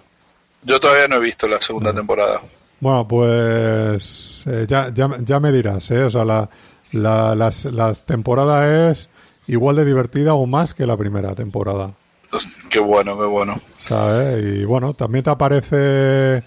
Yo 0.64 0.80
todavía 0.82 1.08
no 1.08 1.16
he 1.16 1.20
visto 1.22 1.48
la 1.48 1.62
segunda 1.62 1.94
temporada. 1.94 2.42
Bueno, 2.86 3.08
pues 3.08 4.44
eh, 4.46 4.68
ya, 4.70 4.92
ya, 4.94 5.10
ya 5.22 5.40
me 5.40 5.52
dirás, 5.52 5.90
¿eh? 5.90 6.04
O 6.04 6.12
sea, 6.12 6.24
la, 6.24 6.48
la, 6.92 7.34
las, 7.34 7.66
las 7.66 8.06
temporada 8.06 8.92
es 8.92 9.10
igual 9.48 9.78
de 9.78 9.86
divertida 9.86 10.36
o 10.36 10.46
más 10.46 10.76
que 10.76 10.86
la 10.86 10.96
primera 10.96 11.34
temporada. 11.34 11.94
Pues, 12.30 12.48
Qué 12.70 12.78
bueno, 12.80 13.18
qué 13.18 13.26
bueno. 13.26 13.60
¿Sabes? 13.88 14.46
Y 14.46 14.66
bueno, 14.66 14.94
también 14.94 15.24
te 15.24 15.32
aparece 15.32 16.44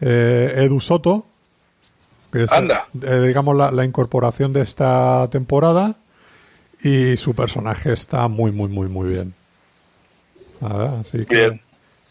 eh, 0.00 0.54
Edu 0.58 0.78
Soto, 0.78 1.26
que 2.32 2.44
es, 2.44 2.52
Anda. 2.52 2.86
eh, 3.02 3.22
digamos, 3.26 3.56
la, 3.56 3.72
la 3.72 3.84
incorporación 3.84 4.52
de 4.52 4.60
esta 4.60 5.26
temporada. 5.28 5.96
Y 6.84 7.16
su 7.16 7.34
personaje 7.34 7.94
está 7.94 8.28
muy, 8.28 8.52
muy, 8.52 8.68
muy, 8.68 8.88
muy 8.88 9.08
bien. 9.08 9.34
Ver, 10.60 10.88
así 11.00 11.26
que, 11.26 11.34
Bien. 11.36 11.60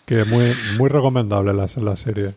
que 0.05 0.25
muy, 0.25 0.51
muy 0.77 0.89
recomendable 0.89 1.53
la, 1.53 1.67
la 1.77 1.95
serie. 1.95 2.35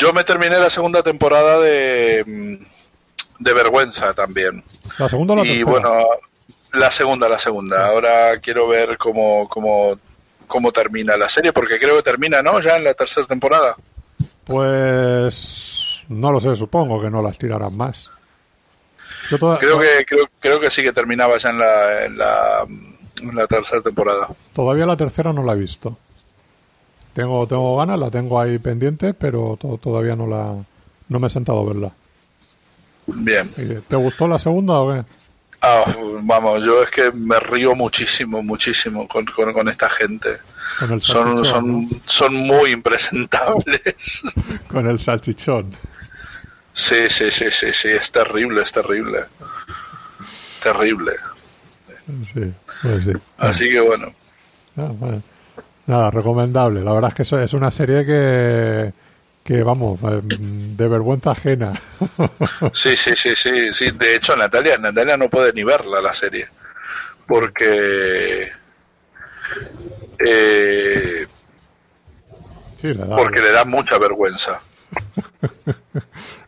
Yo 0.00 0.12
me 0.14 0.24
terminé 0.24 0.58
la 0.58 0.70
segunda 0.70 1.02
temporada 1.02 1.58
de, 1.60 2.24
mm, 2.26 3.42
de 3.42 3.52
Vergüenza 3.54 4.14
también. 4.14 4.64
¿La 4.98 5.08
segunda 5.08 5.34
o 5.34 5.36
la 5.36 5.42
y 5.44 5.58
tercera? 5.62 5.70
bueno, 5.70 6.04
la 6.72 6.90
segunda, 6.90 7.28
la 7.28 7.38
segunda. 7.38 7.86
Ahora 7.86 8.38
quiero 8.40 8.66
ver 8.68 8.96
cómo, 8.96 9.46
cómo, 9.48 9.98
cómo 10.46 10.72
termina 10.72 11.16
la 11.16 11.28
serie, 11.28 11.52
porque 11.52 11.78
creo 11.78 11.96
que 11.96 12.02
termina, 12.02 12.40
¿no? 12.42 12.60
Ya 12.60 12.76
en 12.76 12.84
la 12.84 12.94
tercera 12.94 13.26
temporada. 13.26 13.76
Pues 14.44 15.84
no 16.08 16.32
lo 16.32 16.40
sé, 16.40 16.56
supongo 16.56 17.00
que 17.00 17.10
no 17.10 17.22
las 17.22 17.38
tirarán 17.38 17.76
más. 17.76 18.10
Yo 19.30 19.38
toda- 19.38 19.58
Creo 19.58 19.78
que, 19.78 20.04
creo, 20.06 20.26
creo 20.40 20.60
que 20.60 20.70
sí 20.70 20.82
que 20.82 20.92
terminaba 20.92 21.36
ya 21.38 21.50
en 21.50 21.58
la, 21.58 22.04
en 22.06 22.18
la, 22.18 22.66
en 23.20 23.36
la 23.36 23.46
tercera 23.46 23.80
temporada. 23.82 24.28
Todavía 24.54 24.86
la 24.86 24.96
tercera 24.96 25.32
no 25.32 25.42
la 25.44 25.52
he 25.52 25.56
visto. 25.56 25.96
Tengo, 27.14 27.46
tengo 27.46 27.76
ganas, 27.76 27.98
la 27.98 28.10
tengo 28.10 28.40
ahí 28.40 28.58
pendiente, 28.58 29.14
pero 29.14 29.56
to- 29.60 29.78
todavía 29.82 30.14
no 30.16 30.26
la 30.26 30.56
no 31.08 31.18
me 31.18 31.26
he 31.26 31.30
sentado 31.30 31.60
a 31.60 31.64
verla. 31.64 31.92
Bien. 33.06 33.52
¿Y 33.56 33.74
¿Te 33.80 33.96
gustó 33.96 34.28
la 34.28 34.38
segunda 34.38 34.78
o 34.78 34.92
qué? 34.92 35.04
Ah, 35.62 35.94
vamos, 36.22 36.64
yo 36.64 36.82
es 36.82 36.90
que 36.90 37.10
me 37.12 37.38
río 37.38 37.74
muchísimo, 37.74 38.42
muchísimo 38.42 39.06
con, 39.08 39.26
con, 39.26 39.52
con 39.52 39.68
esta 39.68 39.90
gente. 39.90 40.38
Con 40.78 40.92
el 40.92 41.02
Son, 41.02 41.44
son, 41.44 42.02
son 42.06 42.34
muy 42.34 42.70
impresentables. 42.70 44.22
Con 44.70 44.86
el 44.88 45.00
salchichón. 45.00 45.74
Sí, 46.72 47.10
sí, 47.10 47.30
sí, 47.30 47.46
sí, 47.50 47.66
sí, 47.72 47.88
es 47.88 48.10
terrible, 48.10 48.62
es 48.62 48.72
terrible. 48.72 49.24
Terrible. 50.62 51.12
Sí, 52.32 52.52
pues 52.82 53.04
sí. 53.04 53.12
Así 53.38 53.68
que 53.68 53.80
bueno. 53.80 54.12
Ah, 54.76 54.88
bueno. 54.92 55.22
Nada, 55.90 56.10
recomendable. 56.12 56.84
La 56.84 56.92
verdad 56.92 57.12
es 57.18 57.28
que 57.28 57.42
es 57.44 57.52
una 57.52 57.70
serie 57.72 58.06
que, 58.06 58.92
que 59.42 59.62
vamos, 59.64 59.98
eh, 60.04 60.20
de 60.22 60.88
vergüenza 60.88 61.32
ajena. 61.32 61.72
Sí, 62.72 62.96
sí, 62.96 63.10
sí, 63.16 63.34
sí, 63.34 63.50
sí. 63.72 63.90
De 63.90 64.14
hecho, 64.14 64.36
Natalia, 64.36 64.78
Natalia 64.78 65.16
no 65.16 65.28
puede 65.28 65.52
ni 65.52 65.64
verla 65.64 66.00
la 66.00 66.14
serie. 66.14 66.46
Porque... 67.26 68.50
Eh, 70.24 71.26
Sí, 72.80 72.94
le 72.94 73.04
da- 73.04 73.16
porque 73.16 73.40
le 73.40 73.52
da 73.52 73.64
mucha 73.64 73.98
vergüenza. 73.98 74.60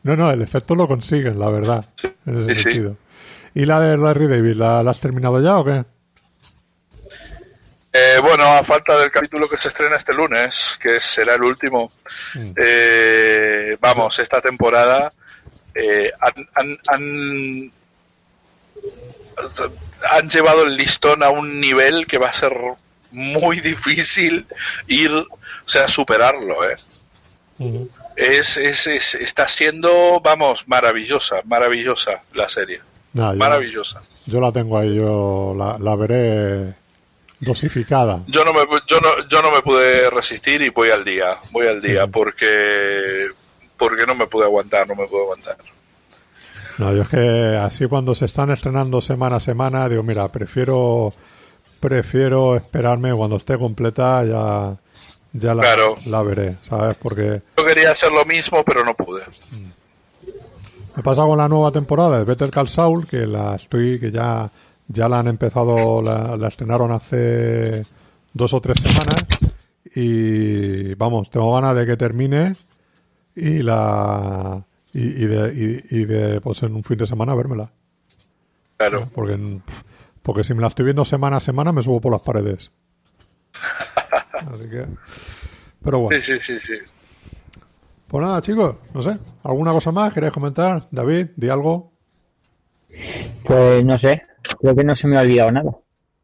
No, 0.05 0.17
no, 0.17 0.31
el 0.33 0.43
efecto 0.43 0.75
lo 0.75 0.89
consiguen, 0.89 1.39
la 1.39 1.49
verdad, 1.49 1.85
en 2.27 2.39
ese 2.39 2.49
Sí, 2.49 2.55
sí. 2.57 2.63
sentido. 2.65 2.97
¿Y 3.55 3.67
la 3.67 3.79
de 3.81 3.97
Larry 3.97 4.27
David, 4.27 4.55
¿la, 4.57 4.83
la 4.83 4.91
has 4.91 4.99
terminado 5.01 5.41
ya 5.41 5.59
o 5.59 5.65
qué? 5.65 5.85
Eh, 7.93 8.19
bueno, 8.23 8.45
a 8.45 8.65
falta 8.65 8.99
del 8.99 9.11
capítulo 9.11 9.49
que 9.49 9.59
se 9.59 9.69
estrena 9.69 9.97
este 9.97 10.15
lunes, 10.15 10.79
que 10.81 11.01
será 11.01 11.35
el 11.35 11.43
último, 11.43 11.93
Mm. 12.35 12.53
eh, 12.57 13.77
vamos, 13.81 14.19
esta 14.19 14.41
temporada 14.41 15.13
eh, 15.75 16.11
han, 16.21 16.49
han, 16.55 16.79
han, 16.89 17.73
han 20.11 20.29
llevado 20.31 20.65
el 20.65 20.77
listón 20.77 21.23
a 21.23 21.31
un 21.31 21.61
nivel 21.61 22.07
que 22.07 22.19
va 22.19 22.29
a 22.29 22.33
ser 22.35 22.55
muy 23.11 23.61
difícil 23.61 24.47
ir, 24.87 25.11
o 25.13 25.29
sea, 25.67 25.87
superarlo, 25.89 26.69
¿eh? 26.69 26.77
Es, 28.17 28.57
es, 28.57 28.87
es- 28.87 29.15
está 29.17 29.47
siendo, 29.49 30.19
vamos, 30.21 30.67
maravillosa, 30.67 31.37
maravillosa 31.45 32.23
la 32.35 32.49
serie, 32.49 32.81
Nada, 33.13 33.33
yo, 33.33 33.39
maravillosa. 33.39 34.03
yo 34.27 34.41
la 34.41 34.51
tengo 34.51 34.79
ahí, 34.79 34.95
yo 34.97 35.55
la, 35.57 35.77
la 35.79 35.95
veré 35.95 36.75
dosificada. 37.43 38.23
Yo 38.29 38.45
no 38.45 38.53
me 38.53 38.61
yo 38.87 39.01
no, 39.01 39.29
yo 39.29 39.43
no 39.43 39.51
me 39.51 39.63
pude 39.63 40.09
resistir 40.11 40.63
y 40.63 40.71
voy 40.71 40.91
al 40.91 41.05
día, 41.05 41.39
voy 41.51 41.67
al 41.67 41.83
día 41.83 42.07
porque 42.07 43.27
porque 43.77 44.07
no 44.07 44.15
me 44.15 44.27
pude 44.27 44.45
aguantar, 44.45 44.87
no 44.87 44.95
me 44.95 45.07
pude 45.09 45.23
aguantar. 45.23 45.57
No, 46.79 46.95
yo 46.95 47.03
es 47.03 47.09
que 47.09 47.57
así 47.57 47.87
cuando 47.87 48.15
se 48.15 48.27
están 48.27 48.51
estrenando 48.51 49.01
semana 49.01 49.37
a 49.37 49.41
semana, 49.41 49.89
digo, 49.89 50.03
mira, 50.03 50.29
prefiero 50.29 51.13
prefiero 51.81 52.55
esperarme 52.55 53.13
cuando 53.13 53.37
esté 53.37 53.59
completa 53.59 54.25
ya 54.25 54.77
ya 55.33 55.55
la, 55.55 55.97
la 56.07 56.23
veré, 56.23 56.59
¿sabes? 56.69 56.97
Porque 56.99 57.43
yo 57.57 57.65
quería 57.65 57.91
hacer 57.91 58.13
lo 58.13 58.25
mismo, 58.25 58.63
pero 58.65 58.85
no 58.85 58.95
pude. 58.95 59.23
Mm. 59.51 59.71
Me 60.95 61.03
pasa 61.03 61.23
con 61.23 61.39
la 61.39 61.49
nueva 61.49 61.73
temporada 61.73 62.19
de 62.19 62.25
Better 62.25 62.51
Call 62.51 62.69
Saul, 62.69 63.07
que 63.07 63.27
la 63.27 63.57
estoy 63.57 63.99
que 63.99 64.13
ya 64.13 64.51
ya 64.89 65.09
la 65.09 65.21
han 65.21 65.29
empezado, 65.29 66.03
la, 66.03 66.37
la 66.37 66.49
estrenaron 66.49 66.93
hace 66.93 67.87
dos 68.35 68.53
o 68.55 68.61
tres 68.61 68.79
semanas 68.81 69.25
y 69.95 70.95
vamos, 70.95 71.31
tengo 71.31 71.55
ganas 71.55 71.77
de 71.77 71.87
que 71.87 71.97
termine 71.97 72.57
y 73.35 73.63
la 73.63 74.65
y, 74.95 75.25
de, 75.25 75.85
y, 75.91 76.05
de 76.05 76.41
pues 76.41 76.63
en 76.63 76.75
un 76.75 76.85
fin 76.85 76.99
de 76.99 77.07
semana 77.07 77.35
vérmela. 77.35 77.71
Claro. 78.77 79.09
Porque, 79.15 79.39
porque 80.23 80.45
si 80.45 80.55
me 80.55 80.61
la 80.61 80.69
estoy 80.69 80.85
viendo 80.85 81.05
semana 81.05 81.39
a 81.39 81.41
semana 81.41 81.73
me 81.73 81.83
subo 81.83 82.01
por 82.01 82.13
las 82.13 82.23
paredes. 82.23 82.71
Así 84.33 84.69
que. 84.69 84.87
Pero 85.83 85.99
bueno. 86.01 86.21
Sí, 86.21 86.39
sí, 86.39 86.41
sí, 86.43 86.59
sí. 86.67 86.75
Pues 88.09 88.23
nada, 88.23 88.43
chicos, 88.43 88.77
no 88.93 89.03
sé. 89.03 89.17
¿Alguna 89.43 89.73
cosa 89.73 89.93
más 89.93 90.13
queréis 90.13 90.33
comentar? 90.33 90.87
David, 90.91 91.29
di 91.37 91.49
algo. 91.49 91.93
Pues 93.45 93.85
no 93.85 93.97
sé. 93.97 94.23
Creo 94.61 94.75
que 94.75 94.85
no 94.85 94.97
se 94.97 95.09
me 95.09 95.19
ha 95.19 95.23
olvidado 95.23 95.53
nada. 95.53 95.73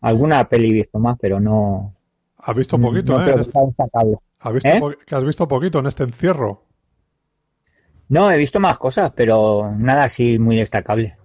Alguna 0.00 0.48
peli 0.48 0.72
visto 0.72 0.98
más, 0.98 1.18
pero 1.20 1.40
no. 1.40 1.94
Has 2.38 2.56
visto 2.56 2.78
poquito, 2.78 3.20
¿eh? 3.20 3.34
Este 3.40 3.58
¿Has 4.40 4.52
visto 4.52 4.68
¿Eh? 4.68 4.98
que 5.06 5.14
has 5.14 5.24
visto 5.24 5.48
poquito 5.48 5.80
en 5.80 5.86
este 5.86 6.04
encierro. 6.04 6.62
No, 8.08 8.30
he 8.30 8.38
visto 8.38 8.60
más 8.60 8.78
cosas, 8.78 9.12
pero 9.14 9.72
nada 9.76 10.04
así 10.04 10.38
muy 10.38 10.56
destacable. 10.56 11.16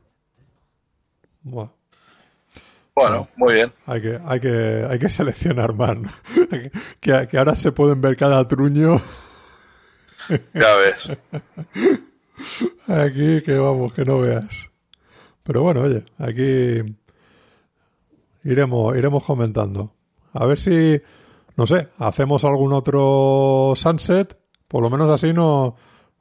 Bueno. 1.44 1.72
Bueno, 2.96 3.28
muy 3.38 3.56
bien. 3.56 3.72
Hay 3.88 4.02
que, 4.02 4.20
hay 4.24 4.40
que, 4.40 4.86
hay 4.88 5.00
que 5.00 5.10
seleccionar 5.10 5.74
más. 5.74 5.98
que, 7.02 7.28
que 7.28 7.38
ahora 7.38 7.56
se 7.56 7.72
pueden 7.72 8.02
ver 8.02 8.16
cada 8.16 8.48
truño. 8.48 9.02
Ya 10.54 10.76
ves. 10.76 11.10
Aquí 12.88 13.42
que 13.42 13.54
vamos, 13.58 13.94
que 13.94 14.06
no 14.06 14.20
veas. 14.20 14.73
Pero 15.44 15.62
bueno, 15.62 15.82
oye, 15.82 16.04
aquí 16.18 16.82
iremos, 18.44 18.98
iremos 18.98 19.24
comentando. 19.24 19.94
A 20.34 20.46
ver 20.46 20.60
si, 20.60 21.00
no 21.56 21.68
sé, 21.68 21.90
hacemos 21.98 22.44
algún 22.44 22.74
otro 22.74 23.74
sunset. 23.76 24.38
Por 24.68 24.82
lo 24.82 24.90
menos 24.90 25.10
así 25.10 25.34
no, 25.34 25.76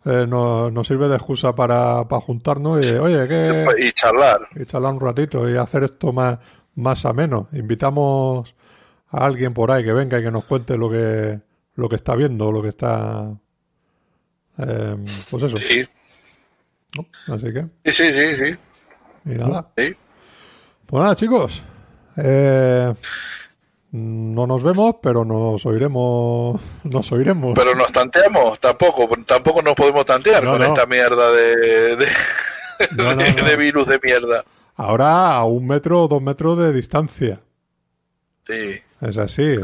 eh, 0.04 0.26
nos, 0.26 0.86
sirve 0.86 1.08
de 1.08 1.14
excusa 1.14 1.54
para, 1.54 2.06
para 2.08 2.20
juntarnos 2.20 2.84
y, 2.84 2.90
oye, 2.90 3.28
¿qué? 3.28 3.66
Y 3.78 3.92
charlar. 3.92 4.48
Y 4.56 4.66
charlar 4.66 4.94
un 4.94 5.00
ratito 5.00 5.48
y 5.48 5.56
hacer 5.56 5.84
esto 5.84 6.12
más, 6.12 6.38
más 6.74 7.04
ameno. 7.06 7.48
Invitamos 7.52 8.54
a 9.10 9.24
alguien 9.24 9.54
por 9.54 9.70
ahí 9.70 9.84
que 9.84 9.92
venga 9.92 10.18
y 10.18 10.22
que 10.22 10.30
nos 10.30 10.44
cuente 10.44 10.76
lo 10.76 10.90
que, 10.90 11.40
lo 11.76 11.88
que 11.88 11.96
está 11.96 12.16
viendo, 12.16 12.50
lo 12.50 12.62
que 12.62 12.68
está... 12.70 13.32
Eh, 14.58 14.96
pues 15.30 15.44
eso. 15.44 15.56
Sí. 15.56 15.84
Así 17.28 17.52
que... 17.52 17.92
Sí, 17.92 17.92
sí, 17.92 18.12
sí, 18.12 18.36
sí. 18.36 18.58
Y 19.24 19.30
nada. 19.30 19.66
Sí. 19.76 19.94
Pues 20.86 21.02
nada, 21.02 21.16
chicos. 21.16 21.62
Eh, 22.16 22.92
no 23.92 24.46
nos 24.46 24.62
vemos, 24.62 24.96
pero 25.02 25.24
nos 25.24 25.64
oiremos. 25.66 26.60
Nos 26.84 27.12
oiremos. 27.12 27.52
Pero 27.54 27.74
nos 27.74 27.92
tanteamos, 27.92 28.58
tampoco, 28.58 29.08
tampoco 29.26 29.62
nos 29.62 29.74
podemos 29.74 30.04
tantear 30.06 30.44
con 30.44 30.62
esta 30.62 30.86
mierda 30.86 31.30
de, 31.30 31.96
de, 32.90 33.56
virus 33.56 33.86
de 33.86 34.00
mierda. 34.02 34.44
Ahora 34.76 35.34
a 35.34 35.44
un 35.44 35.66
metro 35.66 36.04
o 36.04 36.08
dos 36.08 36.22
metros 36.22 36.58
de 36.58 36.72
distancia. 36.72 37.40
Sí. 38.46 38.80
Es 39.00 39.18
así. 39.18 39.58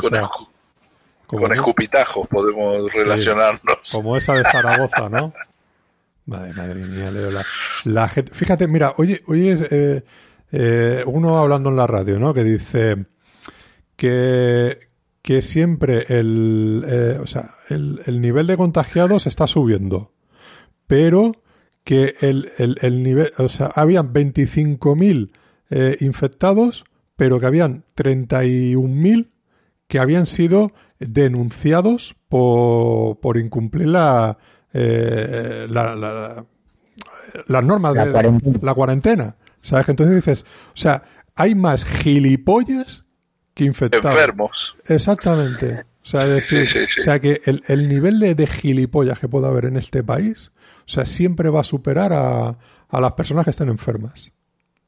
Con, 1.26 1.52
escupitajos 1.52 2.28
podemos 2.28 2.92
relacionarnos. 2.92 3.78
Como 3.92 4.16
esa 4.16 4.34
de 4.34 4.44
Zaragoza, 4.44 5.08
¿no? 5.08 5.32
madre, 6.28 6.52
madre 6.52 6.86
mía, 6.86 7.10
Leo. 7.10 7.30
La, 7.84 8.08
gente, 8.08 8.32
fíjate, 8.34 8.68
mira, 8.68 8.94
oye, 8.98 9.22
oye 9.26 9.58
eh, 9.70 10.02
eh, 10.52 11.02
uno 11.06 11.38
hablando 11.38 11.70
en 11.70 11.76
la 11.76 11.86
radio, 11.86 12.18
¿no? 12.18 12.34
Que 12.34 12.44
dice 12.44 13.06
que, 13.96 14.78
que 15.22 15.42
siempre 15.42 16.04
el, 16.08 16.84
eh, 16.86 17.18
o 17.20 17.26
sea, 17.26 17.54
el, 17.68 18.02
el, 18.06 18.20
nivel 18.20 18.46
de 18.46 18.56
contagiados 18.56 19.26
está 19.26 19.46
subiendo, 19.46 20.12
pero 20.86 21.32
que 21.84 22.14
el, 22.20 22.52
el, 22.58 22.76
el 22.82 23.02
nivel, 23.02 23.32
o 23.38 23.48
sea, 23.48 23.66
habían 23.74 24.12
25.000 24.12 25.30
eh, 25.70 25.96
infectados, 26.00 26.84
pero 27.16 27.40
que 27.40 27.46
habían 27.46 27.84
31.000 27.96 29.28
que 29.86 29.98
habían 29.98 30.26
sido 30.26 30.72
denunciados 30.98 32.14
por, 32.28 33.20
por 33.20 33.38
incumplir 33.38 33.88
la, 33.88 34.36
eh, 34.72 35.66
la, 35.68 35.94
la, 35.94 36.44
las 37.46 37.64
normas 37.64 37.94
de 37.94 38.58
la 38.62 38.74
cuarentena. 38.74 39.34
¿Sabes? 39.60 39.88
Entonces 39.88 40.16
dices, 40.16 40.46
o 40.74 40.76
sea, 40.76 41.02
hay 41.34 41.54
más 41.54 41.84
gilipollas 41.84 43.04
Enfermos. 43.58 44.76
Exactamente. 44.86 45.84
O 46.04 46.06
sea, 46.06 46.24
decir, 46.24 46.66
O 46.98 47.02
sea 47.02 47.18
que 47.20 47.42
el, 47.44 47.62
el 47.66 47.88
nivel 47.88 48.20
de, 48.20 48.34
de, 48.34 48.46
gilipollas 48.46 49.18
que 49.18 49.28
pueda 49.28 49.48
haber 49.48 49.66
en 49.66 49.76
este 49.76 50.02
país, 50.02 50.52
o 50.86 50.90
sea, 50.90 51.04
siempre 51.04 51.50
va 51.50 51.60
a 51.60 51.64
superar 51.64 52.12
a, 52.12 52.56
a 52.88 53.00
las 53.00 53.12
personas 53.12 53.44
que 53.44 53.50
estén 53.50 53.68
enfermas. 53.68 54.32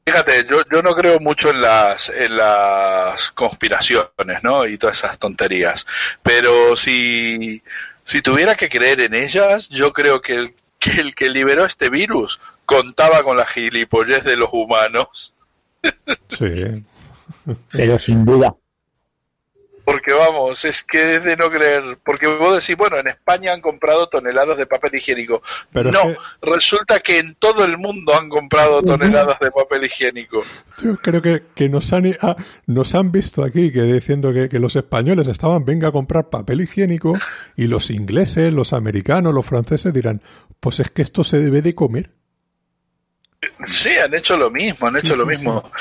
Fíjate, 0.05 0.47
yo, 0.49 0.63
yo 0.71 0.81
no 0.81 0.95
creo 0.95 1.19
mucho 1.19 1.51
en 1.51 1.61
las, 1.61 2.09
en 2.09 2.35
las 2.35 3.29
conspiraciones, 3.31 4.41
¿no? 4.41 4.65
Y 4.65 4.79
todas 4.79 4.97
esas 4.97 5.19
tonterías. 5.19 5.85
Pero 6.23 6.75
si, 6.75 7.61
si 8.05 8.21
tuviera 8.21 8.55
que 8.55 8.69
creer 8.69 9.01
en 9.01 9.13
ellas, 9.13 9.69
yo 9.69 9.93
creo 9.93 10.21
que 10.21 10.35
el, 10.35 10.53
que 10.79 10.91
el 10.91 11.15
que 11.15 11.29
liberó 11.29 11.65
este 11.65 11.89
virus 11.89 12.39
contaba 12.65 13.23
con 13.23 13.37
la 13.37 13.45
gilipollez 13.45 14.23
de 14.23 14.37
los 14.37 14.49
humanos. 14.51 15.33
Sí. 16.37 16.83
Pero 17.71 17.99
sin 17.99 18.25
duda. 18.25 18.55
Porque 19.83 20.13
vamos, 20.13 20.63
es 20.65 20.83
que 20.83 21.15
es 21.15 21.23
de 21.23 21.35
no 21.35 21.49
creer. 21.49 21.97
Porque 22.03 22.27
vos 22.27 22.53
decís, 22.53 22.77
bueno, 22.77 22.99
en 22.99 23.07
España 23.07 23.53
han 23.53 23.61
comprado 23.61 24.07
toneladas 24.07 24.57
de 24.57 24.65
papel 24.65 24.95
higiénico. 24.95 25.41
Pero 25.71 25.91
no, 25.91 26.13
resulta 26.41 26.99
que 26.99 27.19
en 27.19 27.35
todo 27.35 27.63
el 27.63 27.77
mundo 27.77 28.13
han 28.13 28.29
comprado 28.29 28.81
toneladas 28.81 29.39
de 29.39 29.51
papel 29.51 29.85
higiénico. 29.85 30.43
Yo 30.81 30.97
creo 30.97 31.21
que, 31.21 31.43
que 31.55 31.69
nos, 31.69 31.91
han, 31.93 32.15
ah, 32.21 32.35
nos 32.67 32.93
han 32.95 33.11
visto 33.11 33.43
aquí 33.43 33.71
que 33.71 33.81
diciendo 33.83 34.31
que, 34.31 34.49
que 34.49 34.59
los 34.59 34.75
españoles 34.75 35.27
estaban, 35.27 35.65
venga 35.65 35.89
a 35.89 35.91
comprar 35.91 36.29
papel 36.29 36.61
higiénico, 36.61 37.13
y 37.55 37.67
los 37.67 37.89
ingleses, 37.89 38.53
los 38.53 38.73
americanos, 38.73 39.33
los 39.33 39.45
franceses 39.45 39.93
dirán, 39.93 40.21
pues 40.59 40.79
es 40.79 40.91
que 40.91 41.01
esto 41.01 41.23
se 41.23 41.37
debe 41.37 41.61
de 41.61 41.75
comer. 41.75 42.09
Sí, 43.65 43.89
han 43.89 44.13
hecho 44.13 44.37
lo 44.37 44.51
mismo, 44.51 44.87
han 44.87 44.97
hecho 44.97 45.15
lo 45.15 45.25
mismo. 45.27 45.71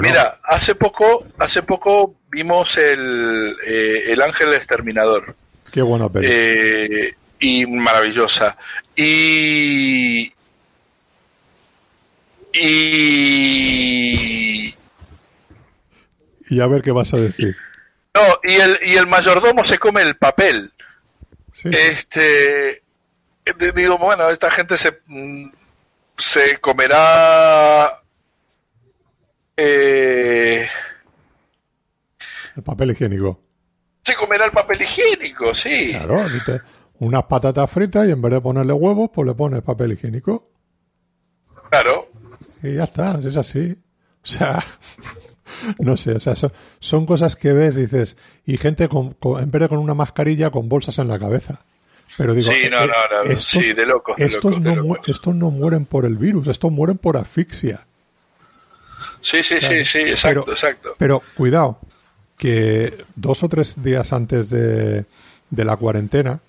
Mira, 0.00 0.38
hace 0.44 0.74
poco, 0.74 1.26
hace 1.38 1.62
poco 1.62 2.16
vimos 2.30 2.76
el, 2.76 3.56
eh, 3.66 4.04
el 4.12 4.22
Ángel 4.22 4.54
Exterminador. 4.54 5.34
Qué 5.72 5.82
buena 5.82 6.08
película. 6.08 6.38
Eh, 6.38 7.14
y 7.40 7.66
maravillosa. 7.66 8.56
Y 8.94 10.32
y 12.52 13.14
y 16.48 16.60
a 16.60 16.66
ver 16.66 16.82
qué 16.82 16.92
vas 16.92 17.12
a 17.14 17.16
decir. 17.16 17.56
No, 18.14 18.38
y 18.44 18.54
el 18.54 18.78
y 18.84 18.94
el 18.94 19.06
mayordomo 19.06 19.64
se 19.64 19.78
come 19.78 20.02
el 20.02 20.16
papel. 20.16 20.70
Este 21.64 22.82
digo, 23.74 23.98
bueno, 23.98 24.28
esta 24.30 24.50
gente 24.50 24.76
se 24.76 25.00
se 26.16 26.58
comerá 26.58 28.00
eh, 29.56 30.66
el 32.56 32.62
papel 32.62 32.90
higiénico. 32.92 33.40
Se 34.02 34.14
comerá 34.14 34.46
el 34.46 34.52
papel 34.52 34.82
higiénico, 34.82 35.54
sí. 35.54 35.90
Claro, 35.90 36.26
unas 36.98 37.24
patatas 37.24 37.70
fritas 37.70 38.06
y 38.06 38.12
en 38.12 38.22
vez 38.22 38.32
de 38.32 38.40
ponerle 38.40 38.72
huevos, 38.72 39.10
pues 39.12 39.26
le 39.26 39.34
pones 39.34 39.62
papel 39.62 39.92
higiénico. 39.92 40.50
Claro. 41.70 42.08
Y 42.62 42.74
ya 42.74 42.84
está, 42.84 43.18
es 43.18 43.36
así. 43.36 43.76
O 44.22 44.26
sea, 44.26 44.64
no 45.78 45.96
sé, 45.96 46.12
o 46.12 46.20
sea, 46.20 46.34
son, 46.80 47.06
cosas 47.06 47.34
que 47.36 47.52
ves 47.52 47.76
y 47.76 47.82
dices, 47.82 48.16
y 48.44 48.56
gente 48.56 48.88
con, 48.88 49.16
en 49.40 49.50
vez 49.50 49.62
de 49.62 49.68
con 49.68 49.78
una 49.78 49.94
mascarilla, 49.94 50.50
con 50.50 50.68
bolsas 50.68 50.98
en 50.98 51.08
la 51.08 51.18
cabeza. 51.18 51.64
Pero 52.16 52.34
digo, 52.34 52.52
sí, 52.52 52.68
no, 52.70 52.82
eh, 52.82 52.86
no, 52.86 53.24
no, 53.24 53.30
estos, 53.30 53.64
sí, 53.64 53.72
de 53.72 53.86
locos, 53.86 54.16
estos, 54.18 54.60
no, 54.60 54.96
estos 55.06 55.34
no 55.34 55.50
mueren 55.50 55.86
por 55.86 56.04
el 56.04 56.16
virus, 56.16 56.46
estos 56.48 56.70
mueren 56.70 56.98
por 56.98 57.16
asfixia. 57.16 57.86
Sí, 59.20 59.42
sí, 59.42 59.60
sí, 59.60 59.84
sí, 59.84 59.98
exacto, 60.00 60.42
pero, 60.44 60.52
exacto. 60.52 60.94
Pero 60.98 61.22
cuidado, 61.36 61.78
que 62.36 63.04
dos 63.14 63.42
o 63.42 63.48
tres 63.48 63.80
días 63.82 64.12
antes 64.12 64.50
de, 64.50 65.04
de 65.50 65.64
la 65.64 65.76
cuarentena, 65.76 66.40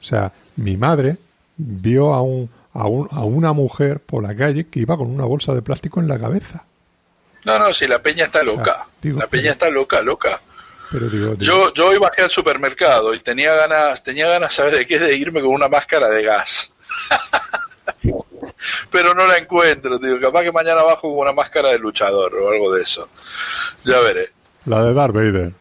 o 0.00 0.04
sea, 0.04 0.32
mi 0.56 0.76
madre 0.76 1.16
vio 1.56 2.14
a, 2.14 2.22
un, 2.22 2.50
a, 2.72 2.86
un, 2.88 3.08
a 3.10 3.24
una 3.24 3.52
mujer 3.52 4.00
por 4.00 4.22
la 4.22 4.34
calle 4.34 4.68
que 4.68 4.80
iba 4.80 4.96
con 4.96 5.08
una 5.08 5.24
bolsa 5.24 5.54
de 5.54 5.62
plástico 5.62 6.00
en 6.00 6.08
la 6.08 6.18
cabeza. 6.18 6.64
No, 7.44 7.58
no, 7.58 7.72
si 7.72 7.86
la 7.86 8.00
peña 8.00 8.26
está 8.26 8.42
loca. 8.42 8.86
digo, 9.02 9.18
la 9.18 9.26
peña 9.26 9.52
está 9.52 9.68
loca, 9.68 10.00
loca. 10.02 10.40
Pero 10.94 11.10
digo, 11.10 11.34
digo, 11.34 11.42
Yo, 11.42 11.74
yo 11.74 11.88
hoy 11.88 11.98
bajé 11.98 12.22
al 12.22 12.30
supermercado 12.30 13.12
y 13.14 13.18
tenía 13.18 13.52
ganas, 13.52 14.00
tenía 14.04 14.28
ganas, 14.28 14.54
¿sabes 14.54 14.74
de 14.74 14.86
qué? 14.86 15.00
De 15.00 15.16
irme 15.16 15.40
con 15.40 15.50
una 15.50 15.66
máscara 15.66 16.08
de 16.08 16.22
gas. 16.22 16.70
Pero 18.92 19.12
no 19.12 19.26
la 19.26 19.38
encuentro, 19.38 19.98
tío. 19.98 20.20
Capaz 20.20 20.44
que 20.44 20.52
mañana 20.52 20.84
bajo 20.84 21.10
con 21.10 21.18
una 21.18 21.32
máscara 21.32 21.70
de 21.70 21.80
luchador 21.80 22.32
o 22.36 22.48
algo 22.48 22.72
de 22.72 22.82
eso. 22.82 23.08
Ya 23.84 23.98
veré. 23.98 24.30
la 24.66 24.84
de 24.84 24.94
Darth 24.94 25.14
Vader. 25.14 25.52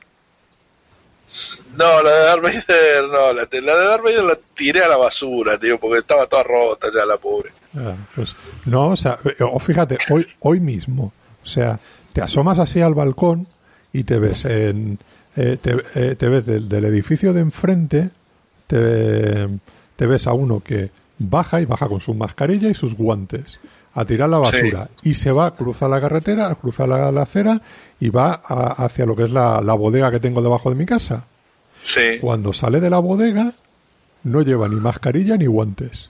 No, 1.77 2.03
la 2.03 2.11
de 2.11 2.25
Darth 2.25 2.43
Vader, 2.43 3.03
no. 3.05 3.33
La, 3.33 3.47
la 3.51 3.77
de 3.79 3.85
Darth 3.87 4.03
Vader 4.03 4.23
la 4.23 4.37
tiré 4.53 4.83
a 4.83 4.87
la 4.87 4.97
basura, 4.97 5.57
tío, 5.57 5.79
porque 5.79 6.01
estaba 6.01 6.27
toda 6.27 6.43
rota 6.43 6.89
ya 6.93 7.07
la 7.07 7.17
pobre. 7.17 7.53
Ah, 7.75 7.95
pues, 8.13 8.35
no, 8.65 8.89
o 8.89 8.95
sea, 8.95 9.17
eh, 9.25 9.59
fíjate, 9.65 9.97
hoy, 10.11 10.27
hoy 10.41 10.59
mismo, 10.59 11.11
o 11.43 11.47
sea, 11.47 11.79
te 12.13 12.21
asomas 12.21 12.59
así 12.59 12.81
al 12.81 12.93
balcón 12.93 13.47
y 13.91 14.03
te 14.03 14.19
ves 14.19 14.45
en, 14.45 14.99
eh, 15.35 15.57
te, 15.61 15.75
eh, 15.95 16.15
te 16.15 16.27
ves 16.29 16.45
del, 16.45 16.67
del 16.69 16.85
edificio 16.85 17.33
de 17.33 17.41
enfrente, 17.41 18.09
te, 18.67 19.47
te 19.95 20.05
ves 20.07 20.27
a 20.27 20.33
uno 20.33 20.59
que 20.61 20.91
baja 21.19 21.61
y 21.61 21.65
baja 21.65 21.87
con 21.87 22.01
su 22.01 22.13
mascarilla 22.13 22.69
y 22.69 22.73
sus 22.73 22.95
guantes 22.95 23.59
a 23.93 24.05
tirar 24.05 24.29
la 24.29 24.39
basura 24.39 24.89
y 25.03 25.13
se 25.13 25.31
va, 25.31 25.55
cruza 25.55 25.87
la 25.87 26.01
carretera, 26.01 26.53
cruza 26.55 26.87
la, 26.87 27.11
la 27.11 27.21
acera 27.23 27.61
y 27.99 28.09
va 28.09 28.41
a- 28.43 28.85
hacia 28.85 29.05
lo 29.05 29.15
que 29.15 29.23
es 29.25 29.29
la, 29.31 29.61
la 29.61 29.73
bodega 29.75 30.09
que 30.11 30.19
tengo 30.19 30.41
debajo 30.41 30.69
de 30.69 30.75
mi 30.75 30.85
casa. 30.85 31.25
Sí. 31.83 32.17
Cuando 32.21 32.53
sale 32.53 32.79
de 32.79 32.89
la 32.89 32.99
bodega 32.99 33.53
no 34.23 34.41
lleva 34.41 34.67
ni 34.67 34.75
mascarilla 34.77 35.37
ni 35.37 35.45
guantes. 35.45 36.09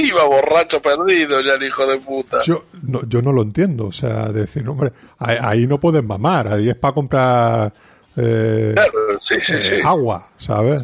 Iba 0.00 0.24
borracho 0.24 0.80
perdido 0.80 1.40
ya 1.40 1.54
el 1.54 1.62
hijo 1.64 1.86
de 1.86 1.98
puta. 1.98 2.42
Yo 2.44 2.64
no, 2.82 3.02
yo 3.08 3.22
no 3.22 3.32
lo 3.32 3.42
entiendo, 3.42 3.86
o 3.86 3.92
sea, 3.92 4.28
decir, 4.32 4.68
hombre, 4.68 4.92
ahí, 5.18 5.36
ahí 5.40 5.66
no 5.66 5.78
pueden 5.80 6.06
mamar, 6.06 6.48
ahí 6.48 6.68
es 6.70 6.76
para 6.76 6.94
comprar 6.94 7.72
eh, 8.16 8.72
Claro, 8.74 8.92
sí, 9.20 9.36
sí, 9.42 9.54
sí. 9.62 9.74
eh, 9.76 9.80
agua, 9.84 10.28
¿sabes? 10.38 10.82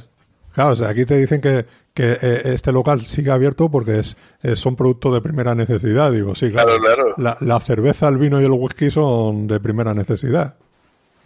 Claro, 0.55 0.73
o 0.73 0.77
sea, 0.77 0.89
aquí 0.89 1.05
te 1.07 1.17
dicen 1.17 1.41
que, 1.41 1.65
que 1.95 2.19
eh, 2.21 2.43
este 2.47 2.73
local 2.73 3.07
sigue 3.07 3.31
abierto 3.31 3.69
porque 3.71 4.01
es, 4.01 4.17
es- 4.43 4.59
son 4.59 4.75
productos 4.77 5.15
de 5.15 5.21
primera 5.21 5.55
necesidad, 5.55 6.11
digo, 6.13 6.35
sí, 6.35 6.51
claro. 6.51 6.79
Claro, 6.81 6.83
claro. 6.83 7.15
La, 7.19 7.37
la 7.41 7.61
cerveza, 7.61 8.09
el 8.09 8.19
vino 8.19 8.41
y 8.41 8.45
el 8.45 8.51
whisky 8.53 8.91
son 8.91 9.47
de 9.47 9.61
primera 9.61 9.95
necesidad, 9.95 10.55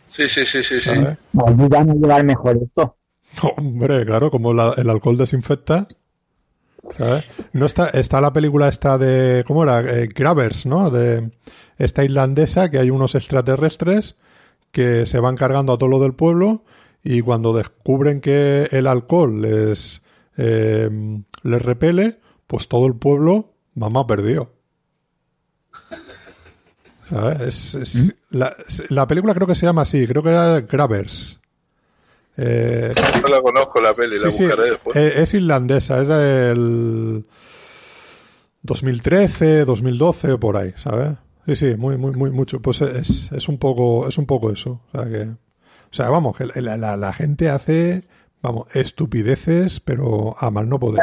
Sí, 0.07 0.29
sí, 0.29 0.45
sí, 0.45 0.63
sí, 0.63 0.77
sí. 0.81 0.83
¿sabes? 0.95 1.17
Ayuda 1.47 1.81
a 1.81 1.85
no 1.85 1.95
llevar 1.95 2.23
mejor 2.25 2.57
esto. 2.63 2.97
Hombre, 3.57 4.05
claro, 4.05 4.31
como 4.31 4.53
la- 4.53 4.75
el 4.77 4.89
alcohol 4.91 5.17
desinfecta. 5.17 5.87
¿Sabes? 6.97 7.25
No 7.53 7.67
está, 7.67 7.89
está 7.89 8.21
la 8.21 8.33
película 8.33 8.69
esta 8.69 8.99
de, 8.99 9.45
¿cómo 9.47 9.63
era? 9.65 9.81
Eh, 9.81 10.09
Grabbers, 10.15 10.67
¿no? 10.67 10.91
De 10.91 11.31
esta 11.79 12.05
irlandesa 12.05 12.71
que 12.71 12.79
hay 12.79 12.91
unos 12.91 13.15
extraterrestres 13.15 14.17
que 14.71 15.07
se 15.07 15.19
van 15.21 15.37
cargando 15.37 15.73
a 15.73 15.79
todo 15.79 15.89
lo 15.89 15.99
del 16.01 16.15
pueblo 16.15 16.63
y 17.03 17.21
cuando 17.21 17.53
descubren 17.53 18.21
que 18.21 18.69
el 18.71 18.87
alcohol 18.87 19.41
les, 19.43 20.03
eh, 20.37 20.89
les 21.43 21.63
repele, 21.63 22.19
pues 22.47 22.69
todo 22.69 22.87
el 22.87 22.95
pueblo, 22.97 23.53
mamá 23.75 24.07
perdió. 24.07 24.51
¿Sabes? 27.09 27.75
Es- 27.75 27.75
es- 27.75 28.15
la, 28.31 28.55
la 28.89 29.07
película 29.07 29.35
creo 29.35 29.47
que 29.47 29.55
se 29.55 29.67
llama 29.67 29.83
así, 29.83 30.07
creo 30.07 30.23
que 30.23 30.31
era 30.31 30.61
Grabbers. 30.63 31.39
Eh, 32.37 32.93
No 33.23 33.29
la 33.29 33.41
conozco 33.43 33.81
la 33.81 33.95
peli, 33.95 34.19
la 34.19 34.31
Sí, 34.31 34.39
sí, 34.39 34.45
buscaré 34.45 34.71
después. 34.71 34.97
eh, 34.97 35.13
es 35.23 35.35
irlandesa, 35.35 36.01
es 36.01 36.09
del 36.09 37.25
2013, 38.63 39.65
2012 39.65 40.39
por 40.39 40.57
ahí, 40.57 40.73
¿sabes? 40.79 41.17
Sí, 41.47 41.55
sí, 41.57 41.75
muy, 41.77 41.97
muy, 41.99 42.13
muy 42.13 42.31
mucho. 42.31 42.61
Pues 42.61 42.81
es, 42.81 43.31
es 43.33 43.49
un 43.49 43.59
poco, 43.59 44.09
es 44.09 44.17
un 44.19 44.27
poco 44.27 44.51
eso. 44.51 44.81
O 44.89 44.91
sea 44.99 45.09
que, 45.09 45.23
o 45.25 45.95
sea, 45.95 46.09
vamos, 46.09 46.37
que 46.37 46.47
la, 46.61 46.77
la- 46.77 46.97
la 46.97 47.13
gente 47.13 47.51
hace, 47.51 48.05
vamos, 48.41 48.67
estupideces, 48.75 49.81
pero 49.81 50.35
a 50.39 50.51
mal 50.51 50.69
no 50.69 50.79
poder. 50.79 51.03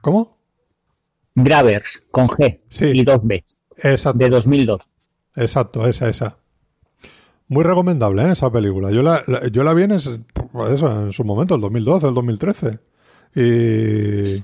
¿Cómo? 0.00 0.38
Gravers, 1.34 2.02
con 2.10 2.28
G. 2.28 2.60
Sí. 2.68 2.86
Y 2.86 3.04
dos 3.04 3.20
B. 3.22 3.44
Exacto, 3.78 4.18
De 4.18 4.30
2002. 4.30 4.80
exacto, 5.34 5.86
esa, 5.88 6.08
esa. 6.08 6.36
Muy 7.48 7.62
recomendable, 7.62 8.22
¿eh? 8.24 8.32
esa 8.32 8.50
película. 8.50 8.90
Yo 8.90 9.02
la, 9.02 9.22
la- 9.26 9.46
yo 9.48 9.62
la 9.62 9.74
vi 9.74 9.82
en, 9.84 9.92
ese- 9.92 10.20
pues 10.52 10.72
eso, 10.72 10.90
en 10.90 11.12
su 11.12 11.24
momento, 11.24 11.54
el 11.54 11.60
2012, 11.60 12.06
el 12.08 12.14
2013. 12.14 12.78
Y, 13.36 14.36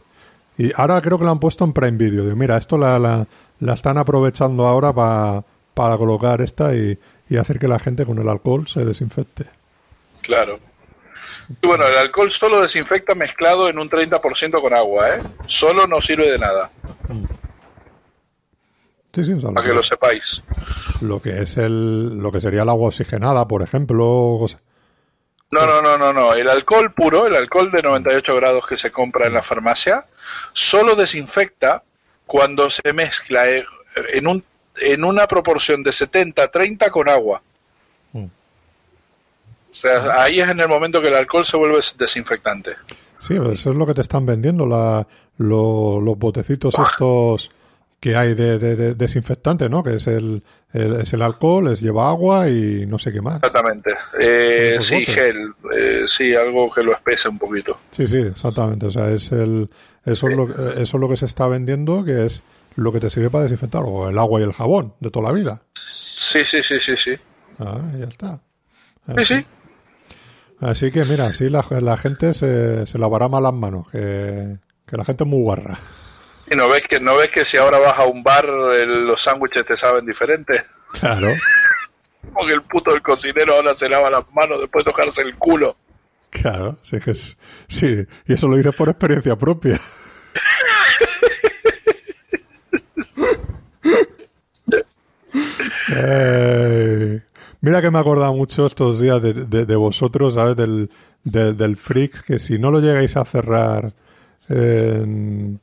y 0.63 0.73
ahora 0.75 1.01
creo 1.01 1.19
que 1.19 1.25
la 1.25 1.31
han 1.31 1.41
puesto 1.41 1.65
en 1.65 1.73
Prime 1.73 1.97
Video. 1.97 2.25
Digo, 2.25 2.37
mira, 2.37 2.59
esto 2.59 2.77
la, 2.77 2.99
la, 2.99 3.27
la 3.61 3.75
están 3.75 3.97
aprovechando 3.99 4.67
ahora 4.67 4.93
pa- 4.93 5.45
para 5.75 5.97
colocar 5.97 6.41
esta 6.43 6.75
y, 6.75 6.99
y 7.29 7.37
hacer 7.37 7.59
que 7.59 7.69
la 7.69 7.79
gente 7.79 8.05
con 8.05 8.19
el 8.19 8.29
alcohol 8.29 8.67
se 8.69 8.85
desinfecte. 8.85 9.47
Claro. 10.21 10.59
Y 11.63 11.67
bueno, 11.67 11.87
el 11.87 11.97
alcohol 11.97 12.31
solo 12.33 12.61
desinfecta 12.61 13.15
mezclado 13.15 13.69
en 13.69 13.79
un 13.79 13.89
30% 13.89 14.61
con 14.61 14.75
agua, 14.75 15.17
¿eh? 15.17 15.23
Solo 15.47 15.87
no 15.87 16.01
sirve 16.01 16.31
de 16.31 16.39
nada, 16.39 16.71
Sí, 19.15 19.25
sí, 19.25 19.33
o 19.33 19.41
sea, 19.41 19.51
para 19.51 19.67
que 19.67 19.75
lo 19.75 19.83
sepáis. 19.83 20.43
lo 21.01 21.21
que 21.21 21.43
es 21.43 21.57
el, 21.57 22.19
lo 22.19 22.31
que 22.31 22.41
sería 22.41 22.63
el 22.63 22.69
agua 22.69 22.89
oxigenada, 22.89 23.47
por 23.49 23.63
ejemplo. 23.63 24.37
cosa- 24.39 24.61
No, 25.51 25.67
no, 25.67 25.83
no, 25.83 25.99
no, 25.99 26.13
no. 26.13 26.35
El 26.35 26.49
alcohol 26.49 26.93
puro, 26.93 27.27
el 27.27 27.35
alcohol 27.35 27.71
de 27.73 27.83
98 27.83 28.37
grados 28.37 28.67
que 28.69 28.77
se 28.77 28.93
compra 28.93 29.27
en 29.27 29.35
la 29.35 29.43
farmacia, 29.43 30.05
solo 30.53 30.95
desinfecta 30.95 31.83
cuando 32.25 32.71
se 32.71 32.93
mezcla 32.93 33.51
eh, 33.51 33.65
en, 34.13 34.29
un, 34.29 34.45
en 34.77 35.03
una 35.05 35.27
proporción 35.27 35.83
de 35.83 35.91
70-30 35.91 36.89
con 36.91 37.09
agua. 37.09 37.43
Mm. 38.13 38.25
O 38.27 39.75
sea, 39.75 40.23
ahí 40.23 40.39
es 40.41 40.49
en 40.49 40.61
el 40.61 40.69
momento 40.69 41.01
que 41.01 41.09
el 41.09 41.15
alcohol 41.15 41.45
se 41.45 41.57
vuelve 41.57 41.81
desinfectante. 41.99 42.77
Sí, 43.21 43.35
eso 43.35 43.71
es 43.71 43.77
lo 43.77 43.87
que 43.87 43.95
te 43.95 44.03
están 44.03 44.25
vendiendo, 44.25 44.67
la, 44.67 45.05
lo- 45.39 46.01
los 46.01 46.17
botecitos 46.17 46.75
estos 46.79 47.51
que 48.01 48.17
hay 48.17 48.35
de, 48.35 48.59
de- 48.59 48.77
de 48.77 48.95
desinfectante, 48.95 49.69
¿no? 49.69 49.83
Que 49.83 49.97
es 49.97 50.07
el, 50.07 50.43
el- 50.73 51.01
es 51.03 51.13
el 51.13 51.21
alcohol, 51.23 51.67
les 51.69 51.81
lleva 51.83 52.09
agua 52.09 52.49
y 52.49 52.87
no 52.87 52.99
sé 52.99 53.13
qué 53.13 53.21
más. 53.21 53.37
Exactamente. 53.37 53.91
Eh, 54.19 54.79
sí, 54.81 54.95
botes. 55.01 55.15
gel. 55.15 55.53
eh, 55.77 56.03
sí, 56.07 56.35
algo 56.35 56.71
que 56.73 56.83
lo 56.83 56.93
espese 56.93 57.29
un 57.29 57.39
poquito. 57.39 57.79
Sí, 57.91 58.07
sí, 58.07 58.17
exactamente. 58.17 58.87
O 58.87 58.91
sea, 58.91 59.11
es 59.11 59.31
el, 59.33 59.69
eso, 60.07 60.29
es 60.29 60.37
lo, 60.37 60.47
que- 60.47 60.83
eso 60.83 60.97
es 60.97 61.01
lo 61.01 61.09
que 61.09 61.17
se 61.19 61.27
está 61.27 61.47
vendiendo, 61.47 62.03
que 62.05 62.25
es 62.27 62.43
lo 62.77 62.91
que 62.93 63.01
te 63.01 63.11
sirve 63.11 63.29
para 63.29 63.43
desinfectar, 63.45 63.83
o 63.85 64.09
el 64.09 64.19
agua 64.19 64.41
y 64.41 64.45
el 64.45 64.53
jabón 64.53 64.95
de 65.01 65.11
toda 65.11 65.27
la 65.27 65.33
vida. 65.33 65.63
Sí, 65.75 66.45
sí, 66.47 66.63
sí, 66.63 66.77
sí, 66.81 66.95
sí. 66.97 67.13
Ah, 67.59 67.83
ya 67.99 68.07
está. 68.07 68.41
Sí, 69.19 69.25
sí. 69.25 69.47
Así 70.61 70.91
que 70.91 71.05
mira, 71.05 71.27
así 71.27 71.49
la, 71.49 71.65
la 71.81 71.97
gente 71.97 72.33
se, 72.35 72.87
se 72.87 72.99
lavará 72.99 73.29
mal 73.29 73.43
las 73.43 73.55
manos, 73.55 73.89
que, 73.91 74.57
que 74.87 74.97
la 74.97 75.05
gente 75.05 75.25
es 75.25 75.31
muy 75.31 75.43
guarra. 75.43 75.81
Y 76.51 76.57
no 76.57 76.69
ves 76.69 76.83
que 76.89 76.99
no 77.01 77.17
ves 77.17 77.31
que 77.31 77.45
si 77.45 77.57
ahora 77.57 77.79
vas 77.79 77.99
a 77.99 78.05
un 78.07 78.23
bar 78.23 78.45
el- 78.45 79.07
los 79.07 79.23
sándwiches 79.23 79.65
te 79.65 79.77
saben 79.77 80.05
diferente. 80.05 80.65
Claro, 80.99 81.29
Porque 82.35 82.53
el 82.53 82.63
puto 82.63 82.91
del 82.93 83.03
cocinero 83.03 83.55
ahora 83.55 83.75
se 83.75 83.89
lava 83.89 84.11
las 84.11 84.25
manos 84.33 84.61
después 84.61 84.85
de 84.85 84.91
tocarse 84.91 85.23
el 85.23 85.37
culo. 85.37 85.77
claro, 86.31 86.77
sí, 86.83 86.99
que 86.99 87.13
es- 87.13 87.37
sí, 87.69 88.05
y 88.27 88.33
eso 88.33 88.49
lo 88.49 88.57
dices 88.57 88.75
por 88.75 88.89
experiencia 88.89 89.37
propia. 89.37 89.81
Eh, 95.97 97.21
mira 97.61 97.81
que 97.83 97.91
me 97.91 97.99
he 97.99 98.01
acordado 98.01 98.33
mucho 98.35 98.67
estos 98.67 99.01
días 99.01 99.21
de, 99.23 99.33
de- 99.35 99.65
de 99.67 99.77
vosotros, 99.77 100.35
¿sabes? 100.35 100.57
Del, 100.57 100.91
del, 101.25 101.57
del 101.57 101.77
Freaks, 101.77 102.23
que 102.23 102.39
si 102.39 102.59
no 102.59 102.71
lo 102.71 102.81
llegáis 102.81 103.17
a 103.17 103.25
cerrar 103.25 103.93
en, 104.49 105.61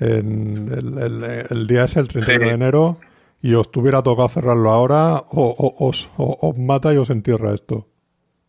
en 0.00 0.68
el, 0.72 0.98
el- 0.98 1.46
el 1.50 1.66
día 1.66 1.84
es 1.84 1.96
el 1.96 2.08
31 2.08 2.40
Sí. 2.44 2.48
de 2.48 2.54
enero 2.54 2.96
y 3.42 3.54
os 3.54 3.70
tuviera 3.70 4.02
tocado 4.02 4.28
cerrarlo 4.30 4.70
ahora, 4.70 5.16
o, 5.16 5.24
o- 5.56 5.86
os, 5.88 6.08
o- 6.16 6.38
os 6.48 6.58
mata 6.58 6.92
y 6.92 6.96
os 6.96 7.08
entierra 7.10 7.54
esto. 7.54 7.86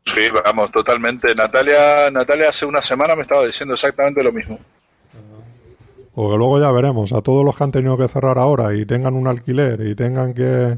Sí, 0.06 0.22
vamos, 0.44 0.72
totalmente. 0.72 1.34
Natalia, 1.38 2.10
Natalia 2.12 2.50
hace 2.50 2.66
una 2.66 2.82
semana 2.82 3.16
me 3.16 3.22
estaba 3.22 3.46
diciendo 3.46 3.76
exactamente 3.76 4.24
lo 4.24 4.32
mismo. 4.34 4.58
Porque 6.14 6.38
luego 6.38 6.60
ya 6.60 6.72
veremos, 6.72 7.14
a 7.14 7.22
todos 7.22 7.46
los 7.46 7.56
que 7.56 7.64
han 7.64 7.72
tenido 7.72 7.98
que 7.98 8.08
cerrar 8.10 8.38
ahora 8.38 8.74
y 8.76 8.86
tengan 8.86 9.14
un 9.14 9.28
alquiler 9.28 9.80
y 9.88 9.96
tengan 9.96 10.34
que... 10.34 10.78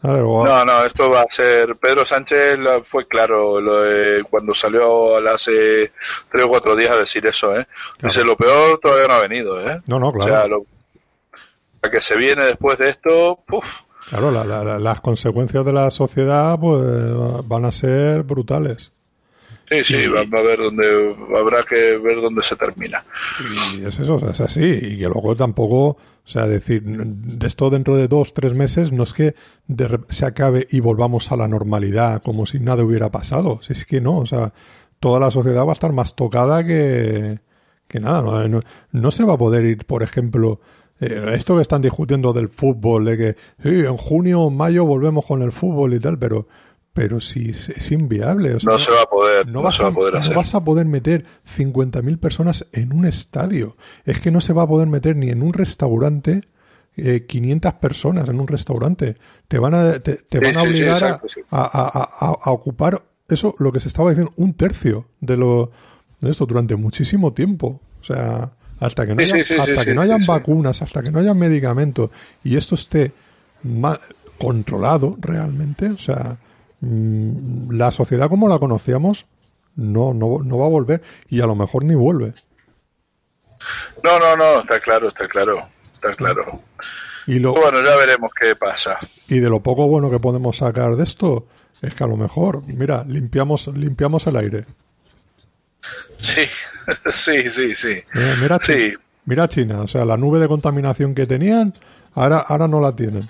¿sabes? 0.00 0.22
O- 0.24 0.44
No, 0.44 0.64
no, 0.64 0.84
esto 0.84 1.10
va 1.10 1.22
a 1.22 1.30
ser. 1.30 1.76
Pedro 1.76 2.04
Sánchez 2.06 2.58
la- 2.58 2.82
fue 2.82 3.06
claro 3.06 3.60
lo 3.60 3.82
de 3.82 4.22
cuando 4.24 4.54
salió 4.54 5.16
hace 5.28 5.92
tres 6.30 6.44
o 6.44 6.48
cuatro 6.48 6.76
días 6.76 6.92
a 6.92 6.96
decir 6.96 7.26
eso, 7.26 7.54
¿eh? 7.58 7.66
Dice, 8.02 8.24
lo 8.24 8.36
peor 8.36 8.78
todavía 8.80 9.08
no 9.08 9.14
ha 9.14 9.20
venido, 9.22 9.60
¿eh? 9.68 9.80
no, 9.86 9.98
no, 9.98 10.08
O 10.08 10.12
claro. 10.12 10.30
sea, 10.32 10.46
lo, 10.46 10.62
la 11.82 11.90
que 11.90 12.00
se 12.00 12.16
viene 12.16 12.44
después 12.44 12.78
de 12.78 12.88
esto, 12.90 13.38
puf, 13.46 13.64
Claro, 14.08 14.30
las 14.78 15.00
consecuencias 15.02 15.64
de 15.66 15.72
la 15.72 15.90
sociedad 15.90 16.58
pues 16.58 16.82
van 17.46 17.66
a 17.66 17.72
ser 17.72 18.22
brutales. 18.22 18.90
Sí, 19.68 19.84
sí, 19.84 20.06
va, 20.06 20.20
a 20.20 20.42
ver 20.42 20.58
dónde, 20.60 21.14
habrá 21.38 21.62
que 21.64 21.98
ver 21.98 22.22
dónde 22.22 22.42
se 22.42 22.56
termina. 22.56 23.04
Y 23.74 23.84
es 23.84 23.98
eso, 23.98 24.18
es 24.30 24.40
así, 24.40 24.62
y 24.64 24.96
que 24.98 25.04
luego 25.04 25.36
tampoco, 25.36 25.98
o 26.28 26.30
sea, 26.30 26.46
decir, 26.46 26.82
de 26.84 27.46
esto 27.46 27.70
dentro 27.70 27.96
de 27.96 28.06
dos, 28.06 28.34
tres 28.34 28.52
meses, 28.52 28.92
no 28.92 29.04
es 29.04 29.14
que 29.14 29.34
se 30.10 30.26
acabe 30.26 30.68
y 30.70 30.80
volvamos 30.80 31.32
a 31.32 31.36
la 31.36 31.48
normalidad 31.48 32.22
como 32.22 32.44
si 32.44 32.60
nada 32.60 32.84
hubiera 32.84 33.08
pasado, 33.08 33.60
si 33.62 33.72
es 33.72 33.86
que 33.86 34.02
no, 34.02 34.18
o 34.18 34.26
sea, 34.26 34.52
toda 35.00 35.20
la 35.20 35.30
sociedad 35.30 35.64
va 35.64 35.70
a 35.70 35.72
estar 35.72 35.90
más 35.94 36.14
tocada 36.14 36.64
que, 36.64 37.38
que 37.88 38.00
nada, 38.00 38.46
no, 38.46 38.60
no, 38.92 39.10
se 39.10 39.24
va 39.24 39.34
a 39.34 39.38
poder 39.38 39.64
ir, 39.64 39.86
por 39.86 40.02
ejemplo, 40.02 40.60
eh, 41.00 41.32
esto 41.32 41.56
que 41.56 41.62
están 41.62 41.80
discutiendo 41.80 42.34
del 42.34 42.50
fútbol, 42.50 43.06
de 43.06 43.16
que 43.16 43.36
sí, 43.62 43.70
en 43.70 43.96
junio 43.96 44.42
o 44.42 44.50
mayo 44.50 44.84
volvemos 44.84 45.24
con 45.24 45.40
el 45.40 45.52
fútbol 45.52 45.94
y 45.94 46.00
tal, 46.00 46.18
pero 46.18 46.46
pero 46.92 47.20
si 47.20 47.50
es, 47.50 47.92
inviable. 47.92 48.56
no, 48.62 48.78
se 48.78 48.90
va 48.90 49.02
a 49.02 49.06
poder, 49.06 49.46
no, 49.46 49.62
vas, 49.62 49.80
a, 49.80 49.92
poder 49.92 50.14
no 50.14 50.34
vas 50.34 50.54
a 50.54 50.64
poder 50.64 50.86
meter 50.86 51.24
50.000 51.56 52.18
personas 52.18 52.66
en 52.72 52.92
un 52.92 53.06
estadio. 53.06 53.76
Es 54.04 54.20
que 54.20 54.30
no 54.30 54.40
se 54.40 54.52
va 54.52 54.64
a 54.64 54.66
poder 54.66 54.88
meter 54.88 55.14
ni 55.14 55.30
en 55.30 55.42
un 55.42 55.52
restaurante 55.52 56.42
eh, 56.96 57.26
500 57.26 57.74
personas 57.74 58.28
en 58.28 58.40
un 58.40 58.48
restaurante. 58.48 59.16
Te 59.46 59.58
van 59.58 59.74
a, 59.74 60.00
te, 60.00 60.18
van 60.40 60.56
a 60.56 60.62
obligar 60.62 61.20
a, 61.50 62.50
ocupar 62.50 63.02
eso, 63.28 63.54
lo 63.58 63.70
que 63.70 63.78
se 63.78 63.88
estaba 63.88 64.10
diciendo, 64.10 64.32
un 64.36 64.54
tercio 64.54 65.06
de, 65.20 65.36
lo, 65.36 65.70
de 66.20 66.30
esto 66.30 66.46
durante 66.46 66.74
muchísimo 66.74 67.32
tiempo. 67.32 67.80
O 68.00 68.04
sea, 68.04 68.50
hasta 68.80 69.06
que 69.06 69.14
no, 69.14 69.22
hasta 69.22 69.84
que 69.84 69.94
no 69.94 70.00
hayan 70.00 70.26
vacunas, 70.26 70.82
hasta 70.82 71.02
que 71.02 71.12
no 71.12 71.20
hayan 71.20 71.38
medicamentos 71.38 72.10
y 72.42 72.56
esto 72.56 72.74
esté 72.74 73.12
controlado 74.38 75.16
realmente, 75.20 75.90
o 75.90 75.98
sea, 75.98 76.38
la 76.80 77.90
sociedad 77.90 78.28
como 78.28 78.48
la 78.48 78.58
conocíamos 78.58 79.26
no, 79.76 80.12
no, 80.12 80.38
no 80.42 80.58
va 80.58 80.66
a 80.66 80.70
volver 80.70 81.02
y 81.28 81.40
a 81.40 81.46
lo 81.46 81.54
mejor 81.54 81.84
ni 81.84 81.94
vuelve. 81.94 82.34
No, 84.02 84.18
no, 84.18 84.36
no, 84.36 84.60
está 84.60 84.80
claro, 84.80 85.08
está 85.08 85.26
claro, 85.28 85.68
está 85.94 86.14
claro. 86.14 86.60
Y 87.26 87.38
lo, 87.38 87.52
bueno, 87.52 87.82
ya 87.82 87.96
veremos 87.96 88.30
qué 88.40 88.56
pasa. 88.56 88.98
Y 89.28 89.40
de 89.40 89.50
lo 89.50 89.60
poco 89.60 89.86
bueno 89.86 90.10
que 90.10 90.18
podemos 90.18 90.56
sacar 90.56 90.96
de 90.96 91.04
esto 91.04 91.46
es 91.82 91.94
que 91.94 92.04
a 92.04 92.06
lo 92.06 92.16
mejor, 92.16 92.62
mira, 92.66 93.04
limpiamos, 93.06 93.66
limpiamos 93.68 94.26
el 94.26 94.36
aire. 94.36 94.64
Sí, 96.18 96.42
sí, 97.12 97.50
sí, 97.50 97.76
sí. 97.76 97.90
Eh, 98.14 98.34
mira, 98.40 98.58
sí. 98.60 98.94
mira 99.24 99.48
China, 99.48 99.82
o 99.82 99.88
sea, 99.88 100.04
la 100.04 100.16
nube 100.16 100.38
de 100.38 100.48
contaminación 100.48 101.14
que 101.14 101.26
tenían, 101.26 101.74
ahora, 102.14 102.38
ahora 102.38 102.66
no 102.66 102.80
la 102.80 102.94
tienen. 102.96 103.28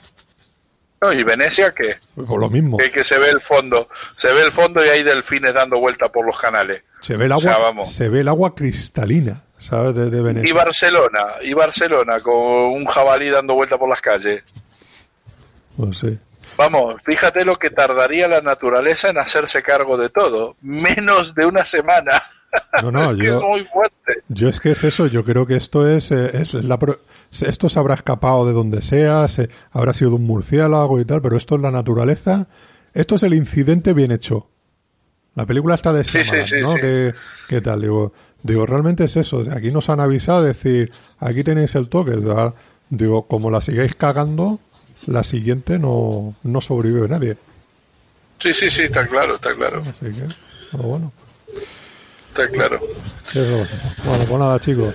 No, 1.01 1.13
y 1.13 1.23
Venecia 1.23 1.73
que 1.73 1.97
pues 2.15 2.29
lo 2.29 2.51
mismo. 2.51 2.77
Que, 2.77 3.05
se 3.05 3.19
ve 3.19 3.31
el 3.31 3.41
fondo, 3.41 3.89
se 4.17 4.33
ve 4.33 4.43
el 4.43 4.53
fondo 4.53 4.85
y 4.85 4.89
hay 4.89 5.03
delfines 5.05 5.55
dando 5.55 5.79
vuelta 5.79 6.09
por 6.09 6.27
los 6.27 6.37
canales. 6.39 6.83
Se 7.03 7.17
ve 7.17 7.27
el 7.27 7.33
agua, 7.33 7.85
se 7.85 8.09
ve 8.09 8.21
el 8.21 8.29
agua 8.29 8.55
cristalina, 8.55 9.43
¿sabes? 9.59 9.95
De, 9.95 10.23
Venecia. 10.23 10.51
Y 10.51 10.53
Barcelona, 10.53 11.27
y 11.43 11.55
Barcelona 11.55 12.21
con 12.21 12.35
un 12.35 12.85
jabalí 12.87 13.31
dando 13.31 13.55
vuelta 13.55 13.79
por 13.79 13.89
las 13.89 14.01
calles. 14.01 14.45
Pues 15.77 15.99
sí. 15.99 16.19
Vamos, 16.57 16.97
fíjate 17.05 17.45
lo 17.45 17.57
que 17.57 17.71
tardaría 17.71 18.27
la 18.27 18.41
naturaleza 18.41 19.11
en 19.11 19.19
hacerse 19.19 19.63
cargo 19.63 19.97
de 19.97 20.09
todo, 20.09 20.57
menos 20.61 21.33
de 21.37 21.47
una 21.47 21.65
semana. 21.65 22.25
No, 22.83 22.93
no, 22.93 23.03
es 23.03 23.15
yo, 23.17 23.37
es 23.37 23.43
muy 23.43 23.65
fuerte. 23.65 24.23
Yo 24.29 24.49
es 24.49 24.61
que 24.61 24.71
es 24.71 24.85
eso, 24.85 25.07
yo 25.07 25.25
creo 25.25 25.47
que 25.47 25.57
esto 25.57 25.89
es, 25.89 26.13
eh, 26.13 26.31
es 26.33 26.55
la, 26.55 26.79
esto 27.41 27.69
se 27.69 27.79
habrá 27.79 27.95
escapado 27.95 28.47
de 28.47 28.53
donde 28.53 28.83
sea, 28.83 29.27
se, 29.29 29.49
habrá 29.73 29.95
sido 29.95 30.15
un 30.15 30.25
murciélago 30.25 31.01
y 31.01 31.05
tal, 31.05 31.21
pero 31.21 31.37
esto 31.37 31.57
es 31.57 31.61
la 31.61 31.71
naturaleza, 31.71 32.47
esto 32.95 33.17
es 33.17 33.23
el 33.25 33.35
incidente 33.35 33.93
bien 33.93 34.13
hecho. 34.13 34.47
La 35.35 35.47
película 35.47 35.77
está 35.77 35.93
de 35.93 36.05
sí, 36.05 36.19
¿no? 36.61 36.75
¿Qué, 36.75 37.61
tal? 37.61 37.81
Digo, 37.81 38.13
digo, 38.43 38.67
realmente 38.67 39.05
es 39.05 39.17
eso. 39.17 39.45
Aquí 39.53 39.71
nos 39.71 39.89
han 39.89 40.01
avisado, 40.01 40.43
decir, 40.43 40.91
aquí 41.21 41.45
tenéis 41.45 41.77
el 41.77 41.89
toque. 41.89 42.17
Digo, 42.91 43.29
como 43.29 43.51
la 43.51 43.61
sigáis 43.61 43.95
cagando, 43.95 44.59
la 45.07 45.23
siguiente 45.23 45.79
no, 45.79 46.35
no 46.43 46.61
sobrevive 46.61 47.07
nadie. 47.07 47.37
Sí, 48.39 48.53
sí, 48.53 48.69
sí, 48.69 48.83
está 48.83 49.07
claro, 49.07 49.37
está 49.37 49.55
claro. 49.55 49.83
Así 49.83 50.13
que, 50.13 50.77
bueno. 50.77 51.13
Está 52.39 52.53
claro. 52.53 52.81
Bueno, 54.05 54.25
pues 54.27 54.39
nada, 54.39 54.61
chicos 54.61 54.95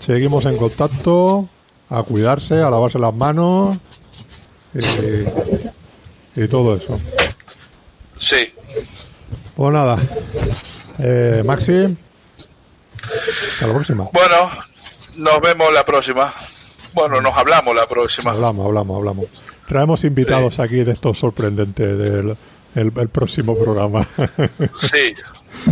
seguimos 0.00 0.44
en 0.46 0.56
contacto, 0.56 1.48
a 1.90 2.02
cuidarse, 2.02 2.54
a 2.54 2.70
lavarse 2.70 2.98
las 2.98 3.14
manos 3.14 3.78
y, 6.34 6.46
todo 6.48 6.76
eso. 6.76 7.00
Sí. 8.16 8.52
Pues 9.56 9.72
nada, 9.72 9.98
eh, 10.98 11.42
Maxi, 11.44 11.96
hasta 13.52 13.66
la 13.66 13.74
próxima. 13.74 14.08
Bueno, 14.12 14.50
nos 15.16 15.40
vemos 15.40 15.72
la 15.72 15.84
próxima. 15.84 16.32
Bueno, 16.94 17.20
nos 17.20 17.36
hablamos 17.36 17.74
la 17.74 17.86
próxima. 17.86 18.30
Hablamos, 18.30 18.66
hablamos, 18.66 18.96
hablamos. 18.96 19.26
Traemos 19.66 20.04
invitados 20.04 20.60
aquí 20.60 20.84
de 20.84 20.92
estos 20.92 21.18
sorprendentes 21.18 21.98
del 21.98 22.36
el, 22.74 22.92
próximo 23.08 23.54
programa. 23.54 24.08
Sí, 24.80 25.14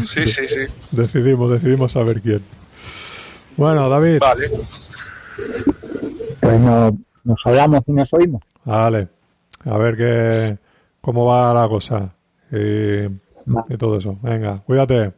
sí, 0.06 0.26
sí, 0.26 0.48
sí. 0.48 0.72
Decidimos, 0.90 1.50
decidimos 1.50 1.92
saber 1.92 2.20
quién. 2.20 2.42
Bueno, 3.56 3.88
David. 3.88 4.18
Vale. 4.18 4.50
Pues 6.40 6.60
nos 6.60 7.40
hablamos 7.44 7.82
y 7.86 7.92
nos 7.92 8.12
oímos. 8.12 8.42
Vale. 8.64 9.08
A 9.64 9.78
ver 9.78 9.96
qué, 9.96 10.58
cómo 11.00 11.26
va 11.26 11.54
la 11.54 11.68
cosa. 11.68 12.14
Y, 12.50 13.04
y 13.04 13.76
todo 13.78 13.98
eso. 13.98 14.18
Venga, 14.22 14.62
cuídate. 14.66 15.12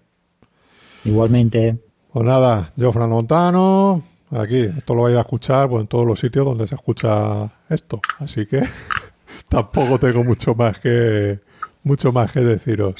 Igualmente. 1.05 1.79
Pues 2.13 2.25
nada, 2.25 2.73
yo, 2.77 2.93
Fran 2.93 3.11
Montano. 3.11 4.03
Aquí, 4.31 4.61
esto 4.61 4.95
lo 4.95 5.03
vais 5.03 5.17
a 5.17 5.21
escuchar 5.21 5.69
pues, 5.69 5.83
en 5.83 5.89
todos 5.89 6.07
los 6.07 6.21
sitios 6.21 6.45
donde 6.45 6.69
se 6.69 6.75
escucha 6.75 7.51
esto. 7.69 8.01
Así 8.19 8.47
que 8.47 8.63
tampoco 9.49 9.99
tengo 9.99 10.23
mucho 10.25 10.55
más 10.55 10.79
que 10.81 11.41
mucho 11.83 12.13
más 12.13 12.33
que 12.33 12.41
deciros. 12.41 12.97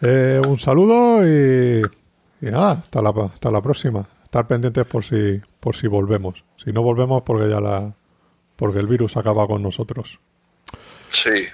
Eh, 0.00 0.40
un 0.46 0.58
saludo 0.58 1.26
y, 1.26 1.82
y 2.40 2.50
nada, 2.50 2.72
hasta 2.72 3.02
la, 3.02 3.10
hasta 3.10 3.50
la 3.50 3.60
próxima 3.60 4.06
estar 4.30 4.46
pendientes 4.46 4.86
por 4.86 5.04
si, 5.04 5.40
por 5.58 5.74
si 5.76 5.88
volvemos. 5.88 6.44
Si 6.64 6.72
no 6.72 6.82
volvemos, 6.82 7.24
porque 7.24 7.50
ya 7.50 7.60
la, 7.60 7.92
porque 8.54 8.78
el 8.78 8.86
virus 8.86 9.16
acaba 9.16 9.44
con 9.48 9.60
nosotros. 9.60 10.20
Sí. 11.08 11.46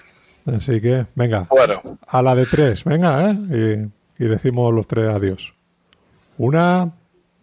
Así 0.45 0.79
que, 0.83 1.07
venga. 1.15 1.47
Bueno. 1.49 1.81
A 2.07 2.21
la 2.21 2.35
de 2.35 2.45
tres, 2.45 2.85
venga, 2.85 3.31
¿eh? 3.31 3.89
Y, 4.19 4.25
y 4.25 4.27
decimos 4.29 4.75
los 4.75 4.87
tres 4.87 5.09
adiós. 5.09 5.55
Una, 6.37 6.93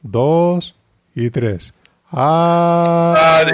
dos 0.03 0.75
y 1.15 1.31
tres. 1.31 1.73
Adiós. 2.11 3.51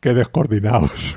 Qué 0.00 0.12
descoordinados. 0.12 1.16